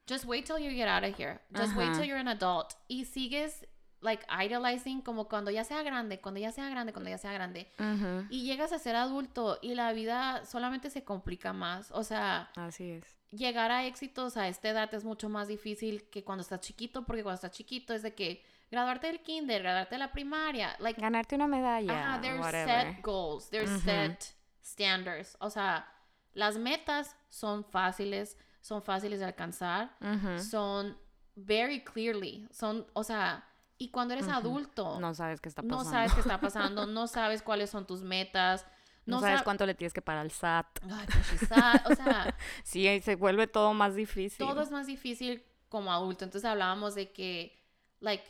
just 0.07 0.25
wait 0.27 0.45
till 0.45 0.59
you 0.59 0.71
get 0.71 0.89
out 0.89 1.05
of 1.05 1.17
here. 1.17 1.41
Just 1.53 1.75
wait 1.77 1.89
Ajá. 1.91 1.99
till 1.99 2.05
you're 2.07 2.21
an 2.21 2.29
adult. 2.29 2.75
Y 2.89 3.05
sigues, 3.05 3.67
like, 4.01 4.25
idolizing 4.31 5.01
como 5.03 5.29
cuando 5.29 5.51
ya 5.51 5.65
sea 5.65 5.83
grande, 5.83 6.21
cuando 6.21 6.39
ya 6.41 6.53
sea 6.53 6.69
grande, 6.71 6.93
cuando 6.93 7.11
ya 7.11 7.19
sea 7.19 7.33
grande. 7.33 7.71
Ujú. 7.79 8.27
Y 8.31 8.43
llegas 8.45 8.73
a 8.73 8.79
ser 8.79 8.95
adulto 8.97 9.59
y 9.61 9.75
la 9.75 9.93
vida 9.93 10.45
solamente 10.45 10.89
se 10.91 11.03
complica 11.05 11.53
más. 11.53 11.91
O 11.91 12.05
sea, 12.05 12.51
Así 12.57 12.91
es. 12.91 13.05
llegar 13.33 13.71
a 13.73 13.85
éxitos 13.87 14.37
a 14.37 14.47
esta 14.49 14.69
edad 14.71 14.93
es 14.95 15.05
mucho 15.05 15.29
más 15.29 15.49
difícil 15.49 16.09
que 16.11 16.23
cuando 16.25 16.43
estás 16.43 16.61
chiquito, 16.61 17.05
porque 17.05 17.23
cuando 17.23 17.35
estás 17.37 17.51
chiquito 17.53 17.93
es 17.93 18.03
de 18.03 18.15
que 18.15 18.45
graduarte 18.71 19.09
del 19.09 19.21
kinder, 19.21 19.63
graduarte 19.63 19.97
de 19.97 19.99
la 19.99 20.13
primaria, 20.13 20.77
like, 20.79 21.01
Ganarte 21.01 21.35
una 21.35 21.49
medalla. 21.49 21.93
Ajá, 22.15 22.21
there's 22.21 22.39
whatever. 22.41 22.95
set 22.95 23.03
goals, 23.03 23.51
there's 23.51 23.71
Ujú. 23.71 23.81
set 23.81 24.35
standards. 24.73 25.37
O 25.41 25.51
sea, 25.51 25.91
las 26.33 26.57
metas 26.59 27.17
son 27.29 27.65
fáciles, 27.65 28.37
son 28.61 28.83
fáciles 28.83 29.19
de 29.21 29.27
alcanzar, 29.27 29.97
son 30.41 30.97
very 31.35 31.83
clearly, 31.85 32.47
son, 32.51 32.87
o 32.93 33.05
sea, 33.05 33.45
y 33.79 33.91
cuando 33.91 34.15
eres 34.15 34.29
adulto, 34.29 34.99
No 34.99 35.15
sabes 35.15 35.41
qué 35.41 35.49
está 35.49 35.63
no 35.63 35.69
pasando. 35.79 35.91
sabes 35.93 36.13
qué 36.15 36.21
está 36.21 36.41
pasando, 36.41 36.87
no 36.87 37.07
sabes 37.07 37.43
cuáles 37.43 37.71
son 37.71 37.87
tus 37.87 38.03
metas, 38.03 38.67
No, 39.07 39.17
no, 39.17 39.21
sabes 39.21 39.41
sab- 39.41 39.45
cuánto 39.45 39.65
le 39.67 39.75
tienes 39.75 39.93
que 39.93 40.03
pagar 40.03 40.23
al 40.23 40.31
SAT. 40.33 40.67
Ay, 40.91 41.07
pues, 41.13 41.31
quizá, 41.31 41.83
o 41.87 41.95
sea, 41.95 42.37
Sí, 42.65 43.01
se 43.01 43.15
vuelve 43.15 43.47
todo 43.47 43.73
más 43.75 43.95
difícil. 43.95 44.39
todo 44.45 44.61
es 44.63 44.71
más 44.73 44.87
difícil 44.87 45.45
como 45.69 45.93
adulto. 45.93 46.25
Entonces 46.25 46.49
hablábamos 46.51 46.95
de 46.97 47.13
que, 47.13 47.57
like, 48.01 48.25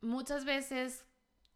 muchas 0.00 0.44
veces 0.44 1.04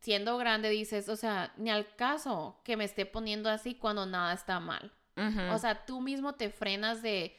siendo 0.01 0.37
grande 0.39 0.71
dices, 0.71 1.09
o 1.09 1.17
sea, 1.17 1.53
ni 1.57 1.71
al 1.71 1.95
caso 1.97 2.61
que 2.65 2.77
me 2.77 2.85
esté 2.85 3.07
poniendo 3.07 3.51
así 3.51 3.75
cuando 3.75 4.07
nada 4.07 4.33
está 4.33 4.61
mal. 4.61 4.93
Ujú. 5.17 5.53
O 5.53 5.59
sea, 5.59 5.85
tú 5.85 6.01
mismo 6.01 6.35
te 6.35 6.51
frenas 6.51 7.03
de, 7.03 7.37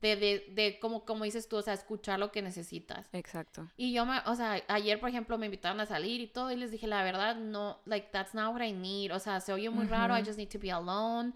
de, 0.00 0.16
de, 0.16 0.46
de 0.50 0.78
como, 0.80 1.04
como 1.04 1.24
dices 1.24 1.48
tú, 1.48 1.56
o 1.56 1.62
sea, 1.62 1.74
escuchar 1.74 2.18
lo 2.18 2.32
que 2.32 2.40
necesitas. 2.40 3.06
Exacto. 3.12 3.68
Y 3.76 3.92
yo, 3.92 4.06
me, 4.06 4.18
o 4.26 4.34
sea, 4.34 4.62
ayer, 4.68 4.98
por 4.98 5.10
ejemplo, 5.10 5.36
me 5.36 5.46
invitaron 5.46 5.80
a 5.80 5.86
salir 5.86 6.20
y 6.20 6.26
todo, 6.26 6.50
y 6.50 6.56
les 6.56 6.70
dije, 6.70 6.86
la 6.86 7.02
verdad, 7.02 7.36
no, 7.36 7.80
like, 7.84 8.08
that's 8.10 8.34
not 8.34 8.54
what 8.54 8.62
I 8.62 8.72
need. 8.72 9.14
O 9.14 9.18
sea, 9.18 9.40
se 9.40 9.52
oye 9.52 9.68
muy 9.68 9.86
raro, 9.86 10.16
I 10.16 10.24
just 10.24 10.38
need 10.38 10.48
to 10.50 10.58
be 10.58 10.70
alone. 10.70 11.34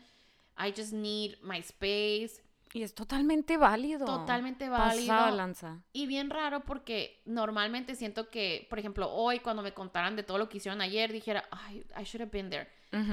I 0.57 0.73
just 0.75 0.93
need 0.93 1.37
my 1.43 1.59
space. 1.59 2.41
Y 2.75 2.83
es 2.83 2.93
totalmente 2.93 3.57
válido. 3.57 4.05
Totalmente 4.05 4.68
válido. 4.68 5.31
lanza. 5.31 5.79
Y 5.93 6.07
bien 6.07 6.29
raro 6.29 6.64
porque 6.64 7.22
normalmente 7.25 7.95
siento 7.95 8.31
que, 8.31 8.66
por 8.68 8.81
ejemplo, 8.81 9.09
hoy 9.12 9.39
cuando 9.39 9.62
me 9.62 9.72
contaran 9.72 10.16
de 10.16 10.25
todo 10.25 10.39
lo 10.39 10.49
que 10.49 10.57
hicieron 10.57 10.81
ayer, 10.81 11.12
dijera, 11.12 11.45
ay, 11.53 11.87
I 11.97 12.03
should 12.03 12.20
have 12.20 12.33
been 12.33 12.51
there. 12.51 12.68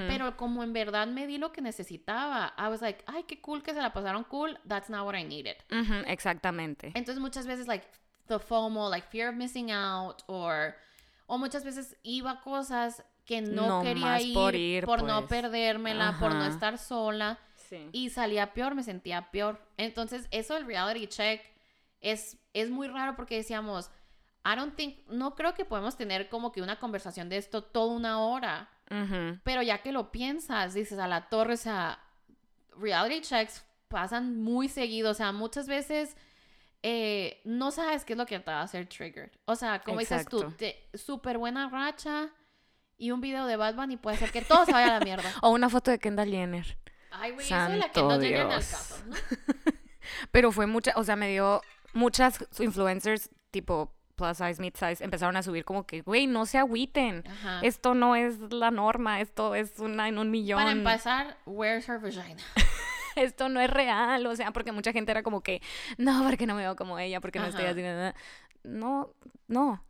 Pero 0.08 0.36
como 0.36 0.64
en 0.64 0.74
verdad 0.74 1.08
me 1.08 1.28
di 1.28 1.38
lo 1.38 1.52
que 1.52 1.62
necesitaba, 1.62 2.54
I 2.58 2.70
was 2.70 2.82
like, 2.82 3.04
ay, 3.06 3.24
qué 3.28 3.40
cool 3.40 3.62
que 3.62 3.74
se 3.74 3.82
la 3.82 3.94
pasaron 3.94 4.24
cool, 4.24 4.60
that's 4.68 4.90
not 4.90 5.06
what 5.06 5.16
I 5.16 5.24
needed. 5.24 5.56
Exactamente. 6.08 6.92
Entonces 6.96 7.20
muchas 7.20 7.46
veces, 7.46 7.68
like, 7.68 7.88
the 8.28 8.40
FOMO, 8.40 8.90
like, 8.90 9.08
fear 9.10 9.30
of 9.30 9.36
missing 9.36 9.72
out, 9.72 10.24
or, 10.26 10.76
o 11.28 11.38
muchas 11.38 11.64
veces 11.64 11.98
iba 12.04 12.32
a 12.32 12.42
cosas 12.42 13.04
que 13.26 13.42
no 13.42 13.68
No 13.68 13.82
quería 13.84 14.22
ir, 14.22 14.34
por 14.34 14.56
ir, 14.56 14.88
no 14.88 15.28
pues. 15.28 15.30
perdérmela, 15.30 16.18
por 16.20 16.34
no 16.34 16.46
estar 16.46 16.78
sola. 16.80 17.40
Sí. 17.72 17.90
y 17.94 18.10
salía 18.10 18.54
peor, 18.54 18.76
me 18.76 18.84
sentía 18.84 19.32
peor. 19.32 19.60
Entonces, 19.78 20.28
eso 20.32 20.54
del 20.56 20.66
reality 20.66 21.08
check 21.08 21.42
es, 22.02 22.38
es 22.54 22.70
muy 22.70 22.88
raro 22.90 23.16
porque 23.16 23.38
decíamos, 23.38 23.90
I 24.46 24.56
don't 24.58 24.76
think, 24.76 24.98
no 25.08 25.36
creo 25.36 25.54
que 25.54 25.64
podemos 25.66 25.96
tener 25.96 26.28
como 26.28 26.52
que 26.52 26.62
una 26.62 26.80
conversación 26.80 27.30
de 27.30 27.38
esto 27.38 27.64
toda 27.64 27.94
una 27.96 28.20
hora, 28.20 28.70
pero 29.46 29.62
ya 29.62 29.82
que 29.82 29.94
lo 29.94 30.12
piensas, 30.12 30.74
dices 30.74 31.00
a 31.00 31.08
la 31.08 31.30
torre, 31.30 31.54
o 31.54 31.58
sea, 31.58 32.00
reality 32.78 33.22
checks 33.22 33.64
pasan 33.88 34.42
muy 34.44 34.68
seguido, 34.68 35.12
o 35.12 35.14
sea, 35.14 35.32
muchas 35.32 35.68
veces 35.68 36.18
eh, 36.84 37.40
no 37.46 37.72
sabes 37.72 38.04
qué 38.04 38.14
es 38.14 38.18
lo 38.18 38.26
que 38.26 38.40
te 38.40 38.52
va 38.52 38.60
a 38.60 38.64
hacer 38.64 38.88
triggered. 38.88 39.32
O 39.46 39.56
sea, 39.56 39.80
como 39.82 40.00
dices 40.00 40.26
tú, 40.28 40.52
te- 40.58 40.90
súper 40.94 41.38
buena 41.38 41.70
racha 41.70 42.30
y 42.98 43.12
un 43.12 43.22
video 43.22 43.46
de 43.46 43.56
Batman 43.56 43.92
y 43.92 43.98
puede 43.98 44.18
ser 44.18 44.32
que 44.32 44.42
todo 44.42 44.66
se 44.66 44.74
vaya 44.74 44.96
a 44.96 45.00
la 45.00 45.06
mierda. 45.06 45.32
O 45.42 45.52
una 45.52 45.70
foto 45.70 45.90
de 45.92 46.00
Kendall 46.00 46.30
Jenner. 46.30 46.78
Ay, 47.12 47.32
güey, 47.32 47.46
eso 47.46 47.56
de 47.56 47.78
la 47.78 47.90
que 47.90 48.02
no 48.02 48.20
llegan 48.20 48.52
al 48.52 48.60
caso, 48.60 48.96
¿no? 49.08 49.16
Pero 50.32 50.52
fue 50.52 50.66
mucha, 50.66 50.94
o 50.96 51.04
sea, 51.04 51.16
me 51.16 51.30
dio 51.30 51.62
muchas 51.94 52.46
influencers 52.60 53.30
tipo 53.52 53.94
plus 54.16 54.38
size, 54.38 54.62
mid 54.62 54.74
size, 54.76 55.04
empezaron 55.04 55.36
a 55.36 55.44
subir 55.44 55.66
como 55.66 55.86
que, 55.86 56.02
güey, 56.02 56.28
no 56.28 56.46
se 56.46 56.58
agüiten. 56.58 57.24
Ajá. 57.28 57.60
Esto 57.64 57.94
no 57.94 58.16
es 58.16 58.40
la 58.52 58.72
norma, 58.72 59.20
esto 59.20 59.56
es 59.56 59.80
una 59.80 60.08
en 60.08 60.18
un 60.18 60.30
millón. 60.30 60.60
Para 60.60 60.72
empezar, 60.72 61.38
where's 61.46 61.88
her 61.90 62.00
vagina? 62.00 62.42
esto 63.16 63.50
no 63.50 63.60
es 63.60 63.70
real, 63.70 64.26
o 64.26 64.36
sea, 64.36 64.52
porque 64.52 64.72
mucha 64.72 64.92
gente 64.92 65.12
era 65.12 65.24
como 65.24 65.42
que, 65.42 65.62
no, 65.98 66.24
porque 66.24 66.46
no 66.46 66.56
me 66.56 66.62
veo 66.62 66.76
como 66.76 67.00
ella, 67.00 67.20
porque 67.20 67.40
no 67.40 67.46
estoy 67.46 67.66
haciendo 67.66 67.94
nada. 67.94 68.16
No, 68.64 69.14
no. 69.48 69.84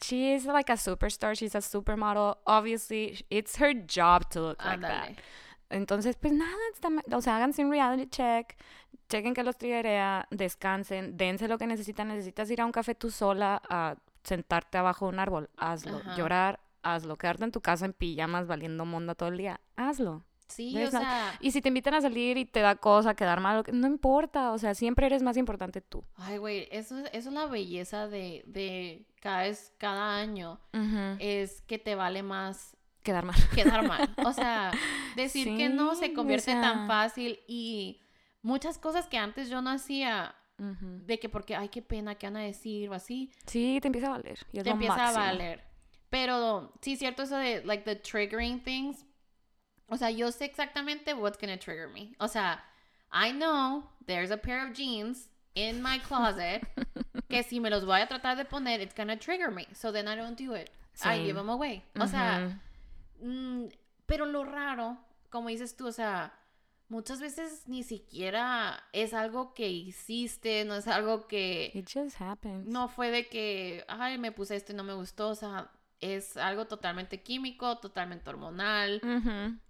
She 0.00 0.34
is 0.34 0.44
like 0.44 0.70
a 0.70 0.76
superstar, 0.76 1.34
she's 1.34 1.54
a 1.54 1.60
supermodel. 1.60 2.36
Obviously, 2.44 3.24
it's 3.30 3.56
her 3.56 3.72
job 3.72 4.28
to 4.30 4.40
look 4.40 4.64
like 4.64 4.82
that. 4.82 5.16
Entonces, 5.70 6.16
pues 6.16 6.32
nada, 6.32 6.52
o 7.12 7.20
sea, 7.20 7.36
háganse 7.36 7.64
un 7.64 7.70
reality 7.70 8.06
check, 8.08 8.56
chequen 9.08 9.34
que 9.34 9.42
los 9.42 9.56
triggerea, 9.56 10.26
descansen, 10.30 11.16
dense 11.16 11.48
lo 11.48 11.58
que 11.58 11.66
necesitan. 11.66 12.08
Necesitas 12.08 12.50
ir 12.50 12.60
a 12.60 12.66
un 12.66 12.72
café 12.72 12.94
tú 12.94 13.10
sola 13.10 13.60
a 13.68 13.96
sentarte 14.22 14.78
abajo 14.78 15.06
de 15.06 15.12
un 15.12 15.18
árbol, 15.18 15.50
hazlo. 15.56 15.98
Ajá. 15.98 16.16
Llorar, 16.16 16.60
hazlo. 16.82 17.16
Quedarte 17.16 17.44
en 17.44 17.52
tu 17.52 17.60
casa 17.60 17.84
en 17.84 17.92
pijamas 17.92 18.46
valiendo 18.46 18.84
monda 18.84 19.14
todo 19.14 19.28
el 19.28 19.38
día, 19.38 19.60
hazlo. 19.76 20.22
Sí, 20.48 20.76
o 20.76 20.80
not- 20.82 20.90
sea, 21.02 21.36
Y 21.40 21.50
si 21.50 21.60
te 21.60 21.68
invitan 21.68 21.94
a 21.94 22.00
salir 22.00 22.36
y 22.38 22.44
te 22.44 22.60
da 22.60 22.76
cosa, 22.76 23.14
quedar 23.14 23.40
mal, 23.40 23.64
no 23.72 23.88
importa, 23.88 24.52
o 24.52 24.58
sea, 24.58 24.74
siempre 24.76 25.06
eres 25.06 25.20
más 25.20 25.36
importante 25.36 25.80
tú. 25.80 26.04
ay, 26.14 26.38
güey, 26.38 26.68
eso, 26.70 26.96
es- 26.98 27.10
eso 27.12 27.28
es 27.30 27.34
la 27.34 27.46
belleza 27.46 28.06
de, 28.06 28.44
de 28.46 29.04
cada 29.20 29.42
vez, 29.42 29.72
cada 29.78 30.16
año, 30.18 30.60
es 31.18 31.62
que 31.62 31.78
te 31.80 31.96
vale 31.96 32.22
más 32.22 32.76
Quedar 33.06 33.24
mal. 33.24 33.36
quedar 33.54 33.86
mal. 33.86 34.08
O 34.24 34.32
sea, 34.32 34.72
decir 35.16 35.56
que 35.56 35.68
no 35.68 35.94
Sí, 35.94 36.06
se 36.06 36.10
o 36.12 36.14
convierte 36.14 36.50
sea. 36.52 36.60
tan 36.60 36.86
fácil 36.88 37.38
y 37.46 38.02
muchas 38.42 38.78
cosas 38.78 39.06
que 39.06 39.16
antes 39.16 39.48
yo 39.48 39.62
no 39.62 39.70
hacía, 39.70 40.34
Ujú. 40.58 41.00
de 41.06 41.18
que 41.20 41.28
porque, 41.28 41.54
ay, 41.54 41.68
qué 41.68 41.82
pena, 41.82 42.16
qué 42.16 42.26
van 42.26 42.36
a 42.38 42.40
decir 42.42 42.88
o 42.90 42.94
así, 42.94 43.30
Sí, 43.46 43.78
te 43.80 43.86
empieza 43.88 44.08
a 44.08 44.10
valer. 44.18 44.38
y 44.52 44.58
es 44.58 44.64
te 44.64 44.70
lo 44.70 44.74
empieza 44.74 44.96
máximo. 44.96 45.22
a 45.22 45.26
valer. 45.28 45.62
Pero 46.10 46.72
sí, 46.82 46.96
cierto 46.96 47.22
eso 47.22 47.36
de, 47.36 47.62
like, 47.64 47.84
the 47.84 47.96
triggering 47.96 48.60
things. 48.62 49.04
O 49.88 49.96
sea, 49.96 50.10
yo 50.10 50.32
sé 50.32 50.44
exactamente 50.46 51.14
what's 51.14 51.38
gonna 51.38 51.58
trigger 51.58 51.88
me. 51.88 52.12
O 52.18 52.26
sea, 52.28 52.64
I 53.12 53.30
know 53.32 53.88
there's 54.06 54.30
a 54.32 54.36
pair 54.36 54.66
of 54.66 54.72
jeans 54.76 55.28
in 55.54 55.80
my 55.82 55.98
closet 56.00 56.62
que 57.28 57.42
si 57.44 57.60
me 57.60 57.70
los 57.70 57.84
voy 57.84 58.00
a 58.00 58.08
tratar 58.08 58.36
de 58.36 58.44
poner, 58.44 58.80
it's 58.80 58.94
gonna 58.96 59.16
trigger 59.16 59.50
me. 59.52 59.66
So 59.74 59.92
then 59.92 60.08
I 60.08 60.16
don't 60.16 60.36
do 60.36 60.54
it. 60.54 60.70
I 61.02 61.16
Same. 61.16 61.24
give 61.26 61.36
them 61.36 61.48
away. 61.50 61.82
O 62.00 62.06
sea, 62.06 62.38
Ujú. 62.40 62.48
Mm, 62.54 62.60
pero 64.06 64.26
lo 64.26 64.44
raro, 64.44 64.98
como 65.30 65.48
dices 65.48 65.76
tú, 65.76 65.86
o 65.86 65.92
sea, 65.92 66.38
muchas 66.88 67.20
veces 67.20 67.64
ni 67.66 67.82
siquiera 67.82 68.82
es 68.92 69.14
algo 69.14 69.54
que 69.54 69.68
hiciste, 69.68 70.64
no 70.64 70.76
es 70.76 70.86
algo 70.86 71.26
que 71.26 71.70
It 71.74 71.88
just 71.92 72.20
happens. 72.20 72.66
no 72.66 72.88
fue 72.88 73.10
de 73.10 73.28
que, 73.28 73.84
ay, 73.88 74.18
me 74.18 74.32
puse 74.32 74.56
esto 74.56 74.72
y 74.72 74.76
no 74.76 74.84
me 74.84 74.94
gustó, 74.94 75.30
o 75.30 75.34
sea, 75.34 75.70
es 76.00 76.36
algo 76.36 76.66
totalmente 76.66 77.22
químico, 77.22 77.78
totalmente 77.78 78.28
hormonal. 78.28 79.00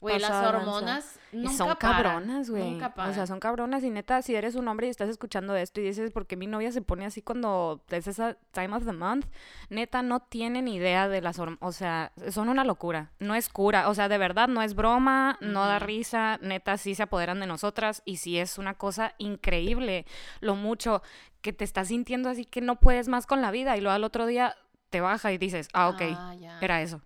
Güey, 0.01 0.19
las 0.19 0.47
hormonas 0.47 1.19
Y 1.33 1.39
nunca 1.39 1.53
son 1.53 1.77
paran, 1.77 2.03
cabronas, 2.03 2.51
güey. 2.51 2.71
Nunca 2.73 2.93
O 2.97 3.13
sea, 3.13 3.27
son 3.27 3.41
cabronas. 3.41 3.85
Y 3.85 3.91
neta, 3.91 4.23
si 4.23 4.35
eres 4.35 4.55
un 4.55 4.67
hombre 4.69 4.89
y 4.89 4.91
estás 4.91 5.09
escuchando 5.09 5.55
esto 5.55 5.81
y 5.81 5.85
dices, 5.85 6.11
¿por 6.11 6.27
qué 6.27 6.37
mi 6.37 6.47
novia 6.47 6.73
se 6.73 6.83
pone 6.83 7.07
así 7.07 7.23
cuando 7.23 7.83
es 7.91 8.07
esa 8.07 8.37
time 8.53 8.75
of 8.77 8.85
the 8.85 8.93
month? 8.93 9.27
Neta, 9.71 10.03
no 10.03 10.21
tienen 10.21 10.69
idea 10.69 11.09
de 11.09 11.21
las 11.21 11.39
hormonas. 11.39 11.63
O 11.63 11.73
sea, 11.73 12.13
son 12.31 12.49
una 12.49 12.65
locura. 12.65 13.13
No 13.19 13.35
es 13.35 13.49
cura. 13.49 13.89
O 13.89 13.95
sea, 13.95 14.09
de 14.09 14.19
verdad, 14.19 14.49
no 14.49 14.63
es 14.63 14.75
broma, 14.75 15.39
no 15.41 15.67
da 15.67 15.79
risa. 15.79 16.39
Neta, 16.43 16.77
sí 16.77 16.95
se 16.95 17.05
apoderan 17.05 17.41
de 17.41 17.47
nosotras. 17.47 18.03
Y 18.05 18.17
sí 18.17 18.39
es 18.39 18.59
una 18.59 18.75
cosa 18.75 19.15
increíble 19.19 20.07
lo 20.41 20.57
mucho 20.57 21.03
que 21.47 21.53
te 21.53 21.63
estás 21.63 21.89
sintiendo 21.89 22.29
así 22.29 22.45
que 22.45 22.61
no 22.61 22.81
puedes 22.81 23.07
más 23.07 23.25
con 23.25 23.41
la 23.41 23.53
vida. 23.53 23.77
Y 23.77 23.81
luego 23.81 23.95
al 23.95 24.03
otro 24.03 24.27
día 24.27 24.57
te 24.91 25.01
baja 25.01 25.33
y 25.33 25.39
dices, 25.39 25.69
ah, 25.73 25.89
ok, 25.89 26.03
Ah, 26.17 26.35
ya. 26.39 26.59
era 26.61 26.83
eso. 26.83 27.01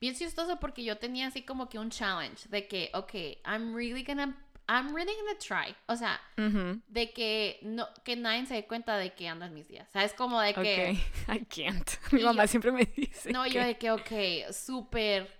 Bien 0.00 0.14
chistoso 0.14 0.58
porque 0.60 0.84
yo 0.84 0.98
tenía 0.98 1.26
así 1.28 1.42
como 1.42 1.68
que 1.68 1.78
un 1.78 1.90
challenge 1.90 2.48
de 2.48 2.68
que, 2.68 2.90
ok, 2.94 3.12
I'm 3.46 3.74
really 3.74 4.04
gonna, 4.04 4.36
I'm 4.68 4.94
really 4.94 5.12
gonna 5.14 5.38
try. 5.38 5.74
O 5.86 5.96
sea, 5.96 6.20
Ujú. 6.36 6.80
de 6.88 7.12
que 7.12 7.58
no 7.62 7.88
que 8.04 8.16
nadie 8.16 8.44
se 8.46 8.54
dé 8.54 8.66
cuenta 8.66 8.96
de 8.98 9.14
que 9.14 9.26
ando 9.28 9.46
en 9.46 9.54
mis 9.54 9.68
días. 9.68 9.88
¿Sabes? 9.92 10.12
Como 10.12 10.40
de 10.40 10.52
que 10.54 10.98
Ok, 11.28 11.34
I 11.34 11.44
can't. 11.46 11.90
Mi 12.12 12.22
mamá 12.22 12.44
yo- 12.44 12.48
siempre 12.48 12.72
me 12.72 12.84
dice. 12.84 13.32
no, 13.32 13.46
yo 13.46 13.52
que- 13.60 13.64
de 13.66 13.78
que 13.78 13.90
ok, 13.90 14.52
súper 14.52 15.34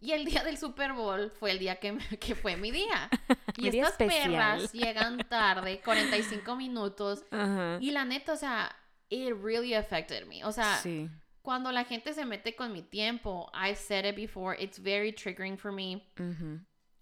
y 0.00 0.10
el 0.10 0.24
día 0.24 0.42
del 0.42 0.58
Super 0.58 0.94
Bowl 0.94 1.30
fue 1.30 1.52
el 1.52 1.60
día 1.60 1.76
que, 1.76 1.92
me- 1.92 2.04
que 2.18 2.34
fue 2.34 2.56
mi 2.56 2.72
día. 2.72 3.08
Y 3.56 3.70
día 3.70 3.84
estas 3.84 4.00
especial. 4.00 4.32
perras 4.32 4.72
llegan 4.72 5.18
tarde, 5.28 5.80
45 5.84 6.56
minutos. 6.56 7.24
Ajá. 7.30 7.78
Y 7.80 7.92
la 7.92 8.04
neta, 8.04 8.32
o 8.32 8.36
sea, 8.36 8.74
it 9.10 9.32
really 9.40 9.74
affected 9.74 10.26
me. 10.26 10.44
O 10.44 10.50
sea, 10.50 10.78
Sí. 10.78 11.08
Cuando 11.42 11.70
la 11.72 11.84
gente 11.84 12.14
se 12.14 12.24
mete 12.24 12.54
con 12.54 12.72
mi 12.72 12.82
tiempo, 12.82 13.50
I've 13.52 13.76
said 13.78 14.04
it 14.04 14.14
before, 14.16 14.54
it's 14.58 14.78
very 14.78 15.12
triggering 15.12 15.56
for 15.58 15.72
me 15.72 16.02
Ujú. 16.18 16.60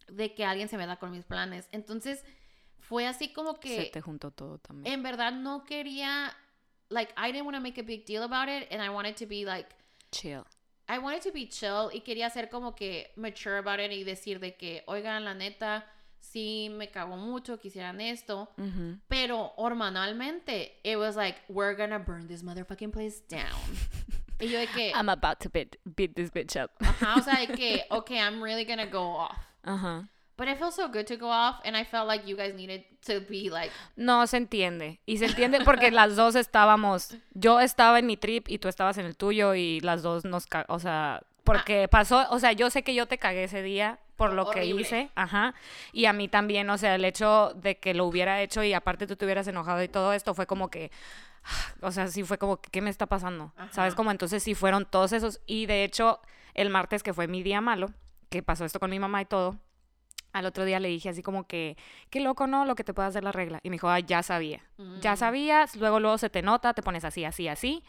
de 0.09 0.35
que 0.35 0.45
alguien 0.45 0.69
se 0.69 0.77
meta 0.77 0.97
con 0.97 1.11
mis 1.13 1.25
planes. 1.25 1.69
Entonces, 1.73 2.25
fue 2.79 3.07
así 3.07 3.33
como 3.33 3.61
que... 3.61 3.77
Se 3.85 3.91
te 3.91 4.01
juntó 4.01 4.31
todo 4.31 4.59
también. 4.59 4.93
en 4.93 5.03
verdad 5.03 5.33
no 5.33 5.65
quería 5.65 6.35
like 6.89 7.13
I 7.17 7.31
didn't 7.31 7.45
want 7.45 7.55
to 7.57 7.61
make 7.63 7.79
a 7.79 7.85
big 7.85 8.05
deal 8.07 8.23
about 8.25 8.49
it 8.49 8.67
and 8.73 8.83
I 8.83 8.89
wanted 8.89 9.17
to 9.19 9.27
be 9.27 9.45
like 9.45 9.69
Chill. 10.11 10.45
I 10.89 10.99
wanted 10.99 11.23
to 11.23 11.31
be 11.33 11.47
chill 11.49 11.89
y 11.93 12.01
quería 12.01 12.29
ser 12.31 12.49
como 12.51 12.75
que 12.75 13.13
mature 13.15 13.59
about 13.59 13.79
it 13.79 13.93
y 13.93 14.03
decir 14.03 14.41
de 14.41 14.57
que 14.57 14.83
oigan 14.89 15.25
la 15.25 15.35
neta 15.35 15.85
sí 16.19 16.69
me 16.69 16.91
cago 16.91 17.17
mucho 17.17 17.59
quisieran 17.61 18.01
esto 18.01 18.51
Ujú. 18.59 18.99
pero 19.07 19.53
hormonalmente 19.57 20.81
it 20.83 20.97
was 20.97 21.15
like 21.15 21.39
we're 21.49 21.75
gonna 21.77 21.99
burn 22.01 22.27
this 22.27 22.43
motherfucking 22.43 22.91
place 22.93 23.21
down 23.29 23.55
y 24.41 24.49
yo 24.49 24.59
de 24.59 24.67
que 24.69 24.91
I'm 24.91 25.09
about 25.09 25.39
to 25.41 25.49
beat, 25.51 25.77
beat 25.85 26.15
this 26.15 26.33
bitch 26.33 26.57
up. 26.57 26.71
ajá 26.81 27.17
o 27.17 27.23
sea 27.23 27.39
de 27.41 27.49
que 27.49 27.85
okay 27.91 28.19
I'm 28.19 28.43
really 28.43 28.65
gonna 28.65 28.87
go 28.87 29.17
off 29.17 29.37
Ajá. 29.63 30.09
but 30.37 30.49
it 30.49 30.59
felt 30.59 30.73
so 30.73 30.89
good 30.89 31.07
to 31.07 31.17
go 31.17 31.29
off 31.31 31.61
and 31.65 31.77
I 31.77 31.85
felt 31.85 32.07
like 32.09 32.27
you 32.27 32.37
guys 32.37 32.55
needed 32.55 32.85
to 33.07 33.21
be 33.29 33.51
like 33.51 33.71
No, 33.97 34.27
se 34.27 34.39
entiende. 34.39 35.01
Y 35.07 35.19
se 35.19 35.27
entiende 35.27 35.61
porque 35.65 35.91
las 35.91 36.17
dos 36.17 36.35
estábamos. 36.35 37.17
Yo 37.35 37.61
estaba 37.61 37.99
en 37.99 38.07
mi 38.07 38.17
trip 38.17 38.49
y 38.49 38.59
tú 38.59 38.69
estabas 38.69 38.97
en 38.99 39.05
el 39.07 39.17
tuyo 39.17 39.55
y 39.55 39.81
las 39.81 40.03
dos 40.03 40.25
nos. 40.25 40.47
O 40.69 40.79
sea, 40.79 41.23
porque 41.45 41.89
pasó. 41.89 42.27
O 42.31 42.39
sea, 42.39 42.53
yo 42.53 42.71
sé 42.71 42.83
que 42.83 42.95
yo 42.95 43.07
te 43.07 43.19
cagué 43.19 43.45
ese 43.45 43.63
día 43.63 43.99
por 44.17 44.33
lo 44.33 44.51
que 44.51 44.65
hice. 44.65 45.11
Ajá. 45.15 45.55
Y 45.93 46.07
a 46.07 46.13
mí 46.15 46.29
también. 46.29 46.69
O 46.71 46.79
sea, 46.79 46.95
el 46.95 47.05
hecho 47.05 47.53
de 47.57 47.79
que 47.79 47.93
lo 47.95 48.07
hubiera 48.07 48.41
hecho 48.43 48.63
y 48.63 48.73
aparte 48.73 49.07
tú 49.07 49.17
te 49.17 49.25
hubieras 49.27 49.47
enojado 49.47 49.83
y 49.83 49.89
todo 49.89 50.13
esto 50.15 50.33
fue 50.35 50.47
como 50.47 50.71
que. 50.71 50.91
O 51.83 51.91
sea, 51.93 52.09
sí 52.09 52.25
fue 52.25 52.37
como, 52.37 52.61
¿qué 52.61 52.83
me 52.83 52.91
está 52.91 53.07
pasando? 53.07 53.55
¿Sabes? 53.71 53.93
Ajá. 53.93 53.97
Como 53.97 54.11
entonces 54.11 54.43
sí 54.43 54.55
fueron 54.55 54.85
todos 54.85 55.13
esos. 55.13 55.41
Y 55.47 55.65
de 55.65 55.83
hecho, 55.85 56.21
el 56.53 56.69
martes 56.69 57.03
que 57.03 57.15
fue 57.15 57.27
mi 57.27 57.43
día 57.43 57.63
malo, 57.63 57.91
que 58.29 58.43
pasó 58.43 58.67
esto 58.67 58.79
con 58.79 58.91
mi 58.91 58.99
mamá 58.99 59.23
y 59.23 59.25
todo, 59.25 59.59
al 60.33 60.47
otro 60.47 60.65
día 60.65 60.79
le 60.79 60.89
dije 60.89 61.09
así 61.09 61.23
como 61.23 61.47
que, 61.47 61.77
qué 62.11 62.21
loco, 62.21 62.47
¿no? 62.47 62.65
Lo 62.65 62.75
que 62.75 62.85
te 62.85 62.95
puede 62.95 63.09
hacer 63.09 63.25
la 63.25 63.33
regla. 63.33 63.61
Y 63.63 63.71
me 63.71 63.75
dijo, 63.75 63.89
ah, 63.89 63.99
ya 63.99 64.23
sabía. 64.23 64.63
Ya 65.01 65.15
mm, 65.15 65.17
sabías, 65.17 65.77
luego, 65.77 66.01
luego 66.01 66.19
se 66.19 66.31
te 66.31 66.43
nota, 66.43 66.75
te 66.75 66.83
pones 66.83 67.05
así, 67.05 67.25
así, 67.25 67.49
así. 67.49 67.83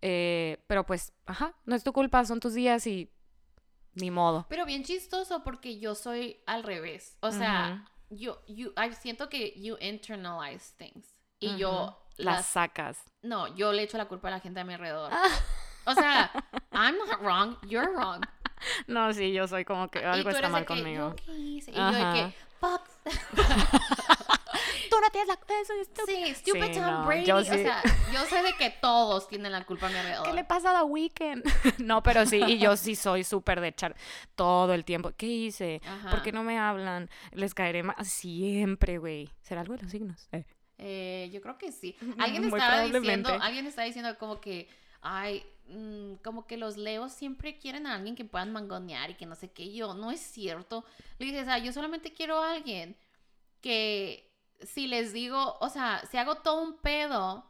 Eh, 0.00 0.58
pero 0.66 0.86
pues, 0.86 1.12
ajá, 1.26 1.54
no 1.64 1.74
es 1.74 1.82
tu 1.82 1.92
culpa, 1.92 2.24
son 2.24 2.40
tus 2.40 2.54
días 2.54 2.86
y 2.86 3.10
ni 3.94 4.10
modo. 4.10 4.46
Pero 4.48 4.64
bien 4.64 4.84
chistoso 4.84 5.42
porque 5.42 5.78
yo 5.78 5.94
soy 5.94 6.40
al 6.46 6.62
revés. 6.62 7.16
O 7.20 7.32
sea, 7.32 7.84
yo, 8.10 8.42
you, 8.46 8.72
I 8.76 8.94
siento 8.94 9.28
que 9.28 9.60
you 9.60 9.76
internalize 9.80 10.74
things. 10.76 11.18
Y 11.40 11.56
yo. 11.56 12.04
Las 12.18 12.36
las... 12.36 12.46
sacas. 12.46 12.98
No, 13.22 13.54
yo 13.56 13.72
le 13.72 13.82
echo 13.82 13.96
la 13.98 14.06
culpa 14.06 14.28
a 14.28 14.32
la 14.32 14.40
gente 14.40 14.60
a 14.60 14.64
mi 14.64 14.74
alrededor. 14.74 15.10
Ah. 15.12 15.28
O 15.86 15.94
sea, 15.94 16.30
I'm 16.72 16.96
not 16.98 17.20
wrong, 17.20 17.56
you're 17.66 17.90
wrong. 17.92 18.20
No, 18.88 19.12
sí, 19.12 19.32
yo 19.32 19.46
soy 19.46 19.64
como 19.64 19.86
que 19.88 20.04
algo 20.04 20.30
está 20.30 20.48
mal 20.48 20.62
que, 20.62 20.66
conmigo. 20.66 21.10
¿yo 21.10 21.24
qué 21.24 21.32
hice? 21.32 21.70
Y 21.70 21.74
yo 21.76 21.92
de 21.92 22.12
que, 22.12 22.34
fuck. 22.58 22.82
Tú 24.90 24.96
no 25.00 25.10
tienes 25.12 25.28
la. 25.28 25.38
Sí, 26.06 26.34
stupid 26.34 26.62
Sí, 26.64 26.72
Tom 26.72 26.82
no, 26.82 27.06
Brady. 27.06 27.24
yo 27.24 27.36
O 27.36 27.44
sí. 27.44 27.50
sea, 27.50 27.82
yo 28.12 28.24
sé 28.24 28.42
de 28.42 28.54
que 28.54 28.70
todos 28.70 29.28
tienen 29.28 29.52
la 29.52 29.64
culpa 29.64 29.86
a 29.86 29.88
mi 29.90 29.94
¿Qué 29.94 30.00
alrededor. 30.00 30.34
le 30.34 30.44
pasa 30.44 30.70
a 30.70 30.80
The 30.80 30.86
Weeknd? 30.86 31.44
no, 31.78 32.02
pero 32.02 32.26
sí, 32.26 32.42
y 32.46 32.58
yo 32.58 32.76
sí 32.76 32.96
soy 32.96 33.22
súper 33.24 33.60
de 33.60 33.68
echar 33.68 33.94
todo 34.34 34.74
el 34.74 34.84
tiempo. 34.84 35.12
¿Qué 35.16 35.26
hice? 35.26 35.80
Ajá. 35.86 36.10
¿Por 36.10 36.22
qué 36.22 36.32
no 36.32 36.42
me 36.42 36.58
hablan? 36.58 37.08
Les 37.32 37.54
caeré 37.54 37.82
más 37.82 38.08
siempre, 38.08 38.98
güey. 38.98 39.30
¿Será 39.42 39.60
algo 39.60 39.76
de 39.76 39.82
los 39.82 39.90
signos? 39.92 40.28
Eh. 40.32 40.44
Eh, 40.78 41.28
yo 41.32 41.40
creo 41.40 41.58
que 41.58 41.72
sí. 41.72 41.96
Alguien 42.18 42.48
Muy 42.48 42.58
estaba 42.58 42.82
diciendo, 42.82 43.30
alguien 43.40 43.66
está 43.66 43.82
diciendo 43.82 44.16
como 44.18 44.40
que, 44.40 44.68
ay, 45.02 45.44
mm, 45.68 46.14
como 46.24 46.46
que 46.46 46.56
los 46.56 46.76
leos 46.76 47.12
siempre 47.12 47.58
quieren 47.58 47.86
a 47.86 47.96
alguien 47.96 48.14
que 48.14 48.24
puedan 48.24 48.52
mangonear 48.52 49.10
y 49.10 49.14
que 49.14 49.26
no 49.26 49.34
sé 49.34 49.50
qué. 49.50 49.72
Yo, 49.72 49.94
no 49.94 50.10
es 50.10 50.20
cierto. 50.20 50.84
Le 51.18 51.26
dije, 51.26 51.42
o 51.42 51.44
sea, 51.44 51.58
yo 51.58 51.72
solamente 51.72 52.12
quiero 52.12 52.40
a 52.40 52.52
alguien 52.52 52.96
que 53.60 54.28
si 54.62 54.86
les 54.86 55.12
digo, 55.12 55.56
o 55.60 55.68
sea, 55.68 56.02
si 56.10 56.16
hago 56.16 56.36
todo 56.36 56.62
un 56.62 56.78
pedo, 56.78 57.46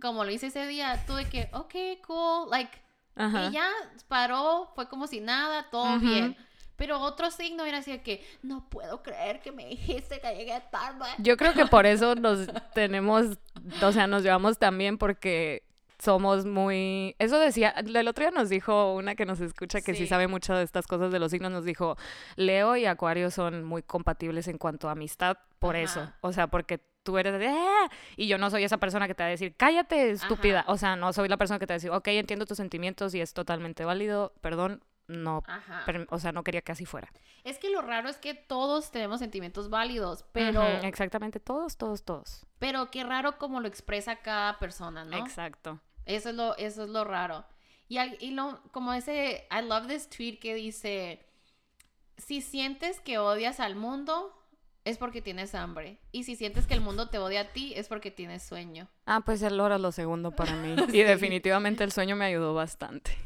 como 0.00 0.24
lo 0.24 0.30
hice 0.30 0.48
ese 0.48 0.66
día, 0.66 1.04
tú 1.06 1.14
de 1.14 1.28
que, 1.28 1.48
ok, 1.52 1.74
cool, 2.06 2.50
like, 2.50 2.76
Ajá. 3.14 3.46
y 3.48 3.52
ya 3.52 3.70
paró, 4.08 4.70
fue 4.74 4.88
como 4.88 5.06
si 5.06 5.20
nada, 5.20 5.68
todo 5.70 5.98
bien. 5.98 6.36
Pero 6.78 7.00
otro 7.00 7.30
signo 7.30 7.66
era 7.66 7.78
así 7.78 7.90
de 7.90 8.00
que, 8.02 8.24
no 8.42 8.66
puedo 8.70 9.02
creer 9.02 9.40
que 9.40 9.52
me 9.52 9.66
dijiste 9.66 10.20
que 10.20 10.34
llegué 10.34 10.62
tarde. 10.70 11.04
Yo 11.18 11.36
creo 11.36 11.52
que 11.52 11.66
por 11.66 11.84
eso 11.84 12.14
nos 12.14 12.46
tenemos, 12.72 13.36
o 13.82 13.92
sea, 13.92 14.06
nos 14.06 14.22
llevamos 14.22 14.58
tan 14.58 14.78
bien 14.78 14.96
porque 14.96 15.64
somos 15.98 16.46
muy... 16.46 17.16
Eso 17.18 17.40
decía, 17.40 17.70
el 17.70 18.06
otro 18.06 18.22
día 18.24 18.30
nos 18.30 18.48
dijo 18.48 18.94
una 18.94 19.16
que 19.16 19.26
nos 19.26 19.40
escucha 19.40 19.80
que 19.80 19.94
sí, 19.94 20.02
Sí. 20.04 20.06
sabe 20.06 20.28
mucho 20.28 20.54
de 20.54 20.62
estas 20.62 20.86
cosas 20.86 21.10
de 21.10 21.18
los 21.18 21.32
signos, 21.32 21.50
nos 21.50 21.64
dijo, 21.64 21.96
Leo 22.36 22.76
y 22.76 22.86
Acuario 22.86 23.32
son 23.32 23.64
muy 23.64 23.82
compatibles 23.82 24.46
en 24.46 24.58
cuanto 24.58 24.88
a 24.88 24.92
amistad 24.92 25.36
por 25.58 25.74
eso. 25.74 26.08
O 26.20 26.32
sea, 26.32 26.46
porque 26.46 26.78
tú 27.02 27.18
eres 27.18 27.36
de... 27.40 27.48
"Ah", 27.48 27.90
Y 28.16 28.28
yo 28.28 28.38
no 28.38 28.48
soy 28.50 28.62
esa 28.62 28.76
persona 28.78 29.08
que 29.08 29.14
te 29.16 29.24
va 29.24 29.26
a 29.26 29.30
decir, 29.30 29.56
cállate, 29.56 30.10
estúpida. 30.10 30.60
Ajá. 30.60 30.70
O 30.72 30.76
sea, 30.76 30.94
no 30.94 31.12
soy 31.12 31.28
la 31.28 31.36
persona 31.36 31.58
que 31.58 31.66
te 31.66 31.72
va 31.72 31.74
a 31.74 31.78
decir, 31.78 31.90
ok, 31.90 32.06
entiendo 32.08 32.46
tus 32.46 32.58
sentimientos 32.58 33.12
y 33.16 33.20
es 33.20 33.32
totalmente 33.34 33.84
válido, 33.84 34.32
perdón, 34.40 34.84
no... 35.08 35.42
O 36.10 36.18
sea, 36.18 36.32
no 36.32 36.44
quería 36.44 36.60
que 36.62 36.72
así 36.72 36.84
fuera. 36.86 37.10
Es 37.44 37.58
que 37.58 37.70
lo 37.70 37.82
raro 37.82 38.08
es 38.08 38.16
que 38.18 38.34
todos 38.34 38.90
tenemos 38.90 39.18
sentimientos 39.18 39.68
válidos, 39.70 40.24
pero, 40.32 40.62
exactamente, 40.62 41.40
todos, 41.40 41.76
todos, 41.76 42.04
todos. 42.04 42.46
pero 42.58 42.90
qué 42.90 43.02
raro 43.04 43.38
como 43.38 43.60
lo 43.60 43.68
expresa 43.68 44.16
cada 44.16 44.58
persona, 44.58 45.04
¿no? 45.04 45.16
Exacto. 45.16 45.80
Eso 46.04 46.28
es 46.30 46.34
lo, 46.36 46.56
eso 46.56 46.84
es 46.84 46.90
lo 46.90 47.04
raro. 47.04 47.44
Y, 47.88 47.98
al- 47.98 48.16
y 48.20 48.30
lo, 48.32 48.60
como 48.72 48.92
ese, 48.92 49.46
I 49.50 49.62
love 49.66 49.86
this 49.88 50.08
tweet 50.10 50.38
que 50.38 50.54
dice, 50.54 51.26
si 52.18 52.40
sientes 52.42 53.00
que 53.00 53.18
odias 53.18 53.60
al 53.60 53.76
mundo, 53.76 54.34
es 54.84 54.98
porque 54.98 55.20
tienes 55.22 55.54
hambre. 55.54 55.98
Y 56.12 56.24
si 56.24 56.34
sientes 56.36 56.66
que 56.66 56.74
el 56.74 56.80
mundo 56.80 57.08
te 57.10 57.18
odia 57.18 57.40
a 57.42 57.52
ti, 57.52 57.72
es 57.76 57.88
porque 57.88 58.10
tienes 58.10 58.42
sueño. 58.42 58.88
Ah, 59.06 59.20
pues 59.24 59.42
el 59.42 59.58
oro 59.60 59.74
es 59.76 59.80
lo 59.80 59.92
segundo 59.92 60.30
para 60.32 60.54
mí. 60.56 60.76
Sí. 60.90 60.98
Y 60.98 61.02
definitivamente 61.02 61.84
el 61.84 61.92
sueño 61.92 62.16
me 62.16 62.24
ayudó 62.26 62.54
bastante. 62.54 63.16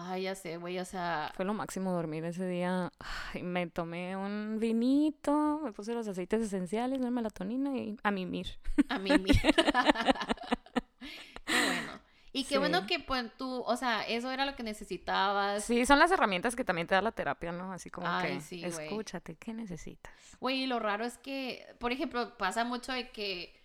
Ay, 0.00 0.22
ya 0.22 0.36
sé, 0.36 0.58
güey, 0.58 0.78
o 0.78 0.84
sea, 0.84 1.32
Fue 1.34 1.44
lo 1.44 1.54
máximo 1.54 1.92
dormir 1.92 2.24
ese 2.24 2.46
día. 2.46 2.92
Ay, 3.34 3.42
me 3.42 3.66
tomé 3.66 4.16
un 4.16 4.58
vinito, 4.60 5.60
me 5.64 5.72
puse 5.72 5.92
los 5.92 6.06
aceites 6.06 6.40
esenciales, 6.40 7.00
la 7.00 7.10
melatonina 7.10 7.76
y 7.76 7.96
a 8.04 8.12
mimir. 8.12 8.46
a 8.88 8.98
mí 9.00 9.10
mi- 9.18 9.30
Qué 11.46 11.64
bueno. 11.66 11.92
Y 12.32 12.44
qué 12.44 12.54
Sí. 12.54 12.58
bueno 12.58 12.86
que 12.86 13.00
pues 13.00 13.24
tú, 13.36 13.62
o 13.66 13.76
sea, 13.76 14.06
eso 14.06 14.30
era 14.30 14.44
lo 14.46 14.54
que 14.54 14.62
necesitabas. 14.62 15.64
Sí, 15.64 15.84
son 15.86 15.98
las 15.98 16.10
herramientas 16.12 16.54
que 16.54 16.62
también 16.64 16.86
te 16.86 16.94
da 16.94 17.00
la 17.02 17.10
terapia, 17.10 17.50
¿no? 17.52 17.72
Así 17.72 17.90
como 17.90 18.06
Ay, 18.06 18.34
que 18.36 18.40
sí, 18.42 18.64
escúchate, 18.64 19.34
¿qué 19.36 19.52
necesitas? 19.54 20.12
Güey, 20.38 20.66
lo 20.66 20.78
raro 20.78 21.04
es 21.06 21.16
que, 21.18 21.66
por 21.80 21.90
ejemplo, 21.90 22.36
pasa 22.36 22.64
mucho 22.64 22.92
de 22.92 23.10
que 23.10 23.57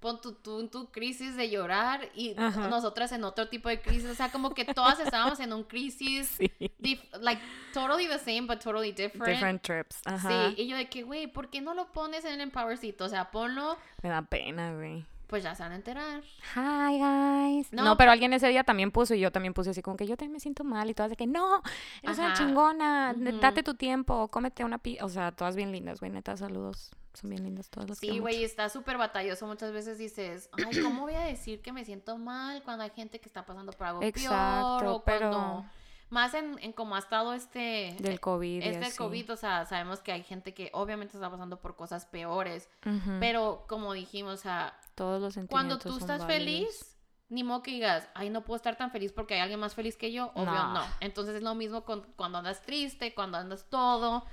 pon 0.00 0.20
tu, 0.20 0.32
tú 0.32 0.60
en 0.60 0.68
tu 0.70 0.90
crisis 0.90 1.36
de 1.36 1.50
llorar 1.50 2.08
y 2.14 2.34
Ajá. 2.38 2.68
nosotras 2.68 3.12
en 3.12 3.22
otro 3.24 3.48
tipo 3.48 3.68
de 3.68 3.80
crisis. 3.80 4.10
O 4.10 4.14
sea, 4.14 4.32
como 4.32 4.54
que 4.54 4.64
todas 4.64 4.98
estábamos 5.00 5.38
en 5.40 5.52
un 5.52 5.62
crisis, 5.64 6.26
Sí. 6.38 7.00
like, 7.20 7.40
totally 7.74 8.06
the 8.08 8.18
same, 8.18 8.42
but 8.46 8.58
totally 8.62 8.92
different. 8.92 9.26
Different 9.26 9.62
trips. 9.62 10.00
Ajá. 10.06 10.50
Sí, 10.56 10.62
y 10.62 10.66
yo 10.68 10.76
de 10.76 10.88
que, 10.88 11.02
güey, 11.02 11.26
¿por 11.26 11.50
qué 11.50 11.60
no 11.60 11.74
lo 11.74 11.92
pones 11.92 12.24
en 12.24 12.32
el 12.34 12.40
Empowercito? 12.40 13.04
O 13.04 13.08
sea, 13.08 13.30
ponlo, 13.30 13.76
Me 14.02 14.08
da 14.08 14.22
pena, 14.22 14.74
güey. 14.74 15.04
pues 15.26 15.42
ya 15.44 15.54
se 15.54 15.62
van 15.62 15.72
a 15.72 15.76
enterar. 15.76 16.22
Hi, 16.56 16.98
guys. 16.98 17.72
No, 17.72 17.84
No, 17.84 17.96
pero 17.96 18.10
alguien 18.10 18.32
ese 18.32 18.48
día 18.48 18.64
también 18.64 18.90
puso 18.90 19.14
y 19.14 19.20
yo 19.20 19.30
también 19.30 19.54
puse 19.54 19.70
así 19.70 19.82
como 19.82 19.96
que 19.96 20.06
yo 20.06 20.16
también 20.16 20.32
me 20.32 20.40
siento 20.40 20.64
mal 20.64 20.88
y 20.90 20.94
todas 20.94 21.10
de 21.10 21.16
que 21.16 21.26
no, 21.26 21.62
eres 22.02 22.18
una 22.18 22.32
Ajá. 22.32 22.36
chingona, 22.36 23.14
Ujú. 23.16 23.38
date 23.38 23.62
tu 23.62 23.74
tiempo, 23.74 24.28
cómete 24.28 24.64
una 24.64 24.78
pizza. 24.78 25.04
O 25.04 25.08
sea, 25.08 25.30
todas 25.32 25.54
bien 25.56 25.70
lindas, 25.72 26.00
güey, 26.00 26.10
neta, 26.10 26.36
saludos. 26.36 26.90
Son 27.14 27.28
bien 27.28 27.42
lindas 27.42 27.68
todas 27.70 27.88
las 27.88 27.98
Sí, 27.98 28.18
güey, 28.20 28.44
está 28.44 28.68
súper 28.68 28.96
batalloso. 28.96 29.46
Muchas 29.46 29.72
veces 29.72 29.98
dices, 29.98 30.48
ay, 30.52 30.80
¿cómo 30.80 31.02
voy 31.02 31.14
a 31.14 31.20
decir 31.22 31.60
que 31.60 31.72
me 31.72 31.84
siento 31.84 32.16
mal 32.18 32.62
cuando 32.62 32.84
hay 32.84 32.90
gente 32.90 33.18
que 33.20 33.28
está 33.28 33.44
pasando 33.44 33.72
por 33.72 33.86
algo 33.88 34.02
Exacto, 34.02 34.78
peor? 34.78 34.86
O 34.86 35.04
pero- 35.04 35.30
cuando... 35.30 35.64
Más 36.08 36.34
en, 36.34 36.58
en 36.60 36.72
cómo 36.72 36.96
ha 36.96 36.98
estado 36.98 37.34
este... 37.34 37.94
Del 38.00 38.18
COVID. 38.18 38.62
y 38.64 38.66
Este 38.68 38.86
así. 38.86 38.96
COVID, 38.98 39.30
o 39.32 39.36
sea, 39.36 39.64
sabemos 39.64 40.00
que 40.00 40.10
hay 40.10 40.24
gente 40.24 40.52
que 40.54 40.68
obviamente 40.72 41.16
está 41.16 41.30
pasando 41.30 41.60
por 41.60 41.76
cosas 41.76 42.04
peores, 42.04 42.68
Ujú. 42.84 43.18
pero 43.20 43.64
como 43.68 43.92
dijimos, 43.92 44.34
o 44.34 44.42
sea, 44.42 44.76
Todos 44.96 45.20
los 45.36 45.46
cuando 45.48 45.78
tú 45.78 45.90
son 45.90 46.00
estás 46.00 46.26
válidos. 46.26 46.36
feliz, 46.66 46.96
ni 47.28 47.44
modo 47.44 47.62
que 47.62 47.70
digas, 47.70 48.08
ay, 48.14 48.28
no 48.28 48.44
puedo 48.44 48.56
estar 48.56 48.74
tan 48.76 48.90
feliz 48.90 49.12
porque 49.12 49.34
hay 49.34 49.40
alguien 49.40 49.60
más 49.60 49.76
feliz 49.76 49.96
que 49.96 50.10
yo, 50.10 50.32
obvio 50.34 50.46
No. 50.52 50.74
no. 50.74 50.84
Entonces 50.98 51.36
es 51.36 51.42
lo 51.44 51.54
mismo 51.54 51.84
con, 51.84 52.02
cuando 52.16 52.38
andas 52.38 52.60
triste, 52.62 53.14
cuando 53.14 53.38
andas 53.38 53.66
todo. 53.70 54.26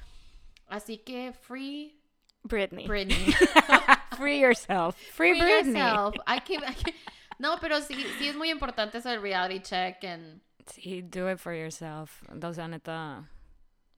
Así 0.67 0.97
que 0.97 1.31
free 1.31 1.96
Britney. 2.43 2.88
Britney. 2.88 3.34
Free 4.18 4.39
yourself. 4.39 4.95
Free, 4.95 5.31
Free 5.31 5.41
Britney. 5.41 5.77
yourself. 5.80 6.15
I 6.27 6.39
can- 6.39 6.64
I 6.64 6.73
can- 6.73 6.93
No, 7.39 7.57
pero 7.61 7.81
sí, 7.81 7.95
sí 8.18 8.27
es 8.30 8.35
muy 8.35 8.49
importante 8.49 8.97
eso 8.99 9.09
del 9.09 9.22
reality 9.22 9.59
check 9.61 10.03
and 10.05 10.41
Sí, 10.65 11.01
do 11.01 11.30
it 11.31 11.38
for 11.39 11.53
yourself. 11.53 12.23
O 12.43 12.53
sea, 12.53 12.68
neta, 12.68 13.30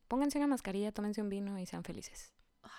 pónganse 0.07 0.37
una 0.37 0.47
mascarilla, 0.47 0.91
tómense 0.91 1.21
un 1.21 1.29
vino 1.29 1.57
y 1.57 1.65
sean 1.65 1.83
felices. 1.83 2.33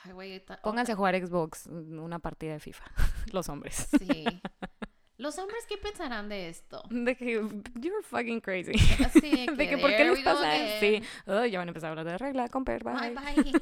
Ay, 0.05 0.13
güey, 0.13 0.45
ta- 0.45 0.61
Pónganse 0.63 0.93
a 0.93 0.97
jugar 0.97 1.17
Xbox, 1.17 1.67
una 1.67 2.19
partida 2.19 2.53
de 2.53 2.61
FIFA. 2.61 2.85
Los 3.33 3.49
hombres. 3.49 3.89
Sí. 3.99 4.25
Los 5.17 5.39
hombres, 5.39 5.67
¿qué 5.69 5.77
pensarán 5.77 6.29
de 6.31 6.49
esto? 6.49 6.83
De 6.89 7.15
que 7.15 7.33
you're 7.75 8.03
fucking 8.05 8.41
crazy. 8.41 8.73
Así 9.05 9.47
De 9.55 9.69
que, 9.69 9.77
¿por 9.77 9.91
qué 9.91 10.05
les 10.05 10.21
pasa? 10.21 10.51
Sí. 10.81 11.03
Oh, 11.27 11.45
ya 11.45 11.59
van 11.59 11.69
a 11.69 11.71
empezar 11.71 11.89
a 11.89 11.91
hablar 11.91 12.07
de 12.07 12.17
regla, 12.17 12.49
comper, 12.49 12.83
bye. 12.85 13.11
Bye, 13.11 13.35
bye. 13.43 13.53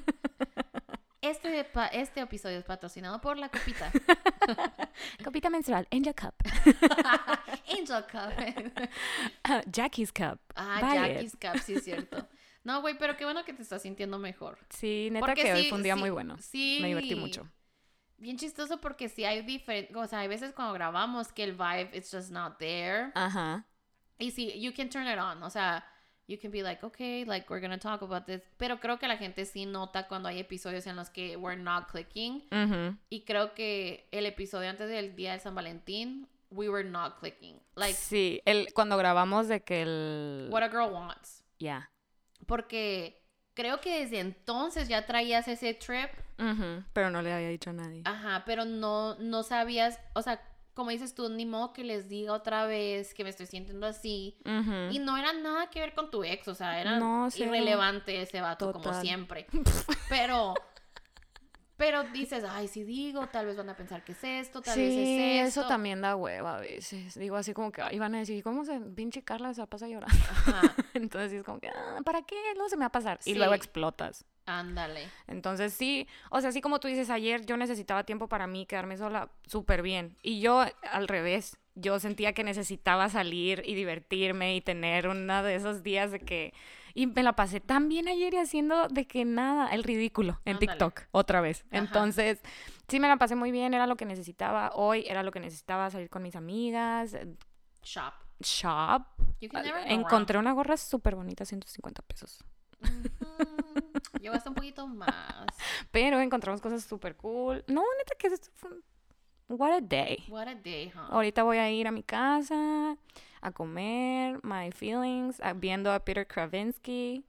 Este, 1.20 1.66
este 1.92 2.20
episodio 2.20 2.58
es 2.58 2.64
patrocinado 2.64 3.20
por 3.20 3.36
la 3.38 3.48
copita. 3.48 3.90
Copita 5.24 5.50
menstrual, 5.50 5.88
Angel 5.90 6.14
Cup. 6.14 6.34
Angel 7.68 8.04
Cup. 8.10 8.88
Ah, 9.44 9.62
Jackie's 9.66 10.12
Cup. 10.12 10.38
Ah, 10.54 10.78
Buy 10.80 10.96
it. 10.96 11.14
Jackie's 11.14 11.36
Cup, 11.36 11.58
sí 11.60 11.74
es 11.74 11.84
cierto. 11.84 12.28
No, 12.62 12.80
güey, 12.82 12.96
pero 12.98 13.16
qué 13.16 13.24
bueno 13.24 13.44
que 13.44 13.52
te 13.52 13.62
estás 13.62 13.82
sintiendo 13.82 14.18
mejor. 14.18 14.58
Sí, 14.70 15.08
neta 15.10 15.26
Porque 15.26 15.42
que 15.42 15.52
hoy 15.52 15.68
fue 15.68 15.78
un 15.78 15.82
día 15.82 15.94
sí, 15.94 16.00
muy 16.00 16.10
bueno. 16.10 16.36
Sí. 16.38 16.78
Me 16.82 16.88
divertí 16.88 17.14
mucho. 17.16 17.48
Bien 18.18 18.36
chistoso 18.36 18.80
porque 18.80 19.08
sí 19.08 19.24
hay 19.24 19.42
diferentes, 19.42 19.96
o 19.96 20.06
sea, 20.06 20.20
hay 20.20 20.28
veces 20.28 20.52
cuando 20.52 20.74
grabamos 20.74 21.32
que 21.32 21.44
el 21.44 21.52
vibe 21.52 21.90
it's 21.94 22.10
just 22.12 22.30
not 22.30 22.58
there. 22.58 23.10
Ajá. 23.14 23.64
Y 24.18 24.30
sí, 24.32 24.60
you 24.60 24.72
can 24.74 24.88
turn 24.90 25.08
it 25.08 25.18
on, 25.18 25.42
o 25.42 25.50
sea, 25.50 25.84
you 26.28 26.38
can 26.38 26.50
be 26.50 26.62
like, 26.62 26.84
okay, 26.84 27.24
like 27.24 27.48
we're 27.50 27.60
gonna 27.60 27.78
talk 27.78 28.02
about 28.02 28.26
this. 28.26 28.42
Pero 28.58 28.78
creo 28.78 28.98
que 28.98 29.08
la 29.08 29.16
gente 29.16 29.44
sí 29.46 29.66
nota 29.66 30.06
cuando 30.06 30.28
hay 30.28 30.38
episodios 30.38 30.86
en 30.86 30.94
los 30.94 31.08
que 31.10 31.36
we're 31.36 31.60
not 31.60 31.90
clicking. 31.90 32.42
Y 33.08 33.22
creo 33.22 33.54
que 33.54 34.06
el 34.12 34.26
episodio 34.26 34.68
antes 34.68 34.88
del 34.88 35.16
día 35.16 35.32
de 35.32 35.40
San 35.40 35.54
Valentín, 35.54 36.28
we 36.50 36.68
were 36.68 36.88
not 36.88 37.18
clicking. 37.18 37.58
Like, 37.74 37.94
sí, 37.94 38.42
el, 38.44 38.72
cuando 38.74 38.96
grabamos 38.96 39.48
de 39.48 39.62
que 39.62 39.82
el... 39.82 40.48
what 40.50 40.62
a 40.62 40.68
girl 40.68 40.92
wants. 40.92 41.42
Ya. 41.58 41.90
Porque 42.46 43.22
creo 43.54 43.80
que 43.80 44.00
desde 44.00 44.20
entonces 44.20 44.88
ya 44.88 45.06
traías 45.06 45.48
ese 45.48 45.74
trip. 45.74 46.10
Pero 46.92 47.10
no 47.10 47.22
le 47.22 47.32
había 47.32 47.48
dicho 47.48 47.70
a 47.70 47.72
nadie. 47.72 48.02
Ajá, 48.04 48.44
pero 48.46 48.64
no, 48.64 49.16
no 49.16 49.42
sabías, 49.42 49.98
o 50.14 50.22
sea, 50.22 50.40
como 50.78 50.90
dices 50.92 51.12
tú, 51.12 51.28
ni 51.28 51.44
modo 51.44 51.72
que 51.72 51.82
les 51.82 52.08
diga 52.08 52.32
otra 52.32 52.64
vez 52.64 53.12
que 53.12 53.24
me 53.24 53.30
estoy 53.30 53.46
sintiendo 53.46 53.84
así. 53.84 54.36
Y 54.92 55.00
no 55.00 55.16
era 55.16 55.32
nada 55.32 55.68
que 55.70 55.80
ver 55.80 55.92
con 55.92 56.08
tu 56.08 56.22
ex, 56.22 56.46
o 56.46 56.54
sea, 56.54 56.80
era 56.80 57.00
No, 57.00 57.26
irrelevante 57.34 58.22
ese 58.22 58.40
vato 58.40 58.72
como 58.72 58.94
siempre. 59.00 59.48
Pero, 60.08 60.54
pero 61.76 62.04
dices, 62.04 62.44
ay, 62.48 62.68
si 62.68 62.84
digo, 62.84 63.26
tal 63.26 63.46
vez 63.46 63.56
van 63.56 63.70
a 63.70 63.76
pensar 63.76 64.04
que 64.04 64.12
es 64.12 64.22
esto, 64.22 64.62
tal 64.62 64.78
vez 64.78 64.94
Sí, 64.94 65.18
es 65.18 65.48
esto. 65.48 65.60
eso 65.62 65.68
también 65.68 66.00
da 66.00 66.14
hueva 66.14 66.58
a 66.58 66.60
veces. 66.60 67.18
Digo 67.18 67.34
así 67.34 67.54
como 67.54 67.72
que 67.72 67.82
ay, 67.82 67.98
van 67.98 68.14
a 68.14 68.18
decir, 68.18 68.42
¿cómo 68.44 68.64
se 68.64 68.78
pinche 68.78 69.24
Carla 69.24 69.52
se 69.54 69.66
pasa 69.66 69.88
llorando? 69.88 70.16
Ajá, 70.30 70.62
Entonces 70.94 71.32
es 71.32 71.44
como 71.44 71.58
que, 71.58 71.70
ah, 71.70 71.98
¿para 72.04 72.22
qué? 72.22 72.36
Luego 72.54 72.68
se 72.68 72.76
me 72.76 72.82
va 72.82 72.86
a 72.86 72.92
pasar. 72.92 73.18
Y 73.24 73.34
luego 73.34 73.54
explotas. 73.54 74.24
Ándale. 74.48 75.08
Entonces 75.26 75.72
sí, 75.72 76.08
o 76.30 76.40
sea, 76.40 76.50
así 76.50 76.60
como 76.60 76.80
tú 76.80 76.88
dices 76.88 77.10
ayer, 77.10 77.44
yo 77.46 77.56
necesitaba 77.56 78.04
tiempo 78.04 78.28
para 78.28 78.46
mí, 78.46 78.66
quedarme 78.66 78.96
sola, 78.96 79.30
súper 79.46 79.82
bien. 79.82 80.16
Y 80.22 80.40
yo 80.40 80.64
al 80.90 81.08
revés, 81.08 81.58
yo 81.74 82.00
sentía 82.00 82.32
que 82.32 82.44
necesitaba 82.44 83.08
salir 83.08 83.62
y 83.64 83.74
divertirme 83.74 84.56
y 84.56 84.60
tener 84.60 85.08
uno 85.08 85.42
de 85.42 85.54
esos 85.54 85.82
días 85.82 86.10
de 86.10 86.20
que... 86.20 86.52
Y 86.94 87.06
me 87.06 87.22
la 87.22 87.34
pasé 87.34 87.60
tan 87.60 87.88
bien 87.88 88.08
ayer 88.08 88.34
y 88.34 88.38
haciendo 88.38 88.88
de 88.88 89.06
que 89.06 89.24
nada, 89.24 89.68
el 89.72 89.84
ridículo 89.84 90.40
en 90.44 90.56
Ándale. 90.56 90.72
TikTok, 90.72 91.02
otra 91.12 91.40
vez. 91.40 91.64
Ajá. 91.70 91.78
Entonces, 91.78 92.42
sí 92.88 92.98
me 92.98 93.06
la 93.06 93.18
pasé 93.18 93.36
muy 93.36 93.52
bien, 93.52 93.72
era 93.72 93.86
lo 93.86 93.96
que 93.96 94.04
necesitaba. 94.04 94.72
Hoy 94.74 95.04
era 95.06 95.22
lo 95.22 95.30
que 95.30 95.38
necesitaba, 95.38 95.90
salir 95.90 96.10
con 96.10 96.22
mis 96.22 96.34
amigas, 96.34 97.14
eh, 97.14 97.28
Shop. 97.84 98.12
shop. 98.40 99.04
You 99.40 99.48
can 99.48 99.62
never 99.64 99.84
go 99.84 99.88
Encontré 99.90 100.38
una 100.38 100.52
gorra 100.52 100.76
súper 100.76 101.14
bonita, 101.14 101.44
150 101.44 102.02
pesos. 102.02 102.44
Gasté 104.20 104.48
un 104.48 104.54
poquito 104.54 104.86
más. 104.86 105.46
Pero 105.90 106.20
encontramos 106.20 106.60
cosas 106.60 106.84
súper 106.84 107.16
cool. 107.16 107.64
No, 107.66 107.82
neta 107.98 108.14
que 108.18 108.28
es... 108.28 108.50
What 109.48 109.72
a 109.72 109.80
day. 109.80 110.24
What 110.28 110.46
a 110.48 110.54
day, 110.54 110.92
huh? 110.94 111.10
Ahorita 111.14 111.42
voy 111.42 111.56
a 111.56 111.70
ir 111.70 111.86
a 111.86 111.90
mi 111.90 112.02
casa 112.02 112.96
a 113.40 113.50
comer, 113.52 114.40
my 114.42 114.70
feelings, 114.72 115.40
a- 115.40 115.54
viendo 115.54 115.90
a 115.90 116.00
Peter 116.04 116.26
Kravinsky 116.26 117.24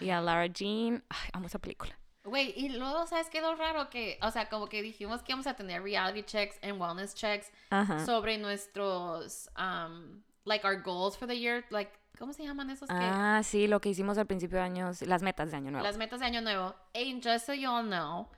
y 0.00 0.10
a 0.10 0.20
Lara 0.20 0.46
Jean. 0.46 1.02
Ay, 1.08 1.30
amo 1.32 1.46
esa 1.46 1.58
película. 1.58 1.98
Güey, 2.22 2.52
y 2.56 2.68
luego, 2.70 3.06
¿sabes 3.06 3.28
qué 3.30 3.40
lo 3.40 3.54
raro? 3.56 3.88
Que, 3.90 4.18
o 4.22 4.30
sea, 4.30 4.48
como 4.48 4.68
que 4.68 4.80
dijimos 4.82 5.22
que 5.22 5.32
íbamos 5.32 5.46
a 5.46 5.54
tener 5.54 5.82
reality 5.82 6.22
checks 6.22 6.56
and 6.62 6.80
wellness 6.80 7.14
checks 7.14 7.50
Ajá. 7.70 8.04
sobre 8.04 8.36
nuestros, 8.38 9.48
um, 9.56 10.22
like, 10.44 10.64
our 10.66 10.80
goals 10.80 11.16
for 11.16 11.26
the 11.26 11.36
year. 11.38 11.64
Like, 11.70 11.92
¿cómo 12.18 12.32
se 12.32 12.44
llaman 12.44 12.70
esos? 12.70 12.88
que 12.88 12.94
Ah, 12.96 13.40
sí, 13.44 13.66
lo 13.66 13.80
que 13.80 13.88
hicimos 13.90 14.18
al 14.18 14.26
principio 14.26 14.58
de 14.58 14.64
año, 14.64 14.90
las 15.06 15.22
metas 15.22 15.50
de 15.50 15.56
año 15.56 15.70
nuevo. 15.70 15.84
Las 15.86 15.96
metas 15.96 16.20
de 16.20 16.26
año 16.26 16.40
nuevo. 16.40 16.74
And 16.94 17.22
just 17.22 17.46
so 17.46 17.52
you 17.54 17.68
all 17.70 17.84
know, 17.84 18.28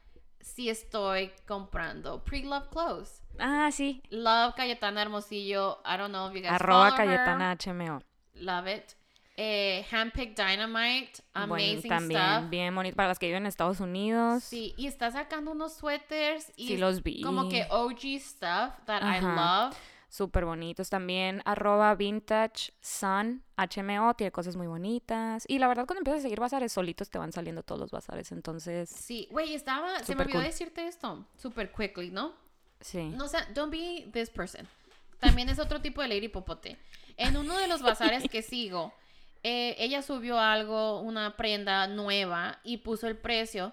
si 0.40 0.68
estoy 0.70 1.32
comprando 1.46 2.22
pre-love 2.24 2.68
clothes. 2.70 3.22
Ah, 3.38 3.70
sí. 3.72 4.02
Love 4.10 4.54
Cayetana 4.56 5.02
Hermosillo. 5.02 5.80
I 5.84 5.96
don't 5.96 6.10
know 6.12 6.28
if 6.28 6.34
you 6.34 6.42
guys 6.42 6.52
Arroba 6.60 6.90
follow 6.90 7.08
her. 7.10 7.16
Cayetana 7.16 7.56
HMO. 7.56 8.02
Love 8.34 8.66
it. 8.68 8.94
Eh, 9.40 9.84
Handpicked 9.92 10.34
Dynamite. 10.36 11.22
Amazing 11.34 11.88
también, 11.88 12.20
stuff. 12.40 12.50
bien 12.50 12.74
bonito. 12.74 12.96
Para 12.96 13.08
las 13.08 13.20
que 13.20 13.26
viven 13.26 13.44
en 13.44 13.46
Estados 13.46 13.78
Unidos. 13.78 14.42
Sí, 14.42 14.74
y 14.76 14.88
está 14.88 15.12
sacando 15.12 15.52
unos 15.52 15.74
suéteres 15.74 16.52
y 16.56 16.66
Sí, 16.66 16.76
los 16.76 17.04
vi. 17.04 17.22
como 17.22 17.48
que 17.48 17.64
OG 17.70 18.18
stuff 18.20 18.72
that 18.86 19.02
I 19.02 19.20
love. 19.20 19.76
Súper 20.08 20.44
bonitos 20.46 20.88
también. 20.88 21.42
Arroba 21.44 21.94
Vintage 21.94 22.72
Sun 22.80 23.42
HMO. 23.56 24.14
Tiene 24.14 24.32
cosas 24.32 24.56
muy 24.56 24.66
bonitas. 24.66 25.44
Y 25.46 25.58
la 25.58 25.68
verdad, 25.68 25.84
cuando 25.86 26.00
empiezas 26.00 26.20
a 26.20 26.22
seguir 26.22 26.40
bazares, 26.40 26.72
solitos 26.72 27.10
te 27.10 27.18
van 27.18 27.30
saliendo 27.32 27.62
todos 27.62 27.80
los 27.80 27.90
bazares. 27.90 28.32
Entonces, 28.32 28.88
Sí, 28.88 29.28
güey, 29.30 29.54
estaba, 29.54 29.98
se 30.00 30.14
me 30.14 30.22
olvidó 30.22 30.38
cool. 30.38 30.46
decirte 30.46 30.86
esto, 30.86 31.26
super 31.36 31.70
quickly, 31.72 32.10
¿no? 32.10 32.32
sí. 32.80 33.10
No, 33.16 33.24
o 33.24 33.28
sea, 33.28 33.44
don't 33.54 33.70
be 33.72 34.08
this 34.12 34.30
person. 34.30 34.66
También 35.20 35.48
es 35.48 35.58
otro 35.58 35.80
tipo 35.82 36.00
de 36.00 36.08
Lady 36.08 36.28
Popote. 36.28 36.78
En 37.16 37.36
uno 37.36 37.58
de 37.58 37.66
los 37.66 37.82
bazares 37.82 38.22
que 38.30 38.40
sigo, 38.40 38.94
eh, 39.42 39.74
ella 39.78 40.00
subió 40.00 40.38
algo, 40.38 41.00
una 41.00 41.36
prenda 41.36 41.86
nueva 41.88 42.60
y 42.62 42.78
puso 42.78 43.08
el 43.08 43.16
precio. 43.16 43.72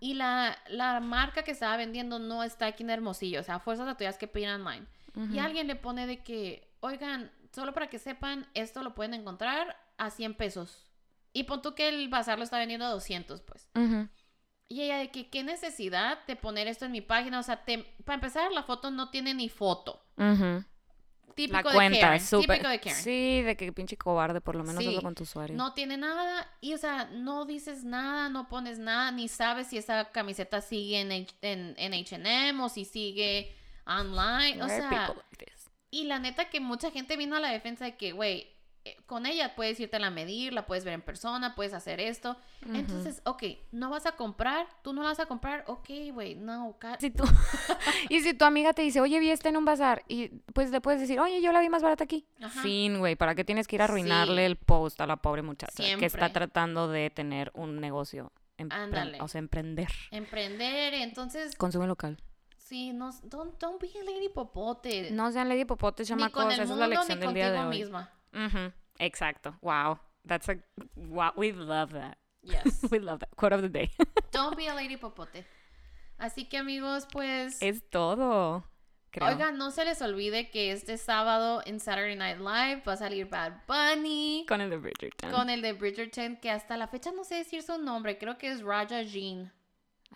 Y 0.00 0.14
la, 0.14 0.56
la 0.70 0.98
marca 1.00 1.42
que 1.42 1.50
estaba 1.50 1.76
vendiendo 1.76 2.18
no 2.18 2.42
está 2.42 2.66
aquí 2.66 2.82
en 2.84 2.90
Hermosillo. 2.90 3.40
O 3.40 3.42
sea, 3.44 3.56
a 3.56 3.60
fuerzas 3.60 3.86
la 3.86 3.94
tuvieras 3.96 4.16
que 4.16 4.26
pedir 4.26 4.48
online. 4.48 4.86
Y 5.32 5.38
alguien 5.38 5.66
le 5.66 5.76
pone 5.76 6.06
de 6.06 6.22
que, 6.22 6.70
oigan, 6.80 7.30
solo 7.52 7.72
para 7.74 7.88
que 7.88 7.98
sepan, 7.98 8.46
esto 8.54 8.82
lo 8.82 8.94
pueden 8.94 9.14
encontrar 9.14 9.76
a 9.96 10.10
100 10.10 10.34
pesos. 10.34 10.86
Y 11.32 11.44
pon 11.44 11.60
tú 11.62 11.74
que 11.74 11.88
el 11.88 12.08
bazar 12.08 12.38
lo 12.38 12.44
está 12.44 12.58
vendiendo 12.58 12.86
a 12.86 12.90
200, 12.90 13.40
pues. 13.42 13.68
Y 14.70 14.82
ella 14.82 14.98
de 14.98 15.10
que, 15.10 15.30
¿qué 15.30 15.42
necesidad 15.42 16.24
de 16.26 16.36
poner 16.36 16.68
esto 16.68 16.84
en 16.84 16.92
mi 16.92 17.00
página? 17.00 17.38
O 17.38 17.42
sea, 17.42 17.64
te- 17.64 17.84
para 18.04 18.14
empezar, 18.14 18.52
la 18.52 18.62
foto 18.64 18.90
no 18.90 19.10
tiene 19.10 19.32
ni 19.34 19.48
foto. 19.48 20.04
Típico 21.34 21.56
La 21.62 21.70
de 21.70 21.76
cuenta, 21.76 22.00
Karen. 22.00 22.20
Típico 22.28 22.68
de 22.68 22.80
Karen. 22.80 22.94
Sí, 22.96 23.42
de 23.42 23.56
que 23.56 23.72
pinche 23.72 23.96
cobarde, 23.96 24.40
por 24.40 24.56
lo 24.56 24.64
menos 24.64 24.82
Sí. 24.82 24.98
con 25.00 25.14
tu 25.14 25.22
usuario. 25.22 25.56
No 25.56 25.72
tiene 25.72 25.96
nada. 25.96 26.48
Y, 26.60 26.74
o 26.74 26.78
sea, 26.78 27.04
no 27.12 27.44
dices 27.44 27.84
nada, 27.84 28.28
no 28.28 28.48
pones 28.48 28.78
nada, 28.80 29.12
ni 29.12 29.28
sabes 29.28 29.68
si 29.68 29.78
esa 29.78 30.10
camiseta 30.10 30.60
sigue 30.60 31.00
en 31.00 31.12
en 31.42 31.74
en 31.78 31.94
H&M 31.94 32.60
o 32.62 32.68
si 32.68 32.84
sigue 32.84 33.54
online. 33.88 34.62
O 34.62 34.68
sea, 34.68 34.90
like 34.90 35.52
y 35.90 36.04
la 36.04 36.18
neta 36.18 36.50
que 36.50 36.60
mucha 36.60 36.90
gente 36.90 37.16
vino 37.16 37.36
a 37.36 37.40
la 37.40 37.48
defensa 37.50 37.86
de 37.86 37.96
que, 37.96 38.12
güey, 38.12 38.46
eh, 38.84 38.96
con 39.06 39.24
ella 39.26 39.54
puedes 39.56 39.80
irte 39.80 39.96
a 39.96 40.10
medir, 40.10 40.52
la 40.52 40.66
puedes 40.66 40.84
ver 40.84 40.92
en 40.94 41.00
persona, 41.02 41.54
puedes 41.54 41.72
hacer 41.72 41.98
esto. 41.98 42.36
Entonces, 42.74 43.22
ok, 43.24 43.42
no 43.72 43.88
vas 43.90 44.04
a 44.06 44.12
comprar, 44.12 44.66
tú 44.82 44.92
no 44.92 45.02
la 45.02 45.08
vas 45.08 45.20
a 45.20 45.26
comprar, 45.26 45.64
ok, 45.66 45.88
güey, 46.12 46.34
no, 46.34 46.76
Si 47.00 47.10
tú- 47.10 47.24
y 48.10 48.20
si 48.20 48.34
tu 48.34 48.44
amiga 48.44 48.72
te 48.74 48.82
dice, 48.82 49.00
oye, 49.00 49.18
vi 49.18 49.30
esta 49.30 49.48
en 49.48 49.56
un 49.56 49.64
bazar, 49.64 50.02
y 50.08 50.28
pues 50.52 50.70
le 50.70 50.80
puedes 50.82 51.00
decir, 51.00 51.18
oye, 51.20 51.40
yo 51.40 51.52
la 51.52 51.60
vi 51.60 51.70
más 51.70 51.82
barata 51.82 52.04
aquí. 52.04 52.26
Ajá. 52.42 52.60
Fin, 52.62 52.98
güey, 52.98 53.16
¿para 53.16 53.34
qué 53.34 53.44
tienes 53.44 53.66
que 53.66 53.76
ir 53.76 53.82
a 53.82 53.86
arruinarle 53.86 54.42
Sí. 54.42 54.46
el 54.46 54.56
post 54.56 55.00
a 55.00 55.06
la 55.06 55.16
pobre 55.16 55.40
muchacha 55.42 55.82
que 55.98 56.04
está 56.06 56.32
tratando 56.32 56.88
de 56.88 57.08
tener 57.10 57.50
un 57.54 57.80
negocio? 57.80 58.30
Ándale. 58.58 59.20
O 59.22 59.28
sea, 59.28 59.38
emprender. 59.38 59.88
emprender, 60.10 60.92
entonces, 60.94 61.54
Consume 61.56 61.86
local. 61.86 62.18
Sí, 62.68 62.92
no, 62.92 63.10
don't, 63.24 63.58
don't 63.58 63.80
be 63.80 63.88
a 63.98 64.04
lady 64.04 64.28
popote. 64.28 65.10
No 65.10 65.30
sean 65.32 65.48
lady 65.48 65.64
popotes, 65.64 66.08
ni 66.10 66.16
chamacos. 66.16 66.42
con 66.44 66.52
el 66.52 66.60
Esa 66.60 66.72
es 66.72 66.78
la 66.78 66.86
ni 66.86 66.94
lección 66.94 67.20
del 67.20 67.34
día 67.34 67.50
de 67.52 67.58
hoy. 67.58 67.78
misma. 67.78 68.10
Exacto. 68.98 69.56
Wow. 69.62 69.98
That's 70.26 70.48
a 70.48 70.56
wow. 70.96 71.32
We 71.36 71.52
love 71.52 71.92
that. 71.92 72.18
Yes. 72.42 72.84
We 72.90 72.98
love 72.98 73.20
that. 73.20 73.30
Quote 73.36 73.54
of 73.54 73.62
the 73.62 73.68
day. 73.68 73.90
Don't 74.32 74.56
be 74.56 74.68
a 74.68 74.74
lady 74.74 74.96
popote. 74.96 75.44
Así 76.18 76.48
que 76.48 76.58
amigos, 76.58 77.06
pues... 77.10 77.58
es 77.62 77.82
todo. 77.90 78.64
Creo. 79.10 79.28
Oigan, 79.28 79.56
no 79.56 79.70
se 79.70 79.84
les 79.84 80.02
olvide 80.02 80.50
que 80.50 80.70
este 80.72 80.98
sábado 80.98 81.62
en 81.64 81.80
Saturday 81.80 82.16
Night 82.16 82.38
Live 82.38 82.82
va 82.86 82.92
a 82.92 82.96
salir 82.96 83.26
Bad 83.28 83.62
Bunny 83.66 84.44
con 84.46 84.60
el 84.60 84.68
de 84.68 84.76
Bridgerton. 84.76 85.30
con 85.30 85.48
el 85.48 85.62
de 85.62 85.72
Bridgerton, 85.72 86.36
que 86.36 86.50
hasta 86.50 86.76
la 86.76 86.88
fecha 86.88 87.10
no 87.12 87.24
sé 87.24 87.36
decir 87.36 87.62
su 87.62 87.78
nombre, 87.78 88.18
creo 88.18 88.36
que 88.36 88.50
es 88.50 88.60
Raja 88.62 89.02
Jean. 89.02 89.50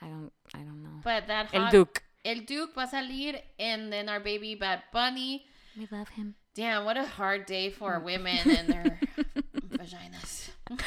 I 0.03 0.09
don't, 0.11 0.33
I 0.55 0.65
don't 0.65 0.83
know. 0.83 0.97
But 0.97 1.27
that 1.27 1.49
el 1.53 1.63
hot- 1.63 1.73
Duke. 1.73 2.03
El 2.25 2.45
Duke 2.47 2.75
va 2.75 2.85
a 2.85 2.89
salir, 2.89 3.41
and 3.59 3.93
then 3.93 4.09
our 4.09 4.21
baby 4.21 4.55
Bad 4.55 4.83
Bunny. 4.93 5.45
We 5.77 5.89
love 5.91 6.09
him. 6.11 6.35
Damn, 6.55 6.85
what 6.85 6.97
a 6.97 7.05
hard 7.05 7.47
day 7.47 7.71
for 7.71 7.99
women 7.99 8.39
and 8.47 8.69
their 8.69 9.01
vaginas. 9.71 10.51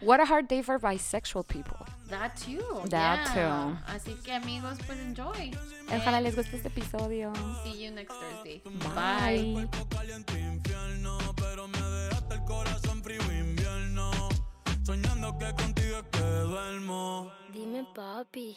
What 0.00 0.20
a 0.20 0.24
hard 0.24 0.48
day 0.48 0.62
for 0.62 0.78
bisexual 0.78 1.46
people. 1.46 1.86
That 2.08 2.36
too. 2.36 2.64
That 2.86 3.30
yeah. 3.34 3.34
too. 3.34 3.92
Así 3.92 4.14
que 4.24 4.32
amigos, 4.32 4.78
pues 4.86 4.98
enjoy. 4.98 5.52
Ojalá 5.88 6.16
And 6.16 6.24
les 6.24 6.36
guste 6.36 6.56
este 6.56 6.66
episodio. 6.66 7.32
See 7.64 7.84
you 7.84 7.90
next 7.90 8.14
Thursday. 8.14 8.62
Bye. 8.94 9.68
duermo. 16.50 17.30
Dime, 17.52 17.86
papi. 17.94 18.56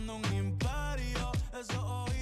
un 1.69 1.75
imperio. 1.75 2.11
Esos 2.11 2.20